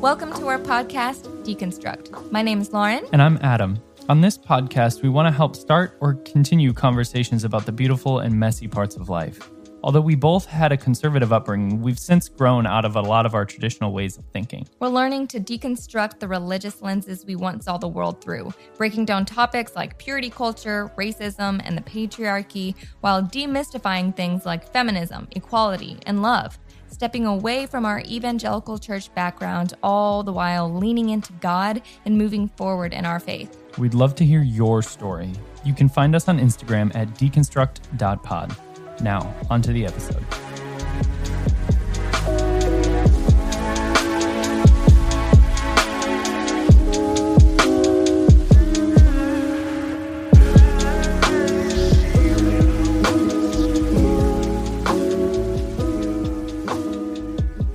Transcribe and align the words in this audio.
Welcome 0.00 0.32
to 0.34 0.46
our 0.46 0.60
podcast, 0.60 1.26
Deconstruct. 1.44 2.30
My 2.30 2.40
name 2.40 2.60
is 2.60 2.72
Lauren. 2.72 3.04
And 3.12 3.20
I'm 3.20 3.36
Adam. 3.42 3.82
On 4.08 4.20
this 4.20 4.38
podcast, 4.38 5.02
we 5.02 5.08
want 5.08 5.26
to 5.26 5.36
help 5.36 5.56
start 5.56 5.98
or 6.00 6.14
continue 6.14 6.72
conversations 6.72 7.42
about 7.42 7.66
the 7.66 7.72
beautiful 7.72 8.20
and 8.20 8.32
messy 8.38 8.68
parts 8.68 8.94
of 8.94 9.08
life. 9.08 9.50
Although 9.82 10.00
we 10.00 10.14
both 10.14 10.46
had 10.46 10.70
a 10.70 10.76
conservative 10.76 11.32
upbringing, 11.32 11.82
we've 11.82 11.98
since 11.98 12.28
grown 12.28 12.64
out 12.64 12.84
of 12.84 12.94
a 12.94 13.00
lot 13.00 13.26
of 13.26 13.34
our 13.34 13.44
traditional 13.44 13.92
ways 13.92 14.16
of 14.16 14.24
thinking. 14.32 14.68
We're 14.78 14.88
learning 14.88 15.26
to 15.28 15.40
deconstruct 15.40 16.20
the 16.20 16.28
religious 16.28 16.80
lenses 16.80 17.24
we 17.26 17.34
once 17.34 17.64
saw 17.64 17.76
the 17.76 17.88
world 17.88 18.22
through, 18.22 18.52
breaking 18.76 19.04
down 19.04 19.24
topics 19.24 19.74
like 19.74 19.98
purity 19.98 20.30
culture, 20.30 20.92
racism, 20.96 21.60
and 21.64 21.76
the 21.76 21.82
patriarchy, 21.82 22.76
while 23.00 23.20
demystifying 23.20 24.14
things 24.14 24.46
like 24.46 24.72
feminism, 24.72 25.26
equality, 25.32 25.98
and 26.06 26.22
love. 26.22 26.56
Stepping 26.90 27.26
away 27.26 27.66
from 27.66 27.84
our 27.84 28.00
evangelical 28.00 28.78
church 28.78 29.12
background, 29.14 29.74
all 29.82 30.22
the 30.22 30.32
while 30.32 30.72
leaning 30.72 31.10
into 31.10 31.32
God 31.34 31.82
and 32.04 32.18
moving 32.18 32.48
forward 32.48 32.92
in 32.92 33.04
our 33.04 33.20
faith. 33.20 33.56
We'd 33.78 33.94
love 33.94 34.14
to 34.16 34.24
hear 34.24 34.42
your 34.42 34.82
story. 34.82 35.32
You 35.64 35.74
can 35.74 35.88
find 35.88 36.14
us 36.14 36.28
on 36.28 36.38
Instagram 36.38 36.94
at 36.94 37.08
deconstruct.pod. 37.14 38.56
Now, 39.00 39.34
onto 39.48 39.72
the 39.72 39.86
episode. 39.86 40.24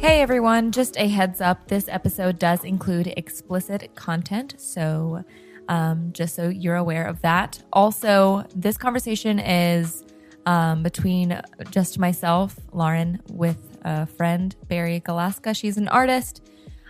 Hey 0.04 0.22
everyone, 0.22 0.74
just 0.74 0.98
a 0.98 1.08
heads 1.08 1.40
up 1.40 1.70
this 1.70 1.88
episode 1.88 2.38
does 2.38 2.66
include 2.66 3.14
explicit 3.16 3.96
content, 3.96 4.56
so 4.58 5.24
um, 5.70 6.10
just 6.12 6.36
so 6.36 6.50
you're 6.50 6.76
aware 6.76 7.06
of 7.06 7.22
that. 7.22 7.64
Also, 7.72 8.44
this 8.54 8.76
conversation 8.76 9.40
is 9.40 10.04
um, 10.46 10.84
between 10.84 11.42
just 11.72 12.00
myself, 12.00 12.60
Lauren, 12.74 13.22
with 13.30 13.78
a 13.86 14.06
friend, 14.06 14.54
Barry 14.68 15.00
Galaska. 15.00 15.56
She's 15.56 15.78
an 15.78 15.88
artist, 15.88 16.46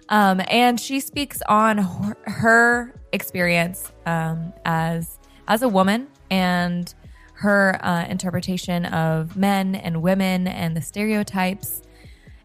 um, 0.09 0.41
and 0.47 0.79
she 0.79 0.99
speaks 0.99 1.39
on 1.47 1.77
her, 2.23 2.95
experience 3.11 3.91
um, 4.07 4.51
as 4.65 5.19
as 5.47 5.61
a 5.61 5.69
woman 5.69 6.07
and 6.31 6.95
her 7.35 7.79
uh, 7.85 8.05
interpretation 8.05 8.85
of 8.85 9.37
men 9.37 9.75
and 9.75 10.01
women 10.01 10.47
and 10.47 10.75
the 10.75 10.81
stereotypes. 10.81 11.82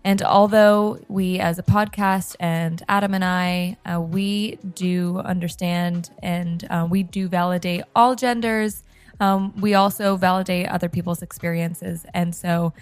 And 0.04 0.22
although 0.22 1.00
we, 1.08 1.38
as 1.38 1.58
a 1.58 1.62
podcast, 1.62 2.36
and 2.41 2.82
Adam 2.88 3.14
and 3.14 3.24
I, 3.24 3.77
uh, 3.84 4.00
we 4.00 4.56
do 4.74 5.18
understand 5.18 6.10
and 6.22 6.66
uh, 6.70 6.86
we 6.88 7.02
do 7.02 7.28
validate 7.28 7.82
all 7.94 8.14
genders 8.14 8.82
um, 9.20 9.54
we 9.60 9.74
also 9.74 10.16
validate 10.16 10.69
other 10.69 10.88
people's 10.88 11.22
experiences. 11.22 12.06
And 12.14 12.34
so 12.34 12.72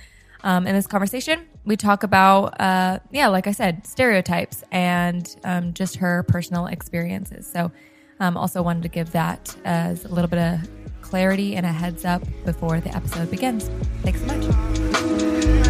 um, 0.45 0.67
in 0.67 0.75
this 0.75 0.87
conversation, 0.87 1.47
we 1.65 1.77
talk 1.77 2.03
about, 2.03 2.61
uh, 2.61 3.01
yeah, 3.11 3.29
like 3.29 3.47
I 3.47 3.53
said, 3.53 3.87
stereotypes 3.87 4.63
and 4.71 5.35
um, 5.45 5.73
just 5.73 5.97
her 5.97 6.23
personal 6.25 6.67
experiences. 6.67 7.51
So 7.51 7.73
um, 8.21 8.37
also 8.37 8.63
wanted 8.63 8.83
to 8.85 8.89
give 8.89 9.13
that 9.13 9.57
as 9.65 10.05
a 10.05 10.09
little 10.09 10.29
bit 10.29 10.39
of 10.39 10.71
clarity 11.01 11.57
and 11.57 11.65
a 11.65 11.73
heads 11.73 12.05
up 12.05 12.23
before 12.45 12.81
the 12.81 12.95
episode 12.95 13.31
begins. 13.31 13.71
Thanks 14.03 14.21
so 14.21 14.27
much. 14.27 15.67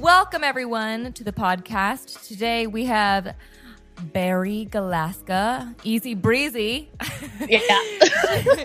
Welcome, 0.00 0.44
everyone, 0.44 1.12
to 1.12 1.24
the 1.24 1.32
podcast. 1.32 2.26
Today 2.26 2.66
we 2.66 2.86
have 2.86 3.34
Barry 4.00 4.66
Galaska, 4.70 5.74
easy 5.84 6.14
breezy. 6.14 6.90
Yeah. 7.46 7.60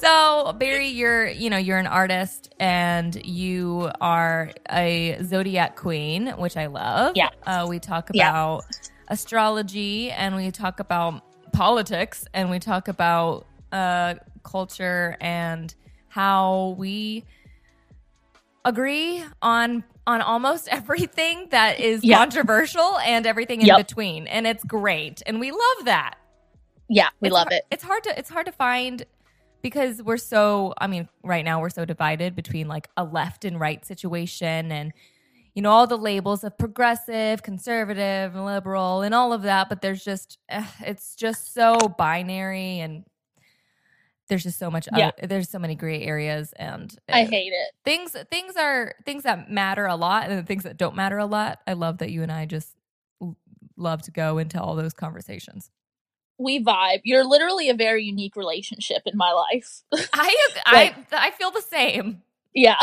so 0.00 0.52
Barry, 0.58 0.88
you're 0.88 1.28
you 1.28 1.48
know 1.48 1.58
you're 1.58 1.78
an 1.78 1.86
artist 1.86 2.52
and 2.58 3.14
you 3.24 3.88
are 4.00 4.50
a 4.68 5.16
zodiac 5.22 5.76
queen, 5.76 6.28
which 6.38 6.56
I 6.56 6.66
love. 6.66 7.12
Yeah. 7.14 7.28
Uh, 7.46 7.66
we 7.68 7.78
talk 7.78 8.10
Yeah. 8.12 8.30
about 8.30 8.64
astrology 9.08 10.10
and 10.10 10.34
we 10.34 10.50
talk 10.50 10.80
about 10.80 11.22
politics 11.52 12.26
and 12.34 12.50
we 12.50 12.58
talk 12.58 12.88
about 12.88 13.46
uh, 13.70 14.14
culture 14.42 15.16
and 15.20 15.72
how 16.08 16.74
we 16.78 17.24
agree 18.64 19.22
on 19.40 19.84
on 20.06 20.20
almost 20.22 20.68
everything 20.72 21.48
that 21.50 21.80
is 21.80 22.04
Yeah. 22.04 22.18
controversial 22.18 22.98
and 22.98 23.26
everything 23.26 23.60
in 23.60 23.66
Yep. 23.68 23.76
between 23.88 24.26
and 24.26 24.46
it's 24.46 24.64
great 24.64 25.22
and 25.26 25.40
we 25.40 25.50
love 25.50 25.84
that 25.84 26.16
Yeah, 26.88 27.08
we 27.20 27.28
It's 27.28 27.34
love 27.34 27.48
har- 27.48 27.56
it. 27.58 27.64
it's 27.70 27.82
hard 27.82 28.02
to 28.04 28.18
it's 28.18 28.28
hard 28.30 28.46
to 28.46 28.52
find 28.52 29.04
because 29.62 30.02
we're 30.02 30.18
so 30.18 30.74
i 30.78 30.86
mean 30.86 31.08
right 31.22 31.44
now 31.44 31.60
we're 31.60 31.70
so 31.70 31.84
divided 31.86 32.36
between 32.36 32.68
like 32.68 32.88
a 32.98 33.04
left 33.04 33.44
and 33.46 33.58
right 33.58 33.84
situation 33.86 34.70
and 34.70 34.92
you 35.54 35.62
know 35.62 35.70
all 35.70 35.86
the 35.86 35.96
labels 35.96 36.44
of 36.44 36.58
progressive 36.58 37.42
conservative 37.42 38.34
liberal 38.34 39.00
and 39.02 39.14
all 39.14 39.32
of 39.32 39.40
that 39.42 39.68
but 39.70 39.80
there's 39.80 40.04
just 40.04 40.38
eh, 40.50 40.66
it's 40.80 41.14
just 41.14 41.54
so 41.54 41.78
binary 41.96 42.80
and 42.80 43.04
there's 44.28 44.42
just 44.42 44.58
so 44.58 44.70
much 44.70 44.88
Yeah. 44.96 45.08
other- 45.18 45.26
there's 45.26 45.50
so 45.50 45.58
many 45.58 45.74
gray 45.74 46.02
areas 46.02 46.52
and 46.56 46.94
I 47.08 47.22
uh, 47.24 47.26
hate 47.28 47.52
it. 47.52 47.72
things 47.84 48.16
things 48.30 48.56
are 48.56 48.94
things 49.04 49.22
that 49.24 49.50
matter 49.50 49.86
a 49.86 49.96
lot 49.96 50.28
and 50.30 50.38
the 50.38 50.42
things 50.42 50.62
that 50.64 50.76
don't 50.76 50.96
matter 50.96 51.18
a 51.18 51.26
lot 51.26 51.60
i 51.66 51.72
love 51.74 51.98
that 51.98 52.10
you 52.10 52.22
and 52.22 52.32
i 52.32 52.46
just 52.46 52.74
love 53.76 54.02
to 54.02 54.10
go 54.10 54.38
into 54.38 54.60
all 54.60 54.76
those 54.76 54.92
conversations 54.94 55.70
We 56.38 56.62
vibe. 56.64 57.00
You're 57.04 57.24
literally 57.24 57.68
a 57.70 57.74
very 57.74 58.04
unique 58.04 58.34
relationship 58.36 59.02
in 59.06 59.16
my 59.16 59.30
life. 59.32 59.82
i 60.14 60.34
Like- 60.72 61.12
i 61.12 61.26
i 61.26 61.30
feel 61.32 61.50
the 61.50 61.60
same 61.62 62.22
yeah, 62.56 62.76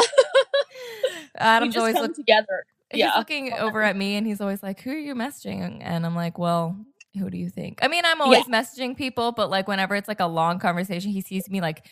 adam's 1.36 1.78
always 1.78 1.96
look, 1.96 2.14
together. 2.14 2.66
he's 2.90 3.00
Yeah, 3.00 3.18
looking 3.18 3.54
over 3.54 3.82
at 3.82 3.96
me 3.96 4.16
and 4.16 4.28
he's 4.28 4.42
always 4.42 4.62
like 4.62 4.82
who 4.82 4.92
are 4.92 4.98
you 4.98 5.16
messaging 5.16 5.80
and 5.82 6.06
i'm 6.06 6.16
like 6.16 6.38
well 6.38 6.76
who 7.18 7.30
do 7.30 7.38
you 7.38 7.50
think 7.50 7.80
i 7.82 7.88
mean 7.88 8.04
i'm 8.06 8.22
always 8.22 8.46
messaging 8.46 8.96
people 8.96 9.32
but 9.32 9.50
like 9.50 9.68
whenever 9.68 9.96
it's 9.96 10.08
like 10.08 10.20
a 10.20 10.26
long 10.28 10.60
conversation 10.60 11.12
he 11.12 11.22
sees 11.22 11.50
me 11.50 11.60
like 11.62 11.86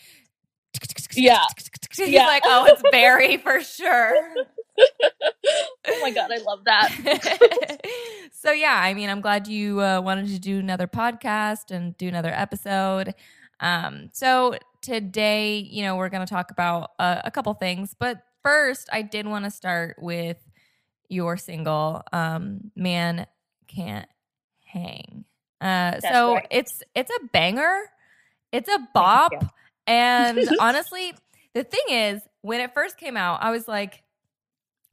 Yeah. 1.14 1.40
he's 1.96 2.08
Yeah. 2.08 2.26
like 2.26 2.42
oh 2.46 2.66
it's 2.66 2.82
barry 2.90 3.36
for 3.44 3.60
sure 3.60 4.14
oh 4.78 6.00
my 6.00 6.10
god, 6.10 6.30
I 6.32 6.38
love 6.38 6.64
that. 6.64 7.80
so 8.32 8.50
yeah, 8.52 8.80
I 8.82 8.94
mean, 8.94 9.10
I'm 9.10 9.20
glad 9.20 9.46
you 9.46 9.82
uh, 9.82 10.00
wanted 10.00 10.28
to 10.28 10.38
do 10.38 10.58
another 10.58 10.86
podcast 10.86 11.70
and 11.70 11.94
do 11.98 12.08
another 12.08 12.30
episode. 12.32 13.14
Um, 13.60 14.08
so 14.14 14.54
today, 14.80 15.58
you 15.58 15.82
know, 15.82 15.96
we're 15.96 16.08
going 16.08 16.26
to 16.26 16.32
talk 16.32 16.50
about 16.50 16.92
uh, 16.98 17.20
a 17.24 17.30
couple 17.30 17.52
things, 17.54 17.94
but 17.98 18.22
first, 18.42 18.88
I 18.90 19.02
did 19.02 19.26
want 19.26 19.44
to 19.44 19.50
start 19.50 19.96
with 20.00 20.38
your 21.10 21.36
single, 21.36 22.02
um, 22.12 22.70
"Man 22.74 23.26
Can't 23.68 24.08
Hang." 24.72 25.24
Uh, 25.60 26.00
so 26.00 26.40
right. 26.40 26.48
it's 26.50 26.82
it's 26.94 27.10
a 27.10 27.26
banger, 27.32 27.78
it's 28.52 28.68
a 28.68 28.80
bop, 28.94 29.44
and 29.86 30.50
honestly, 30.58 31.14
the 31.54 31.64
thing 31.64 31.82
is, 31.90 32.22
when 32.42 32.60
it 32.60 32.74
first 32.74 32.98
came 32.98 33.16
out, 33.16 33.42
I 33.42 33.50
was 33.50 33.68
like, 33.68 34.02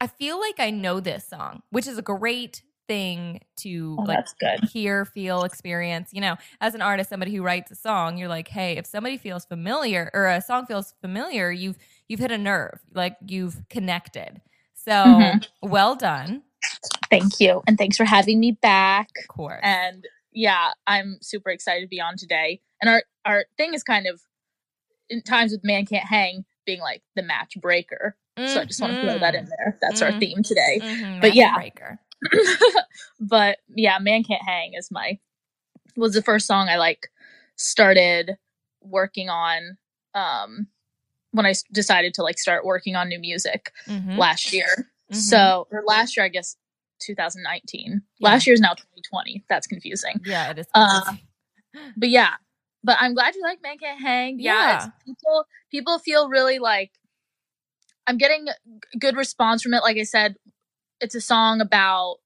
I 0.00 0.06
feel 0.06 0.38
like 0.40 0.60
I 0.60 0.70
know 0.70 1.00
this 1.00 1.26
song, 1.26 1.62
which 1.70 1.86
is 1.86 1.98
a 1.98 2.02
great 2.02 2.62
thing 2.86 3.40
to 3.58 4.00
Oh, 4.00 4.06
like 4.06 4.20
hear, 4.62 5.04
feel, 5.04 5.44
experience. 5.44 6.10
You 6.12 6.20
know, 6.20 6.36
as 6.60 6.74
an 6.74 6.82
artist, 6.82 7.10
somebody 7.10 7.34
who 7.34 7.42
writes 7.42 7.70
a 7.70 7.74
song, 7.74 8.16
you're 8.18 8.28
like, 8.28 8.48
hey, 8.48 8.76
if 8.76 8.86
somebody 8.86 9.16
feels 9.18 9.44
familiar 9.44 10.10
or 10.14 10.26
a 10.28 10.40
song 10.40 10.66
feels 10.66 10.94
familiar, 11.00 11.50
you've 11.50 11.76
you've 12.08 12.20
hit 12.20 12.30
a 12.30 12.38
nerve, 12.38 12.80
like 12.94 13.16
you've 13.26 13.68
connected. 13.68 14.40
So 14.74 15.38
Mhm. 15.38 15.44
well 15.62 15.96
done, 15.96 16.42
Thank 17.10 17.40
you, 17.40 17.62
and 17.66 17.76
thanks 17.78 17.96
for 17.96 18.04
having 18.04 18.38
me 18.40 18.52
back. 18.52 19.08
of 19.22 19.28
course. 19.28 19.60
And 19.62 20.06
yeah, 20.32 20.70
I'm 20.86 21.18
super 21.20 21.50
excited 21.50 21.82
to 21.82 21.88
be 21.88 22.00
on 22.00 22.16
today. 22.16 22.60
And 22.80 22.88
our 22.90 23.02
our 23.24 23.44
thing 23.56 23.74
is 23.74 23.82
kind 23.82 24.06
of 24.06 24.20
in 25.10 25.22
times 25.22 25.52
with 25.52 25.64
man 25.64 25.86
can't 25.86 26.06
hang 26.06 26.44
being 26.66 26.80
like 26.80 27.02
the 27.16 27.22
match 27.22 27.56
breaker. 27.60 28.16
So 28.44 28.60
I 28.60 28.64
just 28.66 28.80
want 28.80 28.92
to 28.94 29.00
throw 29.00 29.18
that 29.18 29.34
in 29.34 29.46
there. 29.48 29.76
That's 29.80 30.00
our 30.02 30.12
Mhm. 30.12 30.20
theme 30.20 30.42
today. 30.42 30.80
Mhm, 30.82 31.20
But 31.20 31.28
match 31.28 31.36
yeah. 31.36 31.54
breaker. 31.54 31.98
but 33.20 33.58
yeah, 33.68 33.98
Man 33.98 34.22
Can't 34.24 34.42
Hang 34.42 34.74
is 34.74 34.90
my 34.90 35.18
was 35.96 36.14
the 36.14 36.22
first 36.22 36.46
song 36.46 36.68
I 36.68 36.76
like 36.76 37.08
started 37.56 38.36
working 38.80 39.28
on 39.28 39.76
um 40.14 40.68
when 41.32 41.46
I 41.46 41.50
s- 41.50 41.64
decided 41.72 42.14
to 42.14 42.22
like 42.22 42.38
start 42.38 42.64
working 42.64 42.96
on 42.96 43.08
new 43.08 43.18
music 43.18 43.72
Mhm, 43.88 44.16
last 44.16 44.52
year. 44.52 44.90
mhm. 45.10 45.16
So 45.16 45.66
or 45.70 45.82
last 45.86 46.16
year 46.16 46.24
I 46.26 46.28
guess 46.28 46.56
2019. 47.00 48.02
Yeah. 48.18 48.28
Last 48.28 48.46
year 48.46 48.54
is 48.54 48.60
now 48.60 48.74
2020. 48.74 49.44
That's 49.48 49.66
confusing. 49.66 50.20
yeah, 50.24 50.50
it 50.50 50.58
is. 50.58 50.66
uh. 50.74 51.14
But 51.96 52.08
yeah, 52.08 52.30
but 52.82 52.96
I'm 52.98 53.14
glad 53.14 53.34
you 53.34 53.42
like 53.42 53.62
Man 53.62 53.76
Can't 53.78 54.00
Hang. 54.00 54.40
Yeah, 54.40 54.52
Yeah. 54.54 54.86
people 55.04 55.44
people 55.70 55.98
feel 55.98 56.28
really 56.28 56.58
like 56.58 56.92
I'm 58.06 58.16
getting 58.16 58.46
good 58.98 59.16
response 59.16 59.62
from 59.62 59.74
it. 59.74 59.82
Like 59.82 59.98
I 59.98 60.02
said, 60.04 60.36
it's 61.00 61.14
a 61.14 61.20
song 61.20 61.60
about 61.60 62.16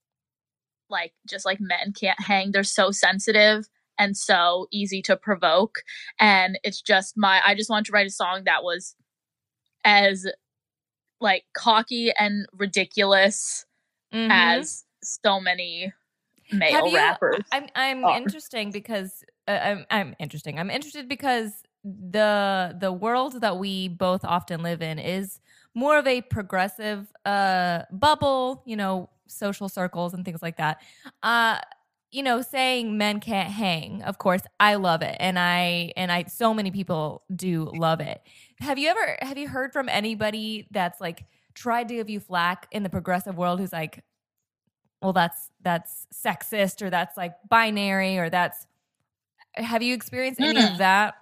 like 0.89 1.13
just 1.27 1.45
like 1.45 1.59
men 1.59 1.91
can't 1.93 2.19
hang. 2.21 2.51
They're 2.51 2.63
so 2.63 2.89
sensitive 2.91 3.67
and 3.99 4.15
so 4.17 4.67
easy 4.71 5.01
to 5.03 5.17
provoke. 5.17 5.79
And 6.19 6.57
it's 6.63 6.81
just 6.81 7.17
my 7.17 7.41
I 7.45 7.53
just 7.53 7.69
wanted 7.69 7.85
to 7.87 7.91
write 7.91 8.07
a 8.07 8.11
song 8.11 8.43
that 8.45 8.63
was 8.63 8.95
as 9.83 10.25
like 11.19 11.43
cocky 11.53 12.11
and 12.17 12.47
ridiculous 12.53 13.65
Mhm. 14.13 14.29
as 14.31 14.85
so 15.03 15.39
many 15.39 15.91
male 16.51 16.87
you- 16.87 16.95
rappers. 16.97 17.43
I'm 17.51 17.67
I'm 17.75 18.05
are. 18.05 18.17
interesting 18.17 18.71
because 18.71 19.23
uh, 19.47 19.51
I'm 19.63 19.85
I'm 19.89 20.15
interesting. 20.19 20.59
I'm 20.59 20.69
interested 20.69 21.07
because 21.09 21.51
the 21.83 22.75
the 22.79 22.91
world 22.93 23.41
that 23.41 23.57
we 23.57 23.87
both 23.89 24.23
often 24.23 24.63
live 24.63 24.81
in 24.81 24.99
is 24.99 25.39
more 25.73 25.97
of 25.97 26.07
a 26.07 26.21
progressive 26.21 27.07
uh 27.25 27.83
bubble, 27.91 28.63
you 28.65 28.75
know, 28.75 29.09
social 29.27 29.67
circles 29.69 30.13
and 30.13 30.23
things 30.25 30.41
like 30.41 30.57
that. 30.57 30.81
Uh 31.23 31.59
you 32.11 32.21
know, 32.21 32.43
saying 32.43 32.95
men 32.95 33.19
can't 33.19 33.49
hang, 33.49 34.03
of 34.03 34.19
course, 34.19 34.43
I 34.59 34.75
love 34.75 35.01
it. 35.01 35.17
And 35.19 35.39
I 35.39 35.91
and 35.97 36.11
I 36.11 36.25
so 36.25 36.53
many 36.53 36.69
people 36.69 37.23
do 37.35 37.71
love 37.73 37.99
it. 38.01 38.21
Have 38.59 38.77
you 38.77 38.89
ever 38.89 39.17
have 39.21 39.37
you 39.37 39.47
heard 39.47 39.73
from 39.73 39.89
anybody 39.89 40.67
that's 40.71 41.01
like 41.01 41.25
tried 41.53 41.87
to 41.89 41.95
give 41.95 42.09
you 42.09 42.19
flack 42.19 42.67
in 42.71 42.83
the 42.83 42.89
progressive 42.89 43.37
world 43.37 43.59
who's 43.59 43.73
like 43.73 44.03
well 45.01 45.13
that's 45.13 45.49
that's 45.61 46.07
sexist 46.13 46.81
or 46.81 46.89
that's 46.89 47.17
like 47.17 47.33
binary 47.49 48.17
or 48.17 48.29
that's 48.29 48.65
have 49.55 49.83
you 49.83 49.93
experienced 49.93 50.39
any 50.39 50.59
Mm. 50.59 50.71
of 50.73 50.77
that 50.79 51.15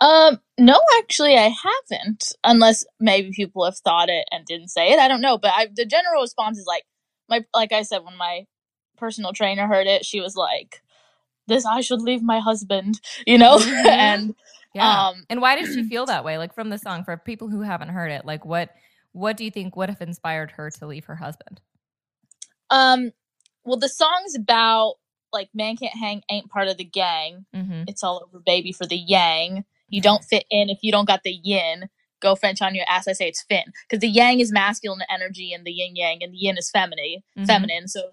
Um, 0.00 0.40
no, 0.58 0.80
actually, 0.98 1.36
I 1.36 1.48
haven't. 1.90 2.32
Unless 2.44 2.84
maybe 2.98 3.32
people 3.32 3.64
have 3.64 3.76
thought 3.78 4.08
it 4.08 4.26
and 4.30 4.46
didn't 4.46 4.68
say 4.68 4.92
it. 4.92 4.98
I 4.98 5.08
don't 5.08 5.20
know. 5.20 5.36
But 5.36 5.52
I, 5.54 5.68
the 5.74 5.84
general 5.84 6.22
response 6.22 6.58
is 6.58 6.66
like 6.66 6.84
my, 7.28 7.44
like 7.54 7.72
I 7.72 7.82
said, 7.82 8.02
when 8.04 8.16
my 8.16 8.46
personal 8.96 9.32
trainer 9.32 9.66
heard 9.66 9.86
it, 9.86 10.04
she 10.06 10.20
was 10.20 10.36
like, 10.36 10.82
"This 11.48 11.66
I 11.66 11.80
should 11.82 12.00
leave 12.00 12.22
my 12.22 12.40
husband," 12.40 13.00
you 13.26 13.36
know. 13.38 13.58
Mhm. 13.58 13.86
and 13.90 14.34
yeah 14.74 15.08
um, 15.08 15.24
and 15.28 15.40
why 15.42 15.56
did 15.56 15.66
she 15.66 15.82
feel 15.88 16.06
that 16.06 16.24
way 16.24 16.38
like 16.38 16.54
from 16.54 16.70
the 16.70 16.78
song 16.78 17.04
for 17.04 17.16
people 17.16 17.48
who 17.48 17.60
haven't 17.62 17.88
heard 17.88 18.10
it 18.12 18.24
like 18.24 18.44
what 18.44 18.70
what 19.12 19.36
do 19.36 19.44
you 19.44 19.50
think 19.50 19.76
would 19.76 19.88
have 19.88 20.00
inspired 20.00 20.52
her 20.52 20.70
to 20.70 20.86
leave 20.86 21.04
her 21.06 21.16
husband 21.16 21.60
um, 22.70 23.10
well, 23.64 23.78
the 23.78 23.88
song's 23.88 24.34
about 24.36 24.94
like 25.32 25.48
man 25.54 25.76
can't 25.76 25.96
hang, 25.96 26.22
ain't 26.30 26.50
part 26.50 26.68
of 26.68 26.76
the 26.76 26.84
gang. 26.84 27.46
mm-hmm. 27.54 27.84
It's 27.86 28.02
all 28.02 28.22
over, 28.24 28.42
baby, 28.44 28.72
for 28.72 28.86
the 28.86 28.96
yang. 28.96 29.64
You 29.88 30.00
don't 30.00 30.24
fit 30.24 30.44
in 30.50 30.68
if 30.70 30.78
you 30.82 30.92
don't 30.92 31.06
got 31.06 31.22
the 31.24 31.32
yin. 31.32 31.88
Go 32.20 32.34
French 32.36 32.62
on 32.62 32.74
your 32.74 32.84
ass. 32.88 33.08
I 33.08 33.12
say 33.12 33.28
it's 33.28 33.42
fin 33.42 33.64
because 33.88 34.00
the 34.00 34.08
yang 34.08 34.40
is 34.40 34.52
masculine 34.52 35.02
energy 35.12 35.52
and 35.52 35.64
the 35.64 35.72
yin 35.72 35.96
yang, 35.96 36.22
and 36.22 36.32
the 36.32 36.38
yin 36.38 36.58
is 36.58 36.70
feminine. 36.70 37.22
Mhm. 37.36 37.46
Feminine. 37.46 37.88
So 37.88 38.10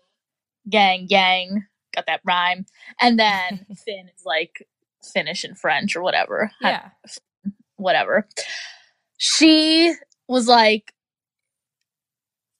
gang, 0.69 1.07
yang, 1.09 1.65
got 1.93 2.05
that 2.07 2.21
rhyme. 2.25 2.65
And 3.01 3.19
then 3.19 3.65
fin 3.85 4.09
is 4.15 4.25
like 4.25 4.67
Finnish 5.13 5.43
in 5.45 5.55
French 5.55 5.95
or 5.95 6.01
whatever. 6.01 6.51
yeah 6.61 6.89
Whatever. 7.75 8.27
She 9.17 9.93
was 10.27 10.47
like, 10.47 10.93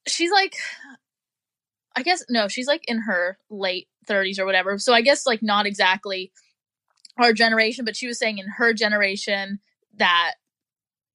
she's 0.06 0.30
like, 0.30 0.56
I 1.96 2.02
guess 2.02 2.24
no, 2.28 2.48
she's 2.48 2.66
like 2.66 2.84
in 2.88 3.00
her 3.02 3.38
late 3.50 3.88
30s 4.06 4.38
or 4.38 4.46
whatever. 4.46 4.78
So 4.78 4.94
I 4.94 5.02
guess 5.02 5.26
like 5.26 5.42
not 5.42 5.66
exactly 5.66 6.32
our 7.18 7.32
generation, 7.32 7.84
but 7.84 7.96
she 7.96 8.06
was 8.06 8.18
saying 8.18 8.38
in 8.38 8.46
her 8.46 8.72
generation 8.72 9.60
that 9.96 10.34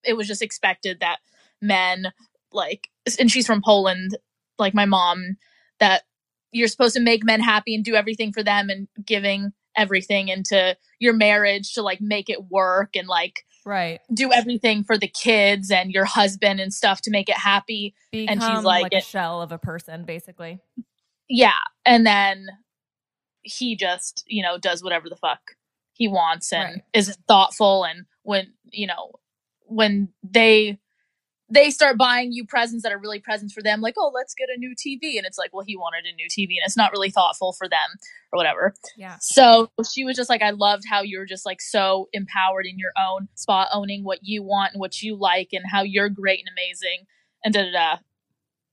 it 0.04 0.14
was 0.14 0.26
just 0.26 0.42
expected 0.42 1.00
that 1.00 1.18
men 1.60 2.12
like 2.52 2.88
and 3.18 3.30
she's 3.30 3.46
from 3.46 3.62
Poland, 3.64 4.18
like 4.58 4.74
my 4.74 4.84
mom, 4.84 5.36
that 5.78 6.02
you're 6.52 6.68
supposed 6.68 6.94
to 6.94 7.00
make 7.00 7.24
men 7.24 7.40
happy 7.40 7.74
and 7.74 7.84
do 7.84 7.94
everything 7.94 8.32
for 8.32 8.42
them 8.42 8.68
and 8.68 8.88
giving 9.04 9.52
everything 9.76 10.28
into 10.28 10.76
your 10.98 11.14
marriage 11.14 11.72
to 11.74 11.82
like 11.82 12.00
make 12.00 12.28
it 12.28 12.50
work 12.50 12.94
and 12.94 13.08
like 13.08 13.44
right 13.64 14.00
do 14.12 14.32
everything 14.32 14.82
for 14.84 14.98
the 14.98 15.06
kids 15.08 15.70
and 15.70 15.92
your 15.92 16.04
husband 16.04 16.60
and 16.60 16.72
stuff 16.74 17.00
to 17.02 17.10
make 17.10 17.28
it 17.28 17.36
happy. 17.36 17.94
become 18.10 18.38
she's 18.40 18.64
like, 18.64 18.82
like 18.84 18.92
a 18.92 18.96
it- 18.98 19.04
shell 19.04 19.40
of 19.42 19.52
a 19.52 19.58
person 19.58 20.04
basically 20.04 20.58
Yeah. 21.28 21.52
And 21.86 22.04
then 22.06 22.46
he 23.42 23.74
just, 23.76 24.22
you 24.26 24.42
know, 24.42 24.58
does 24.58 24.82
whatever 24.84 25.08
the 25.08 25.16
fuck 25.16 25.40
he 25.94 26.06
wants 26.08 26.52
and 26.52 26.74
Right. 26.74 26.82
isn't 26.92 27.18
thoughtful 27.26 27.84
and 27.84 28.06
when, 28.22 28.52
you 28.70 28.86
know, 28.86 29.12
when 29.66 30.08
they 30.22 30.78
they 31.52 31.70
start 31.70 31.98
buying 31.98 32.32
you 32.32 32.46
presents 32.46 32.82
that 32.82 32.92
are 32.92 32.98
really 32.98 33.18
presents 33.18 33.52
for 33.52 33.62
them, 33.62 33.80
like, 33.80 33.94
oh, 33.98 34.10
let's 34.14 34.34
get 34.34 34.48
a 34.54 34.58
new 34.58 34.74
TV. 34.74 35.18
And 35.18 35.26
it's 35.26 35.36
like, 35.36 35.52
well, 35.52 35.64
he 35.66 35.76
wanted 35.76 36.04
a 36.06 36.14
new 36.14 36.26
TV 36.26 36.56
and 36.56 36.64
it's 36.64 36.76
not 36.76 36.92
really 36.92 37.10
thoughtful 37.10 37.52
for 37.52 37.68
them 37.68 37.78
or 38.32 38.38
whatever. 38.38 38.74
yeah 38.96 39.16
So 39.20 39.68
she 39.92 40.04
was 40.04 40.16
just 40.16 40.30
like, 40.30 40.42
I 40.42 40.50
loved 40.50 40.84
how 40.88 41.02
you're 41.02 41.26
just 41.26 41.44
like 41.44 41.60
so 41.60 42.08
empowered 42.12 42.64
in 42.64 42.78
your 42.78 42.92
own 42.98 43.28
spot, 43.34 43.68
owning 43.72 44.02
what 44.02 44.20
you 44.22 44.42
want 44.42 44.72
and 44.72 44.80
what 44.80 45.02
you 45.02 45.14
like 45.14 45.50
and 45.52 45.64
how 45.70 45.82
you're 45.82 46.08
great 46.08 46.40
and 46.40 46.48
amazing 46.48 47.06
and 47.44 47.52
da 47.52 47.64
da 47.64 47.72
da. 47.72 47.98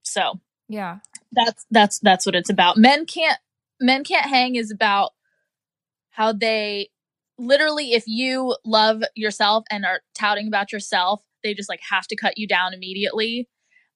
So 0.04 0.40
yeah 0.68 1.00
that's 1.32 1.66
that's 1.72 2.00
that's 2.00 2.26
what 2.26 2.36
it's 2.36 2.50
about. 2.50 2.78
Men 2.78 3.06
can't 3.06 3.40
men 3.80 4.04
can't 4.04 4.26
hang 4.26 4.56
is 4.56 4.72
about 4.72 5.12
how 6.12 6.32
they 6.32 6.90
literally 7.38 7.94
if 7.94 8.04
you 8.08 8.56
love 8.66 9.04
yourself 9.16 9.64
and 9.70 9.86
are 9.86 10.02
touting 10.14 10.48
about 10.48 10.72
yourself, 10.72 11.22
they 11.44 11.54
just 11.54 11.70
like 11.70 11.82
have 11.90 12.08
to 12.08 12.16
cut 12.16 12.38
you 12.38 12.48
down 12.48 12.74
immediately. 12.74 13.48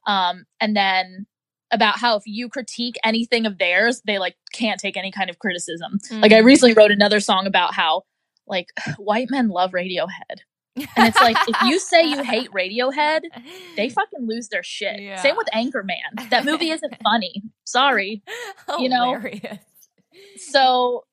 Um 0.08 0.46
and 0.60 0.76
then 0.76 1.26
about 1.72 1.98
how 1.98 2.16
if 2.16 2.24
you 2.26 2.50
critique 2.50 2.96
anything 3.04 3.46
of 3.48 3.58
theirs, 3.58 4.02
they 4.06 4.20
like 4.20 4.36
can't 4.54 4.80
take 4.80 4.96
any 4.96 5.12
kind 5.12 5.30
of 5.30 5.40
criticism. 5.40 5.98
Like 6.12 6.32
I 6.32 6.42
Mhm. 6.42 6.46
recently 6.46 6.74
wrote 6.74 6.92
another 6.92 7.20
song 7.20 7.48
about 7.48 7.74
how 7.74 8.04
like 8.48 8.68
white 8.98 9.28
men 9.32 9.50
love 9.50 9.72
Radiohead. 9.72 10.42
And 10.76 11.08
it's 11.08 11.22
like 11.22 11.38
if 11.48 11.56
you 11.64 11.80
say 11.80 12.04
you 12.04 12.24
hate 12.24 12.50
Radiohead, 12.52 13.22
they 13.76 13.90
fucking 14.00 14.28
lose 14.28 14.50
their 14.50 14.64
shit. 14.64 15.00
Yeah. 15.02 15.16
Same 15.22 15.36
with 15.38 15.48
Anchorman. 15.54 16.30
That 16.32 16.46
movie 16.46 16.72
isn't 16.72 16.96
funny. 17.04 17.44
Sorry. 17.64 18.24
you 18.80 18.90
know, 18.90 19.22
So 20.38 21.06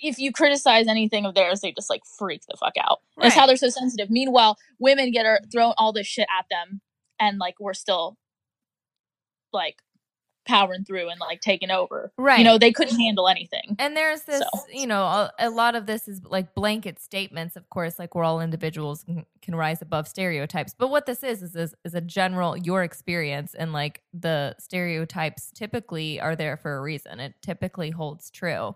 if 0.00 0.18
you 0.18 0.32
criticize 0.32 0.86
anything 0.88 1.26
of 1.26 1.34
theirs, 1.34 1.60
they 1.60 1.72
just 1.72 1.90
like 1.90 2.02
freak 2.18 2.42
the 2.48 2.56
fuck 2.56 2.74
out. 2.80 3.00
That's 3.18 3.34
how 3.34 3.46
they're 3.46 3.56
so 3.56 3.68
sensitive. 3.68 4.10
Meanwhile, 4.10 4.56
women 4.78 5.10
get 5.10 5.26
her 5.26 5.40
thrown 5.50 5.74
all 5.78 5.92
this 5.92 6.06
shit 6.06 6.28
at 6.38 6.46
them, 6.50 6.80
and 7.18 7.38
like 7.38 7.54
we're 7.60 7.74
still 7.74 8.16
like 9.52 9.82
powering 10.44 10.84
through 10.84 11.08
and 11.08 11.20
like 11.20 11.40
taking 11.40 11.70
over. 11.70 12.12
right 12.18 12.38
You 12.38 12.44
know, 12.44 12.58
they 12.58 12.72
couldn't 12.72 12.98
handle 12.98 13.28
anything. 13.28 13.76
And 13.78 13.96
there's 13.96 14.22
this, 14.22 14.40
So. 14.40 14.48
you 14.72 14.86
know, 14.86 15.04
a, 15.04 15.30
a 15.38 15.50
lot 15.50 15.74
of 15.74 15.86
this 15.86 16.08
is 16.08 16.20
like 16.24 16.54
blanket 16.54 16.98
statements. 17.00 17.56
Of 17.56 17.68
course, 17.70 17.98
like 17.98 18.14
we're 18.14 18.24
all 18.24 18.40
individuals 18.40 19.04
and 19.06 19.24
can 19.40 19.54
rise 19.54 19.82
above 19.82 20.08
stereotypes. 20.08 20.74
But 20.76 20.88
what 20.88 21.06
this 21.06 21.22
is 21.22 21.42
is 21.42 21.54
is, 21.54 21.74
is 21.84 21.94
a 21.94 22.00
general 22.00 22.56
your 22.56 22.82
experience, 22.82 23.54
and 23.54 23.72
like 23.72 24.02
the 24.12 24.56
stereotypes 24.58 25.50
typically 25.54 26.20
are 26.20 26.34
there 26.34 26.56
for 26.56 26.76
a 26.76 26.80
reason. 26.80 27.20
It 27.20 27.34
typically 27.42 27.90
holds 27.90 28.30
true. 28.30 28.74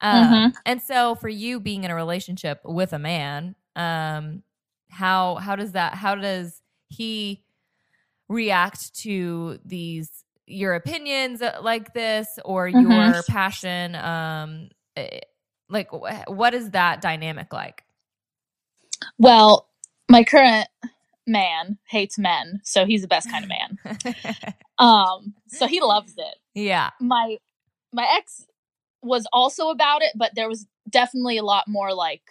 Um, 0.00 0.50
Mhm. 0.50 0.56
And 0.66 0.82
so, 0.82 1.14
for 1.14 1.28
you 1.28 1.60
being 1.60 1.84
in 1.84 1.90
a 1.90 1.94
relationship 1.94 2.60
with 2.64 2.92
a 2.92 2.98
man, 2.98 3.54
um, 3.76 4.42
how 4.90 5.36
how 5.36 5.56
does 5.56 5.72
that? 5.72 5.94
How 5.94 6.14
does 6.14 6.62
he 6.88 7.44
react 8.28 8.94
to 9.02 9.58
these 9.64 10.24
your 10.46 10.74
opinions 10.74 11.42
uh, 11.42 11.58
like 11.62 11.92
this 11.94 12.38
or 12.44 12.68
your 12.68 13.22
Mhm. 13.22 13.26
passion 13.28 13.94
um 13.96 14.68
eh, 14.96 15.20
like 15.68 15.90
wh- 15.90 16.28
what 16.30 16.54
is 16.54 16.70
that 16.70 17.00
dynamic 17.02 17.52
like 17.52 17.84
Well, 19.18 19.68
my 20.08 20.24
current 20.24 20.68
man 21.26 21.78
hates 21.88 22.18
men, 22.18 22.60
so 22.64 22.86
he's 22.86 23.02
the 23.02 23.08
best 23.08 23.30
kind 23.30 23.44
of 23.44 23.48
man. 23.48 23.78
Um, 24.78 25.34
so 25.48 25.66
he 25.66 25.80
loves 25.82 26.14
it. 26.16 26.36
yeah 26.54 26.90
my 27.00 27.36
my 27.92 28.06
ex 28.18 28.46
was 29.02 29.26
also 29.32 29.68
about 29.68 30.02
it 30.02 30.12
but 30.16 30.32
there 30.34 30.48
was 30.48 30.66
definitely 30.88 31.38
a 31.38 31.44
lot 31.44 31.66
more 31.68 31.94
like 31.94 32.22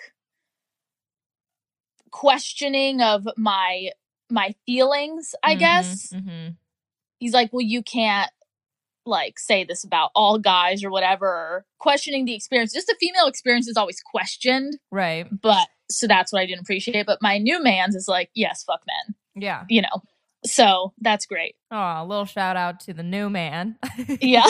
questioning 2.12 3.02
of 3.02 3.28
my 3.38 3.90
my 4.30 4.54
feelings 4.66 5.34
i 5.44 5.56
Mhm, 5.56 5.60
guess. 5.60 6.08
mhm. 6.14 6.56
he's 7.20 7.34
like 7.34 7.52
well 7.54 7.62
you 7.62 7.82
can't 7.84 8.32
like 9.06 9.40
say 9.40 9.64
this 9.64 9.84
about 9.86 10.12
all 10.16 10.38
guys 10.38 10.84
or 10.84 10.90
whatever 10.90 11.26
or 11.28 11.66
questioning 11.80 12.26
the 12.26 12.36
experience. 12.36 12.74
Just 12.74 12.88
the 12.88 12.96
female 13.00 13.28
experience 13.28 13.66
is 13.70 13.78
always 13.78 14.02
questioned 14.02 14.78
right. 14.92 15.28
but 15.42 15.68
so 15.90 16.08
that's 16.08 16.34
what 16.34 16.42
i 16.42 16.46
didn't 16.46 16.60
appreciate. 16.62 17.06
But 17.06 17.22
my 17.22 17.38
new 17.38 17.62
man's 17.64 17.96
is 17.96 18.08
like 18.10 18.30
yes 18.34 18.64
fuck 18.64 18.82
men 18.86 19.16
yeah. 19.36 19.64
you 19.70 19.82
know 19.82 20.02
so 20.48 20.94
that's 21.01 21.25
great 21.25 21.56
oh 21.72 21.75
a 21.75 22.06
little 22.06 22.25
shout 22.25 22.56
out 22.56 22.80
to 22.80 22.94
the 22.94 23.04
new 23.04 23.30
man 23.30 23.77
yeah 24.22 24.46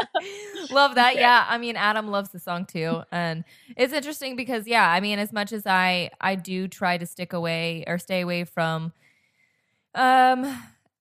love 0.70 0.94
that 0.94 1.16
yeah 1.16 1.44
i 1.48 1.58
mean 1.58 1.76
adam 1.76 2.08
loves 2.08 2.30
the 2.30 2.38
song 2.38 2.64
too 2.64 3.02
and 3.12 3.44
it's 3.76 3.92
interesting 3.92 4.36
because 4.36 4.66
yeah 4.66 4.90
i 4.90 5.00
mean 5.00 5.18
as 5.18 5.32
much 5.32 5.52
as 5.52 5.66
i 5.66 6.10
i 6.20 6.34
do 6.34 6.66
try 6.68 6.98
to 6.98 7.06
stick 7.06 7.32
away 7.32 7.84
or 7.86 7.98
stay 7.98 8.20
away 8.20 8.44
from 8.44 8.92
um 9.94 10.56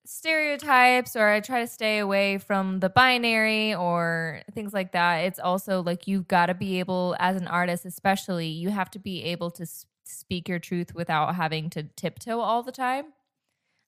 stereotypes 0.06 1.15
or 1.15 1.27
I 1.27 1.39
try 1.39 1.62
to 1.62 1.68
stay 1.68 2.00
away 2.00 2.38
from 2.38 2.80
the 2.80 2.89
binary 2.89 3.74
or 3.74 4.42
things 4.54 4.74
like 4.74 4.92
that. 4.94 5.18
It's 5.20 5.39
also 5.39 5.82
like 5.82 6.08
you've 6.08 6.27
got 6.27 6.46
to 6.48 6.54
be 6.54 6.80
able, 6.80 7.15
as 7.20 7.36
an 7.36 7.48
artist, 7.48 7.86
especially, 7.86 8.48
you 8.48 8.70
have 8.70 8.89
to 8.92 9.00
be 9.00 9.24
able 9.24 9.51
to 9.51 9.65
speak 10.04 10.48
your 10.48 10.60
truth 10.60 10.94
without 10.94 11.36
having 11.36 11.70
to 11.72 11.84
tiptoe 11.84 12.39
all 12.39 12.63
the 12.63 12.72
time. 12.72 13.06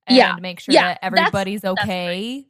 And 0.08 0.18
Yeah. 0.18 0.36
make 0.40 0.60
sure 0.60 0.74
Yeah, 0.74 0.94
that 0.94 1.00
that's- 1.02 1.18
everybody's 1.20 1.62
that's 1.62 1.82
okay 1.84 2.48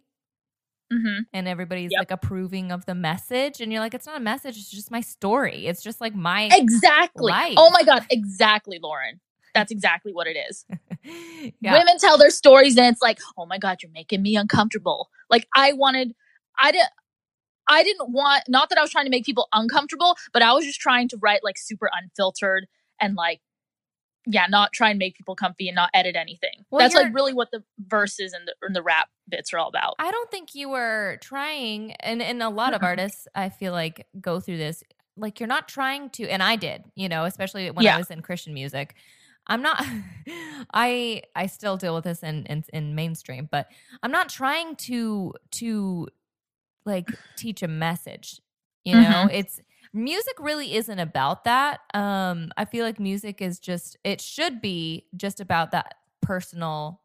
hmm 0.92 1.20
and 1.34 1.50
everybody's 1.50 1.92
Yep. 1.92 2.00
like 2.00 2.12
approving 2.12 2.72
of 2.72 2.86
the 2.86 2.96
message. 2.96 3.60
And 3.60 3.72
you're 3.74 3.82
like, 3.82 3.94
it's 3.94 4.06
not 4.06 4.16
a 4.16 4.22
message, 4.22 4.58
it's 4.58 4.70
just 4.72 4.90
my 4.90 5.02
story. 5.02 5.68
It's 5.68 5.84
just 5.84 6.00
like 6.00 6.16
my. 6.16 6.50
Exactly. 6.54 7.30
Life. 7.30 7.56
Oh 7.58 7.70
my 7.72 7.84
god, 7.84 8.06
exactly, 8.10 8.80
Lauren. 8.82 9.20
That's 9.54 9.70
exactly 9.72 10.14
what 10.14 10.28
it 10.28 10.38
is. 10.50 10.66
yeah. 11.60 11.74
Women 11.78 11.98
tell 12.00 12.18
their 12.18 12.30
stories 12.30 12.78
and 12.78 12.86
it's 12.86 13.02
like, 13.02 13.20
"Oh 13.38 13.46
my 13.46 13.58
god, 13.58 13.80
you're 13.84 13.92
making 13.92 14.22
me 14.22 14.36
uncomfortable." 14.38 15.10
Like 15.30 15.48
I 15.54 15.74
wanted 15.74 16.16
I 16.58 16.72
didn't 16.72 16.90
I 17.68 17.84
didn't 17.84 18.12
want 18.14 18.44
not 18.48 18.70
that 18.70 18.78
I 18.78 18.82
was 18.82 18.92
trying 18.92 19.06
to 19.06 19.12
make 19.12 19.26
people 19.26 19.50
uncomfortable, 19.52 20.16
but 20.32 20.42
I 20.42 20.54
was 20.54 20.64
just 20.64 20.80
trying 20.80 21.10
to 21.10 21.18
write 21.18 21.44
like 21.44 21.58
super 21.58 21.90
unfiltered 22.02 22.66
and 23.02 23.16
like 23.16 23.42
yeah, 24.30 24.46
not 24.48 24.74
try 24.74 24.90
and 24.90 25.00
make 25.00 25.16
people 25.16 25.36
comfy 25.36 25.68
and 25.70 25.76
not 25.76 25.90
edit 25.94 26.16
anything. 26.16 26.66
Well, 26.70 26.80
That's 26.80 26.94
like 26.96 27.14
really 27.14 27.34
what 27.34 27.50
the 27.52 27.64
verses 27.80 28.34
and 28.34 28.48
the, 28.48 28.54
and 28.62 28.76
the 28.76 28.84
rap 28.84 29.08
bits 29.30 29.54
are 29.54 29.58
all 29.58 29.70
about. 29.70 29.96
I 30.00 30.12
don't 30.12 30.30
think 30.30 30.54
you 30.54 30.70
were 30.70 31.18
trying, 31.22 31.94
and 32.02 32.22
and 32.22 32.44
a 32.44 32.50
lot 32.50 32.74
of 32.74 32.84
artists 32.84 33.28
I 33.34 33.50
feel 33.50 33.72
like 33.74 34.06
go 34.20 34.40
through 34.40 34.58
this. 34.58 34.84
Like 35.16 35.40
you're 35.40 35.48
not 35.48 35.68
trying 35.68 36.10
to, 36.12 36.28
and 36.30 36.44
I 36.44 36.58
did, 36.58 36.84
you 36.96 37.10
know, 37.10 37.24
especially 37.26 37.72
when 37.72 37.84
Yeah. 37.86 37.96
I 37.96 37.98
was 37.98 38.12
in 38.12 38.22
Christian 38.22 38.54
music. 38.54 38.94
I'm 39.48 39.62
not. 39.62 39.84
I 40.74 41.22
I 41.36 41.48
still 41.48 41.78
deal 41.78 41.96
with 41.96 42.04
this 42.04 42.22
in, 42.22 42.46
in 42.48 42.64
in 42.74 42.96
mainstream, 42.96 43.48
but 43.52 43.68
I'm 44.04 44.12
not 44.12 44.30
trying 44.30 44.76
to 44.88 45.34
to 45.52 46.08
like 46.86 47.08
teach 47.38 47.64
a 47.64 47.68
message. 47.68 48.42
You 48.84 48.96
know, 48.96 49.28
Mhm. 49.28 49.34
it's 49.34 49.60
music 49.94 50.34
really 50.40 50.76
isn't 50.76 51.00
about 51.00 51.44
that. 51.46 51.80
Um, 51.94 52.52
I 52.58 52.66
feel 52.66 52.86
like 52.86 53.00
music 53.00 53.42
is 53.42 53.60
just 53.60 53.98
it 54.04 54.22
should 54.22 54.62
be 54.62 55.06
just 55.16 55.40
about 55.40 55.72
that 55.72 55.96
personal 56.22 57.02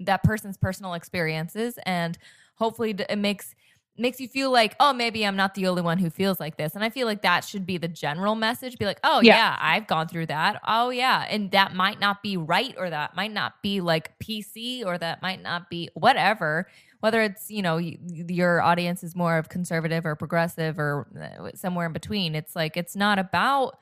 that 0.00 0.22
person's 0.22 0.56
personal 0.56 0.94
experiences. 0.94 1.78
And 1.86 2.18
hopefully 2.56 2.94
it 3.08 3.18
makes 3.18 3.54
makes 3.96 4.18
you 4.18 4.26
feel 4.26 4.50
like 4.50 4.74
oh 4.80 4.92
maybe 4.92 5.24
i'm 5.24 5.36
not 5.36 5.54
the 5.54 5.68
only 5.68 5.80
one 5.80 5.98
who 5.98 6.10
feels 6.10 6.40
like 6.40 6.56
this. 6.56 6.74
And 6.74 6.82
i 6.82 6.90
feel 6.90 7.06
like 7.06 7.22
that 7.22 7.44
should 7.44 7.64
be 7.64 7.78
the 7.78 7.86
general 7.86 8.34
message. 8.34 8.76
Be 8.76 8.86
like 8.86 8.98
oh 9.04 9.20
Yeah. 9.22 9.36
yeah, 9.36 9.56
i've 9.60 9.86
gone 9.86 10.08
through 10.08 10.26
that. 10.26 10.60
Oh 10.66 10.90
yeah. 10.90 11.24
And 11.30 11.50
that 11.52 11.74
might 11.74 12.00
not 12.00 12.20
be 12.22 12.36
right 12.36 12.74
or 12.76 12.90
that 12.90 13.14
might 13.14 13.32
not 13.32 13.62
be 13.62 13.80
like 13.80 14.18
pc 14.18 14.84
or 14.84 14.98
that 14.98 15.22
might 15.22 15.40
not 15.42 15.70
be 15.70 15.90
whatever 15.94 16.66
whether 17.04 17.20
it's 17.20 17.50
you 17.50 17.60
know 17.60 17.76
y- 17.76 17.98
your 18.28 18.62
audience 18.62 19.04
is 19.04 19.14
more 19.14 19.36
of 19.36 19.50
conservative 19.50 20.06
or 20.06 20.16
progressive 20.16 20.78
or 20.78 21.06
uh, 21.20 21.50
somewhere 21.54 21.84
in 21.86 21.92
between 21.92 22.34
it's 22.34 22.56
like 22.56 22.78
it's 22.78 22.96
not 22.96 23.18
about 23.18 23.76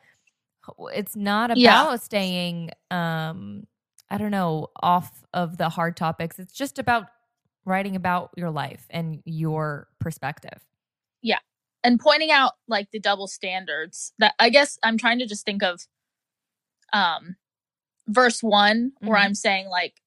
it's 0.93 1.15
not 1.15 1.53
about 1.53 1.59
Yeah. 1.59 1.97
staying 1.97 2.71
um 2.91 3.65
i 4.11 4.19
don't 4.19 4.33
know 4.33 4.67
off 4.83 5.25
of 5.33 5.57
the 5.57 5.69
hard 5.69 5.97
topics 5.97 6.41
it's 6.41 6.53
just 6.53 6.81
about 6.81 7.07
writing 7.65 7.95
about 7.95 8.31
your 8.37 8.51
life 8.51 8.87
and 8.91 9.23
your 9.25 9.87
perspective 10.01 10.59
Yeah. 11.23 11.39
and 11.85 12.01
pointing 12.01 12.33
out 12.33 12.55
like 12.67 12.91
the 12.91 12.99
double 12.99 13.29
standards 13.29 14.13
that 14.19 14.35
I 14.41 14.49
guess 14.51 14.79
I'm 14.83 14.99
trying 14.99 15.21
to 15.21 15.27
just 15.27 15.45
think 15.47 15.63
of 15.63 15.87
um 16.93 17.37
verse 18.09 18.43
one 18.43 18.93
where 18.99 19.17
Mhm. 19.17 19.25
I'm 19.25 19.35
saying 19.37 19.69
like 19.69 20.02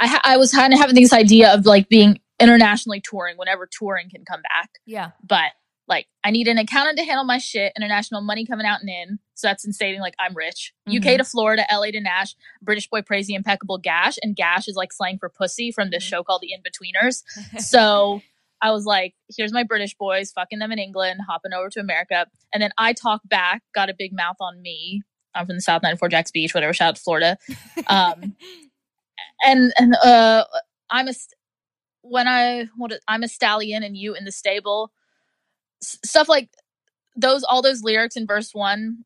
I 0.00 0.06
ha- 0.06 0.20
I 0.24 0.36
was 0.36 0.52
kind 0.52 0.72
of 0.72 0.78
having 0.78 0.94
this 0.94 1.12
idea 1.12 1.52
of 1.54 1.66
like 1.66 1.88
being 1.88 2.20
internationally 2.40 3.00
touring 3.00 3.36
whenever 3.36 3.66
touring 3.70 4.10
can 4.10 4.24
come 4.24 4.42
back, 4.42 4.70
yeah 4.86 5.10
but 5.22 5.52
like 5.88 6.06
I 6.24 6.30
need 6.30 6.48
an 6.48 6.58
accountant 6.58 6.98
to 6.98 7.04
handle 7.04 7.24
my 7.24 7.38
shit, 7.38 7.72
international 7.76 8.20
money 8.22 8.46
coming 8.46 8.66
out 8.66 8.80
and 8.80 8.88
in, 8.88 9.18
so 9.34 9.48
that's 9.48 9.66
instating 9.66 10.00
like 10.00 10.14
I'm 10.18 10.34
rich. 10.34 10.72
UK 10.88 11.18
to 11.18 11.24
Florida, 11.24 11.64
LA 11.70 11.90
to 11.90 12.00
Nash, 12.00 12.34
British 12.62 12.88
boy 12.88 13.02
praise 13.02 13.26
the 13.26 13.34
impeccable 13.34 13.78
gash, 13.78 14.16
and 14.22 14.34
gash 14.36 14.68
is 14.68 14.76
like 14.76 14.92
slang 14.92 15.18
for 15.18 15.28
pussy 15.28 15.70
from 15.72 15.90
this 15.90 16.04
Mhm. 16.04 16.08
show 16.08 16.22
called 16.22 16.40
The 16.42 16.52
Inbetweeners 16.56 17.22
so 17.60 18.22
I 18.60 18.70
was 18.70 18.84
like, 18.86 19.14
here's 19.36 19.52
my 19.52 19.64
British 19.64 19.94
boys, 19.96 20.30
fucking 20.30 20.60
them 20.60 20.70
in 20.70 20.78
England, 20.78 21.20
hopping 21.28 21.52
over 21.52 21.68
to 21.70 21.80
America. 21.80 22.26
And 22.54 22.62
then 22.62 22.70
I 22.78 22.92
talk 22.92 23.20
back, 23.24 23.62
got 23.74 23.90
a 23.90 23.94
big 23.94 24.12
mouth 24.12 24.36
on 24.40 24.62
me. 24.62 25.02
I'm 25.34 25.46
from 25.46 25.56
the 25.56 25.62
South 25.62 25.82
94 25.82 26.08
Jax 26.10 26.30
Beach, 26.30 26.54
whatever, 26.54 26.72
shout 26.72 26.90
out 26.90 26.96
to 26.96 27.02
Florida. 27.02 27.38
Um, 27.88 28.36
and 29.44 29.72
and 29.78 29.94
uh 29.96 30.44
I'm 30.90 31.08
a 31.08 31.14
when 32.02 32.28
I 32.28 32.66
what 32.76 32.92
I'm 33.08 33.22
a 33.22 33.28
stallion 33.28 33.82
and 33.82 33.96
you 33.96 34.14
in 34.14 34.24
the 34.24 34.32
stable. 34.32 34.92
S- 35.82 35.98
stuff 36.04 36.28
like 36.28 36.50
those 37.16 37.42
all 37.44 37.62
those 37.62 37.82
lyrics 37.82 38.16
in 38.16 38.26
verse 38.26 38.54
1 38.54 39.04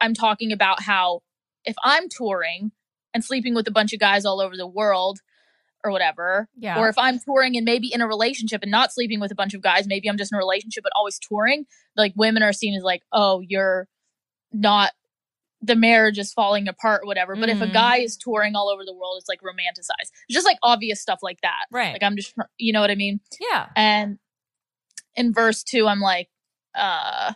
I'm 0.00 0.14
talking 0.14 0.52
about 0.52 0.82
how 0.82 1.22
if 1.64 1.76
I'm 1.84 2.08
touring 2.08 2.72
and 3.12 3.24
sleeping 3.24 3.54
with 3.54 3.68
a 3.68 3.72
bunch 3.72 3.92
of 3.92 4.00
guys 4.00 4.24
all 4.24 4.40
over 4.40 4.56
the 4.56 4.66
world 4.66 5.20
or 5.84 5.90
whatever, 5.90 6.48
yeah 6.56 6.78
or 6.78 6.88
if 6.88 6.96
I'm 6.96 7.18
touring 7.18 7.56
and 7.56 7.64
maybe 7.64 7.92
in 7.92 8.00
a 8.00 8.06
relationship 8.06 8.62
and 8.62 8.70
not 8.70 8.92
sleeping 8.92 9.20
with 9.20 9.30
a 9.30 9.34
bunch 9.34 9.54
of 9.54 9.62
guys, 9.62 9.86
maybe 9.86 10.08
I'm 10.08 10.16
just 10.16 10.32
in 10.32 10.36
a 10.36 10.38
relationship 10.38 10.84
but 10.84 10.92
always 10.94 11.18
touring, 11.18 11.66
like 11.96 12.12
women 12.16 12.42
are 12.42 12.52
seen 12.52 12.74
as 12.74 12.82
like, 12.82 13.02
oh, 13.12 13.40
you're 13.40 13.88
not 14.52 14.92
the 15.62 15.76
marriage 15.76 16.18
is 16.18 16.32
falling 16.32 16.68
apart 16.68 17.02
or 17.02 17.06
whatever. 17.06 17.36
But 17.36 17.48
if 17.50 17.60
a 17.60 17.66
Mhm. 17.66 17.72
guy 17.72 17.98
is 17.98 18.16
touring 18.16 18.56
all 18.56 18.70
over 18.70 18.84
the 18.84 18.94
world, 18.94 19.16
it's 19.18 19.28
like 19.28 19.40
romanticized. 19.42 20.10
It's 20.28 20.34
just 20.34 20.46
like 20.46 20.58
obvious 20.62 21.00
stuff 21.00 21.18
like 21.22 21.40
that. 21.42 21.66
right 21.70 21.92
Like 21.92 22.02
I'm 22.02 22.16
just 22.16 22.34
you 22.58 22.72
know 22.72 22.80
what 22.80 22.90
I 22.90 22.94
mean? 22.94 23.20
yeah 23.40 23.66
And 23.76 24.18
in 25.16 25.32
verse 25.32 25.62
two, 25.62 25.86
I'm 25.86 26.00
like, 26.00 26.28
uh 26.74 27.34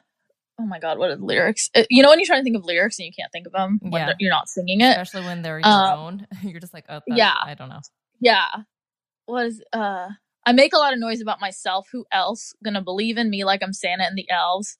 oh 0.61 0.67
my 0.67 0.79
god, 0.79 0.99
what 0.99 1.11
are 1.11 1.17
the 1.17 1.25
lyrics? 1.25 1.69
Uh, 1.75 1.83
You 1.91 2.03
know 2.03 2.09
when 2.11 2.19
you're 2.21 2.27
trying 2.27 2.41
to 2.41 2.45
think 2.45 2.57
of 2.57 2.65
lyrics 2.65 2.99
and 2.99 3.07
you 3.07 3.13
can't 3.13 3.31
think 3.33 3.47
of 3.47 3.53
them 3.53 3.79
when 3.83 3.93
Yeah. 3.93 4.13
you're 4.19 4.31
not 4.31 4.49
singing 4.49 4.81
it? 4.81 4.91
especially 4.91 5.23
when 5.23 5.43
they're 5.43 5.59
your 5.59 5.69
Um, 5.69 5.99
own 5.99 6.27
you're 6.43 6.61
just 6.61 6.73
like 6.75 6.85
oh 6.89 7.01
yeah. 7.09 7.35
i 7.45 7.55
don't 7.55 7.69
know 7.69 7.81
yeah 8.21 8.47
was 9.27 9.63
uh 9.73 10.09
i 10.47 10.53
make 10.53 10.73
a 10.73 10.79
lot 10.79 10.93
of 10.93 10.99
noise 11.01 11.21
about 11.21 11.41
myself 11.41 11.89
who 11.91 12.05
else 12.13 12.55
gonna 12.65 12.83
believe 12.83 13.19
in 13.19 13.29
me 13.31 13.45
like 13.45 13.63
i'm 13.63 13.73
santa 13.73 14.05
and 14.05 14.17
the 14.17 14.29
elves 14.31 14.79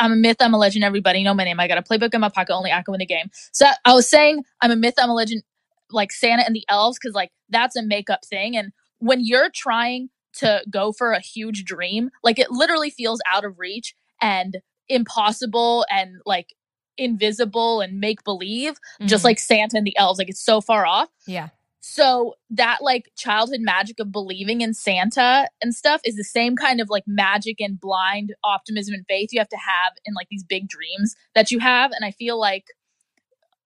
i'm 0.00 0.12
a 0.12 0.16
myth 0.16 0.36
i'm 0.40 0.54
a 0.54 0.58
legend 0.58 0.84
everybody 0.84 1.22
know 1.22 1.34
my 1.34 1.44
name. 1.44 1.60
I 1.60 1.68
got 1.68 1.78
a 1.78 1.82
playbook 1.82 2.12
in 2.14 2.20
my 2.20 2.28
pocket 2.28 2.52
only 2.54 2.70
echo 2.70 2.92
in 2.92 2.98
the 2.98 3.06
game. 3.06 3.30
So 3.52 3.66
i 3.84 3.94
was 3.94 4.08
saying 4.08 4.42
i'm 4.60 4.70
a 4.72 4.76
myth 4.76 4.94
i'm 4.98 5.10
a 5.10 5.14
legend 5.14 5.42
like 5.90 6.10
santa 6.12 6.44
and 6.44 6.54
the 6.56 6.64
elves 6.68 6.98
because 7.00 7.14
like 7.14 7.30
that's 7.48 7.76
a 7.76 7.82
makeup 7.82 8.20
thing. 8.24 8.56
And 8.56 8.72
when 8.98 9.24
you're 9.24 9.50
trying 9.54 10.08
to 10.34 10.62
go 10.70 10.92
for 10.92 11.12
a 11.12 11.20
huge 11.20 11.64
dream 11.64 12.10
like 12.22 12.38
it 12.38 12.50
literally 12.50 12.90
feels 12.90 13.20
out 13.32 13.44
of 13.44 13.58
reach 13.58 13.94
and 14.22 14.58
impossible 14.88 15.84
and 15.90 16.16
like 16.26 16.54
invisible 16.98 17.80
and 17.80 17.98
make 17.98 18.22
believe 18.24 18.74
just 19.06 19.22
Mhm. 19.22 19.24
like 19.24 19.38
santa 19.38 19.76
and 19.76 19.86
the 19.86 19.96
elves 19.96 20.18
like 20.18 20.28
it's 20.28 20.44
so 20.44 20.60
far 20.60 20.84
off. 20.86 21.08
Yeah 21.26 21.48
so 21.80 22.34
that 22.50 22.82
like 22.82 23.10
childhood 23.16 23.60
magic 23.60 23.98
of 24.00 24.12
believing 24.12 24.60
in 24.60 24.74
Santa 24.74 25.48
and 25.62 25.74
stuff 25.74 26.02
is 26.04 26.14
the 26.14 26.24
same 26.24 26.54
kind 26.54 26.80
of 26.80 26.90
like 26.90 27.04
magic 27.06 27.56
and 27.58 27.80
blind 27.80 28.34
optimism 28.44 28.94
and 28.94 29.06
faith 29.08 29.30
you 29.32 29.40
have 29.40 29.48
to 29.48 29.56
have 29.56 29.94
in 30.04 30.12
like 30.14 30.28
these 30.30 30.44
big 30.44 30.68
dreams 30.68 31.16
that 31.34 31.50
you 31.50 31.58
have. 31.58 31.90
And 31.92 32.04
I 32.04 32.10
feel 32.10 32.38
like 32.38 32.66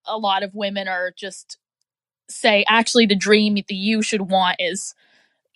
a 0.07 0.17
lot 0.17 0.45
of 0.45 0.55
women 0.55 0.87
are 0.87 1.13
just 1.17 1.59
say 2.31 2.65
actually 2.69 3.07
the 3.07 3.17
dream 3.17 3.57
that 3.57 3.71
you 3.71 4.01
should 4.01 4.31
want 4.31 4.57
is 4.61 4.95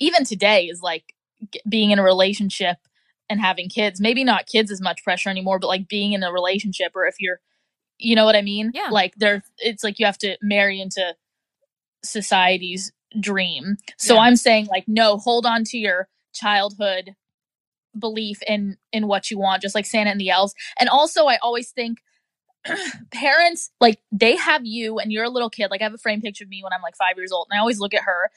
even 0.00 0.24
today 0.24 0.64
is 0.64 0.82
like 0.82 1.14
g- 1.52 1.60
being 1.68 1.92
in 1.92 1.98
a 2.00 2.04
relationship 2.04 2.78
and 3.30 3.40
having 3.40 3.68
kids. 3.68 4.00
Maybe 4.00 4.24
not 4.24 4.46
kids 4.46 4.72
as 4.72 4.80
much 4.80 5.04
pressure 5.04 5.30
anymore, 5.30 5.60
but 5.60 5.68
like 5.68 5.88
being 5.88 6.12
in 6.12 6.24
a 6.24 6.32
relationship 6.32 6.92
or 6.96 7.06
if 7.06 7.16
you're 7.20 7.40
you 8.00 8.14
know 8.14 8.24
what 8.24 8.36
I 8.36 8.42
mean? 8.42 8.70
Yeah. 8.74 8.88
Like 8.90 9.14
there 9.16 9.42
it's 9.58 9.84
like 9.84 9.98
you 9.98 10.06
have 10.06 10.18
to 10.18 10.36
marry 10.42 10.80
into 10.80 11.14
society's 12.04 12.92
dream. 13.20 13.76
So 13.96 14.14
Yeah. 14.14 14.20
I'm 14.20 14.36
saying 14.36 14.66
like 14.66 14.84
no, 14.86 15.16
hold 15.18 15.46
on 15.46 15.64
to 15.64 15.78
your 15.78 16.08
childhood 16.34 17.14
belief 17.98 18.40
in 18.46 18.76
in 18.92 19.08
what 19.08 19.30
you 19.30 19.38
want 19.38 19.62
just 19.62 19.74
like 19.74 19.86
Santa 19.86 20.10
and 20.10 20.20
the 20.20 20.30
elves. 20.30 20.54
And 20.78 20.88
also 20.88 21.26
I 21.26 21.36
always 21.42 21.70
think 21.70 21.98
parents 23.12 23.70
like 23.80 24.00
they 24.12 24.36
have 24.36 24.64
you 24.64 24.98
and 24.98 25.12
you're 25.12 25.24
a 25.24 25.30
little 25.30 25.50
kid 25.50 25.68
like 25.70 25.80
I 25.80 25.84
have 25.84 25.94
a 25.94 25.98
frame 25.98 26.20
picture 26.20 26.44
of 26.44 26.50
me 26.50 26.62
when 26.62 26.72
I'm 26.72 26.82
like 26.82 26.96
5 26.96 27.16
years 27.16 27.32
old 27.32 27.46
and 27.50 27.56
I 27.56 27.60
always 27.60 27.80
look 27.80 27.94
at 27.94 28.02
her 28.02 28.30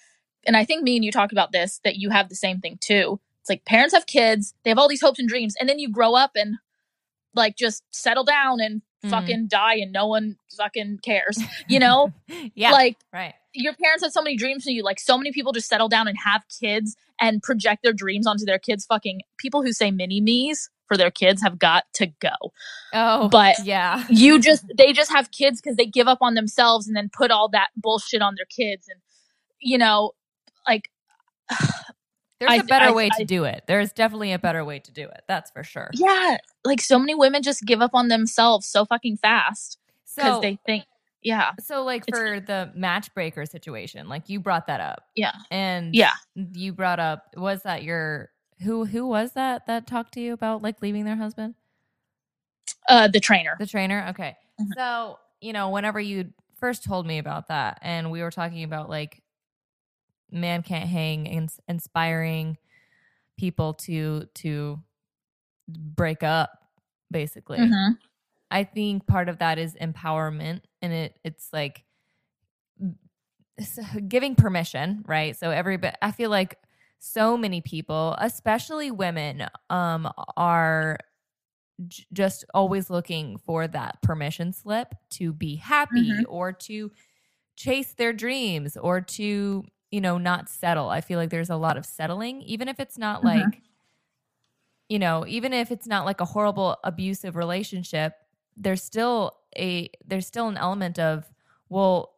and 0.46 0.56
I 0.56 0.64
think 0.66 0.84
me 0.84 0.96
and 0.96 1.06
you 1.06 1.12
talked 1.12 1.32
about 1.32 1.52
this 1.52 1.80
that 1.84 1.98
you 1.98 2.10
have 2.10 2.30
the 2.30 2.36
same 2.36 2.60
thing 2.60 2.78
too. 2.80 3.20
It's 3.42 3.50
like 3.50 3.66
parents 3.66 3.94
have 3.94 4.06
kids, 4.08 4.54
they 4.64 4.70
have 4.72 4.78
all 4.80 4.88
these 4.88 5.02
hopes 5.02 5.20
and 5.20 5.28
dreams 5.28 5.56
and 5.60 5.68
then 5.68 5.80
you 5.80 5.90
grow 5.90 6.16
up 6.16 6.32
and 6.36 6.58
like 7.36 7.56
just 7.58 7.84
settle 7.92 8.24
down 8.24 8.60
and 8.60 8.82
Mhm. 9.04 9.10
fucking 9.10 9.48
die 9.48 9.76
and 9.78 9.92
no 9.92 10.06
one 10.06 10.38
fucking 10.56 11.00
cares. 11.04 11.40
You 11.68 11.80
know? 11.80 12.14
yeah 12.54 12.72
Like 12.72 12.98
right 13.12 13.34
your 13.54 13.74
parents 13.74 14.04
had 14.04 14.14
so 14.14 14.22
many 14.22 14.36
dreams 14.38 14.64
for 14.64 14.70
you. 14.70 14.84
Like 14.84 15.00
so 15.00 15.18
many 15.18 15.32
people 15.32 15.52
just 15.52 15.68
settle 15.68 15.90
down 15.90 16.08
and 16.08 16.18
have 16.26 16.44
kids 16.60 16.96
and 17.20 17.42
project 17.44 17.84
their 17.84 17.94
dreams 17.94 18.26
onto 18.28 18.46
their 18.46 18.60
kids. 18.60 18.86
Fucking 18.86 19.22
people 19.38 19.62
who 19.62 19.72
say 19.74 19.92
mini 19.92 20.22
me's 20.22 20.70
for 20.88 20.98
their 20.98 21.12
kids 21.12 21.42
have 21.42 21.58
got 21.60 21.84
to 21.96 22.08
go. 22.20 22.32
oh 22.94 23.30
But- 23.30 23.56
yeah 23.66 24.06
You 24.10 24.40
just 24.40 24.66
they 24.78 24.94
just 24.94 25.12
have 25.12 25.32
kids 25.32 25.62
because 25.62 25.76
they 25.78 25.86
give 25.86 26.08
up 26.08 26.20
on 26.22 26.34
themselves 26.34 26.88
and 26.88 26.96
then 26.96 27.10
put 27.12 27.32
all 27.32 27.48
that 27.50 27.70
bullshit 27.78 28.22
on 28.22 28.36
their 28.36 28.46
kids. 28.46 28.88
And 28.90 29.00
you 29.60 29.78
know, 29.78 30.12
like 30.68 30.90
There's 32.40 32.54
I 32.54 32.56
a 32.56 32.64
better 32.64 32.88
I- 32.88 32.92
way 32.92 33.10
to 33.10 33.22
I- 33.22 33.24
do 33.26 33.44
it. 33.44 33.66
There's 33.68 33.92
definitely 33.94 34.32
a 34.34 34.40
better 34.40 34.66
way 34.66 34.80
to 34.80 34.92
do 34.92 35.04
it. 35.04 35.22
That's 35.28 35.52
for 35.52 35.64
sure. 35.64 35.90
yeah, 35.94 36.38
like 36.66 36.82
so 36.82 36.98
many 36.98 37.14
women 37.14 37.44
just 37.44 37.64
give 37.66 37.82
up 37.82 37.92
on 37.94 38.08
themselves 38.08 38.66
so 38.66 38.84
fucking 38.86 39.18
fast 39.18 39.78
because 40.16 40.36
So, 40.36 40.42
they 40.42 40.58
think, 40.66 40.86
yeah, 41.22 41.52
so 41.60 41.84
like 41.84 42.04
it's- 42.08 42.18
for 42.20 42.40
the 42.40 42.72
matchbreaker 42.78 43.48
situation, 43.50 44.10
like 44.10 44.30
you 44.30 44.40
brought 44.40 44.68
that 44.68 44.80
up, 44.82 45.04
yeah, 45.16 45.34
and 45.52 45.94
Yeah. 45.96 46.14
you 46.36 46.74
brought 46.74 47.00
up 47.00 47.26
was 47.38 47.64
that 47.64 47.84
your 47.84 48.32
who 48.64 48.86
who 48.86 49.08
was 49.08 49.34
that 49.34 49.66
that 49.68 49.88
talked 49.88 50.14
to 50.16 50.20
you 50.22 50.34
about 50.34 50.62
like 50.62 50.82
leaving 50.82 51.06
their 51.06 51.16
husband? 51.18 51.56
uh, 52.88 53.08
the 53.08 53.20
trainer. 53.20 53.56
The 53.60 53.66
trainer? 53.68 54.06
Okay. 54.10 54.36
Mhm. 54.60 54.68
So, 54.76 55.20
you 55.40 55.54
know, 55.54 55.70
whenever 55.70 56.00
you 56.00 56.34
first 56.60 56.84
told 56.84 57.06
me 57.08 57.18
about 57.20 57.48
that 57.48 57.80
and 57.82 58.12
we 58.12 58.22
were 58.22 58.32
talking 58.32 58.64
about 58.64 58.90
like 58.90 59.22
man 60.32 60.64
can't 60.64 60.88
hang 60.90 61.26
ins- 61.26 61.60
inspiring 61.68 62.58
people 63.38 63.74
to 63.74 64.26
to 64.36 64.80
break 65.68 66.24
up 66.24 66.52
basically. 67.12 67.60
Mhm. 67.60 67.98
I 68.52 68.64
think 68.64 69.08
part 69.08 69.30
of 69.30 69.40
that 69.40 69.58
is 69.58 69.76
empowerment 69.76 70.62
and 70.82 70.94
it 70.94 71.20
it's 71.24 71.52
like 71.54 71.86
giving 74.08 74.36
permission, 74.36 75.04
right? 75.08 75.36
So 75.38 75.52
every 75.52 75.76
everybody 75.76 75.96
I 76.02 76.12
feel 76.12 76.30
like 76.30 76.58
so 77.00 77.38
many 77.38 77.62
people, 77.62 78.16
especially 78.20 78.92
women, 78.92 79.48
um 79.70 80.12
are 80.38 80.98
j- 81.88 82.06
just 82.14 82.46
always 82.54 82.90
looking 82.90 83.38
for 83.40 83.68
that 83.68 84.02
permission 84.04 84.54
slip 84.54 84.96
to 85.12 85.34
be 85.34 85.58
happy 85.58 86.24
Mhm. 86.24 86.26
or 86.28 86.54
to 86.54 86.92
chase 87.58 87.96
their 87.96 88.14
dreams 88.14 88.78
or 88.78 89.02
to, 89.02 89.66
you 89.92 90.02
know, 90.02 90.18
not 90.18 90.50
settle. 90.50 90.90
I 90.90 91.02
feel 91.02 91.20
like 91.20 91.32
there's 91.32 91.52
a 91.52 91.58
lot 91.58 91.78
of 91.78 91.86
settling 91.86 92.42
even 92.44 92.68
if 92.70 92.80
it's 92.80 92.98
not 92.98 93.24
Mhm. 93.24 93.24
like 93.24 93.62
you 94.90 95.00
know, 95.00 95.26
even 95.28 95.54
if 95.54 95.72
it's 95.72 95.88
not 95.88 96.06
like 96.06 96.20
a 96.22 96.26
horrible 96.26 96.78
abusive 96.84 97.36
relationship, 97.36 98.14
there's 98.58 98.84
still 98.84 99.32
a 99.58 99.90
there's 100.06 100.28
still 100.28 100.48
an 100.48 100.58
element 100.58 101.00
of 101.00 101.32
well 101.70 102.14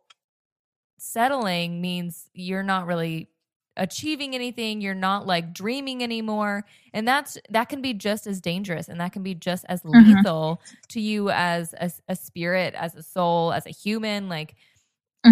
settling 0.98 1.82
means 1.82 2.30
you're 2.34 2.64
not 2.64 2.86
really 2.86 3.30
achieving 3.76 4.36
anything, 4.36 4.82
you're 4.82 4.94
not 4.94 5.26
like 5.26 5.54
dreaming 5.54 6.04
anymore, 6.04 6.64
and 6.94 7.08
that's 7.08 7.38
that 7.50 7.70
can 7.70 7.82
be 7.82 7.94
just 7.94 8.28
as 8.28 8.40
dangerous 8.40 8.88
and 8.88 9.00
that 9.02 9.12
can 9.14 9.24
be 9.24 9.34
just 9.34 9.66
as 9.68 9.84
Mhm. 9.94 9.94
lethal 9.94 10.62
to 10.90 11.00
you 11.02 11.30
as 11.32 11.74
a, 11.80 11.92
a 12.08 12.16
spirit, 12.16 12.74
as 12.76 12.96
a 12.96 13.04
soul, 13.04 13.52
as 13.52 13.66
a 13.66 13.72
human 13.72 14.30
like 14.30 14.56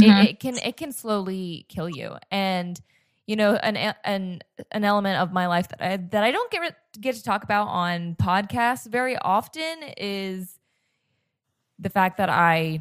it, 0.01 0.17
it 0.17 0.39
can 0.39 0.57
it 0.59 0.77
can 0.77 0.91
slowly 0.93 1.65
kill 1.69 1.89
you 1.89 2.15
and 2.31 2.81
you 3.27 3.35
know 3.35 3.55
an 3.57 3.77
an 4.05 4.41
an 4.71 4.83
element 4.85 5.19
of 5.21 5.33
my 5.33 5.47
life 5.47 5.69
that 5.69 5.81
I 5.81 5.97
that 5.97 6.23
I 6.23 6.31
don't 6.31 6.51
get 6.51 6.75
get 7.01 7.15
to 7.15 7.23
talk 7.23 7.43
about 7.43 7.67
on 7.69 8.15
podcasts 8.15 8.87
very 8.87 9.17
often 9.19 9.83
is 9.97 10.59
the 11.81 11.89
fact 11.89 12.17
that 12.17 12.29
I 12.29 12.79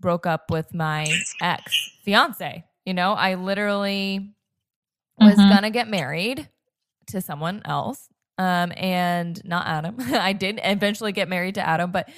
broke 0.00 0.26
up 0.26 0.50
with 0.50 0.72
my 0.72 1.04
ex 1.42 1.90
fiance. 2.04 2.64
You 2.84 2.94
know, 2.94 3.12
I 3.12 3.34
literally 3.34 4.30
was 5.18 5.36
Mhm. 5.38 5.48
gonna 5.48 5.70
get 5.70 5.88
married 5.88 6.48
to 7.08 7.20
someone 7.20 7.62
else, 7.64 8.08
um, 8.38 8.72
and 8.76 9.42
not 9.44 9.66
Adam. 9.66 9.96
I 10.14 10.32
did 10.32 10.60
eventually 10.62 11.12
get 11.12 11.28
married 11.28 11.56
to 11.56 11.66
Adam, 11.66 11.90
but 11.90 12.08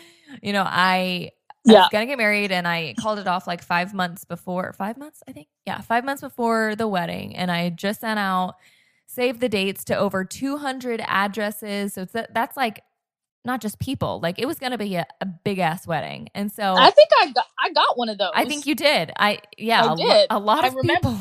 you 0.43 0.53
know, 0.53 0.65
I 0.67 1.31
I 1.67 1.73
was 1.73 1.89
gonna 1.91 2.07
get 2.07 2.19
married 2.19 2.51
and 2.53 2.67
I 2.67 2.95
called 2.99 3.19
it 3.19 3.27
off 3.27 3.47
like 3.47 3.63
five 3.63 3.93
months 3.95 4.25
before 4.25 4.73
five 4.73 4.97
months, 4.97 5.23
I 5.29 5.33
think. 5.33 5.49
Yeah, 5.67 5.81
five 5.81 6.05
months 6.05 6.23
before 6.23 6.75
the 6.77 6.89
wedding. 6.89 7.37
And 7.37 7.51
I 7.51 7.71
just 7.71 8.01
sent 8.01 8.19
out 8.19 8.55
save 9.07 9.41
the 9.41 9.49
dates 9.49 9.85
to 9.85 9.97
over 9.97 10.25
200 10.25 11.01
addresses. 11.07 11.95
So 11.95 12.05
that, 12.07 12.33
that's 12.35 12.57
like 12.57 12.83
not 13.45 13.61
just 13.61 13.79
people, 13.79 14.21
like 14.21 14.39
it 14.39 14.47
was 14.47 14.59
gonna 14.59 14.79
be 14.79 14.97
a, 14.97 15.07
a 15.21 15.27
big 15.27 15.59
ass 15.59 15.87
wedding. 15.87 16.29
And 16.35 16.53
so 16.53 16.75
I 16.75 16.91
think 16.91 17.09
I 17.21 17.33
got 17.33 17.47
I 17.59 17.71
got 17.73 17.97
one 17.99 18.09
of 18.09 18.19
those. 18.19 18.31
I 18.35 18.45
think 18.45 18.67
you 18.67 18.75
did. 18.75 19.13
I 19.19 19.41
yeah, 19.57 19.85
I 19.85 19.89
a 19.89 19.95
did. 19.95 20.31
a 20.31 20.39
lot 20.39 20.65
I 20.65 20.69
of 20.69 20.75
remember. 20.75 21.09
people, 21.09 21.19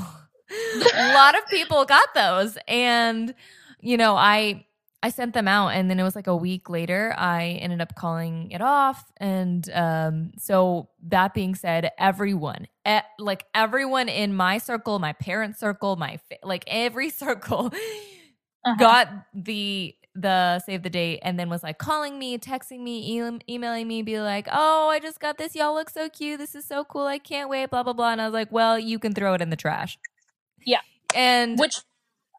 a 0.94 1.14
lot 1.14 1.38
of 1.38 1.48
people 1.50 1.86
got 1.86 2.14
those, 2.14 2.58
and 2.68 3.34
you 3.80 3.98
know, 3.98 4.16
I 4.16 4.66
I 5.04 5.10
sent 5.10 5.34
them 5.34 5.48
out, 5.48 5.70
and 5.70 5.90
then 5.90 6.00
it 6.00 6.04
was 6.04 6.16
like 6.16 6.28
a 6.28 6.36
week 6.36 6.70
later, 6.70 7.14
I 7.18 7.60
ended 7.62 7.82
up 7.82 7.96
calling 7.96 8.52
it 8.52 8.62
off, 8.62 9.12
and 9.18 9.70
um, 9.74 10.32
so 10.38 10.90
that 11.04 11.34
being 11.34 11.56
said, 11.56 11.92
everyone, 12.00 12.68
e- 12.88 13.00
like 13.20 13.46
everyone 13.54 14.10
in 14.10 14.34
my 14.36 14.58
circle, 14.58 15.00
my 15.00 15.14
parents' 15.14 15.60
circle, 15.60 15.96
my 15.98 16.18
fa- 16.30 16.38
like 16.44 16.64
every 16.68 17.10
circle, 17.24 17.72
Uh-huh. 18.66 18.76
got 18.78 19.10
the 19.34 19.96
the 20.20 20.60
save 20.60 20.84
the 20.84 20.90
date 20.90 21.20
and 21.22 21.40
then 21.40 21.50
was 21.50 21.62
like 21.64 21.78
calling 21.78 22.18
me 22.18 22.38
texting 22.38 22.80
me 22.80 23.20
e- 23.20 23.40
emailing 23.50 23.88
me 23.88 24.02
be 24.02 24.20
like 24.20 24.48
oh 24.52 24.90
i 24.90 25.00
just 25.00 25.20
got 25.20 25.38
this 25.38 25.54
y'all 25.56 25.74
look 25.76 25.90
so 25.90 26.10
cute 26.10 26.40
this 26.40 26.56
is 26.56 26.66
so 26.66 26.84
cool 26.84 27.06
i 27.06 27.20
can't 27.20 27.50
wait 27.50 27.70
blah 27.70 27.84
blah 27.84 27.94
blah 27.94 28.12
and 28.12 28.22
i 28.22 28.26
was 28.26 28.34
like 28.34 28.52
well 28.52 28.80
you 28.80 28.98
can 29.00 29.14
throw 29.14 29.34
it 29.34 29.42
in 29.42 29.50
the 29.50 29.56
trash 29.56 29.98
Yeah. 30.66 30.80
and 31.16 31.60
which 31.60 31.76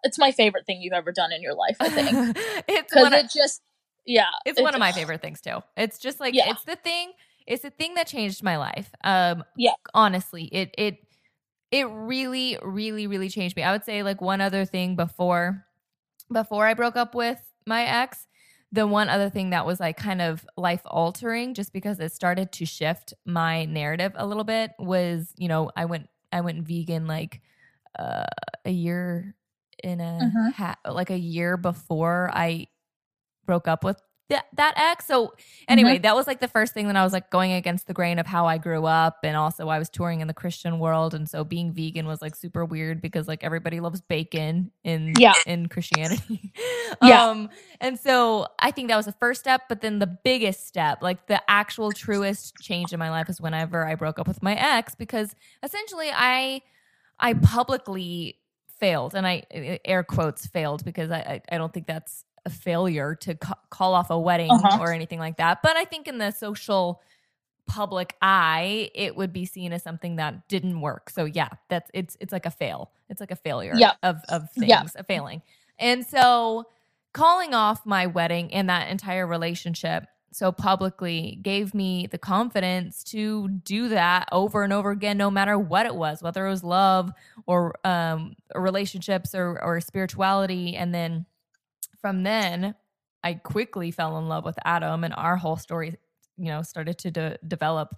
it's 0.05 0.19
my 0.19 0.33
favorite 0.33 0.64
thing 0.67 0.81
you've 0.81 0.93
ever 0.93 1.11
done 1.11 1.33
in 1.33 1.43
your 1.43 1.55
life. 1.55 1.77
I 1.81 1.88
think 1.88 2.37
it's 2.69 2.91
because 2.91 3.03
one 3.03 3.12
of, 3.12 3.25
it 3.25 3.31
just 3.35 3.62
yeah, 4.07 4.27
it's 4.47 4.59
it 4.59 4.62
one 4.62 4.75
of 4.75 4.79
my 4.81 4.93
favorite 4.93 5.21
things 5.21 5.41
too 5.41 5.59
it's 5.77 5.99
just 5.99 6.19
like 6.21 6.35
Yeah. 6.35 6.51
it's 6.51 6.64
the 6.64 6.77
thing 6.77 7.12
it's 7.47 7.62
the 7.62 7.71
thing 7.71 7.95
that 7.95 8.07
changed 8.07 8.43
my 8.43 8.57
life 8.59 8.91
um 9.05 9.45
Yeah. 9.57 9.73
honestly 9.95 10.45
it 10.45 10.75
it 10.79 10.99
it 11.71 11.87
really 11.91 12.57
really 12.62 13.07
really 13.07 13.29
changed 13.29 13.57
me 13.57 13.62
i 13.62 13.73
would 13.73 13.85
say 13.85 14.03
like 14.03 14.21
one 14.21 14.41
other 14.41 14.64
thing 14.64 14.97
before 14.97 15.64
before 16.33 16.67
i 16.67 16.75
broke 16.75 16.97
up 16.97 17.14
with 17.14 17.41
my 17.68 17.85
ex 17.85 18.26
the 18.72 18.87
one 18.87 19.09
other 19.09 19.31
thing 19.31 19.50
that 19.50 19.66
was 19.66 19.81
like 19.81 19.96
kind 19.96 20.20
of 20.22 20.46
life 20.57 20.83
altering 20.87 21.54
just 21.54 21.72
because 21.72 22.00
it 22.00 22.12
started 22.12 22.52
to 22.52 22.66
shift 22.66 23.14
my 23.26 23.64
narrative 23.66 24.12
a 24.16 24.26
little 24.26 24.44
bit 24.44 24.72
was 24.78 25.33
you 25.38 25.48
know 25.48 25.70
i 25.76 25.85
went 25.87 26.09
i 26.33 26.40
went 26.40 26.66
vegan 26.66 27.07
like 27.07 27.40
uh 27.98 28.24
a 28.66 28.70
year 28.70 29.35
in 29.85 30.00
a 30.00 30.33
Mhm. 30.35 30.52
ha- 30.54 30.78
like 30.90 31.11
a 31.11 31.18
year 31.18 31.57
before 31.57 32.31
i 32.35 32.66
broke 33.46 33.68
up 33.68 33.85
with 33.85 34.00
that, 34.29 34.47
that 34.55 34.75
ex 34.77 35.07
so 35.07 35.33
anyway 35.69 35.97
that 35.99 36.14
was 36.14 36.27
like 36.27 36.38
the 36.41 36.49
first 36.49 36.75
thing 36.75 36.87
that 36.87 36.97
i 36.97 37.03
was 37.03 37.12
like 37.12 37.31
going 37.31 37.53
against 37.53 37.87
the 37.87 37.95
grain 37.95 38.19
of 38.19 38.27
how 38.27 38.47
i 38.47 38.59
grew 38.59 38.85
up 38.85 39.19
and 39.25 39.37
also 39.37 39.69
i 39.69 39.79
was 39.79 39.88
touring 39.88 40.21
in 40.21 40.29
the 40.29 40.35
christian 40.35 40.79
world 40.79 41.14
and 41.14 41.29
so 41.29 41.45
being 41.45 41.73
vegan 41.73 42.07
was 42.07 42.21
like 42.21 42.37
super 42.37 42.64
weird 42.64 43.01
because 43.01 43.27
like 43.27 43.43
everybody 43.43 43.81
loves 43.81 44.01
bacon 44.03 44.71
in 44.85 45.14
Yeah. 45.19 45.33
in 45.47 45.67
christianity 45.69 46.53
Yeah. 47.03 47.29
um 47.31 47.49
and 47.81 47.99
so 47.99 48.47
i 48.59 48.71
think 48.71 48.88
that 48.88 48.97
was 48.97 49.07
the 49.07 49.12
first 49.12 49.41
step 49.41 49.62
but 49.69 49.81
then 49.81 49.99
the 49.99 50.07
biggest 50.07 50.67
step 50.67 51.03
like 51.03 51.27
the 51.27 51.41
actual 51.51 51.91
truest 51.93 52.55
change 52.61 52.93
in 52.93 52.99
my 52.99 53.11
life 53.11 53.29
is 53.31 53.41
whenever 53.41 53.87
i 53.87 53.95
broke 53.95 54.19
up 54.19 54.29
with 54.29 54.43
my 54.43 54.55
ex 54.55 54.95
because 54.95 55.35
essentially 55.62 56.11
i 56.12 56.61
i 57.19 57.33
publicly 57.35 58.37
failed 58.79 59.14
and 59.14 59.27
i 59.27 59.43
air 59.85 60.03
quotes 60.05 60.47
failed 60.47 60.85
because 60.85 61.11
i 61.11 61.19
i, 61.19 61.55
I 61.55 61.59
don't 61.59 61.73
think 61.73 61.87
that's 61.87 62.25
a 62.48 62.50
failure 62.50 63.14
to 63.14 63.34
ca- 63.34 63.54
call 63.70 63.94
off 63.94 64.11
a 64.11 64.18
wedding 64.18 64.50
Uh-huh. 64.50 64.78
or 64.80 64.92
anything 64.92 65.18
like 65.20 65.37
that 65.37 65.61
but 65.62 65.76
i 65.76 65.84
think 65.84 66.08
in 66.08 66.18
the 66.18 66.30
social 66.32 67.00
public 67.66 68.16
eye 68.22 68.90
it 68.94 69.14
would 69.14 69.32
be 69.32 69.44
seen 69.44 69.72
as 69.74 69.82
something 69.82 70.16
that 70.16 70.48
didn't 70.48 70.80
work 70.80 71.11
so 71.11 71.24
yeah 71.26 71.48
that's 71.68 71.90
it's 71.92 72.16
it's 72.20 72.32
like 72.32 72.46
a 72.46 72.50
fail 72.50 72.90
it's 73.11 73.20
like 73.20 73.30
a 73.30 73.37
failure 73.37 73.74
Yeah. 73.76 73.92
of 74.02 74.16
of 74.28 74.50
things 74.52 74.68
Yeah. 74.68 74.84
a 74.96 75.04
failing 75.04 75.42
and 75.78 76.04
so 76.06 76.64
calling 77.12 77.52
off 77.54 77.84
my 77.84 78.06
wedding 78.06 78.52
and 78.54 78.68
that 78.70 78.88
entire 78.88 79.26
relationship 79.26 80.04
so 80.30 80.52
publicly 80.52 81.38
gave 81.42 81.74
me 81.74 82.06
the 82.06 82.18
confidence 82.18 83.02
to 83.02 83.48
do 83.48 83.88
that 83.88 84.28
over 84.32 84.62
and 84.62 84.72
over 84.72 84.90
again 84.90 85.16
no 85.18 85.30
matter 85.30 85.58
what 85.58 85.84
it 85.84 85.94
was 85.94 86.22
whether 86.22 86.46
it 86.46 86.50
was 86.50 86.64
love 86.64 87.11
or 87.46 87.74
um 87.84 88.34
relationships 88.54 89.34
or 89.34 89.62
or 89.62 89.80
spirituality 89.80 90.74
and 90.76 90.94
then 90.94 91.26
from 92.00 92.22
then 92.22 92.74
i 93.22 93.34
quickly 93.34 93.90
fell 93.90 94.18
in 94.18 94.28
love 94.28 94.44
with 94.44 94.58
adam 94.64 95.04
and 95.04 95.14
our 95.14 95.37
whole 95.37 95.56
story 95.56 95.96
you 96.37 96.46
know 96.46 96.62
started 96.62 96.98
to 96.98 97.11
de- 97.11 97.38
develop 97.46 97.94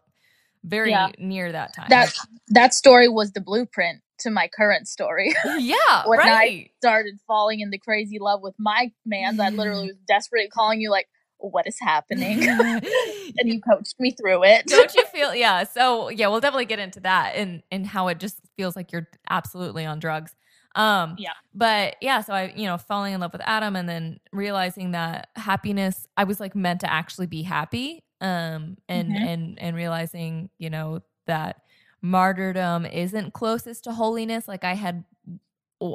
very 0.64 0.90
Yeah. 0.90 1.10
near 1.18 1.52
that 1.52 1.74
time 1.74 1.86
that 1.88 2.12
that 2.48 2.74
story 2.74 3.08
was 3.08 3.32
the 3.32 3.40
blueprint 3.40 4.02
to 4.20 4.30
my 4.30 4.48
current 4.48 4.86
story. 4.86 5.34
yeah 5.58 6.02
when 6.06 6.20
I 6.20 6.68
started 6.78 7.18
falling 7.26 7.60
into 7.60 7.78
crazy 7.78 8.18
love 8.20 8.40
with 8.42 8.54
my 8.58 8.92
man, 9.04 9.40
I 9.40 9.50
literally 9.50 9.82
mm-hmm. 9.82 9.88
was 9.88 9.96
desperately 10.06 10.48
calling 10.48 10.80
you 10.80 10.90
like, 10.90 11.08
"What 11.38 11.66
is 11.66 11.76
happening?" 11.80 12.46
and 12.48 12.82
you 13.44 13.60
coached 13.60 13.94
me 13.98 14.12
through 14.12 14.44
it. 14.44 14.66
don't 14.66 14.94
you 14.94 15.04
feel 15.06 15.34
yeah 15.34 15.64
so 15.64 16.08
yeah 16.10 16.28
we'll 16.28 16.40
definitely 16.40 16.66
get 16.66 16.78
into 16.78 17.00
that 17.00 17.34
and 17.34 17.62
and 17.70 17.86
how 17.86 18.08
it 18.08 18.18
just 18.18 18.40
feels 18.56 18.76
like 18.76 18.92
you're 18.92 19.08
absolutely 19.28 19.84
on 19.86 19.98
drugs 19.98 20.34
um 20.76 21.18
Yeah. 21.18 21.32
but 21.54 21.96
yeah 22.00 22.20
so 22.20 22.32
i 22.32 22.52
you 22.56 22.66
know 22.66 22.78
falling 22.78 23.12
in 23.14 23.20
love 23.20 23.32
with 23.32 23.42
adam 23.44 23.74
and 23.76 23.88
then 23.88 24.18
realizing 24.32 24.92
that 24.92 25.28
happiness 25.36 26.06
i 26.16 26.24
was 26.24 26.38
like 26.40 26.54
meant 26.54 26.80
to 26.80 26.90
actually 26.92 27.26
be 27.26 27.42
happy 27.42 28.04
um 28.20 28.76
and 28.88 29.08
Mhm. 29.08 29.24
and 29.24 29.58
and 29.58 29.74
realizing 29.76 30.48
you 30.58 30.70
know 30.70 31.00
that 31.26 31.62
martyrdom 32.02 32.86
isn't 32.86 33.32
closest 33.34 33.84
to 33.84 33.92
holiness 33.92 34.48
like 34.48 34.64
I 34.64 34.74
had 34.74 35.04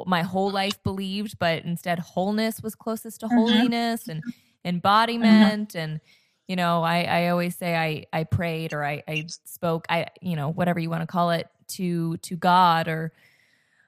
my 0.06 0.22
whole 0.22 0.50
life 0.50 0.82
believed, 0.82 1.38
but 1.38 1.64
instead 1.64 1.98
wholeness 2.00 2.62
was 2.62 2.74
closest 2.74 3.20
to 3.20 3.28
Mhm. 3.30 3.68
holiness 3.68 4.08
and 4.08 4.24
embodiment 4.64 5.76
and 5.76 6.00
you 6.48 6.56
know 6.56 6.82
I, 6.82 7.02
I 7.04 7.28
always 7.28 7.56
say 7.56 7.76
I, 7.76 8.04
I 8.12 8.24
prayed 8.24 8.72
or 8.72 8.84
I, 8.84 9.02
I 9.06 9.26
spoke 9.44 9.86
I 9.88 10.06
you 10.20 10.34
know 10.34 10.48
whatever 10.48 10.80
you 10.80 10.90
want 10.90 11.02
to 11.02 11.06
call 11.06 11.30
it 11.30 11.48
to 11.68 12.16
to 12.18 12.36
God 12.36 12.88
or 12.88 13.12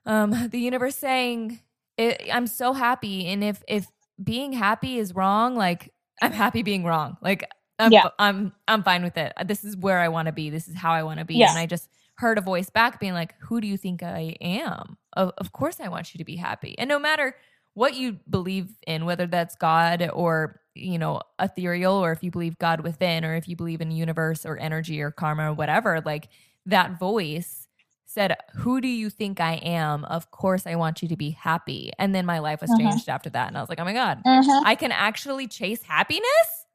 um, 0.08 0.30
the 0.50 0.58
universe 0.58 0.96
saying 0.96 1.60
it, 1.96 2.22
I'm 2.32 2.48
so 2.48 2.72
happy 2.72 3.26
and 3.26 3.44
if 3.44 3.62
if 3.68 3.86
being 4.22 4.52
happy 4.52 4.98
is 4.98 5.14
wrong 5.14 5.54
like 5.54 5.92
I'm 6.22 6.32
happy 6.32 6.62
being 6.62 6.82
wrong. 6.84 7.16
Like 7.22 7.48
I'm 7.78 7.92
Yeah. 7.92 8.08
I'm 8.18 8.52
I'm 8.66 8.82
fine 8.82 9.04
with 9.04 9.16
it. 9.16 9.32
This 9.46 9.62
is 9.62 9.76
where 9.76 10.00
I 10.00 10.08
want 10.08 10.26
to 10.26 10.32
be. 10.32 10.50
This 10.50 10.66
is 10.66 10.74
how 10.74 10.90
I 10.92 11.04
want 11.04 11.20
to 11.20 11.24
be. 11.24 11.36
Yeah. 11.36 11.50
and 11.50 11.58
I 11.58 11.66
just 11.66 11.88
heard 12.16 12.36
a 12.38 12.40
voice 12.40 12.70
back 12.70 12.98
being 12.98 13.12
like 13.14 13.34
who 13.38 13.60
do 13.60 13.68
you 13.68 13.76
think 13.76 14.02
I 14.02 14.36
am? 14.40 14.96
Of, 15.12 15.32
of 15.38 15.52
course 15.52 15.78
I 15.80 15.86
want 15.88 16.12
you 16.12 16.18
to 16.18 16.24
be 16.24 16.34
happy. 16.36 16.76
And 16.78 16.88
no 16.88 16.98
matter 16.98 17.36
what 17.74 17.94
you 17.94 18.18
believe 18.28 18.70
in 18.88 19.04
whether 19.04 19.28
that's 19.28 19.54
God 19.54 20.10
or 20.12 20.60
you 20.74 20.98
know 20.98 21.20
ethereal 21.40 21.94
or 21.94 22.10
if 22.10 22.24
you 22.24 22.30
believe 22.32 22.58
God 22.58 22.80
within 22.80 23.24
or 23.24 23.36
if 23.36 23.46
you 23.46 23.54
believe 23.54 23.80
in 23.80 23.92
universe 23.92 24.44
or 24.44 24.58
energy 24.58 25.00
or 25.00 25.12
karma 25.12 25.50
or 25.50 25.54
whatever 25.54 26.00
like 26.04 26.28
that 26.66 26.98
voice 26.98 27.67
said, 28.08 28.36
Who 28.56 28.80
do 28.80 28.88
you 28.88 29.10
think 29.10 29.38
I 29.40 29.54
am? 29.56 30.04
Of 30.06 30.30
course, 30.30 30.66
I 30.66 30.74
want 30.76 31.02
you 31.02 31.08
to 31.08 31.16
be 31.16 31.30
happy. 31.30 31.92
And 31.98 32.14
then 32.14 32.24
my 32.26 32.38
life 32.38 32.60
was 32.62 32.70
Mhm. 32.70 32.78
changed 32.78 33.08
after 33.08 33.28
that. 33.30 33.48
And 33.48 33.56
I 33.56 33.60
was 33.60 33.68
like, 33.68 33.78
Oh 33.78 33.84
my 33.84 33.92
God, 33.92 34.22
Mm-hmm. 34.26 34.66
I 34.66 34.74
can 34.74 34.92
actually 34.92 35.46
chase 35.46 35.82
happiness. 35.82 36.66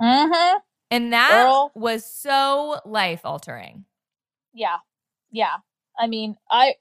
Mm-hmm. 0.00 0.58
And 0.90 1.12
that 1.12 1.44
Girl. 1.44 1.70
was 1.74 2.04
so 2.04 2.80
life 2.84 3.20
altering. 3.24 3.84
Yeah. 4.52 4.78
Yeah. 5.30 5.56
I 5.98 6.06
mean, 6.08 6.36
I, 6.50 6.74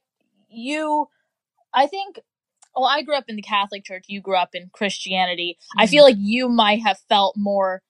you, 0.50 1.08
I 1.74 1.88
think, 1.88 2.20
well, 2.76 2.86
I 2.88 3.04
grew 3.04 3.16
up 3.16 3.26
in 3.28 3.36
the 3.36 3.42
Catholic 3.42 3.84
Church. 3.86 4.06
You 4.08 4.20
grew 4.22 4.36
up 4.36 4.50
in 4.54 4.70
Christianity. 4.74 5.58
I 5.78 5.88
feel 5.88 6.04
like 6.04 6.16
you 6.18 6.50
might 6.50 6.82
have 6.82 6.98
felt 7.08 7.36
more 7.38 7.82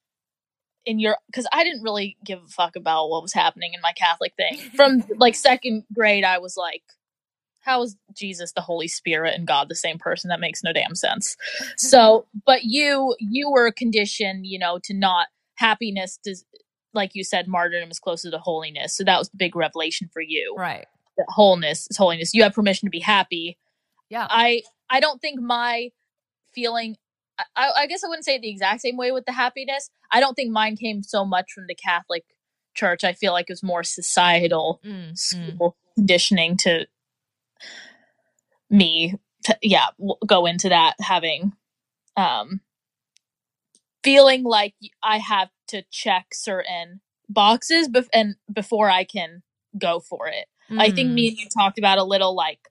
in 0.84 0.98
your, 0.98 1.16
because 1.26 1.46
I 1.52 1.64
didn't 1.64 1.82
really 1.82 2.16
give 2.24 2.40
a 2.40 2.48
fuck 2.48 2.76
about 2.76 3.08
what 3.08 3.22
was 3.22 3.32
happening 3.32 3.72
in 3.74 3.80
my 3.80 3.92
Catholic 3.92 4.34
thing. 4.36 4.58
From 4.74 5.04
like 5.16 5.34
second 5.34 5.84
grade, 5.94 6.24
I 6.24 6.38
was 6.38 6.56
like, 6.56 6.82
how 7.60 7.82
is 7.82 7.96
Jesus, 8.16 8.52
the 8.52 8.60
Holy 8.60 8.88
Spirit, 8.88 9.34
and 9.36 9.46
God 9.46 9.68
the 9.68 9.76
same 9.76 9.98
person? 9.98 10.28
That 10.28 10.40
makes 10.40 10.64
no 10.64 10.72
damn 10.72 10.96
sense. 10.96 11.36
So, 11.76 12.26
but 12.44 12.64
you, 12.64 13.14
you 13.20 13.50
were 13.50 13.70
conditioned, 13.70 14.46
you 14.46 14.58
know, 14.58 14.80
to 14.84 14.94
not 14.94 15.28
happiness 15.54 16.18
does, 16.24 16.44
like 16.92 17.12
you 17.14 17.22
said, 17.22 17.46
martyrdom 17.46 17.90
is 17.90 18.00
closer 18.00 18.30
to 18.32 18.38
holiness. 18.38 18.96
So 18.96 19.04
that 19.04 19.18
was 19.18 19.28
the 19.28 19.36
big 19.36 19.54
revelation 19.54 20.10
for 20.12 20.20
you. 20.20 20.56
Right. 20.58 20.86
That 21.16 21.26
wholeness 21.28 21.86
is 21.88 21.96
holiness. 21.96 22.34
You 22.34 22.42
have 22.42 22.52
permission 22.52 22.86
to 22.86 22.90
be 22.90 22.98
happy. 22.98 23.58
Yeah. 24.10 24.26
I 24.28 24.62
I 24.90 24.98
don't 25.00 25.20
think 25.20 25.40
my 25.40 25.90
feeling. 26.54 26.96
I, 27.56 27.70
I 27.76 27.86
guess 27.86 28.04
I 28.04 28.08
wouldn't 28.08 28.24
say 28.24 28.36
it 28.36 28.42
the 28.42 28.50
exact 28.50 28.80
same 28.82 28.96
way 28.96 29.10
with 29.12 29.24
the 29.24 29.32
happiness. 29.32 29.90
I 30.10 30.20
don't 30.20 30.34
think 30.34 30.50
mine 30.50 30.76
came 30.76 31.02
so 31.02 31.24
much 31.24 31.52
from 31.52 31.66
the 31.66 31.74
Catholic 31.74 32.24
Church. 32.74 33.04
I 33.04 33.12
feel 33.12 33.32
like 33.32 33.46
it 33.48 33.52
was 33.52 33.62
more 33.62 33.82
societal 33.82 34.80
Mm, 34.84 35.12
mm. 35.12 35.18
school 35.18 35.76
conditioning 35.94 36.56
to 36.58 36.86
me. 38.70 39.14
To, 39.44 39.58
yeah, 39.60 39.86
go 40.24 40.46
into 40.46 40.68
that 40.68 40.94
having, 41.00 41.52
um, 42.16 42.60
feeling 44.04 44.44
like 44.44 44.74
I 45.02 45.18
have 45.18 45.50
to 45.68 45.82
check 45.90 46.26
certain 46.32 47.00
boxes 47.28 47.88
bef- 47.88 48.08
and 48.12 48.36
before 48.52 48.88
I 48.88 49.04
can 49.04 49.42
go 49.76 49.98
for 50.00 50.28
it. 50.28 50.46
I 50.70 50.90
think 50.90 51.10
Mm. 51.10 51.14
me 51.14 51.28
and 51.28 51.36
you 51.38 51.48
talked 51.48 51.78
about 51.78 51.98
a 51.98 52.04
little 52.04 52.34
like 52.34 52.68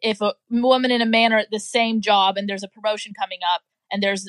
if 0.00 0.20
a 0.20 0.34
woman 0.50 0.90
and 0.90 1.02
a 1.02 1.06
man 1.06 1.32
are 1.32 1.38
at 1.38 1.50
the 1.50 1.60
same 1.60 2.00
job 2.00 2.36
and 2.36 2.48
there's 2.48 2.62
a 2.62 2.68
promotion 2.68 3.12
coming 3.18 3.38
up 3.54 3.62
and 3.92 4.02
there's 4.02 4.28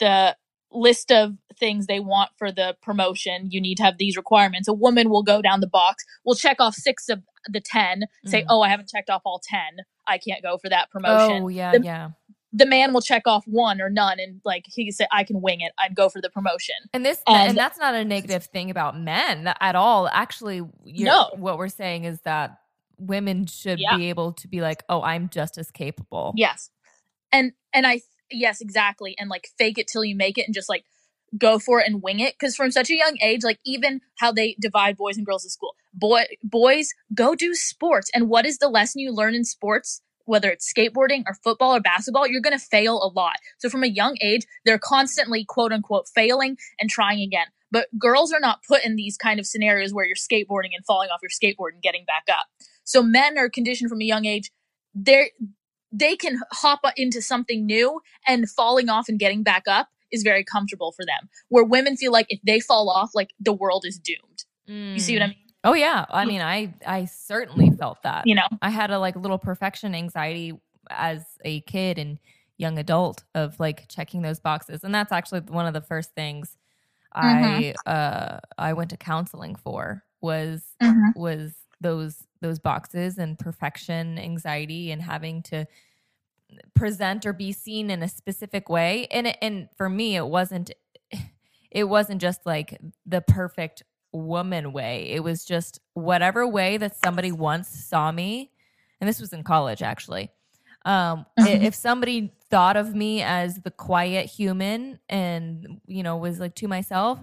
the 0.00 0.36
list 0.70 1.10
of 1.10 1.32
things 1.58 1.86
they 1.86 1.98
want 2.00 2.30
for 2.36 2.52
the 2.52 2.76
promotion, 2.82 3.48
you 3.50 3.60
need 3.60 3.76
to 3.76 3.82
have 3.82 3.96
these 3.98 4.16
requirements. 4.16 4.68
A 4.68 4.72
woman 4.74 5.08
will 5.08 5.22
go 5.22 5.40
down 5.40 5.60
the 5.60 5.66
box, 5.66 6.04
will 6.24 6.34
check 6.34 6.58
off 6.60 6.74
six 6.74 7.08
of 7.08 7.22
the 7.48 7.60
10, 7.60 8.02
say, 8.26 8.42
Mm. 8.42 8.46
Oh, 8.50 8.60
I 8.60 8.68
haven't 8.68 8.88
checked 8.88 9.08
off 9.08 9.22
all 9.24 9.40
10. 9.42 9.60
I 10.06 10.18
can't 10.18 10.42
go 10.42 10.58
for 10.58 10.68
that 10.68 10.90
promotion. 10.90 11.42
Oh, 11.44 11.48
yeah, 11.48 11.72
The- 11.72 11.82
yeah. 11.82 12.08
The 12.52 12.64
man 12.66 12.94
will 12.94 13.02
check 13.02 13.22
off 13.26 13.44
one 13.46 13.80
or 13.80 13.90
none 13.90 14.18
and 14.18 14.40
like 14.44 14.64
he 14.66 14.90
say, 14.90 15.06
I 15.12 15.22
can 15.24 15.40
wing 15.42 15.60
it. 15.60 15.72
I'd 15.78 15.94
go 15.94 16.08
for 16.08 16.20
the 16.22 16.30
promotion. 16.30 16.76
And 16.94 17.04
this, 17.04 17.22
and, 17.26 17.50
And- 17.50 17.58
that's 17.58 17.78
not 17.78 17.94
a 17.94 18.04
negative 18.04 18.44
thing 18.46 18.70
about 18.70 18.98
men 18.98 19.52
at 19.60 19.74
all. 19.74 20.08
Actually, 20.08 20.62
No. 20.84 21.30
what 21.36 21.58
we're 21.58 21.68
saying 21.68 22.04
is 22.04 22.20
that 22.22 22.58
women 22.98 23.46
should 23.46 23.78
Yeah. 23.78 23.96
be 23.96 24.08
able 24.08 24.32
to 24.34 24.48
be 24.48 24.60
like, 24.62 24.82
oh, 24.88 25.02
I'm 25.02 25.28
just 25.28 25.56
as 25.58 25.70
capable. 25.70 26.32
Yes. 26.36 26.70
And 27.32 27.52
and 27.74 27.86
I 27.86 28.00
yes, 28.30 28.60
exactly. 28.60 29.14
And 29.18 29.28
like 29.28 29.48
fake 29.58 29.78
it 29.78 29.88
till 29.88 30.04
you 30.04 30.16
make 30.16 30.38
it 30.38 30.46
and 30.46 30.54
just 30.54 30.68
like 30.68 30.84
go 31.36 31.58
for 31.58 31.80
it 31.80 31.86
and 31.86 32.02
wing 32.02 32.20
it 32.20 32.34
because 32.38 32.56
from 32.56 32.70
such 32.70 32.90
a 32.90 32.96
young 32.96 33.16
age 33.20 33.42
like 33.44 33.58
even 33.64 34.00
how 34.16 34.32
they 34.32 34.56
divide 34.60 34.96
boys 34.96 35.16
and 35.16 35.26
girls 35.26 35.44
at 35.44 35.50
school 35.50 35.74
boy 35.92 36.24
boys 36.42 36.94
go 37.14 37.34
do 37.34 37.54
sports 37.54 38.10
and 38.14 38.28
what 38.28 38.46
is 38.46 38.58
the 38.58 38.68
lesson 38.68 39.00
you 39.00 39.12
learn 39.12 39.34
in 39.34 39.44
sports 39.44 40.00
whether 40.24 40.50
it's 40.50 40.72
skateboarding 40.72 41.22
or 41.26 41.34
football 41.44 41.74
or 41.74 41.80
basketball 41.80 42.26
you're 42.26 42.40
going 42.40 42.58
to 42.58 42.64
fail 42.64 43.02
a 43.02 43.12
lot 43.14 43.36
so 43.58 43.68
from 43.68 43.82
a 43.82 43.88
young 43.88 44.16
age 44.22 44.42
they're 44.64 44.78
constantly 44.78 45.44
quote 45.44 45.72
unquote 45.72 46.08
failing 46.14 46.56
and 46.80 46.88
trying 46.88 47.20
again 47.20 47.46
but 47.70 47.88
girls 47.98 48.32
are 48.32 48.40
not 48.40 48.62
put 48.66 48.82
in 48.82 48.96
these 48.96 49.18
kind 49.18 49.38
of 49.38 49.46
scenarios 49.46 49.92
where 49.92 50.06
you're 50.06 50.16
skateboarding 50.16 50.70
and 50.74 50.86
falling 50.86 51.10
off 51.10 51.20
your 51.22 51.30
skateboard 51.30 51.72
and 51.74 51.82
getting 51.82 52.06
back 52.06 52.24
up 52.32 52.46
so 52.84 53.02
men 53.02 53.36
are 53.36 53.50
conditioned 53.50 53.90
from 53.90 54.00
a 54.00 54.04
young 54.04 54.24
age 54.24 54.50
they're 54.94 55.28
they 55.92 56.16
can 56.16 56.40
hop 56.52 56.80
into 56.96 57.22
something 57.22 57.64
new 57.66 58.00
and 58.26 58.48
falling 58.50 58.88
off 58.88 59.08
and 59.08 59.18
getting 59.18 59.42
back 59.42 59.64
up 59.66 59.88
is 60.10 60.22
very 60.22 60.44
comfortable 60.44 60.92
for 60.92 61.04
them. 61.04 61.28
Where 61.48 61.64
women 61.64 61.96
feel 61.96 62.12
like 62.12 62.26
if 62.28 62.40
they 62.44 62.60
fall 62.60 62.90
off, 62.90 63.10
like 63.14 63.30
the 63.40 63.52
world 63.52 63.84
is 63.86 63.98
doomed. 63.98 64.44
You 64.66 65.00
see 65.00 65.14
what 65.16 65.22
I 65.22 65.26
Mm. 65.26 65.28
mean? 65.30 65.44
Oh 65.64 65.74
yeah. 65.74 66.04
I 66.10 66.24
mean, 66.24 66.40
I 66.42 66.74
I 66.86 67.06
certainly 67.06 67.70
felt 67.70 68.02
that. 68.02 68.26
You 68.26 68.34
know? 68.34 68.46
I 68.62 68.70
had 68.70 68.90
a 68.90 68.98
like 68.98 69.16
little 69.16 69.38
perfection 69.38 69.94
anxiety 69.94 70.52
as 70.90 71.24
a 71.44 71.60
kid 71.62 71.98
and 71.98 72.18
young 72.58 72.78
adult 72.78 73.24
of 73.34 73.58
like 73.58 73.88
checking 73.88 74.22
those 74.22 74.40
boxes. 74.40 74.84
And 74.84 74.94
that's 74.94 75.12
actually 75.12 75.40
one 75.40 75.66
of 75.66 75.74
the 75.74 75.80
first 75.80 76.14
things 76.14 76.56
I 77.14 77.74
uh 77.86 78.40
I 78.58 78.72
went 78.74 78.90
to 78.90 78.96
counseling 78.96 79.56
for 79.56 80.04
was 80.20 80.62
was 81.16 81.54
those 81.80 82.26
those 82.40 82.58
boxes 82.58 83.18
and 83.18 83.38
perfection 83.38 84.18
anxiety 84.18 84.90
and 84.90 85.02
having 85.02 85.42
to 85.42 85.66
present 86.74 87.26
or 87.26 87.32
be 87.32 87.52
seen 87.52 87.90
in 87.90 88.02
a 88.02 88.08
specific 88.08 88.68
way. 88.68 89.06
And 89.10 89.36
and 89.42 89.68
for 89.76 89.88
me 89.88 90.16
it 90.16 90.26
wasn't 90.26 90.70
it 91.70 91.84
wasn't 91.84 92.20
just 92.20 92.46
like 92.46 92.78
the 93.04 93.20
perfect 93.20 93.82
woman 94.12 94.72
way. 94.72 95.10
It 95.10 95.22
was 95.22 95.44
just 95.44 95.80
whatever 95.92 96.46
way 96.46 96.78
that 96.78 96.96
somebody 96.96 97.30
once 97.30 97.68
saw 97.68 98.10
me. 98.10 98.50
And 99.00 99.08
this 99.08 99.20
was 99.20 99.32
in 99.32 99.42
college 99.44 99.82
actually. 99.82 100.30
Um, 100.84 101.26
Mhm. 101.38 101.62
if 101.64 101.74
somebody 101.74 102.32
thought 102.50 102.76
of 102.78 102.94
me 102.94 103.20
as 103.22 103.56
the 103.56 103.70
quiet 103.70 104.26
human 104.26 104.98
and 105.08 105.80
you 105.86 106.02
know 106.02 106.16
was 106.16 106.40
like 106.40 106.54
to 106.56 106.68
myself, 106.68 107.18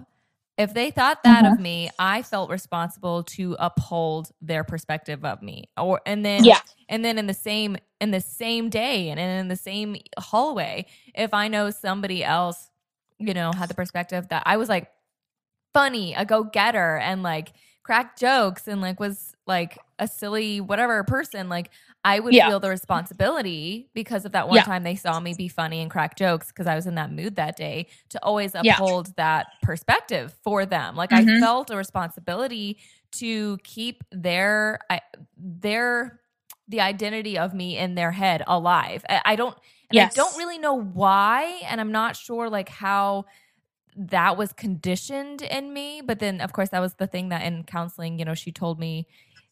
if 0.58 0.72
they 0.72 0.90
thought 0.90 1.22
that 1.22 1.44
of 1.44 1.52
uh-huh. 1.52 1.62
me, 1.62 1.90
I 1.98 2.22
felt 2.22 2.50
responsible 2.50 3.22
to 3.24 3.56
uphold 3.58 4.30
their 4.40 4.64
perspective 4.64 5.24
of 5.24 5.42
me. 5.42 5.64
Or 5.76 6.00
and 6.06 6.24
then 6.24 6.44
Yeah. 6.44 6.60
and 6.88 7.04
then 7.04 7.18
in 7.18 7.26
the 7.26 7.34
same 7.34 7.76
in 8.00 8.10
the 8.10 8.20
same 8.20 8.70
day 8.70 9.10
and 9.10 9.20
in 9.20 9.48
the 9.48 9.56
same 9.56 9.96
hallway, 10.18 10.86
if 11.14 11.34
I 11.34 11.48
know 11.48 11.70
somebody 11.70 12.24
else, 12.24 12.70
you 13.18 13.34
know, 13.34 13.52
had 13.52 13.68
the 13.68 13.74
perspective 13.74 14.28
that 14.28 14.42
I 14.46 14.56
was 14.56 14.68
like 14.68 14.90
funny, 15.74 16.14
a 16.14 16.24
go 16.24 16.44
getter, 16.44 16.96
and 16.96 17.22
like 17.22 17.52
crack 17.82 18.16
jokes 18.18 18.66
and 18.66 18.80
like 18.80 18.98
was 18.98 19.34
like 19.46 19.78
a 19.98 20.08
silly 20.08 20.60
whatever 20.60 21.04
person, 21.04 21.48
like 21.50 21.70
I 22.06 22.20
would 22.20 22.32
Yeah. 22.32 22.46
feel 22.48 22.60
the 22.60 22.68
responsibility 22.68 23.90
because 23.92 24.24
of 24.24 24.30
that 24.30 24.46
one 24.46 24.58
Yeah. 24.58 24.62
time 24.62 24.84
they 24.84 24.94
saw 24.94 25.18
me 25.18 25.34
be 25.34 25.48
funny 25.48 25.80
and 25.82 25.90
crack 25.90 26.16
jokes 26.16 26.48
because 26.48 26.68
I 26.68 26.76
was 26.76 26.86
in 26.86 26.94
that 26.94 27.10
mood 27.10 27.34
that 27.34 27.56
day 27.56 27.88
to 28.10 28.22
always 28.22 28.54
Yeah. 28.54 28.74
uphold 28.74 29.16
that 29.16 29.48
perspective 29.60 30.32
for 30.44 30.64
them. 30.64 30.94
Like 30.94 31.12
I 31.12 31.24
Mhm. 31.24 31.40
felt 31.40 31.68
a 31.70 31.76
responsibility 31.76 32.78
to 33.12 33.58
keep 33.64 34.04
their 34.12 34.78
I, 34.88 35.00
their 35.36 36.20
the 36.68 36.80
identity 36.80 37.36
of 37.38 37.54
me 37.54 37.76
in 37.76 37.96
their 37.96 38.12
head 38.12 38.44
alive. 38.46 39.04
I, 39.08 39.22
I 39.24 39.36
don't 39.36 39.56
and 39.90 39.96
Yes. 39.96 40.12
I 40.12 40.14
don't 40.22 40.36
really 40.38 40.58
know 40.58 40.74
why 40.74 41.60
and 41.68 41.80
I'm 41.80 41.90
not 41.92 42.14
sure 42.14 42.48
like 42.48 42.68
how 42.68 43.24
that 43.96 44.36
was 44.36 44.52
conditioned 44.52 45.42
in 45.42 45.72
me, 45.72 46.02
but 46.04 46.18
then 46.20 46.40
of 46.40 46.52
course 46.52 46.68
that 46.68 46.80
was 46.80 46.94
the 46.94 47.06
thing 47.08 47.30
that 47.30 47.42
in 47.42 47.64
counseling, 47.64 48.18
you 48.20 48.24
know, 48.24 48.34
she 48.34 48.52
told 48.52 48.78
me 48.78 49.08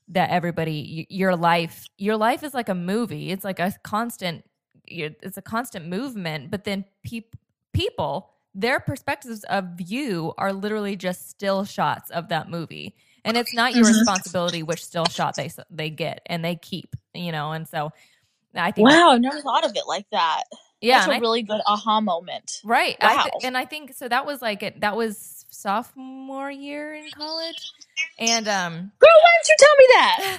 that 0.09 0.31
everybody 0.31 1.07
your 1.11 1.35
life 1.37 1.87
your 1.99 2.17
life 2.17 2.43
is 2.43 2.55
like 2.55 2.69
a 2.69 2.75
movie. 2.75 3.31
It's 3.31 3.45
like 3.45 3.59
a 3.59 3.73
constant 3.83 4.45
it's 4.87 5.37
a 5.39 5.43
constant 5.43 5.87
movement, 5.89 6.51
but 6.51 6.65
then 6.65 6.85
peop- 7.05 7.37
people 7.73 8.31
their 8.55 8.79
perspectives 8.81 9.43
of 9.45 9.81
you 9.81 10.33
are 10.39 10.53
literally 10.53 10.95
just 10.97 11.29
still 11.31 11.65
shots 11.65 12.11
of 12.11 12.29
that 12.29 12.49
movie. 12.51 12.95
and 13.27 13.39
it's 13.39 13.55
not 13.55 13.75
your 13.75 13.87
Mhm. 13.87 13.89
responsibility 13.89 14.63
which 14.63 14.85
still 14.85 15.09
shot 15.09 15.37
they 15.37 15.51
they 15.71 15.89
get 15.91 16.21
and 16.27 16.45
they 16.45 16.57
keep. 16.57 16.95
You 17.15 17.33
know, 17.33 17.53
and 17.53 17.67
so 17.67 17.91
I 18.55 18.71
think 18.73 18.91
Wow, 18.91 19.11
I 19.13 19.19
never 19.19 19.41
thought 19.41 19.65
of 19.65 19.73
it 19.77 19.87
like 19.87 20.07
that. 20.13 20.45
Yeah, 20.85 20.99
That's 20.99 21.09
a 21.09 21.15
I 21.15 21.19
really 21.19 21.43
good 21.43 21.61
aha 21.67 22.01
moment. 22.01 22.61
Right. 22.65 22.97
I 23.01 23.17
Wow. 23.17 23.23
th- 23.25 23.45
and 23.45 23.57
I 23.57 23.65
think 23.65 23.95
so 23.95 24.09
that 24.09 24.27
was 24.27 24.41
like 24.43 24.63
it 24.63 24.81
that 24.81 24.97
was 24.97 25.45
sophomore 25.51 26.51
year 26.51 26.95
in 26.95 27.11
college. 27.11 27.73
And 28.19 28.47
um 28.49 28.93
Girl, 28.99 29.11
why 29.23 29.31
didn't 29.37 29.49
you 29.49 29.57
tell 29.59 29.77
me 29.79 29.87
that? 29.95 30.39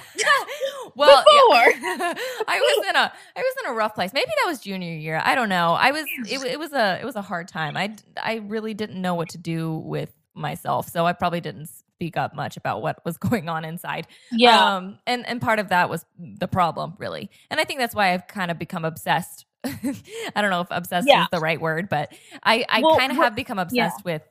well. 0.96 1.24
Before. 1.24 2.14
I 2.48 2.60
was 2.60 2.88
in 2.88 2.96
a 2.96 3.12
I 3.36 3.40
was 3.40 3.54
in 3.64 3.70
a 3.70 3.74
rough 3.74 3.94
place. 3.94 4.12
Maybe 4.12 4.30
that 4.44 4.48
was 4.48 4.60
junior 4.60 4.94
year. 4.94 5.20
I 5.24 5.34
don't 5.34 5.48
know. 5.48 5.72
I 5.74 5.90
was 5.92 6.04
it, 6.28 6.42
it 6.44 6.58
was 6.58 6.72
a 6.72 6.98
it 7.00 7.04
was 7.04 7.16
a 7.16 7.22
hard 7.22 7.48
time. 7.48 7.76
I 7.76 7.94
I 8.22 8.36
really 8.46 8.74
didn't 8.74 9.00
know 9.00 9.14
what 9.14 9.30
to 9.30 9.38
do 9.38 9.76
with 9.78 10.12
myself. 10.34 10.88
So 10.90 11.06
I 11.06 11.12
probably 11.12 11.40
didn't 11.40 11.66
speak 11.66 12.16
up 12.16 12.34
much 12.34 12.56
about 12.56 12.82
what 12.82 13.02
was 13.04 13.16
going 13.28 13.48
on 13.48 13.64
inside. 13.64 14.06
Yeah. 14.30 14.76
Um, 14.76 14.98
and 15.06 15.26
and 15.26 15.40
part 15.40 15.58
of 15.58 15.70
that 15.70 15.88
was 15.88 16.04
the 16.18 16.48
problem, 16.48 16.94
really. 16.98 17.30
And 17.50 17.58
I 17.58 17.64
think 17.64 17.80
that's 17.80 17.94
why 17.94 18.12
I've 18.12 18.26
kind 18.26 18.50
of 18.50 18.58
become 18.58 18.84
obsessed. 18.84 19.46
I 20.36 20.42
don't 20.42 20.50
know 20.50 20.60
if 20.62 20.68
obsessed 20.70 21.08
Yeah. 21.08 21.22
is 21.24 21.28
the 21.30 21.40
right 21.40 21.60
word, 21.60 21.88
but 21.88 22.12
I 22.42 22.64
I 22.68 22.82
Well, 22.82 22.96
kind 22.98 23.12
of 23.12 23.18
have 23.18 23.34
become 23.36 23.58
obsessed 23.58 24.04
with 24.04 24.22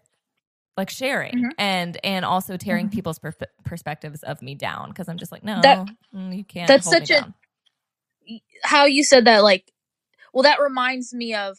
like 0.78 0.90
sharing 0.90 1.34
Mhm. 1.46 1.52
and 1.58 1.98
and 2.04 2.26
also 2.26 2.58
tearing 2.58 2.88
Mhm. 2.88 2.94
people's 2.94 3.20
per- 3.20 3.34
perspectives 3.64 4.24
of 4.24 4.42
me 4.42 4.56
down 4.56 4.90
because 4.90 5.08
I'm 5.08 5.18
just 5.18 5.32
like 5.32 5.44
no, 5.44 5.62
That- 5.62 5.88
mm, 6.14 6.36
you 6.38 6.44
can't. 6.44 6.68
that's 6.68 6.90
such 6.90 7.10
a- 7.12 7.22
down. 7.22 7.34
How 8.64 8.86
you 8.86 9.04
said 9.04 9.26
that, 9.26 9.44
like, 9.44 9.72
well, 10.34 10.44
that 10.44 10.60
reminds 10.60 11.14
me 11.14 11.34
of 11.36 11.58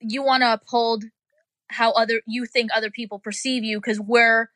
you 0.00 0.22
want 0.22 0.42
to 0.42 0.52
uphold 0.52 1.04
how 1.68 1.92
other 1.92 2.20
you 2.26 2.46
think 2.46 2.70
other 2.74 2.90
people 2.90 3.18
perceive 3.18 3.64
you 3.64 3.78
because 3.78 4.00
we're 4.00 4.50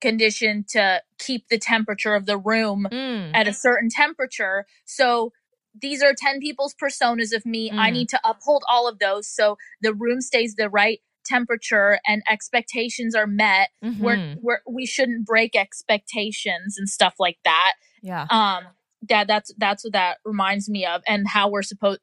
conditioned 0.00 0.68
to 0.68 1.02
keep 1.18 1.48
the 1.48 1.58
temperature 1.58 2.14
of 2.14 2.26
the 2.26 2.36
room 2.38 2.88
Mm, 2.92 3.30
at 3.34 3.48
a 3.48 3.52
certain 3.52 3.88
temperature. 3.88 4.66
So 4.84 5.32
these 5.80 6.02
are 6.02 6.12
10 6.16 6.40
people's 6.40 6.74
personas 6.74 7.34
of 7.34 7.46
me. 7.46 7.70
I 7.70 7.90
Mm. 7.90 7.92
need 7.92 8.08
to 8.10 8.20
uphold 8.24 8.62
all 8.68 8.86
of 8.88 8.98
those 8.98 9.26
so 9.26 9.56
the 9.80 9.94
room 9.94 10.20
stays 10.20 10.54
the 10.56 10.68
right 10.68 11.00
temperature 11.24 11.98
and 12.06 12.22
expectations 12.28 13.14
are 13.14 13.26
met. 13.26 13.70
We're, 13.80 14.16
mhm. 14.16 14.36
we're 14.42 14.60
we 14.68 14.86
shouldn't 14.86 15.24
break 15.26 15.54
expectations 15.56 16.76
and 16.78 16.88
stuff 16.88 17.14
like 17.18 17.38
that. 17.44 17.74
yeah, 18.02 18.26
Um 18.30 18.66
that 19.08 19.26
that's 19.26 19.52
that's 19.58 19.84
what 19.84 19.92
that 19.94 20.18
reminds 20.24 20.68
me 20.68 20.84
of 20.86 21.02
and 21.08 21.26
how 21.28 21.48
we're 21.48 21.62
supposed 21.62 22.00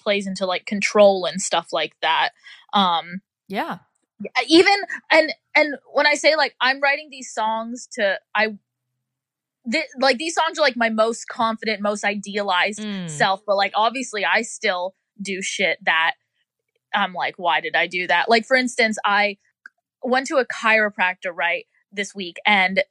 plays 0.00 0.26
into 0.26 0.46
like 0.46 0.64
control 0.66 1.26
and 1.26 1.40
stuff 1.42 1.68
like 1.72 1.94
that. 2.00 2.30
Um 2.72 3.20
yeah, 3.48 3.78
even 4.48 4.74
and 5.10 5.32
and 5.56 5.74
when 5.92 6.06
i 6.06 6.14
say 6.14 6.36
like 6.36 6.54
i'm 6.60 6.80
writing 6.80 7.08
these 7.10 7.32
songs 7.32 7.88
to 7.92 8.18
i 8.34 8.48
th- 9.70 9.84
like 9.98 10.18
these 10.18 10.34
songs 10.34 10.58
are 10.58 10.62
like 10.62 10.76
my 10.76 10.88
most 10.90 11.26
confident 11.28 11.80
most 11.82 12.04
idealized 12.04 12.80
Mm. 12.80 13.08
self 13.10 13.40
but 13.46 13.56
like 13.56 13.72
obviously 13.74 14.24
i 14.24 14.42
still 14.42 14.94
do 15.20 15.42
shit 15.42 15.78
that 15.84 16.12
i'm 16.94 17.12
like 17.12 17.34
why 17.36 17.60
did 17.60 17.74
i 17.76 17.86
do 17.86 18.06
that 18.06 18.28
like 18.28 18.46
for 18.46 18.56
instance 18.56 18.98
i 19.04 19.36
went 20.02 20.26
to 20.28 20.36
a 20.36 20.46
chiropractor 20.46 21.30
right 21.34 21.66
this 21.92 22.14
week 22.14 22.36
and 22.46 22.82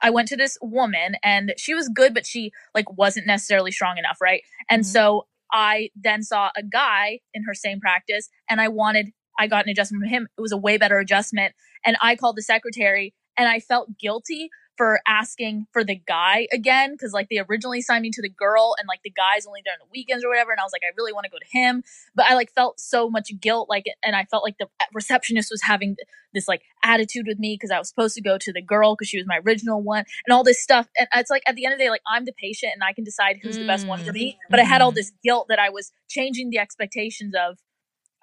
i 0.00 0.08
went 0.10 0.28
to 0.28 0.36
this 0.36 0.56
woman 0.62 1.16
and 1.22 1.52
she 1.58 1.74
was 1.74 1.88
good 1.88 2.14
but 2.14 2.26
she 2.26 2.52
like 2.74 2.90
wasn't 2.96 3.26
necessarily 3.26 3.70
strong 3.70 3.98
enough 3.98 4.18
right 4.20 4.42
and 4.70 4.82
Mhm. 4.82 4.86
so 4.86 5.26
i 5.52 5.90
then 5.94 6.22
saw 6.22 6.50
a 6.56 6.62
guy 6.62 7.20
in 7.34 7.42
her 7.44 7.54
same 7.54 7.80
practice 7.80 8.28
and 8.48 8.60
i 8.60 8.68
wanted 8.68 9.10
i 9.38 9.46
got 9.46 9.64
an 9.64 9.70
adjustment 9.70 10.02
from 10.02 10.08
him 10.08 10.28
it 10.38 10.40
was 10.40 10.52
a 10.52 10.56
way 10.56 10.78
better 10.78 10.98
adjustment 10.98 11.54
and 11.84 11.96
i 12.00 12.16
called 12.16 12.36
the 12.36 12.42
secretary 12.42 13.14
and 13.36 13.48
i 13.48 13.60
felt 13.60 13.98
guilty 13.98 14.48
for 14.76 15.00
asking 15.06 15.66
for 15.72 15.84
the 15.84 15.94
guy 15.94 16.46
again 16.52 16.92
because 16.92 17.12
like 17.12 17.28
they 17.28 17.38
originally 17.38 17.80
signed 17.82 18.02
me 18.02 18.10
to 18.10 18.22
the 18.22 18.28
girl 18.28 18.74
and 18.78 18.86
like 18.88 19.00
the 19.04 19.10
guy's 19.10 19.46
only 19.46 19.60
there 19.64 19.74
on 19.74 19.78
the 19.86 19.90
weekends 19.92 20.24
or 20.24 20.28
whatever 20.28 20.50
and 20.50 20.60
i 20.60 20.62
was 20.64 20.72
like 20.72 20.82
i 20.82 20.92
really 20.96 21.12
want 21.12 21.24
to 21.24 21.30
go 21.30 21.38
to 21.38 21.58
him 21.58 21.82
but 22.14 22.24
i 22.26 22.34
like 22.34 22.50
felt 22.52 22.80
so 22.80 23.10
much 23.10 23.30
guilt 23.40 23.68
like 23.68 23.84
and 24.02 24.16
i 24.16 24.24
felt 24.24 24.42
like 24.42 24.56
the 24.58 24.66
receptionist 24.94 25.50
was 25.50 25.62
having 25.62 25.96
this 26.32 26.48
like 26.48 26.62
attitude 26.82 27.26
with 27.26 27.38
me 27.38 27.54
because 27.54 27.70
i 27.70 27.78
was 27.78 27.88
supposed 27.88 28.14
to 28.14 28.22
go 28.22 28.38
to 28.38 28.52
the 28.52 28.62
girl 28.62 28.94
because 28.94 29.08
she 29.08 29.18
was 29.18 29.26
my 29.26 29.38
original 29.46 29.82
one 29.82 30.04
and 30.26 30.32
all 30.34 30.42
this 30.42 30.62
stuff 30.62 30.88
and 30.98 31.06
it's 31.14 31.30
like 31.30 31.42
at 31.46 31.54
the 31.54 31.64
end 31.66 31.74
of 31.74 31.78
the 31.78 31.84
day 31.84 31.90
like 31.90 32.02
i'm 32.06 32.24
the 32.24 32.32
patient 32.32 32.72
and 32.74 32.82
i 32.82 32.92
can 32.92 33.04
decide 33.04 33.36
who's 33.42 33.58
the 33.58 33.66
best 33.66 33.86
one 33.86 34.02
for 34.02 34.12
me 34.12 34.38
but 34.50 34.58
i 34.58 34.64
had 34.64 34.80
all 34.80 34.90
Mhm. 34.92 34.96
this 34.96 35.12
guilt 35.22 35.46
that 35.48 35.58
i 35.58 35.68
was 35.68 35.92
changing 36.08 36.48
the 36.50 36.58
expectations 36.58 37.34
of 37.38 37.58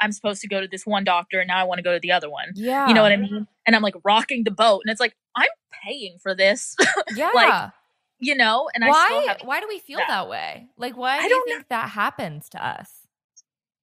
i'm 0.02 0.12
supposed 0.12 0.42
to 0.42 0.48
go 0.48 0.62
to 0.62 0.68
this 0.68 0.86
one 0.86 1.04
doctor 1.04 1.40
and 1.40 1.48
now 1.48 1.58
i 1.60 1.64
want 1.64 1.80
to 1.80 1.84
go 1.84 1.94
to 1.94 2.00
the 2.00 2.12
other 2.12 2.30
one 2.30 2.46
yeah. 2.56 2.88
you 2.88 2.94
know 2.94 3.02
what 3.02 3.12
i 3.12 3.18
mean 3.18 3.48
and 3.66 3.76
i'm 3.76 3.82
like 3.82 3.96
rocking 4.04 4.44
the 4.44 4.52
boat 4.52 4.82
and 4.84 4.92
it's 4.92 5.00
like 5.00 5.16
i'm 5.36 5.48
paying 5.84 6.18
for 6.22 6.36
this 6.36 6.76
Yeah. 7.16 7.32
Like, 7.34 7.72
you 8.20 8.36
know 8.36 8.70
and 8.74 8.84
i 8.84 8.88
still 8.88 9.26
why? 9.26 9.38
Why 9.44 9.60
do 9.62 9.68
we 9.68 9.80
feel 9.80 9.98
that. 9.98 10.08
that, 10.10 10.30
way? 10.30 10.68
Like, 10.78 10.98
why 10.98 11.18
I 11.18 11.28
do 11.28 11.34
you 11.34 11.44
think 11.48 11.70
that 11.70 11.90
happens 11.90 12.50
to 12.50 12.66
us? 12.66 12.92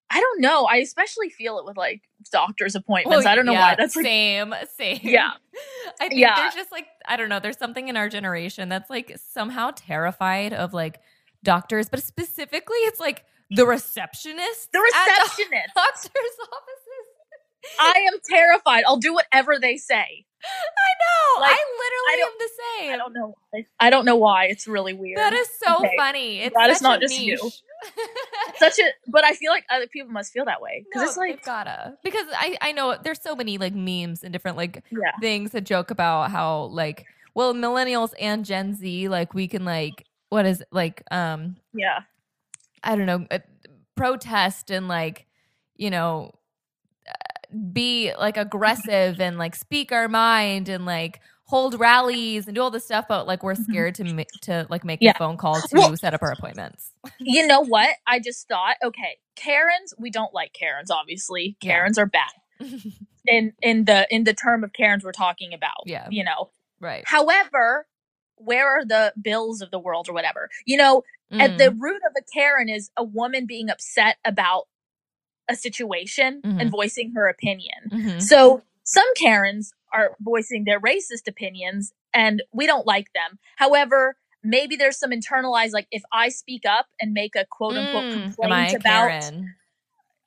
i 0.08 0.20
don't 0.20 0.40
know 0.40 0.66
i 0.66 0.76
especially 0.76 1.28
feel 1.28 1.58
it 1.58 1.64
with 1.64 1.76
like 1.76 2.00
doctor's 2.30 2.76
oh, 2.76 2.78
appointments 2.78 3.24
Well, 3.24 3.32
i 3.32 3.34
don't 3.34 3.44
know 3.44 3.52
yeah, 3.52 3.70
why 3.70 3.74
that's 3.74 3.96
like 3.96 4.04
same, 4.04 4.54
same. 4.76 5.00
Yeah. 5.02 5.30
I 6.00 6.08
think 6.08 6.20
Yeah. 6.20 6.36
there's 6.36 6.54
just 6.54 6.70
like 6.72 6.86
I 7.06 7.16
don't 7.16 7.28
know. 7.28 7.40
There's 7.40 7.58
something 7.58 7.88
in 7.88 7.96
our 7.96 8.08
generation 8.08 8.68
that's 8.68 8.90
like 8.90 9.16
somehow 9.16 9.70
terrified 9.74 10.52
of 10.52 10.74
like 10.74 11.00
doctors, 11.42 11.88
but 11.88 12.02
specifically, 12.02 12.76
it's 12.78 13.00
like 13.00 13.24
the 13.50 13.66
receptionist. 13.66 14.72
the 14.72 14.80
receptionist 14.80 15.74
doctor's 15.74 16.36
offices. 16.52 17.06
i 17.80 18.08
am 18.12 18.18
terrified 18.28 18.84
i'll 18.86 18.96
do 18.98 19.12
whatever 19.14 19.58
they 19.60 19.76
say 19.76 20.24
I 20.48 20.92
know. 21.02 21.40
Like, 21.40 21.50
I 21.50 21.54
I 21.54 21.64
literally 21.82 22.20
don't- 22.20 22.32
am 22.32 22.38
the 22.38 22.50
same. 22.78 22.94
i 22.94 22.96
don't 22.98 23.12
know 23.14 23.34
why. 23.50 23.66
i 23.80 23.90
don't 23.90 24.04
know 24.04 24.16
why 24.16 24.44
it's 24.46 24.68
really 24.68 24.92
weird 24.92 25.16
That 25.18 25.32
is 25.32 25.48
so 25.64 25.76
Okay. 25.78 25.94
funny. 25.98 26.40
It's 26.40 26.54
That 26.54 26.70
is 26.70 26.80
not 26.82 27.00
just 27.00 27.18
you. 27.18 27.36
such 28.58 28.78
a 28.78 28.84
but 29.08 29.24
i 29.24 29.32
feel 29.34 29.50
like 29.50 29.64
other 29.70 29.86
people 29.86 30.10
must 30.12 30.32
feel 30.32 30.44
that 30.44 30.60
way 30.62 30.84
because 30.84 31.02
No, 31.02 31.08
it's 31.08 31.16
like 31.16 31.44
gotta 31.44 31.94
because 32.04 32.26
I 32.32 32.56
I 32.60 32.72
know 32.72 32.96
there's 33.02 33.20
so 33.20 33.34
many 33.34 33.58
like 33.58 33.74
memes 33.74 34.22
and 34.22 34.32
different 34.32 34.56
like 34.56 34.84
yeah 34.92 35.12
things 35.20 35.50
that 35.52 35.62
joke 35.62 35.90
about 35.90 36.30
how 36.30 36.64
like 36.66 37.06
well 37.34 37.52
millennials 37.54 38.12
and 38.20 38.44
Gen 38.44 38.74
Z 38.74 39.08
like 39.08 39.34
we 39.34 39.48
can 39.48 39.64
like 39.64 40.06
what 40.30 40.46
is 40.46 40.60
it, 40.60 40.68
like 40.70 41.02
um 41.10 41.56
yeah 41.74 42.00
I 42.86 42.96
don't 42.96 43.06
know 43.06 43.26
uh, 43.30 43.40
protest 43.96 44.70
and 44.70 44.88
like 44.88 45.26
you 45.76 45.90
know 45.90 46.30
uh, 47.08 47.56
be 47.72 48.12
like 48.18 48.36
aggressive 48.36 49.20
and 49.20 49.38
like 49.38 49.54
speak 49.56 49.92
our 49.92 50.08
mind 50.08 50.68
and 50.68 50.86
like 50.86 51.20
hold 51.44 51.78
rallies 51.78 52.46
and 52.46 52.54
do 52.56 52.60
all 52.62 52.70
this 52.70 52.84
stuff 52.84 53.06
but 53.08 53.26
like 53.26 53.42
we're 53.42 53.54
Mhm. 53.54 53.64
scared 53.64 53.94
to 53.96 54.04
ma- 54.04 54.22
to 54.42 54.66
like 54.68 54.84
make 54.84 55.00
Yeah. 55.00 55.12
a 55.12 55.18
phone 55.18 55.36
call 55.36 55.54
to 55.60 55.68
Well- 55.76 55.96
set 55.96 56.12
up 56.14 56.22
our 56.22 56.32
appointments. 56.32 56.90
you 57.20 57.46
know 57.46 57.60
what 57.64 57.96
i 58.06 58.18
just 58.18 58.48
thought 58.48 58.76
okay 58.82 59.18
karens 59.36 59.94
we 59.98 60.10
don't 60.10 60.34
like 60.34 60.52
karens 60.52 60.90
obviously 60.90 61.56
Yeah. 61.62 61.72
karens 61.74 61.98
are 61.98 62.06
bad 62.06 62.32
in 63.26 63.52
in 63.62 63.84
the 63.84 64.06
in 64.10 64.24
the 64.24 64.34
term 64.34 64.64
of 64.64 64.72
karens 64.72 65.04
we're 65.04 65.12
talking 65.12 65.54
about 65.54 65.74
Yeah. 65.86 66.08
you 66.10 66.24
know 66.24 66.50
right. 66.80 67.04
however 67.06 67.86
where 68.36 68.68
are 68.68 68.84
the 68.84 69.12
bills 69.20 69.60
of 69.62 69.70
the 69.70 69.78
world 69.78 70.08
or 70.08 70.12
whatever 70.12 70.48
you 70.64 70.76
know 70.76 71.02
at 71.40 71.58
the 71.58 71.64
Mm. 71.64 71.80
root 71.80 72.02
of 72.08 72.12
a 72.16 72.22
karen 72.32 72.68
is 72.68 72.90
a 72.96 73.02
woman 73.04 73.46
being 73.46 73.68
upset 73.68 74.16
about 74.24 74.68
a 75.48 75.56
situation 75.56 76.42
Mhm. 76.44 76.60
and 76.60 76.70
voicing 76.70 77.12
her 77.12 77.28
opinion 77.28 77.90
Mhm. 77.92 78.22
so 78.22 78.62
some 78.84 79.06
karens 79.16 79.72
are 79.92 80.16
voicing 80.20 80.64
their 80.64 80.80
racist 80.80 81.26
opinions 81.28 81.92
and 82.14 82.42
we 82.52 82.66
don't 82.66 82.86
like 82.86 83.12
them 83.14 83.38
however 83.56 84.16
maybe 84.42 84.76
there's 84.76 84.98
some 84.98 85.10
internalized 85.10 85.72
like 85.72 85.88
if 85.90 86.02
i 86.12 86.28
speak 86.28 86.64
up 86.66 86.86
and 87.00 87.12
make 87.12 87.34
a 87.36 87.44
quote 87.44 87.76
unquote 87.76 88.04
Mm, 88.04 88.12
complaint 88.36 88.74
about 88.74 89.08
Karen? 89.10 89.54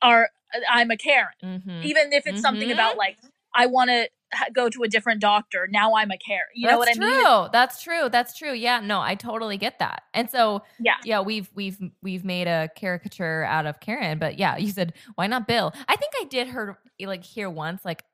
our 0.02 0.30
i'm 0.70 0.90
a 0.90 0.96
karen 0.96 1.32
Mhm. 1.42 1.82
even 1.84 2.12
if 2.12 2.26
it's 2.26 2.40
something 2.40 2.70
about 2.70 2.96
like 2.96 3.18
i 3.54 3.66
want 3.66 3.88
to 3.90 4.08
go 4.52 4.68
to 4.68 4.82
a 4.82 4.88
different 4.88 5.20
doctor 5.20 5.66
now 5.70 5.94
i'm 5.94 6.10
a 6.10 6.18
karen 6.18 6.42
you 6.54 6.66
know 6.68 6.78
what 6.78 6.88
i 6.88 6.92
That's 6.92 6.98
mean 6.98 7.24
true. 7.24 7.46
That's 7.52 7.82
true. 7.82 8.08
That's 8.10 8.36
true. 8.36 8.52
Yeah, 8.52 8.80
no, 8.80 9.00
I 9.00 9.14
totally 9.14 9.56
get 9.56 9.78
that. 9.78 10.02
And 10.14 10.30
so, 10.30 10.62
Yeah. 10.78 10.94
yeah, 11.04 11.20
we've 11.20 11.50
we've 11.54 11.78
we've 12.02 12.24
made 12.24 12.46
a 12.46 12.68
caricature 12.76 13.44
out 13.44 13.66
of 13.66 13.80
Karen, 13.80 14.18
but 14.18 14.38
yeah, 14.38 14.56
you 14.64 14.70
said 14.70 14.94
why 15.16 15.26
not 15.26 15.46
Bill? 15.48 15.72
I 15.88 15.96
think 15.96 16.12
I 16.20 16.24
did 16.24 16.46
hear 16.48 16.78
like 17.00 17.24
hear 17.24 17.50
once 17.50 17.84
like 17.84 18.04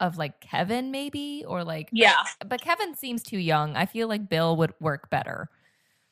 of 0.00 0.16
like 0.16 0.40
Kevin 0.40 0.90
maybe 0.90 1.44
or 1.46 1.64
like 1.64 1.88
yeah 1.92 2.22
but 2.46 2.60
Kevin 2.60 2.94
seems 2.94 3.22
too 3.22 3.38
young. 3.38 3.76
I 3.76 3.86
feel 3.86 4.08
like 4.08 4.28
Bill 4.28 4.56
would 4.56 4.74
work 4.80 5.10
better. 5.10 5.48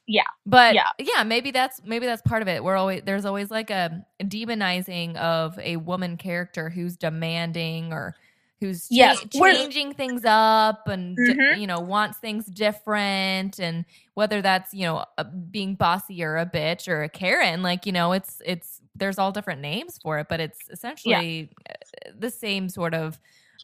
Yeah. 0.06 0.22
But 0.46 0.74
Yeah. 0.74 0.88
yeah, 0.98 1.22
maybe 1.22 1.50
that's 1.50 1.80
maybe 1.84 2.06
that's 2.06 2.22
part 2.22 2.42
of 2.42 2.48
it. 2.48 2.62
We're 2.64 2.76
always 2.76 3.02
there's 3.04 3.24
always 3.24 3.50
like 3.50 3.70
a 3.70 4.04
demonizing 4.22 5.16
of 5.16 5.58
a 5.58 5.76
woman 5.76 6.16
character 6.16 6.70
who's 6.70 6.96
demanding 6.96 7.92
or 7.92 8.14
who's 8.62 8.86
Yes, 8.90 9.24
we're- 9.34 9.54
changing 9.54 9.92
things 9.94 10.22
up 10.24 10.86
and 10.88 11.16
Mhm. 11.18 11.58
you 11.60 11.66
know 11.66 11.80
wants 11.80 12.18
things 12.18 12.46
different 12.46 13.58
and 13.58 13.84
whether 14.14 14.40
that's 14.40 14.72
you 14.72 14.84
know 14.86 15.04
a, 15.18 15.24
being 15.24 15.74
bossy 15.74 16.22
or 16.22 16.36
a 16.38 16.46
bitch 16.46 16.86
or 16.88 17.02
a 17.02 17.08
Karen 17.08 17.62
like 17.62 17.84
you 17.86 17.92
know 17.92 18.12
it's 18.12 18.40
it's 18.46 18.80
there's 18.94 19.18
all 19.18 19.32
different 19.32 19.60
names 19.60 19.98
for 20.02 20.18
it 20.20 20.28
but 20.28 20.38
it's 20.40 20.60
essentially 20.70 21.50
uh, 21.68 21.74
the 22.18 22.30
same 22.30 22.68
sort 22.68 22.94
of 22.94 23.18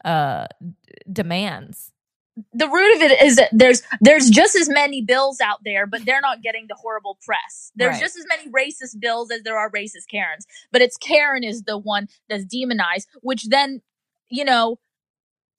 uh 0.05 0.45
d- 0.61 0.73
demands 1.11 1.91
the 2.53 2.67
root 2.69 2.95
of 2.95 3.01
it 3.01 3.21
is 3.21 3.35
that 3.35 3.49
there's 3.51 3.81
there's 4.01 4.29
just 4.29 4.55
as 4.55 4.69
many 4.69 5.01
bills 5.01 5.41
out 5.41 5.59
there, 5.65 5.85
but 5.85 6.05
they're 6.05 6.21
not 6.21 6.41
getting 6.41 6.67
the 6.69 6.75
horrible 6.75 7.17
press. 7.25 7.69
There's 7.75 7.95
Right. 7.95 8.01
just 8.01 8.15
as 8.17 8.25
many 8.29 8.49
racist 8.49 8.97
bills 9.01 9.29
as 9.29 9.41
there 9.43 9.57
are 9.57 9.69
racist 9.69 10.07
Karens, 10.09 10.47
but 10.71 10.81
it's 10.81 10.95
Karen 10.95 11.43
is 11.43 11.63
the 11.63 11.77
one 11.77 12.07
that's 12.29 12.45
demonized, 12.45 13.09
which 13.21 13.49
then, 13.49 13.81
you 14.29 14.45
know, 14.45 14.79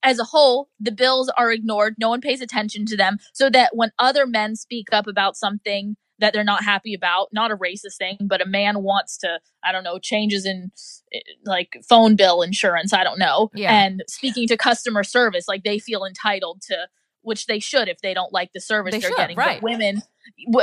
as 0.02 0.18
a 0.18 0.24
whole, 0.24 0.68
the 0.78 0.92
bills 0.92 1.30
are 1.36 1.50
ignored. 1.52 1.94
No 1.98 2.08
one 2.08 2.20
pays 2.20 2.40
attention 2.40 2.86
to 2.86 2.96
them, 2.96 3.18
so 3.32 3.50
that 3.50 3.70
when 3.74 3.90
other 3.98 4.26
men 4.26 4.56
speak 4.56 4.86
up 4.92 5.06
about 5.06 5.36
something 5.36 5.96
that 6.18 6.34
they're 6.34 6.44
not 6.44 6.62
happy 6.62 6.92
about, 6.92 7.28
not 7.32 7.50
a 7.50 7.56
racist 7.56 7.96
thing, 7.98 8.18
but 8.20 8.42
a 8.42 8.46
man 8.46 8.82
wants 8.82 9.16
to, 9.16 9.40
I 9.64 9.72
don't 9.72 9.84
know, 9.84 9.98
changes 9.98 10.44
in 10.44 10.70
eh, 11.14 11.20
like 11.46 11.78
phone 11.88 12.14
bill 12.14 12.42
insurance, 12.42 12.92
I 12.92 13.04
don't 13.04 13.18
know, 13.18 13.50
Yeah. 13.54 13.72
and 13.74 14.02
speaking 14.06 14.46
to 14.48 14.56
customer 14.58 15.02
service, 15.02 15.46
like 15.48 15.64
they 15.64 15.78
feel 15.78 16.04
entitled 16.04 16.60
to, 16.68 16.88
which 17.22 17.46
they 17.46 17.58
should 17.58 17.88
if 17.88 18.00
they 18.00 18.14
don't 18.14 18.32
like 18.32 18.52
the 18.52 18.60
service 18.60 18.92
They 18.92 19.06
are 19.06 19.10
getting. 19.16 19.36
right. 19.36 19.60
But 19.60 19.70
women, 19.70 20.02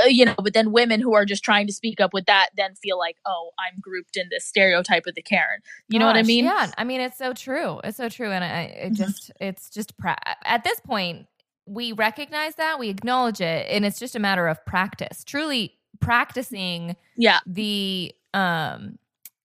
you 0.07 0.25
know, 0.25 0.35
but 0.41 0.53
then 0.53 0.71
women 0.71 1.01
who 1.01 1.13
are 1.13 1.25
just 1.25 1.43
trying 1.43 1.67
to 1.67 1.73
speak 1.73 1.99
up 2.01 2.13
with 2.13 2.25
that 2.25 2.49
then 2.57 2.75
feel 2.75 2.97
like, 2.97 3.17
oh, 3.25 3.51
I'm 3.59 3.79
grouped 3.79 4.17
in 4.17 4.27
this 4.31 4.45
stereotype 4.45 5.05
of 5.07 5.15
the 5.15 5.21
Karen. 5.21 5.59
You 5.89 5.99
know 5.99 6.05
what 6.05 6.17
I 6.17 6.23
mean? 6.23 6.45
Yeah, 6.45 6.71
I 6.77 6.83
mean 6.83 7.01
it's 7.01 7.17
so 7.17 7.33
true. 7.33 7.79
It's 7.83 7.97
so 7.97 8.09
true, 8.09 8.31
and 8.31 8.43
I, 8.43 8.61
it 8.63 8.93
Mhm. 8.93 8.97
just 8.97 9.31
it's 9.39 9.69
just 9.69 9.97
pra- 9.97 10.17
at 10.45 10.63
this 10.63 10.79
point 10.79 11.27
we 11.65 11.91
recognize 11.91 12.55
that 12.55 12.79
we 12.79 12.87
acknowledge 12.89 13.41
it, 13.41 13.67
and 13.69 13.85
it's 13.85 13.99
just 13.99 14.15
a 14.15 14.19
matter 14.19 14.47
of 14.47 14.63
practice. 14.65 15.23
Truly 15.25 15.75
practicing 15.99 16.95
Yeah. 17.17 17.39
the 17.45 18.13
um 18.33 18.97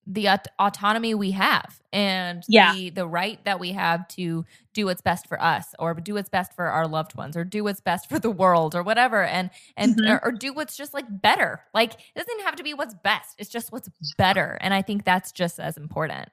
the 0.07 0.29
aut- 0.29 0.49
autonomy 0.59 1.15
we 1.15 1.31
have 1.33 1.81
and 1.93 2.43
Yeah. 2.49 2.73
the 2.75 2.91
the 2.91 3.07
right 3.07 3.43
that 3.45 3.61
we 3.61 3.73
have 3.73 4.09
to 4.09 4.45
do 4.75 4.87
what's 4.87 5.01
best 5.03 5.27
for 5.29 5.41
us 5.43 5.75
or 5.79 5.95
do 5.95 6.15
what's 6.15 6.29
best 6.29 6.55
for 6.55 6.67
our 6.67 6.89
loved 6.89 7.15
ones 7.17 7.37
or 7.37 7.45
do 7.45 7.63
what's 7.65 7.81
best 7.81 8.09
for 8.09 8.19
the 8.19 8.31
world 8.31 8.75
or 8.75 8.83
whatever 8.83 9.25
and 9.25 9.51
and 9.77 9.97
Mhm. 9.97 10.11
or, 10.11 10.25
or 10.25 10.33
do 10.33 10.53
what's 10.53 10.77
just 10.77 10.93
like 10.95 11.07
better 11.23 11.65
like 11.75 11.95
it 11.95 12.17
doesn't 12.27 12.41
have 12.45 12.57
to 12.57 12.63
be 12.65 12.75
what's 12.75 12.95
best 12.95 13.35
it's 13.39 13.51
just 13.51 13.71
what's 13.73 13.89
better 14.19 14.59
and 14.61 14.75
i 14.75 14.83
think 14.83 15.05
that's 15.05 15.31
just 15.33 15.61
as 15.61 15.77
important 15.77 16.29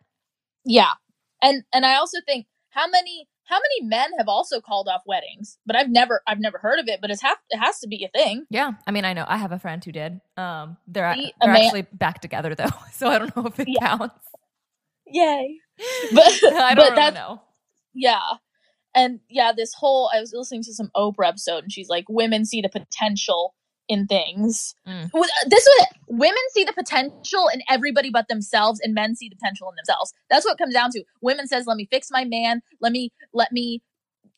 Yeah. 0.66 0.94
And 1.42 1.64
and 1.74 1.86
I 1.86 1.96
also 1.96 2.18
think 2.26 2.48
how 2.72 2.88
many 2.90 3.28
how 3.50 3.58
many 3.58 3.88
men 3.90 4.12
have 4.18 4.28
also 4.30 4.62
called 4.62 4.88
off 4.88 5.02
weddings? 5.06 5.58
But 5.66 5.76
I've 5.76 5.90
never 5.90 6.22
I've 6.28 6.40
never 6.40 6.60
heard 6.60 6.80
of 6.80 6.88
it, 6.88 7.00
but 7.02 7.10
it's 7.12 7.22
have 7.24 7.38
it 7.50 7.58
has 7.58 7.80
to 7.80 7.88
be 7.88 8.06
a 8.06 8.10
thing. 8.18 8.46
yeah 8.50 8.72
i 8.88 8.92
mean 8.92 9.04
i 9.06 9.14
know 9.14 9.26
i 9.28 9.38
have 9.38 9.52
a 9.52 9.60
friend 9.60 9.84
who 9.84 9.92
did 9.92 10.22
um 10.38 10.78
they're, 10.88 11.14
See, 11.16 11.34
they're 11.42 11.52
man- 11.54 11.64
actually 11.66 11.82
back 11.94 12.22
together 12.22 12.54
though 12.56 12.70
so 12.94 13.08
i 13.10 13.18
don't 13.20 13.36
know 13.36 13.46
if 13.48 13.60
it 13.60 13.68
Yeah. 13.70 13.98
counts 13.98 14.16
Yay. 15.08 15.58
But 16.14 16.44
i 16.54 16.74
don't 16.76 16.96
but 16.96 16.98
really 16.98 17.12
know 17.12 17.42
yeah. 17.94 18.20
And 18.96 19.20
yeah, 19.30 19.52
this 19.56 19.74
whole 19.76 20.10
I 20.14 20.20
was 20.20 20.32
listening 20.34 20.64
to 20.64 20.74
some 20.74 20.90
Oprah 20.96 21.28
episode 21.30 21.64
and 21.64 21.72
she's 21.72 21.90
like 21.90 22.06
women 22.10 22.46
see 22.46 22.62
the 22.62 22.70
potential 22.70 23.54
in 23.90 24.08
things. 24.08 24.76
Mm. 24.88 25.12
This 25.48 25.66
is 25.66 25.86
women 26.08 26.38
see 26.54 26.64
the 26.64 26.74
potential 26.74 27.50
in 27.54 27.62
everybody 27.70 28.10
but 28.12 28.28
themselves 28.30 28.80
and 28.82 28.94
men 28.94 29.16
see 29.16 29.28
the 29.28 29.36
potential 29.36 29.70
in 29.70 29.76
themselves. 29.76 30.14
That's 30.30 30.46
what 30.46 30.54
it 30.54 30.58
comes 30.60 30.74
down 30.74 30.92
to. 30.92 31.04
Women 31.22 31.48
says 31.48 31.66
let 31.68 31.76
me 31.76 31.88
fix 31.92 32.10
my 32.12 32.24
man, 32.24 32.62
let 32.80 32.92
me 32.92 33.12
let 33.34 33.52
me 33.52 33.82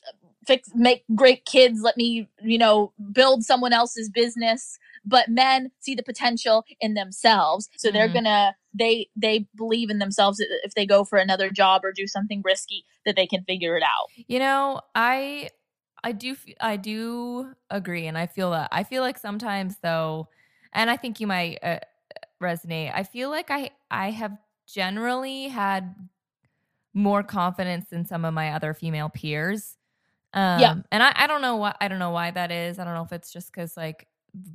uh, 0.08 0.12
fix 0.46 0.70
make 0.74 1.04
great 1.14 1.44
kids, 1.44 1.80
let 1.82 1.96
me, 1.96 2.28
you 2.42 2.58
know, 2.58 2.92
build 3.12 3.44
someone 3.44 3.72
else's 3.72 4.08
business. 4.10 4.78
But 5.04 5.28
men 5.28 5.70
see 5.80 5.94
the 5.94 6.02
potential 6.02 6.64
in 6.80 6.94
themselves. 6.94 7.68
So 7.76 7.90
they're 7.90 8.08
Mhm. 8.08 8.14
gonna 8.14 8.56
they 8.72 9.08
they 9.14 9.46
believe 9.56 9.90
in 9.90 9.98
themselves 9.98 10.38
if 10.40 10.74
they 10.74 10.86
go 10.86 11.04
for 11.04 11.18
another 11.18 11.50
job 11.50 11.84
or 11.84 11.92
do 11.92 12.06
something 12.06 12.40
risky 12.44 12.84
that 13.04 13.16
they 13.16 13.26
can 13.26 13.44
figure 13.44 13.76
it 13.76 13.82
out. 13.82 14.08
You 14.28 14.38
know, 14.38 14.80
I 14.94 15.50
I 16.04 16.12
do 16.12 16.36
I 16.60 16.76
do 16.76 17.54
agree 17.70 18.06
and 18.06 18.18
I 18.18 18.26
feel 18.26 18.50
that. 18.50 18.68
I 18.72 18.82
feel 18.84 19.02
like 19.02 19.18
sometimes 19.18 19.78
though 19.82 20.28
and 20.72 20.90
I 20.90 20.96
think 20.96 21.20
you 21.20 21.26
might 21.26 21.58
uh, 21.62 21.78
resonate. 22.42 22.92
I 22.94 23.04
feel 23.04 23.30
like 23.30 23.50
I 23.50 23.70
I 23.90 24.10
have 24.10 24.36
generally 24.66 25.48
had 25.48 25.94
more 26.94 27.22
confidence 27.22 27.88
than 27.90 28.04
some 28.04 28.24
of 28.24 28.34
my 28.34 28.52
other 28.52 28.74
female 28.74 29.08
peers. 29.08 29.78
Um 30.34 30.52
Yeah. 30.54 30.74
and 30.92 31.02
I 31.02 31.12
I 31.16 31.26
don't 31.28 31.42
know 31.42 31.56
why 31.56 31.74
I 31.80 31.88
don't 31.88 31.98
know 32.00 32.10
why 32.12 32.30
that 32.32 32.52
is. 32.52 32.78
I 32.78 32.84
don't 32.84 32.94
know 32.94 33.04
if 33.04 33.12
it's 33.12 33.32
just 33.32 33.52
cuz 33.52 33.76
like 33.76 34.08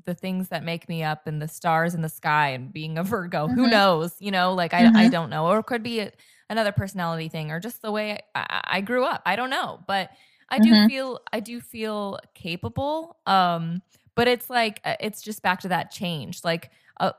the 0.05 0.15
things 0.15 0.49
that 0.49 0.63
make 0.63 0.89
me 0.89 1.03
up 1.03 1.27
and 1.27 1.41
the 1.41 1.47
stars 1.47 1.93
in 1.95 2.01
the 2.01 2.09
sky 2.09 2.49
and 2.49 2.73
being 2.73 2.97
a 2.97 3.03
Virgo. 3.05 3.49
Who 3.49 3.67
Mhm. 3.67 3.69
knows? 3.69 4.15
You 4.19 4.31
know, 4.31 4.53
like 4.53 4.73
I 4.73 4.91
I 4.95 5.07
Mhm. 5.07 5.09
don't 5.09 5.29
know 5.29 5.47
or 5.47 5.59
it 5.59 5.65
could 5.67 5.83
be 5.83 6.01
a, 6.01 6.11
another 6.49 6.71
personality 6.71 7.29
thing 7.29 7.51
or 7.51 7.59
just 7.59 7.81
the 7.81 7.91
way 7.91 8.19
I, 8.35 8.41
I, 8.49 8.61
I 8.77 8.81
grew 8.81 9.05
up. 9.05 9.21
I 9.25 9.35
don't 9.35 9.49
know, 9.51 9.83
but 9.87 10.11
I 10.49 10.59
do 10.59 10.73
Mhm. 10.73 10.87
feel 10.87 11.19
I 11.33 11.39
do 11.39 11.61
feel 11.61 12.19
capable. 12.33 13.17
Um, 13.25 13.81
but 14.15 14.27
it's 14.27 14.49
like 14.49 14.81
uh, 14.83 14.95
it's 14.99 15.21
just 15.21 15.41
back 15.41 15.61
to 15.61 15.67
that 15.69 15.91
change. 15.91 16.43
Like 16.43 16.71
uh, 16.99 17.11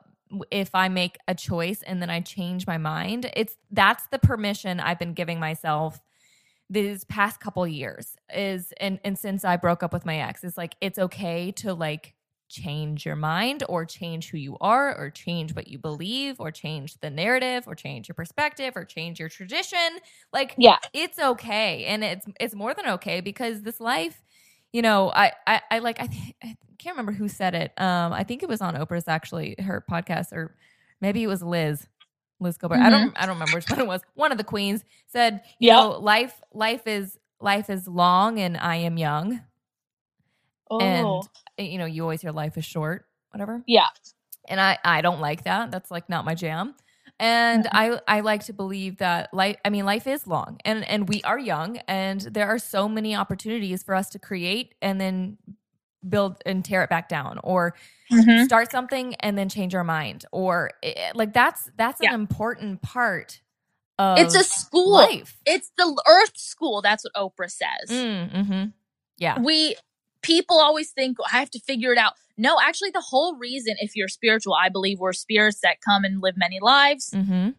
if 0.50 0.74
I 0.74 0.88
make 0.88 1.16
a 1.28 1.34
choice 1.34 1.82
and 1.82 2.02
then 2.02 2.10
I 2.10 2.20
change 2.20 2.66
my 2.66 2.78
mind, 2.78 3.30
it's 3.36 3.56
that's 3.70 4.06
the 4.08 4.18
permission 4.18 4.80
I've 4.80 4.98
been 4.98 5.14
giving 5.14 5.38
myself 5.40 6.00
these 6.70 7.04
past 7.04 7.40
couple 7.40 7.66
years 7.66 8.16
is 8.34 8.72
and 8.78 9.00
and 9.04 9.18
since 9.18 9.44
I 9.44 9.56
broke 9.56 9.82
up 9.82 9.92
with 9.92 10.04
my 10.04 10.18
ex 10.18 10.44
it's 10.44 10.58
like 10.58 10.76
it's 10.82 10.98
okay 10.98 11.50
to 11.52 11.72
like 11.74 12.14
change 12.48 13.06
your 13.06 13.16
mind 13.16 13.64
or 13.68 13.84
change 13.86 14.30
who 14.30 14.38
you 14.38 14.56
are 14.60 14.96
or 14.98 15.10
change 15.10 15.54
what 15.54 15.68
you 15.68 15.78
believe 15.78 16.40
or 16.40 16.50
change 16.52 16.98
the 17.00 17.10
narrative 17.10 17.64
or 17.68 17.74
change 17.74 18.08
your 18.08 18.14
perspective 18.14 18.74
or 18.76 18.84
change 18.84 19.20
your 19.20 19.28
tradition. 19.30 19.78
Like 20.32 20.58
Yeah. 20.58 20.78
it's 20.92 21.18
okay. 21.18 21.84
And 21.86 22.04
it's 22.04 22.26
it's 22.40 22.54
more 22.54 22.74
than 22.74 22.88
okay 22.88 23.20
because 23.22 23.62
this 23.62 23.80
life 23.80 24.22
you 24.72 24.82
know 24.82 25.10
i 25.12 25.32
i, 25.46 25.62
I 25.70 25.78
like 25.80 26.00
I, 26.00 26.06
th- 26.08 26.34
I 26.44 26.56
can't 26.78 26.94
remember 26.96 27.12
who 27.12 27.28
said 27.28 27.54
it. 27.54 27.72
Um 27.80 28.12
i 28.12 28.24
think 28.24 28.42
it 28.42 28.48
was 28.48 28.60
on 28.62 28.74
oprah's 28.76 29.08
actually 29.08 29.56
her 29.60 29.84
podcast 29.90 30.32
or 30.32 30.56
maybe 31.00 31.22
it 31.22 31.28
was 31.28 31.42
liz 31.42 31.86
liz 32.40 32.58
gilbert. 32.58 32.80
I 32.80 32.90
don't 32.90 33.12
i 33.16 33.26
don't 33.26 33.36
remember 33.36 33.56
which 33.58 33.68
one 33.70 33.80
it 33.80 33.86
was. 33.86 34.02
One 34.14 34.32
of 34.32 34.38
the 34.38 34.44
queens 34.44 34.84
said 35.08 35.42
you 35.60 35.66
Yep. 35.66 35.76
know 35.76 35.92
life 35.92 36.40
life 36.52 36.86
is 36.86 37.18
life 37.40 37.70
is 37.70 37.88
long 37.88 38.40
and 38.40 38.56
i 38.58 38.76
am 38.76 38.98
young. 38.98 39.40
Oh. 40.70 40.78
and 40.80 41.28
you 41.58 41.78
know 41.78 41.86
you 41.86 42.02
always 42.02 42.20
hear 42.22 42.32
life 42.32 42.56
is 42.56 42.64
short 42.64 43.06
whatever 43.30 43.62
yeah. 43.66 43.88
and 44.48 44.60
I 44.60 44.78
I 44.84 45.00
don't 45.02 45.20
like 45.20 45.44
that. 45.44 45.70
That's 45.70 45.90
like 45.90 46.08
not 46.08 46.24
my 46.24 46.34
jam. 46.34 46.74
And 47.20 47.64
Mhm. 47.64 47.68
I 47.72 48.00
I 48.08 48.20
like 48.20 48.44
to 48.46 48.52
believe 48.52 48.98
that 48.98 49.32
life 49.34 49.56
I 49.64 49.70
mean 49.70 49.84
life 49.84 50.06
is 50.06 50.26
long 50.26 50.58
and 50.64 50.84
and 50.88 51.08
we 51.08 51.22
are 51.24 51.38
young 51.38 51.78
and 51.88 52.20
there 52.22 52.46
are 52.48 52.58
so 52.58 52.88
many 52.88 53.14
opportunities 53.16 53.82
for 53.82 53.94
us 53.94 54.08
to 54.10 54.18
create 54.18 54.74
and 54.80 55.00
then 55.00 55.38
build 56.08 56.40
and 56.46 56.64
tear 56.64 56.82
it 56.84 56.90
back 56.90 57.08
down 57.08 57.40
or 57.42 57.74
Mhm. 58.12 58.44
start 58.46 58.70
something 58.70 59.14
and 59.16 59.36
then 59.36 59.48
change 59.48 59.74
our 59.74 59.84
mind 59.84 60.24
or 60.32 60.70
eh, 60.82 61.12
like 61.14 61.32
that's 61.32 61.70
that's 61.76 62.00
Yeah. 62.00 62.10
an 62.10 62.14
important 62.14 62.82
part 62.82 63.40
of 63.98 64.18
It's 64.18 64.34
a 64.36 64.44
school. 64.44 64.92
life. 64.92 65.36
It's 65.44 65.72
the 65.76 66.02
Earth 66.06 66.36
School. 66.38 66.82
That's 66.82 67.04
what 67.04 67.14
Oprah 67.14 67.50
says. 67.50 67.90
Mm, 67.90 68.30
mhm. 68.32 68.72
Yeah. 69.18 69.40
We 69.42 69.76
people 70.22 70.58
always 70.58 70.90
think 70.90 71.16
I 71.32 71.38
have 71.38 71.50
to 71.50 71.60
figure 71.60 71.92
it 71.92 71.98
out. 71.98 72.14
No, 72.36 72.58
actually, 72.60 72.90
the 72.90 73.00
whole 73.00 73.36
reason, 73.36 73.76
if 73.80 73.96
you're 73.96 74.08
spiritual, 74.08 74.54
I 74.54 74.68
believe 74.68 74.98
we're 75.00 75.12
spirits 75.12 75.60
that 75.62 75.80
come 75.80 76.04
and 76.04 76.20
live 76.22 76.36
many 76.36 76.58
lives. 76.60 77.10
Mhm. 77.10 77.54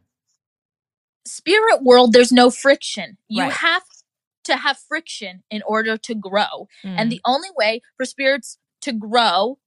Spirit 1.25 1.83
world, 1.83 2.13
there's 2.13 2.31
no 2.31 2.49
friction. 2.49 3.17
You 3.27 3.43
Right. 3.43 3.51
have 3.53 3.83
to 4.45 4.55
have 4.55 4.77
friction 4.79 5.43
in 5.49 5.61
order 5.63 5.97
to 5.97 6.15
grow. 6.15 6.67
Mm. 6.83 6.95
And 6.97 7.11
the 7.11 7.21
only 7.25 7.49
way 7.55 7.81
for 7.97 8.05
spirits 8.05 8.57
to 8.81 8.93
grow 8.93 9.59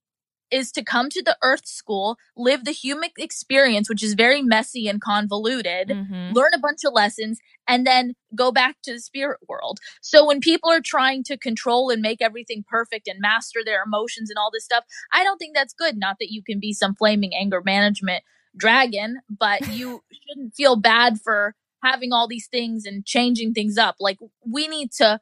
is 0.53 0.71
to 0.71 0.83
come 0.83 1.09
to 1.09 1.23
the 1.23 1.35
earth 1.41 1.65
school, 1.65 2.17
live 2.37 2.63
the 2.63 2.71
human 2.71 3.09
experience, 3.17 3.89
which 3.89 4.03
is 4.03 4.13
very 4.13 4.41
messy 4.41 4.87
and 4.87 5.01
convoluted, 5.01 5.87
Mhm. 5.89 6.33
learn 6.35 6.53
a 6.53 6.59
bunch 6.59 6.83
of 6.83 6.93
lessons, 6.93 7.39
and 7.67 7.87
then 7.87 8.13
go 8.35 8.51
back 8.51 8.77
to 8.83 8.93
the 8.93 8.99
spirit 8.99 9.39
world. 9.49 9.79
So 10.01 10.25
when 10.25 10.39
people 10.39 10.69
are 10.69 10.81
trying 10.81 11.23
to 11.23 11.37
control 11.37 11.89
and 11.89 12.01
make 12.01 12.21
everything 12.21 12.63
perfect 12.67 13.07
and 13.07 13.19
master 13.19 13.61
their 13.65 13.83
emotions 13.83 14.29
and 14.29 14.37
all 14.37 14.51
this 14.51 14.65
stuff, 14.65 14.83
I 15.11 15.23
don't 15.23 15.39
think 15.39 15.55
that's 15.55 15.73
good. 15.73 15.97
Not 15.97 16.17
that 16.19 16.31
you 16.31 16.43
can 16.43 16.59
be 16.59 16.73
some 16.73 16.93
flaming 16.95 17.33
anger 17.33 17.61
management 17.63 18.23
dragon, 18.55 19.21
but 19.29 19.59
you 19.81 20.03
shouldn't 20.27 20.53
feel 20.55 20.75
bad 20.75 21.19
for 21.19 21.55
having 21.83 22.13
all 22.13 22.27
these 22.27 22.47
things 22.47 22.85
and 22.85 23.05
changing 23.05 23.53
things 23.53 23.77
up. 23.77 23.95
Like 23.99 24.19
we 24.45 24.67
need 24.67 24.91
to 24.93 25.19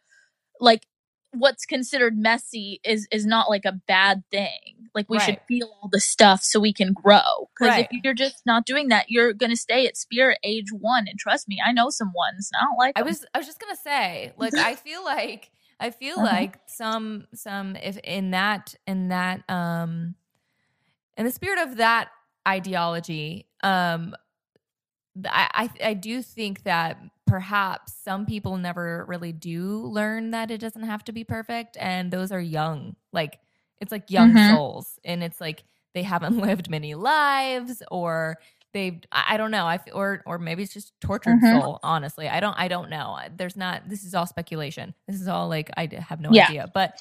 like 0.60 0.86
what's 1.32 1.66
considered 1.66 2.18
messy 2.18 2.80
is 2.84 3.08
is 3.12 3.26
not 3.26 3.50
like 3.50 3.66
a 3.66 3.72
bad 3.88 4.24
thing. 4.32 4.90
Like 4.94 5.10
we 5.10 5.20
should 5.20 5.40
feel 5.48 5.68
all 5.82 5.90
the 5.90 6.02
stuff 6.02 6.44
so 6.44 6.60
we 6.60 6.74
can 6.74 6.92
grow. 6.94 7.50
Because 7.58 7.76
Right. 7.78 7.88
if 7.92 8.04
you're 8.04 8.14
just 8.14 8.46
not 8.46 8.66
doing 8.66 8.90
that, 8.90 9.06
you're 9.10 9.32
gonna 9.34 9.56
stay 9.56 9.88
at 9.88 9.96
spirit 9.96 10.38
age 10.44 10.72
one. 10.72 11.08
And 11.08 11.18
trust 11.18 11.48
me, 11.48 11.60
I 11.66 11.72
know 11.72 11.90
some 11.90 12.12
ones. 12.14 12.50
I 12.60 12.66
don't 12.66 12.78
like. 12.78 12.98
I 13.00 13.04
was 13.04 13.26
I 13.34 13.38
was 13.38 13.48
just 13.48 13.60
gonna 13.60 13.76
say, 13.78 14.34
like 14.38 14.54
I 14.58 14.76
feel 14.88 15.04
like 15.04 15.52
I 15.80 15.90
feel 15.92 16.16
Uh-huh. 16.18 16.26
like 16.26 16.60
some 16.68 17.28
some 17.34 17.76
if 17.78 17.98
in 18.00 18.32
that 18.32 18.76
in 18.86 19.08
that 19.10 19.50
um 19.50 20.16
in 21.18 21.26
the 21.26 21.32
spirit 21.32 21.60
of 21.60 21.78
that 21.78 22.10
ideology, 22.48 23.48
um 23.64 24.16
I 25.26 25.70
I, 25.82 25.88
I 25.90 25.94
do 25.94 26.22
think 26.22 26.64
that 26.64 26.98
perhaps 27.32 27.94
some 27.94 28.26
people 28.26 28.58
never 28.58 29.06
really 29.08 29.32
do 29.32 29.78
learn 29.88 30.32
that 30.32 30.52
it 30.52 30.58
doesn't 30.60 30.84
have 30.84 31.02
to 31.02 31.14
be 31.14 31.24
perfect 31.24 31.78
and 31.80 32.12
those 32.12 32.30
are 32.30 32.42
young 32.42 32.94
like 33.14 33.40
it's 33.80 33.90
like 33.94 34.12
young 34.12 34.34
Mhm. 34.34 34.48
souls 34.50 35.00
and 35.06 35.24
it's 35.24 35.40
like 35.40 35.64
they 35.94 36.04
haven't 36.04 36.38
lived 36.46 36.70
many 36.70 36.94
lives 36.94 37.82
or 37.90 38.36
they've 38.74 39.00
i 39.14 39.38
don't 39.38 39.52
know 39.52 39.64
I 39.66 39.80
or 39.94 40.22
or 40.26 40.40
maybe 40.40 40.64
it's 40.64 40.74
just 40.74 40.92
tortured 41.00 41.42
Mhm. 41.42 41.62
soul 41.62 41.80
honestly 41.84 42.28
i 42.28 42.42
don't 42.42 42.58
i 42.60 42.68
don't 42.68 42.90
know 42.90 43.18
there's 43.38 43.56
not 43.56 43.88
this 43.88 44.04
is 44.04 44.14
all 44.14 44.26
speculation 44.28 44.94
this 45.08 45.22
is 45.22 45.30
all 45.30 45.48
like 45.48 45.70
I 45.78 45.88
have 46.10 46.20
no 46.20 46.34
Yeah. 46.34 46.44
idea 46.44 46.70
but 46.74 46.96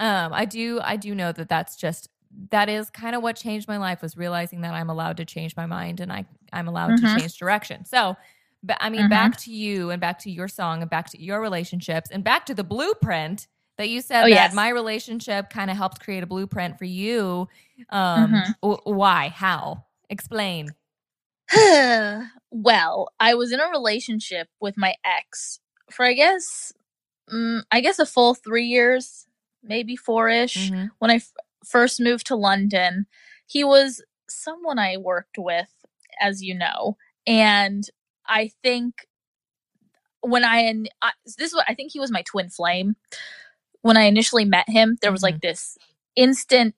um 0.00 0.32
i 0.32 0.44
do 0.44 0.80
i 0.82 0.96
do 0.96 1.14
know 1.14 1.30
that 1.30 1.48
that's 1.48 1.76
just 1.76 2.08
that 2.50 2.68
is 2.68 2.90
kind 2.90 3.14
of 3.14 3.22
what 3.22 3.36
changed 3.36 3.68
my 3.68 3.76
life 3.78 4.02
was 4.02 4.16
realizing 4.16 4.60
that 4.62 4.74
i'm 4.74 4.90
allowed 4.90 5.18
to 5.18 5.24
change 5.24 5.56
my 5.56 5.66
mind 5.66 6.00
and 6.00 6.12
i 6.12 6.24
i'm 6.52 6.66
allowed 6.66 6.90
Mhm. 6.90 6.98
to 6.98 7.06
change 7.20 7.38
direction 7.38 7.84
so 7.84 8.16
but 8.62 8.76
i 8.80 8.88
mean 8.90 9.02
Mhm. 9.06 9.10
back 9.10 9.36
to 9.38 9.52
you 9.52 9.90
and 9.90 10.00
back 10.00 10.18
to 10.20 10.30
your 10.30 10.48
song 10.48 10.82
and 10.82 10.90
back 10.90 11.10
to 11.10 11.22
your 11.22 11.40
relationships 11.40 12.10
and 12.10 12.24
back 12.24 12.46
to 12.46 12.54
the 12.54 12.64
blueprint 12.64 13.46
that 13.76 13.88
you 13.88 14.00
said 14.00 14.22
Oh, 14.24 14.28
that 14.28 14.30
yes. 14.30 14.54
my 14.54 14.68
relationship 14.70 15.50
kind 15.50 15.70
of 15.70 15.76
helped 15.76 16.00
create 16.00 16.22
a 16.22 16.26
blueprint 16.26 16.78
for 16.78 16.84
you 16.84 17.48
um 17.90 18.32
Mhm. 18.32 18.54
w- 18.62 18.80
why 18.84 19.28
how 19.28 19.84
explain 20.10 20.68
well, 22.50 23.08
I 23.20 23.34
was 23.34 23.52
in 23.52 23.60
a 23.60 23.68
relationship 23.70 24.48
with 24.60 24.76
my 24.76 24.94
ex 25.04 25.60
for 25.90 26.04
I 26.04 26.12
guess 26.12 26.72
mm, 27.32 27.62
I 27.70 27.80
guess 27.80 27.98
a 27.98 28.06
full 28.06 28.34
3 28.34 28.66
years, 28.66 29.26
maybe 29.62 29.96
4ish. 29.96 30.70
Mhm. 30.70 30.90
When 30.98 31.10
I 31.10 31.16
f- 31.16 31.32
first 31.64 32.00
moved 32.00 32.26
to 32.26 32.36
London, 32.36 33.06
he 33.46 33.64
was 33.64 34.02
someone 34.28 34.78
I 34.78 34.96
worked 34.98 35.36
with 35.38 35.70
as 36.20 36.42
you 36.42 36.54
know, 36.54 36.96
and 37.26 37.84
I 38.28 38.50
think 38.62 39.06
when 40.20 40.44
I, 40.44 40.58
in- 40.58 40.88
I 41.02 41.12
this 41.24 41.50
is 41.50 41.54
what 41.54 41.66
I 41.68 41.74
think 41.74 41.92
he 41.92 42.00
was 42.00 42.10
my 42.10 42.22
twin 42.22 42.50
flame. 42.50 42.96
When 43.82 43.96
I 43.96 44.02
initially 44.02 44.44
met 44.44 44.68
him, 44.68 44.98
there 45.00 45.12
was 45.12 45.22
like 45.22 45.36
mm-hmm. 45.36 45.48
this 45.48 45.78
instant 46.16 46.74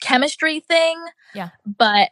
chemistry 0.00 0.60
thing. 0.60 1.02
Yeah. 1.34 1.50
But 1.64 2.10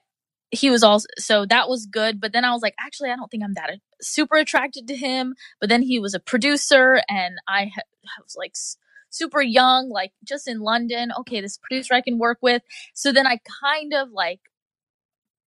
he 0.51 0.71
was 0.71 0.83
also 0.83 1.07
so 1.19 1.47
that 1.47 1.69
was 1.69 1.87
good. 1.87 2.21
But 2.21 2.33
then 2.33 2.45
I 2.45 2.53
was 2.53 2.63
like, 2.63 2.75
actually, 2.79 3.11
I 3.11 3.17
don't 3.17 3.31
think 3.31 3.43
I'm 3.43 3.55
that 3.55 3.79
super 4.01 4.37
attracted 4.37 4.89
to 4.89 4.97
him. 4.97 5.35
But 5.61 5.69
then 5.69 5.83
he 5.83 5.99
was 5.99 6.15
a 6.15 6.21
producer, 6.21 7.03
and 7.09 7.37
I, 7.49 7.67
ha- 7.75 7.83
I 8.05 8.23
was 8.23 8.37
like 8.37 8.53
s- 8.55 8.77
super 9.11 9.43
young, 9.43 9.89
like 9.89 10.13
just 10.25 10.49
in 10.49 10.61
London. 10.61 11.11
Okay, 11.21 11.41
this 11.41 11.59
producer 11.59 11.95
I 11.95 12.01
can 12.01 12.19
work 12.19 12.39
with. 12.41 12.63
So 12.95 13.13
then 13.13 13.27
I 13.27 13.41
kind 13.63 13.93
of 13.95 14.11
like 14.11 14.41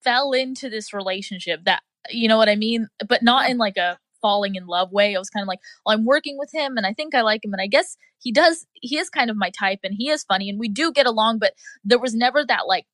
fell 0.03 0.31
into 0.33 0.69
this 0.69 0.93
relationship 0.93 1.65
that 1.65 1.83
you 2.09 2.27
know 2.27 2.37
what 2.37 2.49
I 2.49 2.55
mean, 2.55 2.87
but 3.07 3.23
not 3.23 3.49
in 3.49 3.57
like 3.57 3.77
a 3.77 3.97
falling 4.21 4.55
in 4.55 4.65
love 4.65 4.91
way. 4.91 5.15
I 5.15 5.19
was 5.19 5.29
kind 5.29 5.43
of 5.43 5.47
like, 5.47 5.59
well, 5.85 5.95
I'm 5.95 6.05
working 6.05 6.37
with 6.37 6.49
him 6.53 6.77
and 6.77 6.85
I 6.85 6.93
think 6.93 7.13
I 7.15 7.21
like 7.21 7.43
him 7.43 7.53
and 7.53 7.61
I 7.61 7.67
guess 7.67 7.95
he 8.19 8.31
does 8.31 8.65
he 8.73 8.97
is 8.97 9.09
kind 9.09 9.29
of 9.29 9.37
my 9.37 9.51
type 9.51 9.79
and 9.83 9.93
he 9.97 10.09
is 10.09 10.23
funny 10.23 10.49
and 10.49 10.59
we 10.59 10.69
do 10.69 10.91
get 10.91 11.05
along, 11.05 11.39
but 11.39 11.53
there 11.83 11.99
was 11.99 12.15
never 12.15 12.43
that 12.45 12.67
like 12.67 12.85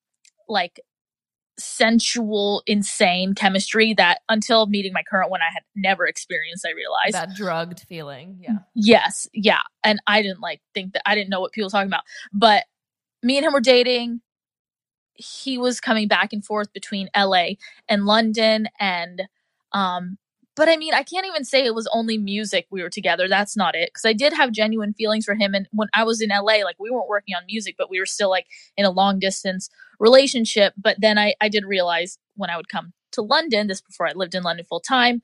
like 0.47 0.79
sensual 1.59 2.63
insane 2.65 3.35
chemistry 3.35 3.93
that 3.93 4.21
until 4.27 4.65
meeting 4.65 4.91
my 4.91 5.03
current 5.03 5.29
one 5.29 5.39
I 5.41 5.53
had 5.53 5.61
never 5.75 6.05
experienced 6.07 6.65
I 6.65 6.71
realized. 6.71 7.13
that 7.13 7.35
drugged 7.35 7.81
feeling 7.81 8.39
yeah 8.41 8.51
mm, 8.53 8.63
Yes, 8.75 9.27
yeah. 9.33 9.61
And 9.83 9.99
I 10.07 10.21
didn't 10.21 10.41
like 10.41 10.61
think 10.73 10.93
that 10.93 11.03
I 11.05 11.15
didn't 11.15 11.29
know 11.29 11.41
what 11.41 11.51
people 11.51 11.67
were 11.67 11.71
talking 11.71 11.89
about. 11.89 12.03
But 12.33 12.65
me 13.21 13.37
and 13.37 13.45
him 13.45 13.53
were 13.53 13.61
dating. 13.61 14.21
He 15.15 15.57
was 15.57 15.79
coming 15.79 16.07
back 16.07 16.33
and 16.33 16.43
forth 16.43 16.73
between 16.73 17.09
LA 17.15 17.51
and 17.87 18.05
London 18.05 18.67
and 18.79 19.23
um 19.71 20.17
but 20.55 20.69
I 20.69 20.77
mean 20.77 20.93
I 20.93 21.03
can't 21.03 21.25
even 21.25 21.43
say 21.45 21.65
it 21.65 21.75
was 21.75 21.87
only 21.93 22.17
music 22.17 22.67
we 22.69 22.81
were 22.81 22.89
together. 22.89 23.27
That's 23.27 23.55
not 23.57 23.75
it 23.75 23.93
cuz 23.93 24.05
I 24.05 24.13
did 24.13 24.33
have 24.33 24.51
genuine 24.51 24.93
feelings 24.93 25.25
for 25.25 25.35
him 25.35 25.53
and 25.53 25.67
when 25.71 25.87
I 25.93 26.03
was 26.03 26.21
in 26.21 26.29
LA 26.29 26.63
like 26.63 26.77
we 26.79 26.89
weren't 26.91 27.07
working 27.07 27.35
on 27.35 27.43
music 27.47 27.75
but 27.77 27.89
we 27.89 27.99
were 27.99 28.05
still 28.05 28.29
like 28.29 28.47
in 28.77 28.85
a 28.85 28.91
long 28.91 29.19
distance 29.19 29.69
relationship 29.99 30.73
but 30.77 30.97
then 30.99 31.17
I 31.17 31.35
I 31.41 31.49
did 31.49 31.65
realize 31.65 32.17
when 32.35 32.49
I 32.49 32.57
would 32.57 32.69
come 32.69 32.93
to 33.11 33.21
London 33.21 33.67
this 33.67 33.81
before 33.81 34.07
I 34.07 34.13
lived 34.13 34.35
in 34.35 34.43
London 34.43 34.65
full 34.65 34.79
time 34.79 35.21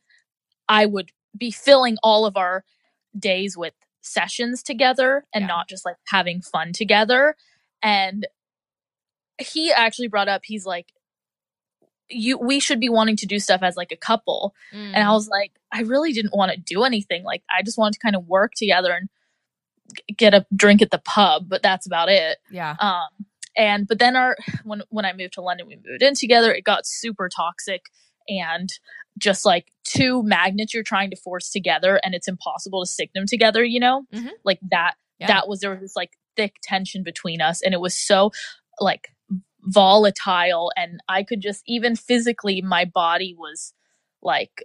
I 0.68 0.86
would 0.86 1.12
be 1.38 1.52
filling 1.52 1.98
all 2.04 2.26
of 2.26 2.38
our 2.38 2.64
days 3.18 3.58
with 3.58 3.74
sessions 4.02 4.64
together 4.64 5.26
and 5.34 5.44
Yeah. 5.44 5.48
not 5.48 5.70
just 5.70 5.86
like 5.86 5.98
having 6.08 6.42
fun 6.42 6.74
together 6.74 7.36
and 7.82 8.28
he 9.40 9.72
actually 9.72 10.08
brought 10.08 10.28
up 10.28 10.42
he's 10.46 10.66
like 10.66 10.92
you 12.10 12.38
we 12.38 12.60
should 12.60 12.80
be 12.80 12.90
wanting 12.90 13.16
to 13.18 13.26
do 13.28 13.40
stuff 13.40 13.62
as 13.62 13.78
like 13.78 13.92
a 13.92 13.96
couple 13.98 14.54
and 14.72 14.96
Mm. 14.96 15.06
i 15.08 15.12
was 15.12 15.28
like 15.28 15.52
i 15.72 15.82
really 15.82 16.12
didn't 16.12 16.34
want 16.34 16.52
to 16.52 16.58
do 16.58 16.84
anything 16.84 17.24
like 17.24 17.44
i 17.50 17.62
just 17.62 17.78
wanted 17.78 17.94
to 17.94 18.00
kind 18.00 18.16
of 18.16 18.26
work 18.28 18.54
together 18.56 18.92
and 18.94 19.10
g- 19.96 20.16
get 20.16 20.34
a 20.34 20.46
drink 20.56 20.82
at 20.82 20.90
the 20.92 20.98
pub 21.00 21.48
but 21.48 21.62
that's 21.62 21.86
about 21.86 22.10
it 22.10 22.40
yeah 22.50 22.76
um 22.80 23.26
and 23.56 23.88
but 23.88 24.00
then 24.00 24.16
our 24.16 24.36
when 24.64 24.82
when 24.90 25.06
i 25.06 25.14
moved 25.14 25.34
to 25.34 25.42
london 25.42 25.68
we 25.68 25.76
moved 25.76 26.02
in 26.02 26.16
together 26.16 26.52
it 26.52 26.64
got 26.64 26.86
super 26.88 27.30
toxic 27.30 27.84
and 28.28 28.70
just 29.18 29.46
like 29.46 29.72
two 29.84 30.24
magnets 30.24 30.74
you're 30.74 30.82
trying 30.84 31.10
to 31.12 31.16
force 31.16 31.50
together 31.52 32.00
and 32.04 32.16
it's 32.16 32.28
impossible 32.28 32.84
to 32.84 32.90
stick 32.90 33.12
them 33.14 33.26
together 33.28 33.64
you 33.64 33.80
know 33.80 34.04
Mhm. 34.14 34.30
like 34.44 34.60
that 34.72 34.96
Yeah. 35.20 35.28
that 35.28 35.48
was 35.48 35.60
there 35.60 35.72
was 35.72 35.82
this 35.82 35.96
like 35.96 36.12
thick 36.36 36.56
tension 36.64 37.04
between 37.04 37.40
us 37.42 37.62
and 37.62 37.74
it 37.76 37.80
was 37.82 37.96
so 37.96 38.32
like 38.80 39.10
volatile 39.64 40.72
and 40.78 40.99
i 41.10 41.22
could 41.24 41.41
just 41.41 41.62
even 41.68 41.95
physically 41.95 42.62
my 42.62 42.86
body 42.86 43.36
was 43.38 43.74
like 44.22 44.64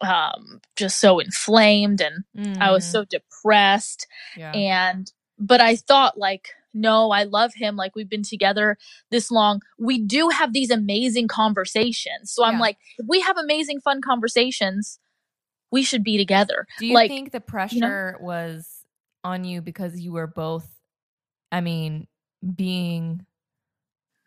um 0.00 0.60
just 0.76 0.98
so 1.00 1.18
inflamed 1.18 2.00
and 2.00 2.24
i 2.60 2.70
was 2.70 2.84
Mhm. 2.84 2.92
so 2.92 3.04
depressed 3.04 4.06
yeah. 4.36 4.52
and 4.52 5.12
but 5.38 5.60
i 5.60 5.74
thought 5.76 6.16
like 6.16 6.48
no 6.72 7.10
i 7.10 7.24
love 7.24 7.52
him 7.54 7.74
like 7.76 7.94
we've 7.96 8.08
been 8.08 8.22
together 8.22 8.76
this 9.10 9.30
long. 9.30 9.60
We 9.78 9.98
do 9.98 10.28
have 10.28 10.52
these 10.52 10.70
amazing 10.70 11.26
conversations. 11.28 12.30
So 12.32 12.44
i'm 12.44 12.54
Yeah. 12.54 12.60
like 12.60 12.78
if 12.98 13.06
we 13.08 13.20
have 13.20 13.36
amazing 13.38 13.80
fun 13.80 14.00
conversations 14.00 14.98
we 15.70 15.82
should 15.82 16.02
be 16.04 16.16
together. 16.16 16.66
Do 16.78 16.86
you 16.86 16.94
like 16.94 17.10
think 17.10 17.30
the 17.32 17.40
pressure 17.40 18.16
was 18.20 18.84
on 19.24 19.44
you 19.44 19.60
because 19.60 20.00
you 20.00 20.12
were 20.12 20.26
both, 20.26 20.66
I 21.52 21.60
mean, 21.60 22.06
being 22.54 23.26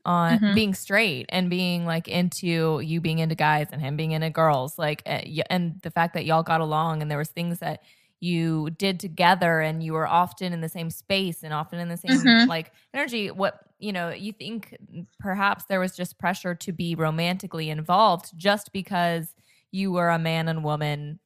on 0.06 0.40
Mhm. 0.40 0.56
being 0.56 0.74
straight 0.74 1.26
and 1.30 1.50
being 1.50 1.86
like 1.86 2.08
into 2.08 2.80
you 2.82 3.00
being 3.02 3.20
into 3.20 3.36
guys 3.36 3.68
and 3.72 3.82
him 3.82 3.96
being 3.98 4.12
into 4.12 4.30
girls, 4.30 4.78
like, 4.80 5.04
uh, 5.06 5.22
and 5.50 5.80
the 5.82 5.92
fact 5.92 6.14
that 6.16 6.26
y'all 6.26 6.44
got 6.44 6.62
along 6.62 7.02
and 7.02 7.10
there 7.12 7.18
was 7.18 7.30
things 7.30 7.60
that 7.60 7.82
you 8.20 8.70
did 8.72 9.00
together 9.00 9.62
and 9.62 9.82
you 9.84 9.94
were 9.94 10.08
often 10.08 10.54
in 10.54 10.62
the 10.62 10.70
same 10.70 10.90
space 10.92 11.42
and 11.44 11.54
often 11.54 11.80
in 11.80 11.90
the 11.90 11.98
same 11.98 12.12
Mhm. 12.20 12.48
like 12.48 12.72
energy. 12.94 13.32
What 13.32 13.60
you 13.80 13.92
know, 13.92 14.10
you 14.10 14.32
think 14.32 14.78
perhaps 15.20 15.66
there 15.66 15.80
was 15.80 15.96
just 15.96 16.20
pressure 16.20 16.54
to 16.54 16.72
be 16.72 16.94
romantically 16.94 17.70
involved 17.72 18.32
just 18.38 18.72
because 18.72 19.34
you 19.72 19.92
were 19.92 20.10
a 20.10 20.20
man 20.20 20.48
and 20.48 20.64
woman 20.64 21.20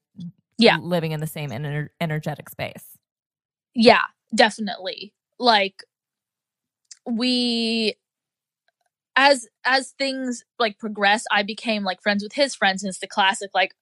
Yeah. 0.58 0.78
living 0.78 1.12
in 1.12 1.20
the 1.20 1.28
same 1.28 1.50
ener- 1.50 1.90
energetic 2.00 2.50
space. 2.50 2.98
yeah 3.78 4.04
definitely 4.34 5.14
like 5.38 5.84
we 7.06 7.94
as 9.16 9.48
as 9.66 9.92
things 9.98 10.44
like 10.60 10.78
progress 10.80 11.24
i 11.32 11.42
became 11.44 11.84
like 11.84 12.02
friends 12.02 12.24
with 12.24 12.34
his 12.34 12.54
friends 12.56 12.84
and 12.84 12.90
it's 12.90 13.00
the 13.00 13.08
classic 13.08 13.50
like 13.54 13.74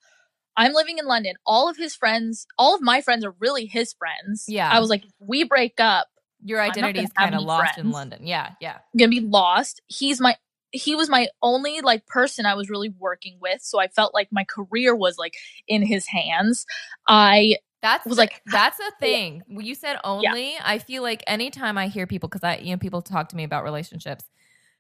i'm 0.58 0.74
living 0.74 0.98
in 1.00 1.06
london 1.06 1.34
all 1.46 1.68
of 1.70 1.78
his 1.78 1.96
friends 1.96 2.46
all 2.58 2.76
of 2.76 2.82
my 2.82 3.02
friends 3.02 3.26
are 3.26 3.34
really 3.40 3.66
his 3.66 3.94
friends 3.94 4.46
Yeah. 4.48 4.70
i 4.72 4.80
was 4.80 4.90
like 4.90 5.04
if 5.06 5.12
we 5.20 5.44
break 5.44 5.80
up 5.80 6.08
Your 6.44 6.62
identity 6.62 7.00
is 7.02 7.12
kind 7.14 7.36
of 7.36 7.42
lost 7.44 7.78
in. 7.78 7.92
London. 7.92 8.26
Yeah, 8.28 8.52
yeah. 8.62 8.74
I'm 8.94 8.98
gonna 9.00 9.10
be 9.10 9.22
lost 9.22 9.82
he's 9.88 10.20
my 10.22 10.36
he 10.72 10.96
was 10.96 11.10
my 11.10 11.28
only 11.42 11.82
like 11.82 12.06
person 12.08 12.46
i 12.46 12.54
was 12.56 12.70
really 12.70 12.90
working 13.00 13.38
with 13.42 13.62
so 13.62 13.80
i 13.80 13.88
felt 13.88 14.14
like 14.14 14.28
my 14.32 14.44
career 14.44 14.96
was 14.96 15.18
like 15.18 15.36
in 15.68 15.84
his 15.86 16.08
hands 16.08 16.66
i 17.08 17.56
That's 17.82 18.06
was 18.06 18.16
the- 18.18 18.24
like- 18.24 18.42
that's 18.46 18.80
a 18.80 18.92
thing. 19.00 19.44
You 19.50 19.76
said 19.76 19.98
only, 20.04 20.54
I 20.64 20.78
feel 20.80 21.04
like 21.04 21.22
anytime 21.28 21.78
I 21.78 21.88
hear 21.88 22.08
people, 22.08 22.30
because 22.30 22.44
I 22.44 22.58
you 22.58 22.72
know 22.72 22.78
people 22.78 23.02
talk 23.02 23.28
to 23.30 23.36
me 23.36 23.44
about 23.44 23.64
relationships 23.66 24.24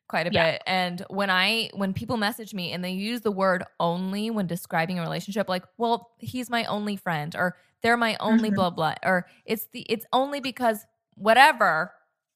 quite 0.07 0.27
a 0.27 0.31
Yeah. 0.31 0.43
bit, 0.53 0.61
and 0.67 1.03
when 1.09 1.29
I 1.29 1.69
when 1.73 1.93
people 1.93 2.17
message 2.17 2.53
me 2.53 2.71
and 2.71 2.83
they 2.83 2.91
use 2.91 3.21
the 3.21 3.31
word 3.31 3.63
only 3.79 4.29
when 4.29 4.47
describing 4.47 4.99
a 4.99 5.01
relationship, 5.01 5.49
like, 5.49 5.63
well, 5.77 6.11
he's 6.19 6.49
my 6.49 6.65
only 6.65 6.95
friend, 6.95 7.35
or 7.35 7.57
they're 7.81 7.97
my 7.97 8.17
only 8.19 8.49
Mhm. 8.49 8.55
blah 8.55 8.69
blah, 8.69 8.95
or 9.03 9.27
it's 9.45 9.67
the 9.73 9.81
it's 9.89 10.05
only 10.13 10.39
because 10.39 10.85
whatever. 11.15 11.93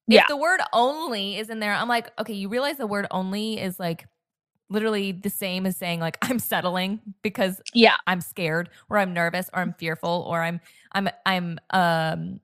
Yeah. 0.07 0.23
If 0.23 0.27
the 0.27 0.37
word 0.37 0.61
only 0.73 1.37
is 1.37 1.49
in 1.49 1.59
there, 1.59 1.73
I'm 1.73 1.89
like, 1.89 2.11
okay, 2.19 2.33
you 2.33 2.47
realize 2.49 2.77
the 2.77 2.87
word 2.87 3.07
only 3.11 3.59
is 3.59 3.79
like 3.79 4.07
literally 4.69 5.11
the 5.13 5.29
same 5.29 5.65
as 5.65 5.77
saying 5.77 5.99
like 5.99 6.17
I'm 6.23 6.39
settling 6.39 6.99
because 7.21 7.61
yeah 7.73 7.97
I'm 8.07 8.21
scared 8.21 8.69
or 8.89 8.97
I'm 8.97 9.13
nervous 9.13 9.49
or 9.53 9.61
I'm 9.61 9.73
fearful 9.73 10.25
or 10.27 10.41
I'm 10.41 10.59
I'm 10.93 11.09
I'm 11.25 11.59
um 11.71 12.39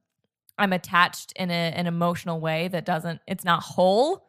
I'm 0.58 0.74
attached 0.74 1.34
in 1.36 1.52
a, 1.52 1.54
an 1.76 1.88
emotional 1.88 2.40
way 2.40 2.68
that 2.70 2.86
doesn't 2.86 3.22
it's 3.28 3.46
not 3.46 3.64
whole. 3.64 4.28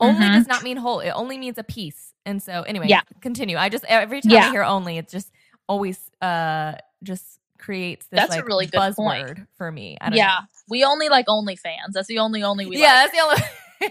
Only 0.00 0.26
Mhm. 0.26 0.34
does 0.34 0.46
not 0.46 0.62
mean 0.62 0.76
whole. 0.76 1.00
It 1.00 1.10
only 1.10 1.38
means 1.38 1.58
a 1.58 1.64
piece. 1.64 2.14
And 2.24 2.42
so 2.42 2.62
anyway, 2.62 2.86
Yeah. 2.88 3.00
continue. 3.20 3.56
I 3.56 3.68
just 3.68 3.84
every 3.86 4.20
time 4.20 4.32
Yeah. 4.32 4.48
I 4.48 4.50
hear 4.50 4.62
only, 4.62 4.98
it's 4.98 5.12
just 5.12 5.30
always 5.68 5.98
uh 6.22 6.74
just 7.02 7.40
creates 7.58 8.06
this 8.06 8.20
That's 8.20 8.36
a 8.36 8.44
really 8.44 8.66
good 8.66 8.78
buzzword 8.78 8.94
point. 9.36 9.48
for 9.56 9.72
me. 9.72 9.96
Yeah, 10.12 10.26
know. 10.26 10.38
we 10.68 10.84
only 10.84 11.08
like 11.08 11.26
OnlyFans. 11.26 11.92
That's 11.92 12.06
the 12.08 12.18
only 12.20 12.42
only 12.44 12.66
we 12.66 12.78
yeah, 12.78 12.94
like. 13.02 13.12
that's 13.12 13.12
the 13.12 13.22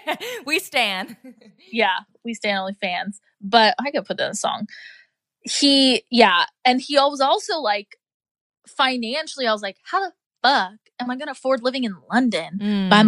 only 0.10 0.42
we 0.46 0.60
stand. 0.60 1.16
Yeah, 1.72 2.00
we 2.24 2.34
stand 2.34 2.58
OnlyFans. 2.60 3.20
But 3.42 3.76
I 3.80 3.92
could 3.92 4.06
put 4.06 4.18
that 4.18 4.26
in 4.26 4.32
a 4.32 4.36
song. 4.36 4.68
He, 5.42 6.04
yeah, 6.10 6.46
and 6.64 6.82
he 6.82 6.96
was 6.98 7.20
also 7.22 7.58
like 7.60 7.98
financially. 8.68 9.48
I 9.48 9.52
was 9.54 9.62
like, 9.62 9.78
how 9.84 10.00
the 10.02 10.14
fuck 10.44 10.74
am 11.00 11.10
I 11.12 11.16
gonna 11.18 11.32
afford 11.32 11.64
living 11.64 11.84
in 11.84 11.96
London 12.12 12.58
by 12.90 13.02
Mm. 13.04 13.06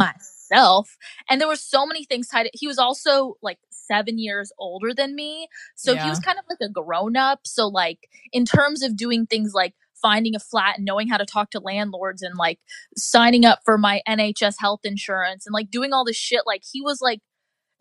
Myself? 0.50 0.98
And 1.30 1.40
there 1.40 1.48
were 1.48 1.56
so 1.56 1.86
many 1.86 2.04
things 2.06 2.28
tied. 2.28 2.50
He 2.54 2.68
was 2.68 2.78
also 2.78 3.36
like 3.42 3.58
seven 3.72 4.20
years 4.20 4.52
older 4.60 4.94
than 4.94 5.16
me, 5.16 5.48
so 5.76 5.96
he 5.96 6.10
was 6.10 6.20
kind 6.20 6.38
of 6.38 6.46
like 6.50 6.60
a 6.62 6.72
grown 6.72 7.16
up. 7.16 7.42
So 7.46 7.68
like 7.68 8.08
in 8.32 8.46
terms 8.46 8.84
of 8.84 8.96
doing 8.96 9.26
things 9.26 9.54
like 9.54 9.74
finding 10.02 10.36
a 10.36 10.40
flat 10.40 10.78
and 10.78 10.86
knowing 10.86 11.10
how 11.10 11.18
to 11.18 11.26
talk 11.26 11.52
to 11.52 11.60
landlords 11.60 12.22
and 12.22 12.36
like 12.38 12.60
signing 12.96 13.46
up 13.46 13.60
for 13.66 13.78
my 13.78 14.02
NHS 14.08 14.56
health 14.60 14.82
insurance 14.84 15.46
and 15.46 15.54
like 15.54 15.70
doing 15.70 15.94
all 15.94 16.06
this 16.06 16.18
shit, 16.18 16.42
like 16.46 16.64
he 16.72 16.82
was 16.82 17.00
like. 17.02 17.20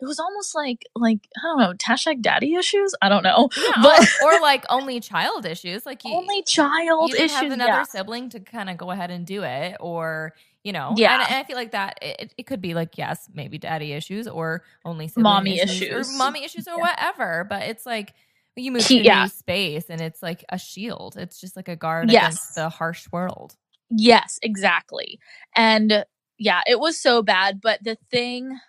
It 0.01 0.05
was 0.05 0.17
almost 0.17 0.55
like 0.55 0.83
like 0.95 1.27
I 1.37 1.41
don't 1.43 1.59
know 1.59 1.73
hashtag 1.73 2.21
daddy 2.21 2.55
issues. 2.55 2.95
I 3.01 3.09
don't 3.09 3.21
know, 3.21 3.49
Yeah, 3.57 3.81
but 3.83 4.07
or, 4.23 4.35
or 4.35 4.39
like 4.39 4.63
only 4.69 5.01
child 5.01 5.45
issues. 5.45 5.85
Like 5.85 6.05
you, 6.05 6.13
only 6.13 6.41
child 6.43 7.09
you 7.09 7.17
issues. 7.17 7.31
have 7.33 7.51
another 7.51 7.69
yeah. 7.69 7.83
sibling 7.83 8.29
to 8.29 8.39
kind 8.39 8.69
of 8.69 8.77
go 8.77 8.91
ahead 8.91 9.11
and 9.11 9.25
do 9.25 9.43
it, 9.43 9.75
or 9.81 10.33
you 10.63 10.73
know, 10.73 10.93
Yeah. 10.97 11.13
And, 11.13 11.23
and 11.23 11.35
I 11.35 11.43
feel 11.43 11.55
like 11.55 11.71
that 11.71 11.99
it, 12.01 12.33
it 12.37 12.43
could 12.43 12.61
be 12.61 12.73
like 12.73 12.97
yes, 12.97 13.29
maybe 13.33 13.57
daddy 13.57 13.93
issues 13.93 14.27
or 14.27 14.63
only 14.85 15.09
Mommy 15.15 15.59
issues, 15.59 15.81
issues. 15.81 16.13
or 16.13 16.17
mommy 16.17 16.43
issues 16.43 16.67
or 16.67 16.75
Yeah. 16.77 16.81
whatever. 16.81 17.45
But 17.49 17.63
it's 17.63 17.85
like 17.85 18.13
you 18.55 18.71
move 18.71 18.85
He- 18.85 18.95
to 18.97 19.01
a 19.01 19.05
yeah. 19.05 19.23
new 19.23 19.29
space 19.29 19.85
and 19.89 20.01
it's 20.01 20.21
like 20.21 20.43
a 20.49 20.57
shield. 20.59 21.15
It's 21.17 21.39
just 21.39 21.55
like 21.55 21.69
a 21.69 21.75
guard 21.77 22.11
Yes. 22.11 22.23
against 22.33 22.55
the 22.55 22.69
harsh 22.69 23.07
world. 23.11 23.55
Yes, 23.89 24.37
exactly. 24.43 25.17
And 25.55 26.05
yeah, 26.37 26.61
it 26.67 26.79
was 26.79 26.99
so 26.99 27.21
bad. 27.23 27.61
But 27.61 27.83
the 27.83 27.97
thing, 28.11 28.59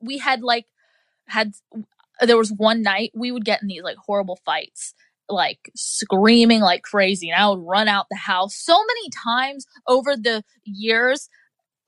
we 0.00 0.18
had 0.18 0.42
like, 0.42 0.66
had, 1.26 1.54
there 2.20 2.36
was 2.36 2.52
one 2.52 2.82
night 2.82 3.12
we 3.14 3.32
would 3.32 3.44
get 3.46 3.62
in 3.62 3.68
these 3.68 3.82
like 3.82 3.96
horrible 3.96 4.38
fights, 4.44 4.94
like 5.28 5.70
screaming 5.74 6.60
like 6.60 6.82
crazy. 6.82 7.30
And 7.30 7.40
I 7.40 7.48
would 7.48 7.60
run 7.66 7.88
out 7.88 8.06
the 8.10 8.16
house 8.16 8.54
so 8.56 8.74
many 8.86 9.10
times 9.10 9.66
over 9.86 10.16
the 10.16 10.42
years. 10.64 11.28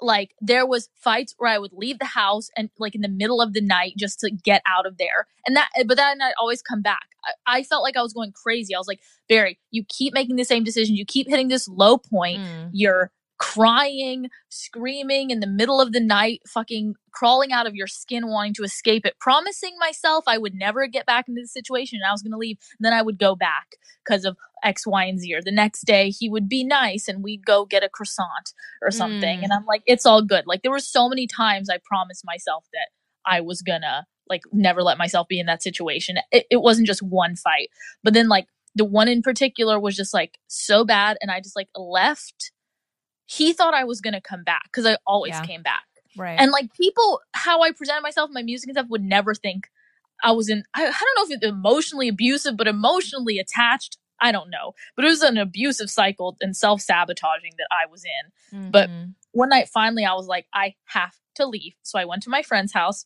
Like 0.00 0.34
there 0.42 0.66
was 0.66 0.90
fights 0.94 1.34
where 1.38 1.50
I 1.50 1.58
would 1.58 1.72
leave 1.72 1.98
the 1.98 2.04
house 2.04 2.50
and 2.56 2.68
like 2.78 2.94
in 2.94 3.00
the 3.00 3.08
middle 3.08 3.40
of 3.40 3.54
the 3.54 3.62
night 3.62 3.94
just 3.98 4.20
to 4.20 4.30
get 4.30 4.60
out 4.66 4.86
of 4.86 4.98
there. 4.98 5.26
And 5.46 5.56
that, 5.56 5.70
but 5.86 5.96
then 5.96 6.20
I'd 6.20 6.34
always 6.38 6.60
come 6.60 6.82
back. 6.82 7.06
I, 7.46 7.58
I 7.58 7.62
felt 7.62 7.82
like 7.82 7.96
I 7.96 8.02
was 8.02 8.12
going 8.12 8.32
crazy. 8.32 8.74
I 8.74 8.78
was 8.78 8.88
like, 8.88 9.00
Barry, 9.28 9.58
you 9.70 9.84
keep 9.88 10.12
making 10.12 10.36
the 10.36 10.44
same 10.44 10.64
decision. 10.64 10.96
You 10.96 11.06
keep 11.06 11.28
hitting 11.28 11.48
this 11.48 11.66
low 11.66 11.96
point 11.98 12.40
Mm. 12.40 12.70
you're 12.72 13.10
crying, 13.38 14.28
screaming 14.48 15.30
in 15.30 15.40
the 15.40 15.46
middle 15.46 15.80
of 15.80 15.92
the 15.92 16.00
night, 16.00 16.40
fucking 16.46 16.94
crawling 17.12 17.52
out 17.52 17.66
of 17.66 17.74
your 17.74 17.86
skin, 17.86 18.28
wanting 18.28 18.54
to 18.54 18.62
escape 18.62 19.04
it, 19.04 19.18
promising 19.20 19.76
myself 19.78 20.24
I 20.26 20.38
would 20.38 20.54
never 20.54 20.86
get 20.86 21.06
back 21.06 21.28
into 21.28 21.42
the 21.42 21.48
situation 21.48 21.98
and 22.00 22.08
I 22.08 22.12
was 22.12 22.22
going 22.22 22.32
to 22.32 22.38
leave. 22.38 22.58
Then 22.80 22.92
I 22.92 23.02
would 23.02 23.18
go 23.18 23.34
back 23.34 23.66
because 24.04 24.24
of 24.24 24.36
X, 24.62 24.86
Y, 24.86 25.04
and 25.04 25.20
Z. 25.20 25.34
Or 25.34 25.42
the 25.42 25.52
next 25.52 25.84
day 25.86 26.10
he 26.10 26.28
would 26.28 26.48
be 26.48 26.64
nice 26.64 27.08
and 27.08 27.22
we'd 27.22 27.44
go 27.44 27.64
get 27.64 27.82
a 27.82 27.88
croissant 27.88 28.52
or 28.82 28.90
something. 28.90 29.40
Mm. 29.40 29.44
And 29.44 29.52
I'm 29.52 29.66
like, 29.66 29.82
it's 29.86 30.06
all 30.06 30.22
good. 30.22 30.44
Like 30.46 30.62
there 30.62 30.70
were 30.70 30.78
so 30.78 31.08
many 31.08 31.26
times 31.26 31.68
I 31.68 31.78
promised 31.84 32.24
myself 32.24 32.64
that 32.72 32.88
I 33.26 33.40
was 33.40 33.62
gonna 33.62 34.06
like 34.28 34.42
never 34.52 34.82
let 34.82 34.98
myself 34.98 35.28
be 35.28 35.38
in 35.38 35.46
that 35.46 35.62
situation. 35.62 36.16
It, 36.32 36.46
it 36.50 36.62
wasn't 36.62 36.86
just 36.86 37.02
one 37.02 37.36
fight, 37.36 37.68
but 38.02 38.14
then 38.14 38.28
like 38.28 38.46
the 38.74 38.84
one 38.84 39.08
in 39.08 39.22
particular 39.22 39.80
was 39.80 39.96
just 39.96 40.12
like 40.12 40.38
so 40.46 40.84
bad 40.84 41.16
and 41.20 41.30
I 41.30 41.40
just 41.40 41.56
like 41.56 41.68
left. 41.74 42.52
He 43.26 43.52
thought 43.52 43.74
I 43.74 43.84
was 43.84 44.00
gonna 44.00 44.20
come 44.20 44.42
back 44.44 44.64
because 44.64 44.86
I 44.86 44.96
always 45.06 45.32
Yeah. 45.34 45.44
came 45.44 45.62
back. 45.62 45.84
Right. 46.16 46.38
And 46.40 46.50
like 46.50 46.72
people, 46.74 47.20
how 47.32 47.60
I 47.62 47.72
presented 47.72 48.02
myself, 48.02 48.30
my 48.32 48.42
music 48.42 48.68
and 48.68 48.76
stuff 48.76 48.88
would 48.88 49.02
never 49.04 49.34
think 49.34 49.68
I 50.24 50.32
was 50.32 50.48
in. 50.48 50.64
I, 50.74 50.86
I 50.86 50.90
don't 50.90 51.16
know 51.16 51.34
if 51.34 51.42
it's 51.42 51.44
emotionally 51.46 52.08
abusive, 52.08 52.56
but 52.56 52.66
emotionally 52.66 53.38
attached. 53.38 53.98
I 54.18 54.32
don't 54.32 54.48
know, 54.48 54.72
but 54.96 55.04
it 55.04 55.08
was 55.08 55.20
an 55.20 55.36
abusive 55.36 55.90
cycle 55.90 56.38
and 56.40 56.56
self 56.56 56.80
sabotaging 56.80 57.52
that 57.58 57.68
I 57.70 57.84
was 57.90 58.02
in. 58.04 58.70
but- 58.70 58.88
Mhm. 58.88 59.14
One 59.32 59.50
night, 59.50 59.68
finally, 59.68 60.06
I 60.06 60.14
was 60.14 60.26
like, 60.26 60.46
I 60.54 60.74
have 60.86 61.14
to 61.34 61.44
leave. 61.44 61.74
So 61.82 61.98
I 61.98 62.06
went 62.06 62.22
to 62.22 62.30
my 62.30 62.40
friend's 62.40 62.72
house. 62.72 63.04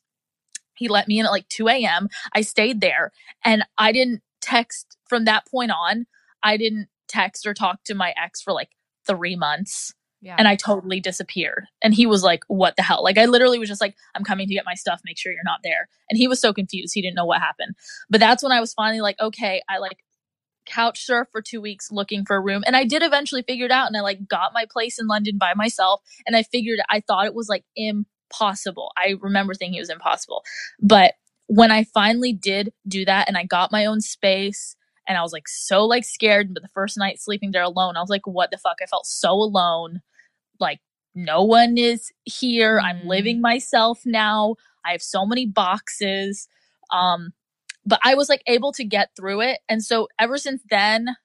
He 0.77 0.87
let 0.87 1.09
me 1.09 1.19
in 1.19 1.27
at 1.27 1.33
like 1.33 1.49
2 1.49 1.67
a.m. 1.69 2.09
I 2.33 2.43
stayed 2.43 2.81
there 2.81 3.11
and 3.45 3.65
I 3.77 3.91
didn't 3.91 4.23
text 4.41 4.97
from 5.09 5.25
that 5.25 5.45
point 5.49 5.73
on. 5.73 6.07
I 6.45 6.57
didn't 6.57 6.89
text 7.09 7.45
or 7.49 7.55
talk 7.55 7.83
to 7.85 7.95
my 7.97 8.15
ex 8.17 8.41
for 8.41 8.53
like 8.53 8.71
three 9.05 9.35
months 9.35 9.93
yeah. 10.21 10.37
and 10.39 10.47
I 10.47 10.57
totally 10.57 11.01
disappeared. 11.01 11.67
And 11.83 11.95
he 11.95 12.07
was 12.07 12.23
like, 12.23 12.45
What 12.49 12.77
the 12.77 12.83
hell? 12.83 13.03
Like, 13.03 13.19
I 13.19 13.27
literally 13.27 13.59
was 13.59 13.69
just 13.69 13.81
like, 13.81 13.97
I'm 14.15 14.25
coming 14.25 14.49
to 14.49 14.55
get 14.55 14.65
my 14.65 14.75
stuff, 14.75 15.01
make 15.05 15.19
sure 15.19 15.33
you're 15.33 15.43
not 15.45 15.61
there. 15.65 15.89
And 16.09 16.19
he 16.19 16.29
was 16.29 16.41
so 16.41 16.53
confused. 16.53 16.93
He 16.95 17.03
didn't 17.03 17.17
know 17.17 17.25
what 17.25 17.41
happened. 17.41 17.75
But 18.09 18.21
that's 18.21 18.43
when 18.43 18.53
I 18.53 18.61
was 18.61 18.75
finally 18.75 19.01
like, 19.01 19.17
Okay, 19.21 19.63
I 19.69 19.79
like 19.79 19.99
couch 20.67 21.05
surf 21.05 21.29
for 21.33 21.43
two 21.43 21.61
weeks 21.61 21.91
looking 21.91 22.25
for 22.25 22.37
a 22.37 22.41
room. 22.41 22.63
And 22.67 22.77
I 22.77 22.85
did 22.85 23.03
eventually 23.03 23.43
figure 23.43 23.67
it 23.67 23.73
out. 23.73 23.87
And 23.87 23.97
I 23.97 24.01
like 24.01 24.29
got 24.29 24.53
my 24.53 24.67
place 24.71 24.99
in 25.01 25.07
London 25.07 25.39
by 25.39 25.55
myself. 25.55 26.01
And 26.27 26.37
I 26.37 26.43
figured, 26.43 26.81
I 26.89 27.01
thought 27.01 27.27
it 27.27 27.35
was 27.35 27.49
like 27.49 27.65
impossible. 27.75 28.93
I 28.97 29.15
remember 29.21 29.55
thinking 29.55 29.79
it 29.79 29.81
was 29.81 29.91
impossible. 29.91 30.43
But 30.81 31.15
when 31.47 31.73
I 31.73 31.85
finally 31.85 32.33
did 32.33 32.73
do 32.87 33.05
that 33.07 33.27
and 33.27 33.37
I 33.37 33.45
got 33.45 33.73
my 33.73 33.87
own 33.87 34.01
space, 34.01 34.77
and 35.09 35.19
I 35.19 35.23
was 35.23 35.33
like 35.33 35.49
so 35.49 35.85
like 35.85 36.05
scared. 36.05 36.55
But 36.55 36.63
the 36.63 36.69
first 36.69 36.97
night 36.97 37.21
sleeping 37.21 37.51
there 37.51 37.65
alone, 37.65 37.97
I 37.97 38.01
was 38.01 38.11
like, 38.11 38.27
what 38.27 38.53
the 38.53 38.59
fuck? 38.59 38.77
I 38.81 38.87
felt 38.87 39.07
so 39.07 39.33
alone. 39.33 40.03
Like 40.61 40.81
no 41.15 41.43
one 41.43 41.77
is 41.79 42.13
here. 42.25 42.79
I'm 42.81 43.01
Mm. 43.01 43.07
living 43.07 43.41
myself 43.41 44.03
now. 44.05 44.55
I 44.85 44.93
have 44.93 45.03
so 45.03 45.27
many 45.27 45.47
boxes. 45.47 46.49
Um, 46.93 47.33
but 47.87 47.99
I 48.05 48.15
was 48.15 48.29
like 48.29 48.43
able 48.47 48.73
to 48.73 48.85
get 48.85 49.11
through 49.17 49.41
it. 49.41 49.59
And 49.69 49.83
so 49.83 50.09
ever 50.19 50.37
since 50.39 50.63
then, 50.71 51.17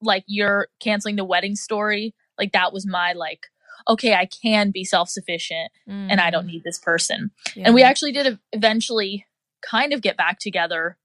like 0.00 0.24
you're 0.26 0.68
canceling 0.80 1.16
the 1.16 1.24
wedding 1.24 1.54
story, 1.56 2.14
like 2.38 2.52
that 2.52 2.72
was 2.72 2.86
my 2.86 3.12
like, 3.12 3.46
okay, 3.88 4.14
I 4.14 4.26
can 4.26 4.70
be 4.70 4.84
self 4.84 5.08
sufficient 5.10 5.70
and 5.86 6.20
I 6.20 6.30
don't 6.30 6.46
need 6.46 6.64
this 6.64 6.78
person. 6.78 7.30
Yeah. 7.54 7.64
And 7.66 7.74
we 7.74 7.82
actually 7.82 8.12
did 8.12 8.38
eventually 8.52 9.26
kind 9.62 9.92
of 9.92 10.00
get 10.00 10.16
back 10.16 10.38
together 10.38 10.96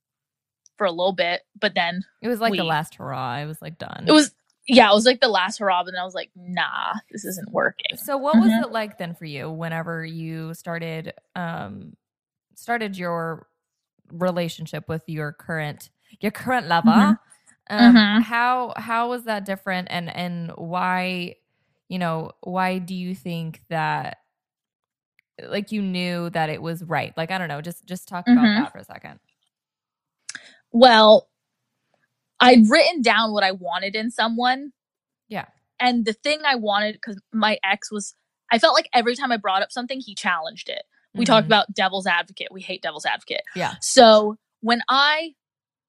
for 0.78 0.86
a 0.86 0.92
little 0.92 1.14
bit, 1.14 1.42
but 1.60 1.74
then 1.76 2.04
It 2.22 2.28
was 2.30 2.40
like 2.42 2.54
the 2.54 2.64
last 2.64 2.96
hurrah. 2.96 3.30
I 3.32 3.46
was 3.46 3.62
like 3.62 3.78
done. 3.78 4.06
it 4.08 4.12
was 4.12 4.34
yeah, 4.68 4.90
it 4.90 4.94
was 4.94 5.06
like 5.06 5.22
the 5.22 5.28
last 5.28 5.60
hurrah, 5.60 5.84
but 5.84 5.92
then 5.92 6.02
I 6.02 6.06
was 6.06 6.16
like, 6.16 6.32
nah, 6.36 6.94
this 7.12 7.26
isn't 7.26 7.52
working. 7.52 7.98
So 7.98 8.18
what 8.18 8.40
was 8.40 8.52
Mhm. 8.52 8.64
it 8.64 8.72
like 8.72 8.98
then 8.98 9.14
for 9.14 9.26
you 9.26 9.52
whenever 9.52 10.06
you 10.06 10.54
started 10.54 11.14
um 11.36 11.96
started 12.56 12.98
your 12.98 13.48
relationship 14.12 14.88
with 14.90 15.04
your 15.08 15.34
current 15.34 15.90
your 16.22 16.32
current 16.32 16.68
lover? 16.68 16.90
Mhm. 16.90 17.20
Um 17.70 17.96
Mhm. 17.96 18.22
how 18.24 18.74
how 18.78 19.10
was 19.10 19.24
that 19.26 19.46
different 19.46 19.88
and 19.92 20.10
and 20.16 20.52
why 20.56 21.36
you 21.90 22.00
know, 22.00 22.32
why 22.42 22.80
do 22.80 22.96
you 22.96 23.14
think 23.16 23.62
that 23.70 24.18
like 25.44 25.72
you 25.72 25.82
knew 25.82 26.30
that 26.32 26.50
it 26.50 26.62
was 26.62 26.84
right? 26.84 27.14
Like 27.18 27.32
I 27.32 27.38
don't 27.38 27.50
know, 27.50 27.62
just 27.62 27.86
just 27.86 28.08
talk 28.08 28.26
about 28.30 28.42
Mhm. 28.44 28.56
that 28.56 28.72
for 28.72 28.78
a 28.80 28.84
second. 28.86 29.20
Well, 30.72 31.28
I'd 32.40 32.70
written 32.70 33.02
down 33.02 33.32
what 33.34 33.44
I 33.44 33.52
wanted 33.52 33.96
in 33.96 34.12
someone. 34.12 34.72
Yeah. 35.30 35.46
And 35.80 36.06
the 36.06 36.14
thing 36.14 36.40
I 36.46 36.56
wanted, 36.56 36.94
because 36.94 37.20
my 37.34 37.58
ex 37.64 37.92
was, 37.92 38.16
I 38.52 38.60
felt 38.60 38.74
like 38.76 38.90
every 38.94 39.16
time 39.16 39.32
I 39.32 39.38
brought 39.38 39.62
up 39.62 39.72
something, 39.72 40.00
he 40.00 40.16
challenged 40.16 40.70
it. 40.70 40.84
We 41.14 41.26
talked 41.26 41.46
Mhm. 41.46 41.48
about 41.50 41.74
devil's 41.74 42.08
advocate. 42.08 42.50
We 42.52 42.62
hate 42.62 42.82
devil's 42.82 43.06
advocate. 43.06 43.42
Yeah. 43.56 43.76
So 43.82 44.38
when 44.62 44.82
I, 44.90 45.34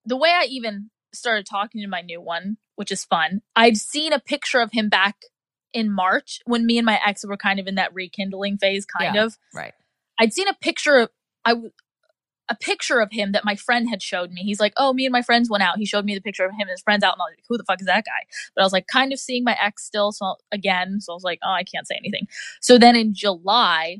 the 0.04 0.16
way 0.16 0.30
I 0.30 0.44
even 0.44 0.90
started 1.12 1.46
talking 1.46 1.80
to 1.82 1.88
my 1.88 2.00
new 2.00 2.20
one, 2.20 2.58
which 2.76 2.92
is 2.92 3.04
fun, 3.04 3.42
I'd 3.56 3.76
seen 3.76 4.12
a 4.12 4.20
picture 4.20 4.60
of 4.60 4.70
him 4.72 4.88
back 4.88 5.16
in 5.72 5.90
March 5.90 6.40
when 6.46 6.64
me 6.64 6.78
and 6.78 6.86
my 6.86 7.00
ex 7.04 7.26
were 7.26 7.36
kind 7.36 7.58
of 7.58 7.66
in 7.66 7.74
that 7.74 7.92
rekindling 7.92 8.58
phase, 8.58 8.86
kind 8.86 9.16
Yeah. 9.16 9.24
of. 9.24 9.36
Right. 9.52 9.74
I'd 10.18 10.32
seen 10.32 10.46
a 10.48 10.54
picture 10.54 10.96
of 10.96 11.10
I 11.44 11.54
a 12.48 12.54
picture 12.54 13.00
of 13.00 13.10
him 13.12 13.32
that 13.32 13.44
my 13.44 13.56
friend 13.56 13.88
had 13.88 14.02
showed 14.02 14.30
me. 14.30 14.42
He's 14.42 14.60
like, 14.60 14.72
"Oh, 14.76 14.92
me 14.92 15.06
and 15.06 15.12
my 15.12 15.22
friends 15.22 15.50
went 15.50 15.62
out." 15.62 15.78
He 15.78 15.86
showed 15.86 16.04
me 16.04 16.14
the 16.14 16.20
picture 16.20 16.44
of 16.44 16.52
him 16.52 16.62
and 16.62 16.70
his 16.70 16.82
friends 16.82 17.02
out, 17.02 17.14
and 17.14 17.22
I 17.22 17.24
was 17.24 17.34
like, 17.36 17.44
"Who 17.48 17.58
the 17.58 17.64
fuck 17.64 17.80
is 17.80 17.86
that 17.86 18.04
guy?" 18.04 18.26
But 18.54 18.62
I 18.62 18.64
was 18.64 18.72
like, 18.72 18.86
kind 18.86 19.12
of 19.12 19.18
seeing 19.18 19.44
my 19.44 19.56
ex 19.60 19.84
still, 19.84 20.12
so 20.12 20.36
again, 20.52 21.00
so 21.00 21.12
I 21.12 21.14
was 21.14 21.24
like, 21.24 21.40
"Oh, 21.44 21.50
I 21.50 21.64
can't 21.64 21.86
say 21.86 21.96
anything." 21.96 22.28
So 22.60 22.78
then 22.78 22.96
in 22.96 23.14
July, 23.14 23.98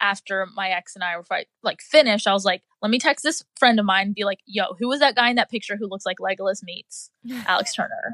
after 0.00 0.46
my 0.54 0.70
ex 0.70 0.94
and 0.94 1.04
I 1.04 1.16
were 1.16 1.24
fight, 1.24 1.48
like 1.62 1.80
finished, 1.80 2.26
I 2.26 2.32
was 2.32 2.44
like, 2.44 2.62
"Let 2.82 2.90
me 2.90 2.98
text 2.98 3.22
this 3.24 3.44
friend 3.58 3.80
of 3.80 3.86
mine 3.86 4.08
and 4.08 4.14
be 4.14 4.24
like, 4.24 4.40
yo, 4.46 4.74
who 4.78 4.88
was 4.88 5.00
that 5.00 5.16
guy 5.16 5.30
in 5.30 5.36
that 5.36 5.50
picture 5.50 5.76
who 5.76 5.86
looks 5.88 6.06
like 6.06 6.18
Legolas 6.18 6.62
meets 6.62 7.10
Alex 7.46 7.74
Turner?" 7.74 8.12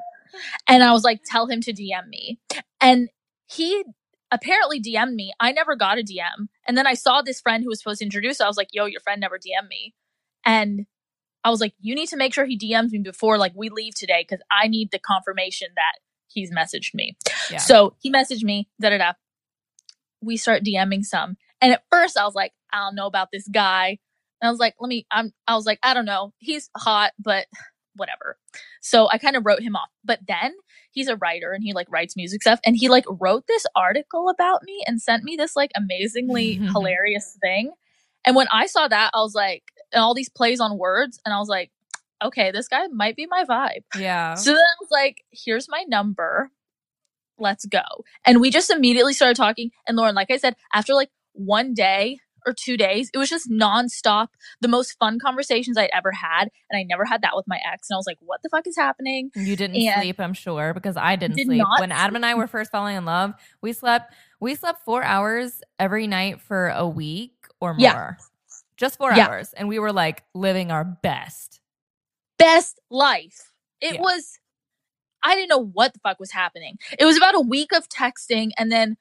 And 0.68 0.82
I 0.82 0.92
was 0.92 1.04
like, 1.04 1.20
"Tell 1.24 1.46
him 1.46 1.60
to 1.62 1.72
DM 1.72 2.08
me," 2.08 2.38
and 2.80 3.08
he 3.46 3.84
apparently 4.30 4.80
DM'd 4.80 5.14
me. 5.14 5.32
I 5.40 5.52
never 5.52 5.76
got 5.76 5.98
a 5.98 6.02
DM. 6.02 6.48
And 6.66 6.76
then 6.76 6.86
I 6.86 6.94
saw 6.94 7.22
this 7.22 7.40
friend 7.40 7.62
who 7.62 7.68
was 7.68 7.80
supposed 7.80 8.00
to 8.00 8.04
introduce. 8.04 8.40
I 8.40 8.46
was 8.46 8.56
like, 8.56 8.68
yo, 8.72 8.86
your 8.86 9.00
friend 9.00 9.20
never 9.20 9.38
DM'd 9.38 9.68
me. 9.68 9.94
And 10.44 10.86
I 11.44 11.50
was 11.50 11.60
like, 11.60 11.74
you 11.80 11.94
need 11.94 12.08
to 12.08 12.16
make 12.16 12.32
sure 12.32 12.46
he 12.46 12.58
DMs 12.58 12.90
me 12.90 13.00
before 13.00 13.38
like 13.38 13.52
we 13.54 13.68
leave 13.68 13.94
today 13.94 14.24
because 14.28 14.42
I 14.50 14.66
need 14.66 14.90
the 14.90 14.98
confirmation 14.98 15.68
that 15.76 15.92
he's 16.28 16.50
messaged 16.50 16.94
me. 16.94 17.16
Yeah. 17.50 17.58
So 17.58 17.94
he 18.00 18.10
messaged 18.10 18.42
me, 18.42 18.68
da 18.80 18.90
da 18.90 18.98
da. 18.98 19.12
We 20.22 20.36
start 20.36 20.64
DMing 20.64 21.04
some. 21.04 21.36
And 21.60 21.72
at 21.72 21.82
first 21.90 22.18
I 22.18 22.24
was 22.24 22.34
like, 22.34 22.52
I 22.72 22.78
don't 22.78 22.94
know 22.94 23.06
about 23.06 23.28
this 23.32 23.46
guy. 23.48 23.98
And 24.40 24.48
I 24.48 24.50
was 24.50 24.58
like, 24.58 24.74
let 24.80 24.88
me, 24.88 25.06
I'm, 25.10 25.32
I 25.46 25.54
was 25.54 25.66
like, 25.66 25.78
I 25.82 25.94
don't 25.94 26.06
know. 26.06 26.32
He's 26.38 26.70
hot, 26.76 27.12
but 27.18 27.46
whatever. 27.96 28.36
So 28.80 29.08
I 29.10 29.18
kind 29.18 29.36
of 29.36 29.44
wrote 29.46 29.62
him 29.62 29.76
off. 29.76 29.88
But 30.04 30.20
then 30.26 30.54
he's 30.90 31.08
a 31.08 31.16
writer 31.16 31.52
and 31.52 31.62
he 31.62 31.72
like 31.72 31.86
writes 31.90 32.16
music 32.16 32.42
stuff. 32.42 32.60
And 32.64 32.76
he 32.76 32.88
like 32.88 33.04
wrote 33.08 33.46
this 33.46 33.66
article 33.76 34.28
about 34.28 34.62
me 34.64 34.82
and 34.86 35.00
sent 35.00 35.24
me 35.24 35.36
this 35.36 35.56
like 35.56 35.70
amazingly 35.76 36.54
hilarious 36.72 37.36
thing. 37.40 37.72
And 38.24 38.36
when 38.36 38.48
I 38.50 38.66
saw 38.66 38.88
that, 38.88 39.10
I 39.12 39.18
was 39.18 39.34
like, 39.34 39.64
and 39.92 40.02
all 40.02 40.14
these 40.14 40.30
plays 40.30 40.60
on 40.60 40.78
words, 40.78 41.20
and 41.24 41.34
I 41.34 41.38
was 41.38 41.48
like, 41.48 41.70
okay, 42.22 42.50
this 42.50 42.68
guy 42.68 42.86
might 42.88 43.16
be 43.16 43.26
my 43.26 43.44
vibe. 43.44 43.82
Yeah. 43.98 44.34
So 44.34 44.50
then 44.50 44.58
I 44.58 44.76
was 44.80 44.88
like, 44.90 45.24
here's 45.30 45.68
my 45.68 45.84
number. 45.88 46.50
Let's 47.38 47.66
go. 47.66 47.82
And 48.24 48.40
we 48.40 48.50
just 48.50 48.70
immediately 48.70 49.12
started 49.12 49.36
talking. 49.36 49.70
And 49.86 49.96
Lauren, 49.96 50.14
like 50.14 50.30
I 50.30 50.38
said, 50.38 50.56
after 50.72 50.94
like 50.94 51.10
one 51.32 51.74
day 51.74 52.18
or 52.46 52.52
two 52.52 52.76
days, 52.76 53.10
it 53.14 53.18
was 53.18 53.28
just 53.28 53.50
nonstop, 53.50 54.28
the 54.60 54.68
most 54.68 54.96
fun 54.98 55.18
conversations 55.18 55.76
I'd 55.78 55.90
ever 55.92 56.12
had. 56.12 56.48
And 56.70 56.78
I 56.78 56.82
never 56.82 57.04
had 57.04 57.22
that 57.22 57.32
with 57.34 57.46
my 57.48 57.58
ex. 57.70 57.88
And 57.90 57.96
I 57.96 57.98
was 57.98 58.06
like, 58.06 58.18
what 58.20 58.40
the 58.42 58.48
fuck 58.48 58.66
is 58.66 58.76
happening? 58.76 59.30
You 59.34 59.56
didn't 59.56 59.76
And- 59.76 60.00
sleep, 60.02 60.20
I'm 60.20 60.34
sure, 60.34 60.74
because 60.74 60.96
I 60.96 61.16
didn't 61.16 61.36
Did 61.36 61.46
sleep. 61.46 61.64
When 61.78 61.92
Adam 61.92 62.16
and 62.16 62.26
I 62.26 62.34
were 62.34 62.46
first 62.46 62.70
falling 62.70 62.96
in 62.96 63.04
love, 63.04 63.34
we 63.60 63.72
slept 63.72 64.12
we 64.40 64.54
slept 64.54 64.84
4 64.84 65.02
hours 65.02 65.62
every 65.78 66.06
night 66.06 66.40
for 66.40 66.68
a 66.68 66.86
week 66.86 67.32
or 67.60 67.72
more. 67.72 67.80
Yeah. 67.80 68.10
Just 68.76 68.98
4 68.98 69.12
Yeah. 69.14 69.28
hours 69.28 69.52
and 69.54 69.68
we 69.68 69.78
were 69.78 69.92
like 69.92 70.24
living 70.34 70.70
our 70.70 70.84
best. 70.84 71.60
Best 72.38 72.78
life. 72.90 73.52
It 73.80 73.94
Yeah. 73.94 74.00
was, 74.02 74.38
I 75.22 75.34
didn't 75.34 75.48
know 75.48 75.64
what 75.64 75.94
the 75.94 76.00
fuck 76.00 76.18
was 76.20 76.32
happening. 76.32 76.76
It 76.98 77.04
was 77.06 77.16
about 77.16 77.34
a 77.34 77.40
week 77.40 77.72
of 77.72 77.88
texting 77.88 78.50
and 78.58 78.70
then 78.70 78.96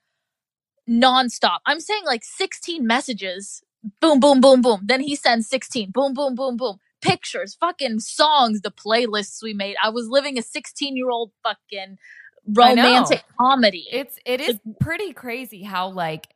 nonstop. 0.89 1.59
I'm 1.65 1.79
saying 1.79 2.03
like 2.05 2.23
16 2.23 2.85
messages. 2.85 3.61
Boom, 4.01 4.19
boom, 4.19 4.39
boom, 4.41 4.61
boom. 4.61 4.81
Then 4.83 5.01
he 5.01 5.15
sends 5.15 5.47
16. 5.49 5.91
Boom, 5.91 6.13
boom, 6.13 6.35
boom, 6.35 6.57
boom. 6.57 6.77
Pictures, 7.01 7.55
fucking 7.59 7.99
songs, 7.99 8.61
the 8.61 8.71
playlists 8.71 9.43
we 9.43 9.53
made. 9.53 9.75
I 9.83 9.89
was 9.89 10.07
living 10.07 10.37
a 10.37 10.41
16 10.41 10.95
year 10.95 11.09
old 11.09 11.31
fucking 11.43 11.97
romantic 12.47 13.23
comedy. 13.39 13.85
It's 13.91 14.17
it 14.25 14.39
is 14.41 14.59
pretty 14.79 15.11
crazy 15.13 15.63
how 15.63 15.89
like 15.89 16.27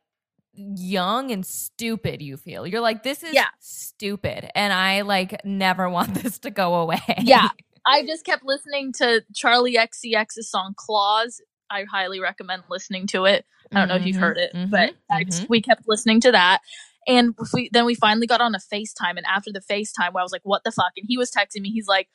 young 0.54 1.30
and 1.30 1.46
stupid 1.46 2.20
you 2.20 2.36
feel. 2.36 2.66
You're 2.66 2.80
like 2.80 3.02
this 3.02 3.22
is 3.22 3.34
Yeah. 3.34 3.46
stupid 3.60 4.50
and 4.54 4.72
I 4.72 5.02
like 5.02 5.44
never 5.44 5.88
want 5.98 6.14
this 6.14 6.38
to 6.40 6.50
go 6.50 6.74
away. 6.76 7.00
Yeah. 7.20 7.48
I 7.86 8.04
just 8.04 8.26
kept 8.26 8.44
listening 8.44 8.92
to 8.98 9.22
Charli 9.32 9.76
XCX's 9.76 10.50
song 10.50 10.74
Claws. 10.76 11.40
I 11.70 11.84
highly 11.84 12.20
recommend 12.20 12.64
listening 12.70 13.06
to 13.08 13.24
it. 13.26 13.44
I 13.74 13.80
don't 13.80 13.88
know 13.88 13.96
if 13.96 14.06
you've 14.06 14.16
Mhm, 14.16 14.20
heard 14.20 14.38
it, 14.38 14.52
mhm, 14.54 14.70
but 14.70 14.94
I 15.10 15.24
just, 15.24 15.42
mhm. 15.44 15.48
we 15.50 15.60
kept 15.62 15.82
listening 15.88 16.20
to 16.22 16.32
that. 16.32 16.60
And 17.06 17.34
we, 17.54 17.70
then 17.72 17.84
we 17.86 17.94
finally 17.94 18.26
got 18.26 18.40
on 18.40 18.54
a 18.54 18.58
FaceTime. 18.58 19.16
And 19.16 19.26
after 19.26 19.50
the 19.52 19.60
FaceTime, 19.60 20.12
where 20.12 20.20
I 20.20 20.24
was 20.24 20.32
like, 20.32 20.42
what 20.44 20.62
the 20.64 20.72
fuck? 20.72 20.92
And 20.96 21.06
he 21.08 21.16
was 21.18 21.30
texting 21.30 21.62
me. 21.62 21.70
He's 21.70 21.88
like, 21.88 22.08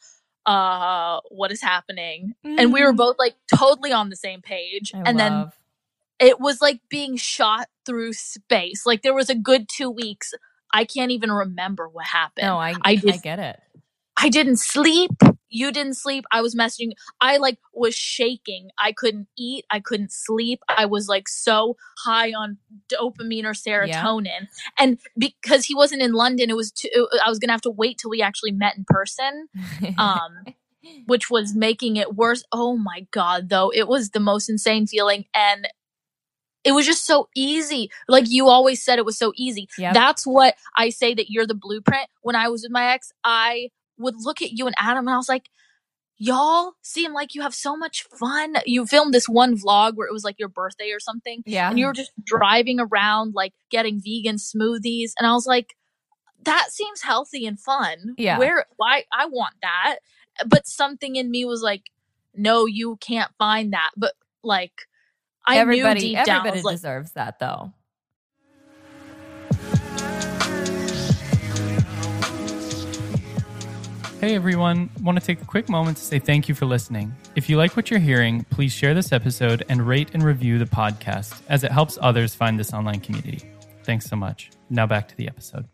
uh, 0.45 1.20
what 1.30 1.51
is 1.51 1.62
happening? 1.62 2.34
And 2.58 2.74
we 2.74 2.84
were 2.84 2.93
Mhm. 2.93 2.97
both 2.97 3.16
like 3.20 3.36
totally 3.54 3.91
on 3.91 4.10
the 4.10 4.16
same 4.16 4.41
page. 4.41 4.93
I 4.93 5.10
and 5.10 5.20
then 5.20 5.51
it 6.20 6.39
was 6.39 6.62
like 6.62 6.82
being 6.89 7.16
shot 7.18 7.68
through 7.86 8.14
space. 8.14 8.86
Like 8.86 9.01
there 9.01 9.14
was 9.14 9.30
a 9.30 9.36
good 9.36 9.68
two 9.70 9.89
weeks. 9.89 10.34
I 10.74 10.86
can't 10.86 11.12
even 11.12 11.32
remember 11.32 11.88
what 11.88 12.06
happened. 12.08 12.47
no, 12.47 12.58
I 12.58 12.76
I 12.84 12.95
I, 12.95 13.18
get 13.18 13.39
it. 13.39 13.60
I 14.24 14.30
didn't 14.30 14.57
sleep. 14.57 15.11
You 15.49 15.71
didn't 15.71 15.95
sleep. 15.95 16.24
I 16.32 16.41
was 16.41 16.55
messaging. 16.55 16.91
I 17.19 17.38
like 17.38 17.59
was 17.74 17.93
shaking. 17.93 18.69
I 18.80 18.93
couldn't 18.93 19.28
eat. 19.38 19.65
I 19.69 19.82
couldn't 19.82 20.13
sleep. 20.13 20.61
I 20.69 20.86
was 20.86 21.09
like 21.09 21.28
so 21.28 21.76
high 22.05 22.30
on 22.30 22.57
dopamine 22.91 23.43
or 23.43 23.51
serotonin. 23.51 24.47
And 24.80 24.97
because 25.17 25.65
he 25.65 25.76
wasn't 25.76 26.01
in 26.01 26.13
London, 26.13 26.49
it 26.49 26.55
was 26.55 26.71
too, 26.71 26.89
I 27.24 27.28
was 27.30 27.38
gonna 27.38 27.51
have 27.51 27.61
to 27.61 27.69
wait 27.69 27.97
till 27.97 28.09
we 28.09 28.21
actually 28.21 28.51
met 28.51 28.78
in 28.78 28.86
person. 28.88 29.49
Um, 29.97 30.45
which 31.05 31.30
was 31.30 31.55
making 31.55 31.97
it 31.97 32.15
worse. 32.15 32.43
Oh 32.51 32.78
my 32.78 33.07
god, 33.11 33.49
though, 33.49 33.71
it 33.74 33.88
was 33.88 34.09
the 34.09 34.19
most 34.19 34.49
insane 34.49 34.88
feeling, 34.88 35.26
and 35.34 35.67
it 36.63 36.71
was 36.71 36.86
just 36.86 37.05
so 37.05 37.30
easy. 37.36 37.89
Like 38.07 38.30
you 38.30 38.47
always 38.47 38.84
said, 38.84 38.99
it 38.99 39.05
was 39.05 39.17
so 39.17 39.34
easy. 39.36 39.67
Yep. 39.78 39.93
That's 39.93 40.26
what 40.26 40.55
I 40.76 40.89
say 40.89 41.13
that 41.13 41.30
you're 41.30 41.47
the 41.47 41.55
blueprint. 41.55 42.07
When 42.21 42.36
I 42.36 42.47
was 42.47 42.63
with 42.63 42.71
my 42.71 42.93
ex, 42.93 43.11
I 43.24 43.69
would 43.98 44.16
look 44.18 44.41
at 44.41 44.52
you 44.52 44.66
and 44.66 44.76
Adam 44.78 45.08
and 45.08 45.14
I 45.14 45.18
was 45.18 45.30
like, 45.30 45.50
y'all 46.18 46.74
seem 46.82 47.14
like 47.14 47.36
you 47.36 47.41
have 47.41 47.54
so 47.54 47.76
much 47.76 48.04
fun. 48.04 48.56
You 48.66 48.86
filmed 48.86 49.14
this 49.14 49.28
one 49.28 49.58
vlog 49.58 49.96
where 49.96 50.08
it 50.08 50.14
was 50.14 50.24
like 50.24 50.39
your 50.39 50.50
birthday 50.50 50.91
or 50.91 51.00
something. 51.00 51.44
yeah. 51.46 51.70
And 51.70 51.80
you 51.80 51.86
were 51.86 51.94
just 51.94 52.12
driving 52.24 52.80
around, 52.80 53.34
like 53.34 53.54
getting 53.70 54.02
vegan 54.02 54.38
smoothies. 54.38 55.12
And 55.18 55.28
I 55.28 55.34
was 55.34 55.46
like, 55.46 55.76
that 56.44 56.68
seems 56.72 57.02
healthy 57.02 57.46
and 57.46 57.60
fun. 57.60 58.16
Yeah. 58.18 58.38
Where, 58.38 58.66
why, 58.78 59.06
I 59.12 59.26
want 59.26 59.56
that. 59.62 59.98
But 60.48 60.68
something 60.68 61.16
in 61.16 61.30
me 61.32 61.46
was 61.46 61.62
like, 61.62 61.84
no, 62.36 62.66
you 62.66 62.98
can't 62.98 63.32
find 63.38 63.74
that. 63.74 63.91
But 63.96 64.14
like, 64.44 64.74
I 65.46 65.58
everybody 65.58 66.00
knew 66.00 66.16
deep 66.16 66.26
down, 66.26 66.36
I 66.36 66.39
everybody 66.39 66.64
like, 66.64 66.76
deserves 66.76 67.12
that 67.14 67.39
though. 67.39 67.74
Hey 74.24 74.36
everyone, 74.36 74.89
want 75.01 75.19
to 75.19 75.26
take 75.26 75.41
a 75.41 75.45
quick 75.45 75.67
moment 75.67 75.97
to 75.97 76.03
say 76.03 76.17
thank 76.17 76.47
you 76.47 76.55
for 76.55 76.65
listening. 76.65 77.13
If 77.36 77.49
you 77.49 77.57
like 77.57 77.76
what 77.76 77.91
you're 77.91 77.99
hearing, 77.99 78.45
please 78.45 78.71
share 78.71 78.93
this 78.93 79.11
episode 79.11 79.65
and 79.67 79.86
rate 79.86 80.11
and 80.13 80.24
review 80.24 80.57
the 80.57 80.65
podcast 80.65 81.41
as 81.49 81.65
it 81.65 81.74
helps 81.74 81.97
others 82.01 82.34
find 82.34 82.57
this 82.57 82.74
online 82.74 83.01
community. 83.01 83.51
Thanks 83.84 84.05
so 84.05 84.15
much. 84.15 84.51
Now 84.69 84.88
back 84.88 85.09
to 85.09 85.17
the 85.17 85.28
episode. 85.28 85.67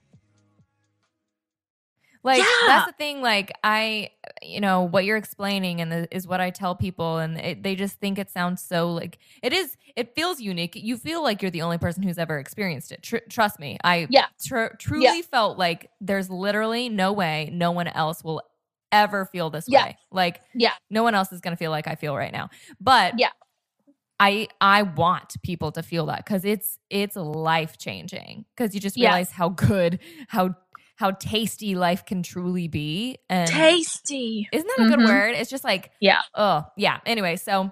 Like 2.23 2.39
Yeah. 2.39 2.45
that's 2.67 2.87
the 2.87 2.93
thing. 2.93 3.21
Like 3.21 3.51
I, 3.63 4.09
you 4.41 4.59
know, 4.59 4.83
what 4.83 5.05
you're 5.05 5.17
explaining 5.17 5.79
and 5.81 5.91
the, 5.91 6.07
is 6.15 6.27
what 6.27 6.41
I 6.41 6.49
tell 6.49 6.75
people, 6.75 7.17
and 7.17 7.37
it, 7.37 7.63
they 7.63 7.75
just 7.75 7.95
think 7.99 8.19
it 8.19 8.29
sounds 8.29 8.61
so 8.61 8.91
like 8.91 9.19
it 9.41 9.53
is. 9.53 9.77
It 9.95 10.15
feels 10.15 10.39
unique. 10.41 10.75
You 10.75 10.97
feel 10.97 11.23
like 11.23 11.41
you're 11.41 11.51
the 11.51 11.61
only 11.61 11.77
person 11.77 12.03
who's 12.03 12.17
ever 12.17 12.37
experienced 12.39 12.91
it. 12.91 13.03
Tr- 13.03 13.17
trust 13.29 13.59
me, 13.59 13.77
I 13.83 14.07
Yeah. 14.09 14.25
tr- 14.45 14.75
truly 14.77 15.21
felt 15.21 15.57
like 15.57 15.89
there's 16.01 16.29
literally 16.29 16.89
no 16.89 17.13
way 17.13 17.49
no 17.53 17.71
one 17.71 17.87
else 17.87 18.23
will 18.23 18.41
ever 18.91 19.25
feel 19.25 19.49
this 19.49 19.65
Yeah. 19.67 19.85
way. 19.85 19.97
Like 20.11 20.41
Yeah. 20.55 20.73
no 20.89 21.03
one 21.03 21.15
else 21.15 21.31
is 21.31 21.41
gonna 21.41 21.57
feel 21.57 21.71
like 21.71 21.87
I 21.87 21.95
feel 21.95 22.15
right 22.17 22.33
now. 22.33 22.49
But 22.81 23.17
Yeah. 23.17 23.29
I 24.19 24.47
I 24.59 24.81
want 24.83 25.41
people 25.43 25.71
to 25.71 25.81
feel 25.83 26.05
that 26.07 26.17
because 26.25 26.43
it's 26.43 26.77
it's 26.89 27.15
life 27.15 27.77
changing 27.77 28.45
because 28.55 28.73
you 28.75 28.81
just 28.81 28.97
Yeah. 28.97 29.09
realize 29.09 29.31
how 29.31 29.49
good 29.49 29.99
how 30.27 30.55
how 30.99 31.11
tasty 31.11 31.75
life 31.75 32.05
can 32.05 32.21
truly 32.21 32.67
be 32.67 33.17
and 33.29 33.49
tasty. 33.49 34.49
isn't 34.51 34.67
that 34.77 34.85
a 34.85 34.89
good 34.89 34.99
Mhm. 34.99 35.05
word? 35.07 35.29
It's 35.35 35.49
just 35.49 35.63
like 35.63 35.91
Yeah. 36.01 36.21
oh 36.35 36.65
yeah. 36.75 36.99
Anyway, 37.05 37.37
so 37.37 37.71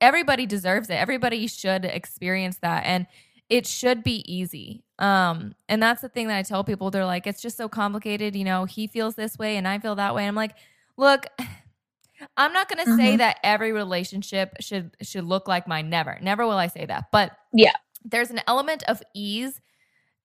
everybody 0.00 0.46
deserves 0.46 0.88
it. 0.88 0.94
Everybody 0.94 1.48
should 1.48 1.84
experience 1.84 2.58
that 2.58 2.84
and 2.86 3.08
it 3.48 3.66
should 3.66 4.04
be 4.04 4.22
easy. 4.32 4.84
Um 5.00 5.56
and 5.68 5.82
that's 5.82 6.00
the 6.00 6.08
thing 6.08 6.28
that 6.28 6.36
I 6.38 6.42
tell 6.44 6.62
people 6.62 6.92
they're 6.92 7.04
like 7.04 7.26
it's 7.26 7.42
just 7.42 7.56
so 7.56 7.68
complicated, 7.68 8.36
you 8.36 8.44
know, 8.44 8.66
he 8.66 8.86
feels 8.86 9.16
this 9.16 9.36
way 9.36 9.56
and 9.56 9.66
I 9.66 9.80
feel 9.80 9.96
that 9.96 10.14
way. 10.14 10.22
And 10.22 10.28
I'm 10.28 10.36
like, 10.36 10.54
look, 10.96 11.26
I'm 12.36 12.52
not 12.52 12.68
going 12.68 12.84
to 12.84 12.96
say 12.96 13.14
Mhm. 13.14 13.18
that 13.18 13.38
every 13.42 13.72
relationship 13.72 14.54
should 14.60 14.94
should 15.02 15.24
look 15.24 15.48
like 15.48 15.66
mine 15.66 15.88
never. 15.90 16.18
Never 16.20 16.46
will 16.46 16.52
I 16.58 16.68
say 16.68 16.86
that. 16.86 17.06
But 17.10 17.36
Yeah. 17.52 17.72
There's 18.04 18.30
an 18.30 18.40
element 18.46 18.82
of 18.84 19.02
ease 19.14 19.60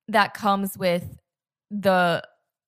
that 0.09 0.33
comes 0.33 0.77
with 0.77 1.17
the 1.71 2.21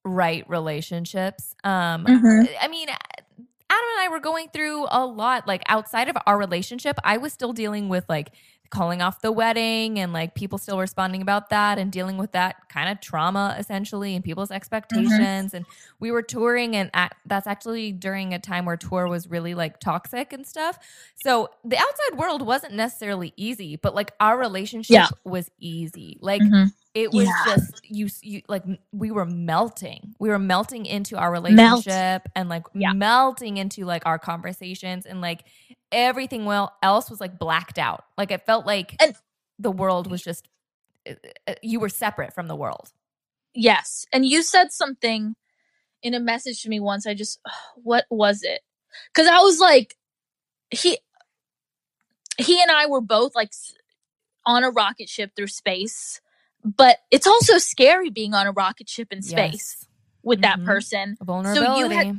right 0.08 0.47
relationships. 0.49 1.55
Um 1.64 2.05
Mhm. 2.05 2.47
I 2.62 2.68
mean, 2.68 2.88
Adam 2.89 3.86
and 3.97 4.01
I 4.01 4.08
were 4.10 4.20
going 4.20 4.47
through 4.53 4.88
a 4.89 5.05
lot. 5.05 5.47
Like 5.47 5.64
outside 5.68 6.10
of 6.10 6.18
our 6.26 6.38
relationship, 6.38 6.97
I 7.03 7.18
was 7.18 7.34
still 7.34 7.53
dealing 7.53 7.89
with 7.89 8.05
like 8.08 8.32
calling 8.70 9.01
off 9.01 9.22
the 9.22 9.32
wedding 9.32 9.97
and 9.97 10.12
like 10.12 10.36
people 10.36 10.58
still 10.58 10.78
responding 10.78 11.22
about 11.22 11.49
that 11.51 11.80
and 11.80 11.89
dealing 11.89 12.18
with 12.18 12.34
that 12.34 12.55
kind 12.68 12.89
of 12.89 12.99
trauma 12.99 13.55
essentially 13.58 14.14
and 14.14 14.26
people's 14.26 14.51
expectations. 14.51 15.53
And 15.53 15.66
we 16.01 16.12
were 16.12 16.22
touring, 16.22 16.76
and 16.76 16.89
at, 16.93 17.16
that's 17.26 17.47
actually 17.47 17.93
during 17.93 18.34
a 18.34 18.39
time 18.39 18.66
where 18.66 18.76
tour 18.76 19.08
was 19.08 19.30
really 19.30 19.53
like 19.55 19.80
toxic 19.80 20.34
and 20.34 20.45
stuff. 20.45 20.80
So 21.16 21.49
the 21.64 21.78
outside 21.78 22.18
world 22.18 22.41
wasn't 22.45 22.74
necessarily 22.74 23.34
easy, 23.38 23.78
but 23.78 23.95
like 23.95 24.12
our 24.20 24.38
relationship 24.38 24.93
Yeah. 24.93 25.08
was 25.24 25.49
easy. 25.60 26.18
Like 26.22 26.41
Mhm. 26.41 26.74
It 26.98 27.14
was 27.14 27.26
Yeah. 27.28 27.43
just 27.56 27.82
you, 27.84 28.10
you 28.22 28.41
like 28.48 28.64
we 28.91 29.12
were 29.12 29.26
melting 29.26 30.16
we 30.20 30.30
were 30.30 30.39
melting 30.39 30.86
into 30.86 31.16
our 31.18 31.30
Melt. 31.32 31.86
relationship 31.86 32.24
and 32.36 32.50
like 32.50 32.64
Yeah. 32.74 32.93
melting 32.93 33.58
into 33.58 33.86
like 33.86 34.04
our 34.06 34.18
conversations 34.18 35.06
and 35.06 35.22
like 35.22 35.43
everything 35.91 36.45
well 36.45 36.74
else 36.82 37.10
was 37.10 37.22
like 37.22 37.38
blacked 37.38 37.78
out 37.78 38.04
like 38.18 38.32
it 38.32 38.45
felt 38.45 38.66
like 38.66 38.95
And- 39.00 39.16
the 39.60 39.72
world 39.72 40.10
was 40.10 40.22
just 40.24 40.48
uh, 41.10 41.14
uh, 41.48 41.54
you 41.62 41.80
were 41.80 41.89
separate 41.89 42.34
from 42.34 42.48
the 42.48 42.56
world 42.56 42.91
Yes. 43.60 44.06
And 44.14 44.24
you 44.24 44.43
said 44.43 44.72
something 44.72 45.36
in 46.04 46.14
a 46.14 46.20
message 46.20 46.62
to 46.62 46.70
me 46.70 46.80
once. 46.80 47.08
I 47.08 47.16
just, 47.16 47.39
what 47.76 48.06
was 48.12 48.43
it? 48.43 48.62
Because 49.12 49.28
I 49.28 49.39
was 49.39 49.60
like, 49.60 49.98
he, 50.70 51.00
he 52.38 52.62
and 52.62 52.70
I 52.70 52.86
were 52.86 53.02
both 53.02 53.34
like 53.34 53.52
on 54.45 54.64
a 54.64 54.70
rocket 54.70 55.10
ship 55.10 55.32
through 55.36 55.48
space, 55.48 56.22
but 56.76 56.97
it's 57.11 57.28
also 57.28 57.57
scary 57.57 58.09
being 58.09 58.34
on 58.34 58.47
a 58.47 58.51
rocket 58.51 58.89
ship 58.89 59.07
in 59.11 59.22
space 59.22 59.78
Yes. 59.80 59.88
with 60.24 60.41
that 60.41 60.59
Mhm. 60.59 60.65
person. 60.65 61.18
Vulnerability. 61.24 62.13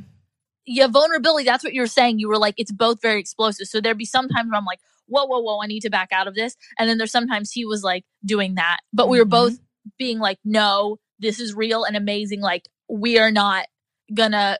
Yeah, 0.65 0.87
vulnerability. 0.87 1.45
That's 1.45 1.63
what 1.63 1.73
you 1.73 1.81
were 1.81 1.87
saying. 1.87 2.19
You 2.19 2.27
were 2.27 2.37
like, 2.37 2.55
it's 2.57 2.71
both 2.71 3.01
very 3.01 3.19
explosive. 3.19 3.67
So 3.67 3.81
there'd 3.81 3.97
be 3.97 4.05
sometimes 4.05 4.49
where 4.49 4.57
I'm 4.57 4.65
like, 4.65 4.79
whoa, 5.07 5.25
whoa, 5.25 5.39
whoa, 5.39 5.59
I 5.61 5.67
need 5.67 5.79
to 5.81 5.89
back 5.89 6.09
out 6.11 6.27
of 6.27 6.35
this. 6.35 6.55
And 6.77 6.87
then 6.87 6.97
there's 6.99 7.11
sometimes 7.11 7.51
he 7.51 7.65
was 7.65 7.83
like 7.83 8.05
doing 8.23 8.55
that. 8.55 8.79
But 8.93 9.09
we 9.09 9.19
were 9.19 9.25
Mhm. 9.25 9.29
both 9.31 9.59
being 9.97 10.19
like, 10.19 10.37
no, 10.45 10.99
this 11.17 11.39
is 11.39 11.53
real 11.55 11.83
and 11.83 11.95
amazing. 11.97 12.41
Like, 12.41 12.69
we 12.87 13.17
are 13.17 13.31
not 13.31 13.65
gonna 14.13 14.57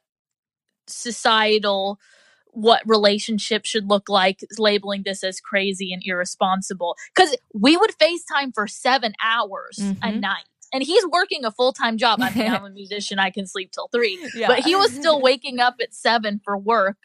societal 0.87 1.99
what 2.51 2.81
relationship 2.85 3.65
should 3.65 3.87
look 3.89 4.09
like 4.09 4.39
labeling 4.57 5.03
this 5.05 5.23
as 5.23 5.39
crazy 5.39 5.93
and 5.93 6.01
irresponsible. 6.05 6.95
Because 7.15 7.35
we 7.53 7.77
would 7.77 7.91
facetime 7.97 8.51
for 8.53 8.67
seven 8.67 9.13
hours 9.23 9.77
a 9.79 9.83
Mhm. 10.11 10.19
night. 10.21 10.43
And 10.73 10.83
he's 10.83 11.05
working 11.07 11.45
a 11.45 11.51
full-time 11.51 11.97
job. 11.97 12.21
I 12.21 12.33
mean 12.33 12.51
i'm 12.51 12.65
a 12.65 12.69
musician. 12.81 13.19
I 13.19 13.29
can 13.31 13.47
sleep 13.47 13.71
till 13.71 13.87
three. 13.91 14.19
Yeah. 14.35 14.47
but 14.47 14.59
he 14.59 14.75
was 14.75 14.91
still 14.91 15.21
waking 15.29 15.59
up 15.59 15.75
at 15.81 15.93
seven 15.93 16.41
for 16.43 16.57
work 16.57 16.97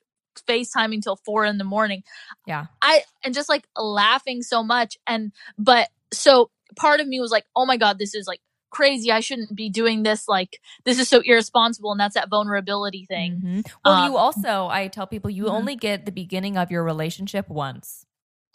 facetiming 0.48 1.00
till 1.02 1.16
four 1.16 1.44
in 1.44 1.58
the 1.58 1.64
morning. 1.64 2.02
Yeah. 2.46 2.66
i 2.82 3.02
and 3.22 3.34
just 3.34 3.48
like 3.48 3.66
laughing 3.76 4.42
so 4.42 4.62
much. 4.62 4.96
And 5.06 5.32
but 5.58 5.88
so 6.12 6.50
part 6.76 7.00
of 7.00 7.06
me 7.06 7.20
was 7.20 7.30
like 7.30 7.44
oh 7.54 7.64
my 7.66 7.76
god 7.76 7.98
this 7.98 8.14
is 8.14 8.26
like 8.26 8.40
crazy 8.74 9.10
i 9.12 9.20
shouldn't 9.20 9.54
be 9.54 9.68
doing 9.70 10.02
this 10.02 10.28
like 10.28 10.60
this 10.84 10.98
is 10.98 11.08
so 11.08 11.20
irresponsible 11.24 11.90
and 11.92 12.00
that's 12.00 12.14
that 12.14 12.28
vulnerability 12.28 13.06
thing 13.06 13.40
Mhm. 13.44 13.66
Well, 13.84 13.94
Um, 13.94 14.10
you 14.10 14.16
also, 14.16 14.66
I 14.68 14.88
tell 14.88 15.06
people, 15.06 15.30
you 15.30 15.44
Mhm. 15.44 15.50
only 15.58 15.76
get 15.76 16.04
the 16.06 16.12
beginning 16.12 16.56
of 16.56 16.70
your 16.70 16.82
relationship 16.84 17.48
once, 17.48 18.04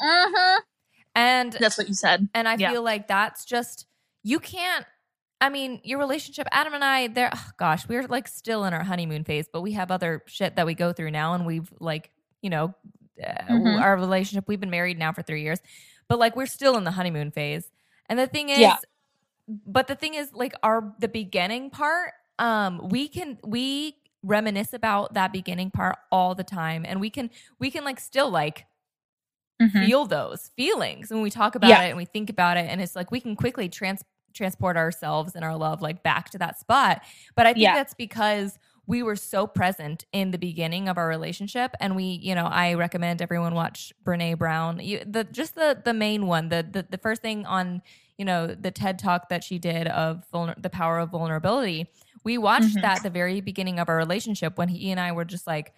mm-hmm. 0.02 0.60
and 1.16 1.54
that's 1.54 1.78
what 1.78 1.88
you 1.88 1.94
said 1.94 2.30
and 2.34 2.48
I 2.48 2.56
yeah. 2.56 2.72
feel 2.72 2.84
like 2.84 3.08
that's 3.08 3.46
just 3.46 3.86
you 4.24 4.40
can't. 4.40 4.86
I 5.42 5.48
mean, 5.48 5.80
your 5.86 6.00
relationship, 6.00 6.46
Adam 6.52 6.74
and 6.74 6.84
I, 6.84 7.08
there. 7.08 7.30
Oh 7.34 7.50
gosh, 7.58 7.88
we're 7.88 8.06
like 8.08 8.28
still 8.28 8.66
in 8.66 8.74
our 8.74 8.84
honeymoon 8.84 9.24
phase, 9.24 9.48
but 9.52 9.62
we 9.62 9.72
have 9.72 9.90
other 9.92 10.22
shit 10.28 10.58
that 10.58 10.66
we 10.66 10.74
go 10.74 10.92
through 10.92 11.12
now, 11.12 11.34
and 11.34 11.46
we've 11.46 11.72
like, 11.80 12.12
you 12.42 12.50
know, 12.50 12.74
uh, 13.26 13.44
Mhm. 13.50 13.80
our 13.82 13.96
relationship. 13.96 14.46
We've 14.50 14.60
been 14.60 14.70
married 14.70 15.00
now 15.00 15.14
for 15.14 15.22
three 15.22 15.42
years, 15.44 15.60
but 16.10 16.20
like 16.20 16.36
we're 16.36 16.46
still 16.46 16.76
in 16.78 16.84
the 16.84 16.92
honeymoon 16.92 17.32
phase. 17.32 17.72
And 18.10 18.20
the 18.20 18.28
thing 18.28 18.50
is, 18.50 18.60
Yeah. 18.60 18.78
But 19.66 19.88
the 19.88 19.96
thing 19.96 20.14
is, 20.14 20.32
like 20.34 20.54
our 20.64 20.94
the 21.00 21.08
beginning 21.08 21.70
part, 21.72 22.14
um, 22.38 22.88
we 22.90 23.08
can 23.08 23.38
we 23.44 23.96
reminisce 24.24 24.74
about 24.74 25.14
that 25.16 25.34
beginning 25.34 25.72
part 25.72 25.98
all 26.12 26.36
the 26.36 26.44
time, 26.44 26.86
and 26.88 27.02
we 27.02 27.10
can 27.10 27.30
we 27.60 27.72
can 27.72 27.84
like 27.84 28.00
still 28.00 28.30
like 28.30 28.66
Mhm. 29.62 29.86
feel 29.88 30.06
those 30.06 30.52
feelings 30.56 31.10
when 31.12 31.22
we 31.22 31.30
talk 31.30 31.54
about 31.56 31.70
Yeah. 31.70 31.82
it 31.82 31.88
and 31.90 31.98
we 31.98 32.06
think 32.06 32.30
about 32.30 32.56
it 32.56 32.70
and 32.70 32.80
it's 32.80 32.96
like 32.96 33.12
we 33.12 33.20
can 33.20 33.36
quickly 33.36 33.68
trans- 33.68 34.06
transport 34.34 34.78
ourselves 34.78 35.36
and 35.36 35.44
our 35.44 35.58
love 35.58 35.82
like 35.82 36.02
back 36.02 36.30
to 36.30 36.38
that 36.38 36.58
spot 36.58 37.02
but 37.36 37.46
i 37.46 37.52
think 37.52 37.64
Yeah. 37.64 37.74
that's 37.74 37.94
because 37.94 38.58
we 38.88 39.04
were 39.04 39.18
so 39.18 39.46
present 39.48 40.06
in 40.14 40.32
the 40.32 40.38
beginning 40.38 40.88
of 40.88 40.98
our 40.98 41.10
relationship 41.10 41.74
and 41.82 41.94
we 41.98 42.06
you 42.06 42.34
know 42.36 42.46
i 42.46 42.74
recommend 42.74 43.22
everyone 43.22 43.54
watch 43.54 43.92
brene 44.06 44.38
brown 44.38 44.80
you, 44.80 45.04
the 45.06 45.26
just 45.26 45.56
the 45.56 45.82
the 45.84 45.94
main 45.94 46.26
one 46.26 46.48
the, 46.48 46.66
the 46.72 46.86
the 46.90 46.98
first 46.98 47.22
thing 47.22 47.46
on 47.46 47.82
you 48.20 48.26
know 48.26 48.46
the 48.48 48.70
ted 48.70 49.00
talk 49.00 49.30
that 49.30 49.44
she 49.44 49.58
did 49.58 49.88
of 49.88 50.24
vulner- 50.34 50.62
the 50.62 50.70
power 50.70 51.00
of 51.00 51.10
vulnerability 51.10 51.88
we 52.24 52.38
watched 52.38 52.76
Mhm. 52.76 52.82
that 52.82 52.98
at 52.98 53.04
the 53.04 53.10
very 53.10 53.40
beginning 53.42 53.80
of 53.80 53.90
our 53.90 53.96
relationship 53.96 54.58
when 54.58 54.68
he 54.70 54.92
and 54.92 55.00
i 55.00 55.12
were 55.12 55.26
just 55.26 55.48
like 55.48 55.74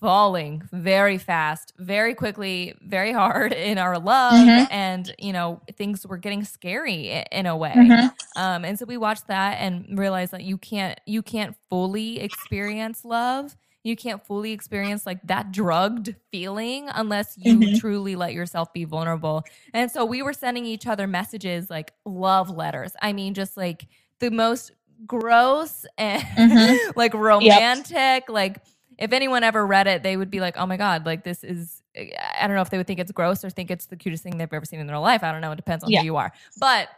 falling 0.00 0.62
very 0.72 1.16
fast, 1.16 1.72
very 1.78 2.12
quickly, 2.12 2.74
very 2.82 3.12
hard 3.12 3.52
in 3.70 3.78
our 3.78 4.00
love, 4.00 4.32
Mhm. 4.34 4.66
and 4.70 5.14
you 5.18 5.32
know 5.32 5.60
things 5.76 6.04
were 6.04 6.16
getting 6.16 6.42
scary 6.44 7.22
in 7.30 7.46
a 7.46 7.56
way. 7.56 7.72
Mhm. 7.76 8.12
Um, 8.36 8.64
and 8.64 8.76
so 8.78 8.84
we 8.84 8.96
watched 8.96 9.28
that 9.28 9.58
and 9.60 9.96
realized 9.96 10.32
that 10.32 10.42
you 10.42 10.58
can't 10.58 10.98
you 11.06 11.22
can't 11.22 11.54
fully 11.70 12.18
experience 12.20 13.04
love. 13.04 13.56
You 13.84 13.96
can't 13.96 14.24
fully 14.24 14.52
experience 14.52 15.06
like 15.06 15.20
that 15.24 15.50
drugged 15.52 16.14
feeling 16.30 16.88
unless 16.94 17.36
you 17.36 17.66
Mhm. 17.66 17.74
truly 17.74 18.14
let 18.14 18.32
yourself 18.32 18.72
be 18.72 18.84
vulnerable. 18.84 19.42
And 19.74 19.90
so 19.90 20.04
we 20.04 20.22
were 20.22 20.32
sending 20.32 20.64
each 20.66 20.86
other 20.86 21.06
messages 21.08 21.68
like 21.68 21.92
love 22.04 22.48
letters. 22.50 22.92
I 23.02 23.12
mean, 23.12 23.34
just 23.34 23.56
like 23.56 23.88
the 24.20 24.30
most 24.30 24.72
gross 25.06 25.84
and 25.98 26.22
Mhm. 26.22 26.78
like 26.96 27.12
romantic. 27.14 28.28
Like 28.28 28.58
if 28.98 29.12
anyone 29.12 29.42
ever 29.42 29.66
read 29.66 29.88
it, 29.88 30.04
they 30.04 30.16
would 30.16 30.30
be 30.30 30.38
like, 30.40 30.56
"Oh 30.56 30.66
my 30.66 30.76
god, 30.76 31.04
like 31.06 31.24
this 31.24 31.42
is." 31.42 31.82
I 31.96 32.46
don't 32.46 32.54
know 32.56 32.62
if 32.62 32.70
they 32.70 32.78
would 32.78 32.86
think 32.86 33.00
it's 33.00 33.12
gross 33.12 33.44
or 33.44 33.50
think 33.50 33.70
it's 33.70 33.86
the 33.86 33.96
cutest 33.96 34.22
thing 34.22 34.38
they've 34.38 34.52
ever 34.52 34.64
seen 34.64 34.80
in 34.80 34.86
their 34.86 34.98
life. 34.98 35.22
I 35.24 35.32
don't 35.32 35.40
know. 35.40 35.52
It 35.52 35.56
depends 35.56 35.82
on 35.84 35.90
Yeah. 35.90 36.00
who 36.00 36.04
you 36.04 36.16
are, 36.16 36.32
but 36.56 36.88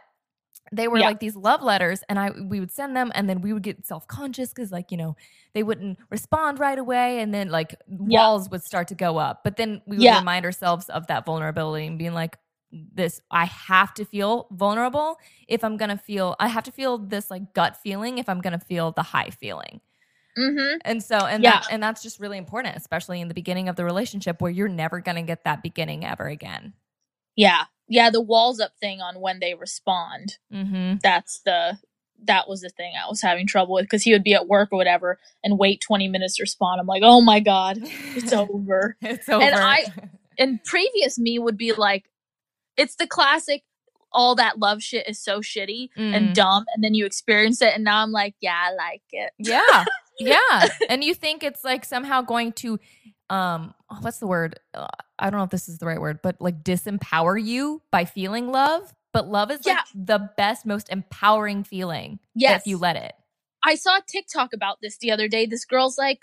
they 0.71 0.87
were 0.87 0.97
Yeah. 0.97 1.07
like 1.07 1.19
these 1.19 1.35
love 1.35 1.61
letters 1.61 2.03
and 2.09 2.17
i 2.19 2.31
we 2.31 2.59
would 2.59 2.71
send 2.71 2.95
them 2.95 3.11
and 3.15 3.29
then 3.29 3.41
we 3.41 3.53
would 3.53 3.63
get 3.63 3.85
self-conscious 3.85 4.49
because 4.49 4.71
like 4.71 4.91
you 4.91 4.97
know 4.97 5.15
they 5.53 5.63
wouldn't 5.63 5.99
respond 6.09 6.59
right 6.59 6.79
away 6.79 7.19
and 7.21 7.33
then 7.33 7.49
like 7.49 7.75
Yeah. 7.87 8.19
walls 8.19 8.49
would 8.49 8.63
start 8.63 8.87
to 8.89 8.95
go 8.95 9.17
up 9.17 9.43
but 9.43 9.57
then 9.57 9.81
we 9.85 9.97
would 9.97 10.03
Yeah. 10.03 10.19
remind 10.19 10.45
ourselves 10.45 10.89
of 10.89 11.07
that 11.07 11.25
vulnerability 11.25 11.85
and 11.87 11.97
being 11.99 12.13
like 12.13 12.37
this 12.71 13.21
i 13.31 13.45
have 13.45 13.93
to 13.93 14.05
feel 14.05 14.47
vulnerable 14.51 15.17
if 15.47 15.63
i'm 15.63 15.77
gonna 15.77 15.97
feel 15.97 16.35
i 16.39 16.47
have 16.47 16.63
to 16.63 16.71
feel 16.71 16.97
this 16.97 17.29
like 17.31 17.53
gut 17.53 17.77
feeling 17.77 18.17
if 18.17 18.27
i'm 18.27 18.41
gonna 18.41 18.59
feel 18.59 18.91
the 18.91 19.03
high 19.03 19.29
feeling 19.29 19.79
Mhm. 20.37 20.79
and 20.83 21.01
so 21.03 21.17
and 21.19 21.43
Yeah. 21.43 21.51
that, 21.61 21.67
and 21.71 21.81
that's 21.81 22.01
just 22.03 22.19
really 22.19 22.37
important 22.37 22.75
especially 22.75 23.21
in 23.21 23.27
the 23.29 23.33
beginning 23.33 23.69
of 23.69 23.75
the 23.77 23.85
relationship 23.85 24.41
where 24.41 24.51
you're 24.51 24.67
never 24.67 24.99
gonna 24.99 25.23
get 25.23 25.43
that 25.45 25.63
beginning 25.63 26.03
ever 26.05 26.27
again 26.27 26.73
Yeah. 27.37 27.65
Yeah, 27.87 28.09
the 28.09 28.21
walls 28.21 28.59
up 28.59 28.71
thing 28.79 29.01
on 29.01 29.19
when 29.21 29.39
they 29.39 29.53
respond. 29.53 30.37
mm-hmm 30.53 30.95
That's 31.03 31.39
the 31.45 31.77
that 32.23 32.47
was 32.47 32.61
the 32.61 32.69
thing 32.69 32.93
I 32.95 33.07
was 33.09 33.21
having 33.21 33.45
trouble 33.45 33.75
with 33.75 33.83
because 33.83 34.01
he 34.01 34.13
would 34.13 34.23
be 34.23 34.33
at 34.33 34.47
work 34.47 34.69
or 34.71 34.77
whatever 34.77 35.19
and 35.43 35.59
wait 35.59 35.81
20 35.81 36.07
minutes 36.07 36.37
to 36.37 36.43
respond. 36.43 36.79
I'm 36.79 36.87
like, 36.87 37.03
oh 37.03 37.21
my 37.21 37.39
God, 37.41 37.77
it's 37.81 38.33
over. 38.43 38.95
it's 39.01 39.27
over 39.29 39.43
And 39.43 39.53
I- 39.53 39.85
and 40.39 40.63
previous 40.63 41.19
me 41.19 41.37
would 41.39 41.57
be 41.57 41.73
like, 41.73 42.05
it's 42.77 42.95
the 42.95 43.05
classic, 43.05 43.63
all 44.11 44.35
that 44.35 44.57
love 44.59 44.81
shit 44.81 45.07
is 45.09 45.21
so 45.21 45.39
shitty 45.41 45.89
Mm. 45.97 46.15
and 46.15 46.35
dumb. 46.35 46.63
And 46.73 46.83
then 46.83 46.93
you 46.93 47.05
experience 47.05 47.61
it. 47.61 47.73
And 47.75 47.83
now 47.83 48.01
I'm 48.01 48.11
like, 48.11 48.33
yeah, 48.41 48.59
I 48.69 48.73
like 48.73 49.03
it. 49.11 49.31
Yeah. 49.37 49.85
Yeah. 50.17 50.69
and 50.87 51.03
you 51.03 51.13
think 51.13 51.43
it's 51.43 51.65
like 51.65 51.83
somehow 51.83 52.21
going 52.21 52.53
to 52.53 52.79
um 53.29 53.73
what's 54.01 54.19
the 54.19 54.27
word? 54.27 54.59
Uh, 54.73 54.87
I 55.17 55.29
don't 55.29 55.39
know 55.39 55.43
if 55.45 55.49
this 55.49 55.67
is 55.69 55.77
the 55.79 55.85
right 55.85 55.99
word, 55.99 56.19
but 56.21 56.35
like 56.39 56.63
disempower 56.63 57.41
you 57.41 57.81
by 57.91 58.05
feeling 58.05 58.51
love, 58.51 58.93
but 59.13 59.27
love 59.27 59.49
is 59.51 59.65
like 59.65 59.79
the 59.95 60.29
best 60.37 60.65
most 60.65 60.89
empowering 60.89 61.63
feeling 61.63 62.19
Yes. 62.35 62.61
if 62.61 62.67
you 62.67 62.77
let 62.77 62.95
it. 62.95 63.13
I 63.63 63.75
saw 63.75 63.97
a 63.97 64.01
TikTok 64.07 64.53
about 64.53 64.77
this 64.81 64.97
the 64.97 65.11
other 65.11 65.27
day. 65.27 65.45
This 65.47 65.65
girl's 65.65 65.97
like, 65.97 66.19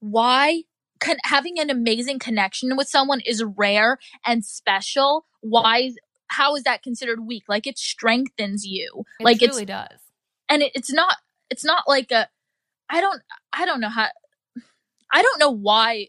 why 0.00 0.64
con- 1.00 1.16
having 1.24 1.58
an 1.58 1.70
amazing 1.70 2.18
connection 2.18 2.76
with 2.76 2.88
someone 2.88 3.20
is 3.24 3.42
rare 3.42 3.98
and 4.26 4.44
special? 4.44 5.24
Why? 5.40 5.92
How 6.26 6.54
is 6.56 6.64
that 6.64 6.82
considered 6.82 7.26
weak? 7.26 7.44
Like 7.48 7.66
it 7.66 7.78
strengthens 7.78 8.64
you. 8.66 9.04
It 9.20 9.24
like 9.24 9.40
it 9.42 9.48
really 9.50 9.64
does. 9.64 9.98
and 10.48 10.62
it, 10.62 10.72
it's 10.74 10.92
not. 10.92 11.16
It's 11.48 11.64
not 11.64 11.84
like 11.86 12.10
a. 12.10 12.28
I 12.90 13.00
don't. 13.00 13.22
I 13.52 13.64
don't 13.64 13.80
know 13.80 13.88
how. 13.88 14.08
I 15.12 15.22
don't 15.22 15.38
know 15.38 15.50
why 15.50 16.08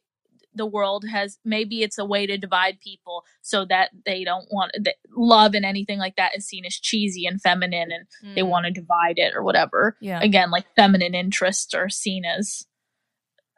the 0.55 0.65
world 0.65 1.05
has. 1.11 1.37
Maybe 1.45 1.81
it's 1.83 1.97
a 1.97 2.05
way 2.05 2.25
to 2.25 2.37
divide 2.37 2.79
people 2.79 3.23
so 3.41 3.65
that 3.65 3.89
they 4.05 4.23
don't 4.23 4.47
want 4.51 4.71
that 4.83 4.95
love 5.15 5.53
and 5.55 5.65
anything 5.65 5.99
like 5.99 6.15
that 6.17 6.35
is 6.35 6.45
seen 6.47 6.65
as 6.65 6.75
cheesy 6.75 7.25
and 7.25 7.41
feminine, 7.41 7.91
and 7.91 8.35
they 8.35 8.41
Mm. 8.41 8.49
want 8.49 8.65
to 8.65 8.71
divide 8.71 9.17
it 9.17 9.33
or 9.35 9.43
whatever 9.43 9.97
Yeah. 10.01 10.19
again 10.21 10.51
like 10.51 10.65
feminine 10.75 11.15
interests 11.15 11.73
are 11.73 11.89
seen 11.89 12.25
as 12.25 12.65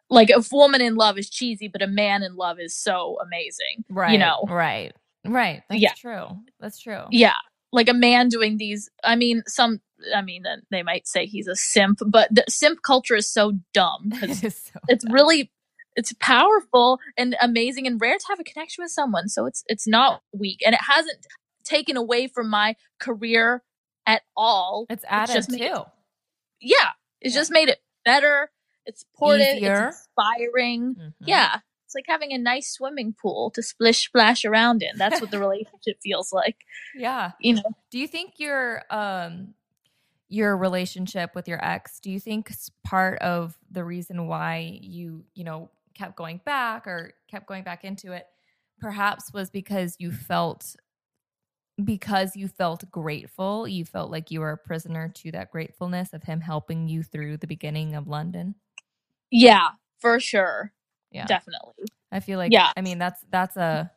like 0.10 0.30
a 0.30 0.44
woman 0.52 0.82
in 0.82 0.96
love 0.96 1.18
is 1.18 1.30
cheesy 1.30 1.68
but 1.68 1.82
a 1.82 1.88
man 1.88 2.24
in 2.24 2.36
love 2.36 2.60
is 2.60 2.76
so 2.78 3.18
amazing 3.26 3.84
Right. 3.90 4.12
you 4.14 4.18
know 4.18 4.46
Right. 4.48 4.94
Right. 5.26 5.64
That's 5.70 5.82
Yeah. 5.82 5.94
true. 5.94 6.28
That's 6.60 6.80
true. 6.80 7.04
yeah 7.12 7.34
like 7.72 7.90
a 7.90 7.94
man 7.94 8.30
doing 8.30 8.58
these 8.58 8.90
i 9.04 9.16
mean 9.16 9.44
some 9.48 9.82
i 10.16 10.22
mean 10.22 10.44
they 10.72 10.84
might 10.84 11.08
say 11.08 11.26
he's 11.26 11.48
a 11.48 11.56
simp 11.56 12.00
but 12.08 12.34
the 12.34 12.44
simp 12.48 12.80
culture 12.84 13.16
is 13.16 13.28
so 13.30 13.54
dumb 13.74 14.12
'cause 14.20 14.44
It 14.44 14.48
is 14.48 14.56
so 14.74 14.80
it's 14.88 15.04
dumb. 15.04 15.14
really 15.14 15.52
it's 15.96 16.14
powerful 16.20 17.00
and 17.18 17.36
amazing 17.42 17.88
and 17.88 18.00
rare 18.02 18.18
to 18.18 18.26
have 18.30 18.40
a 18.40 18.44
connection 18.44 18.84
with 18.84 18.92
someone 18.92 19.28
so 19.30 19.46
it's 19.46 19.64
it's 19.68 19.88
not 19.88 20.22
weak 20.38 20.60
and 20.66 20.74
it 20.76 20.82
hasn't 20.88 21.26
taken 21.64 21.98
away 21.98 22.28
from 22.28 22.50
my 22.50 22.76
career 23.00 23.64
at 24.06 24.22
all 24.38 24.86
it's 24.90 25.06
added 25.08 25.34
just 25.34 25.50
made 25.52 25.62
it 25.62 25.74
too. 25.74 25.84
yeah 26.62 26.90
it's 27.22 27.34
Yeah. 27.34 27.42
just 27.42 27.52
made 27.52 27.70
it 27.70 27.80
better 28.04 28.50
it's 28.86 29.02
supportive 29.02 29.56
Easier. 29.58 29.88
it's 29.90 29.98
inspiring 30.08 30.96
Mhm. 30.96 31.14
yeah 31.22 31.60
it's 31.86 31.96
like 31.96 32.06
having 32.08 32.32
a 32.34 32.38
nice 32.38 32.72
swimming 32.72 33.14
pool 33.20 33.50
to 33.52 33.64
splish 33.64 34.06
splash 34.08 34.46
around 34.46 34.84
in 34.84 34.98
that's 34.98 35.22
what 35.22 35.32
the 35.32 35.40
relationship 35.48 35.98
feels 36.04 36.32
like 36.34 36.58
Yeah. 36.96 37.32
you 37.40 37.54
know 37.56 37.64
Do 37.92 38.00
you 38.00 38.08
think 38.08 38.34
your 38.38 38.84
um 38.92 39.54
your 40.28 40.58
relationship 40.58 41.36
with 41.36 41.48
your 41.48 41.64
ex, 41.64 42.00
do 42.00 42.10
you 42.10 42.20
think 42.20 42.52
part 42.84 43.20
of 43.20 43.56
the 43.70 43.84
reason 43.84 44.26
why 44.26 44.80
you, 44.82 45.24
you 45.36 45.44
know, 45.44 45.70
kept 45.96 46.16
going 46.16 46.40
back 46.46 46.86
or 46.86 47.14
kept 47.30 47.48
going 47.48 47.64
back 47.64 47.84
into 47.84 48.12
it 48.12 48.28
perhaps 48.80 49.32
was 49.34 49.50
because 49.50 49.96
you 50.00 50.12
felt 50.12 50.76
because 51.84 52.38
you 52.38 52.48
felt 52.48 52.90
grateful, 52.90 53.68
you 53.68 53.84
felt 53.84 54.10
like 54.10 54.32
you 54.32 54.40
were 54.40 54.52
a 54.52 54.58
prisoner 54.58 55.10
to 55.10 55.32
that 55.32 55.52
gratefulness 55.52 56.14
of 56.14 56.24
him 56.24 56.40
helping 56.40 56.88
you 56.88 57.04
through 57.04 57.36
the 57.38 57.48
beginning 57.48 57.96
of 57.96 58.08
London? 58.08 58.56
Yeah, 59.30 59.70
for 60.00 60.20
sure. 60.20 60.72
Yeah. 61.12 61.26
Definitely. 61.26 61.86
I 62.12 62.22
feel 62.22 62.38
like 62.38 62.54
Yeah. 62.54 62.72
I 62.78 62.82
mean 62.82 62.98
that's 62.98 63.26
that's 63.30 63.58
a, 63.58 63.92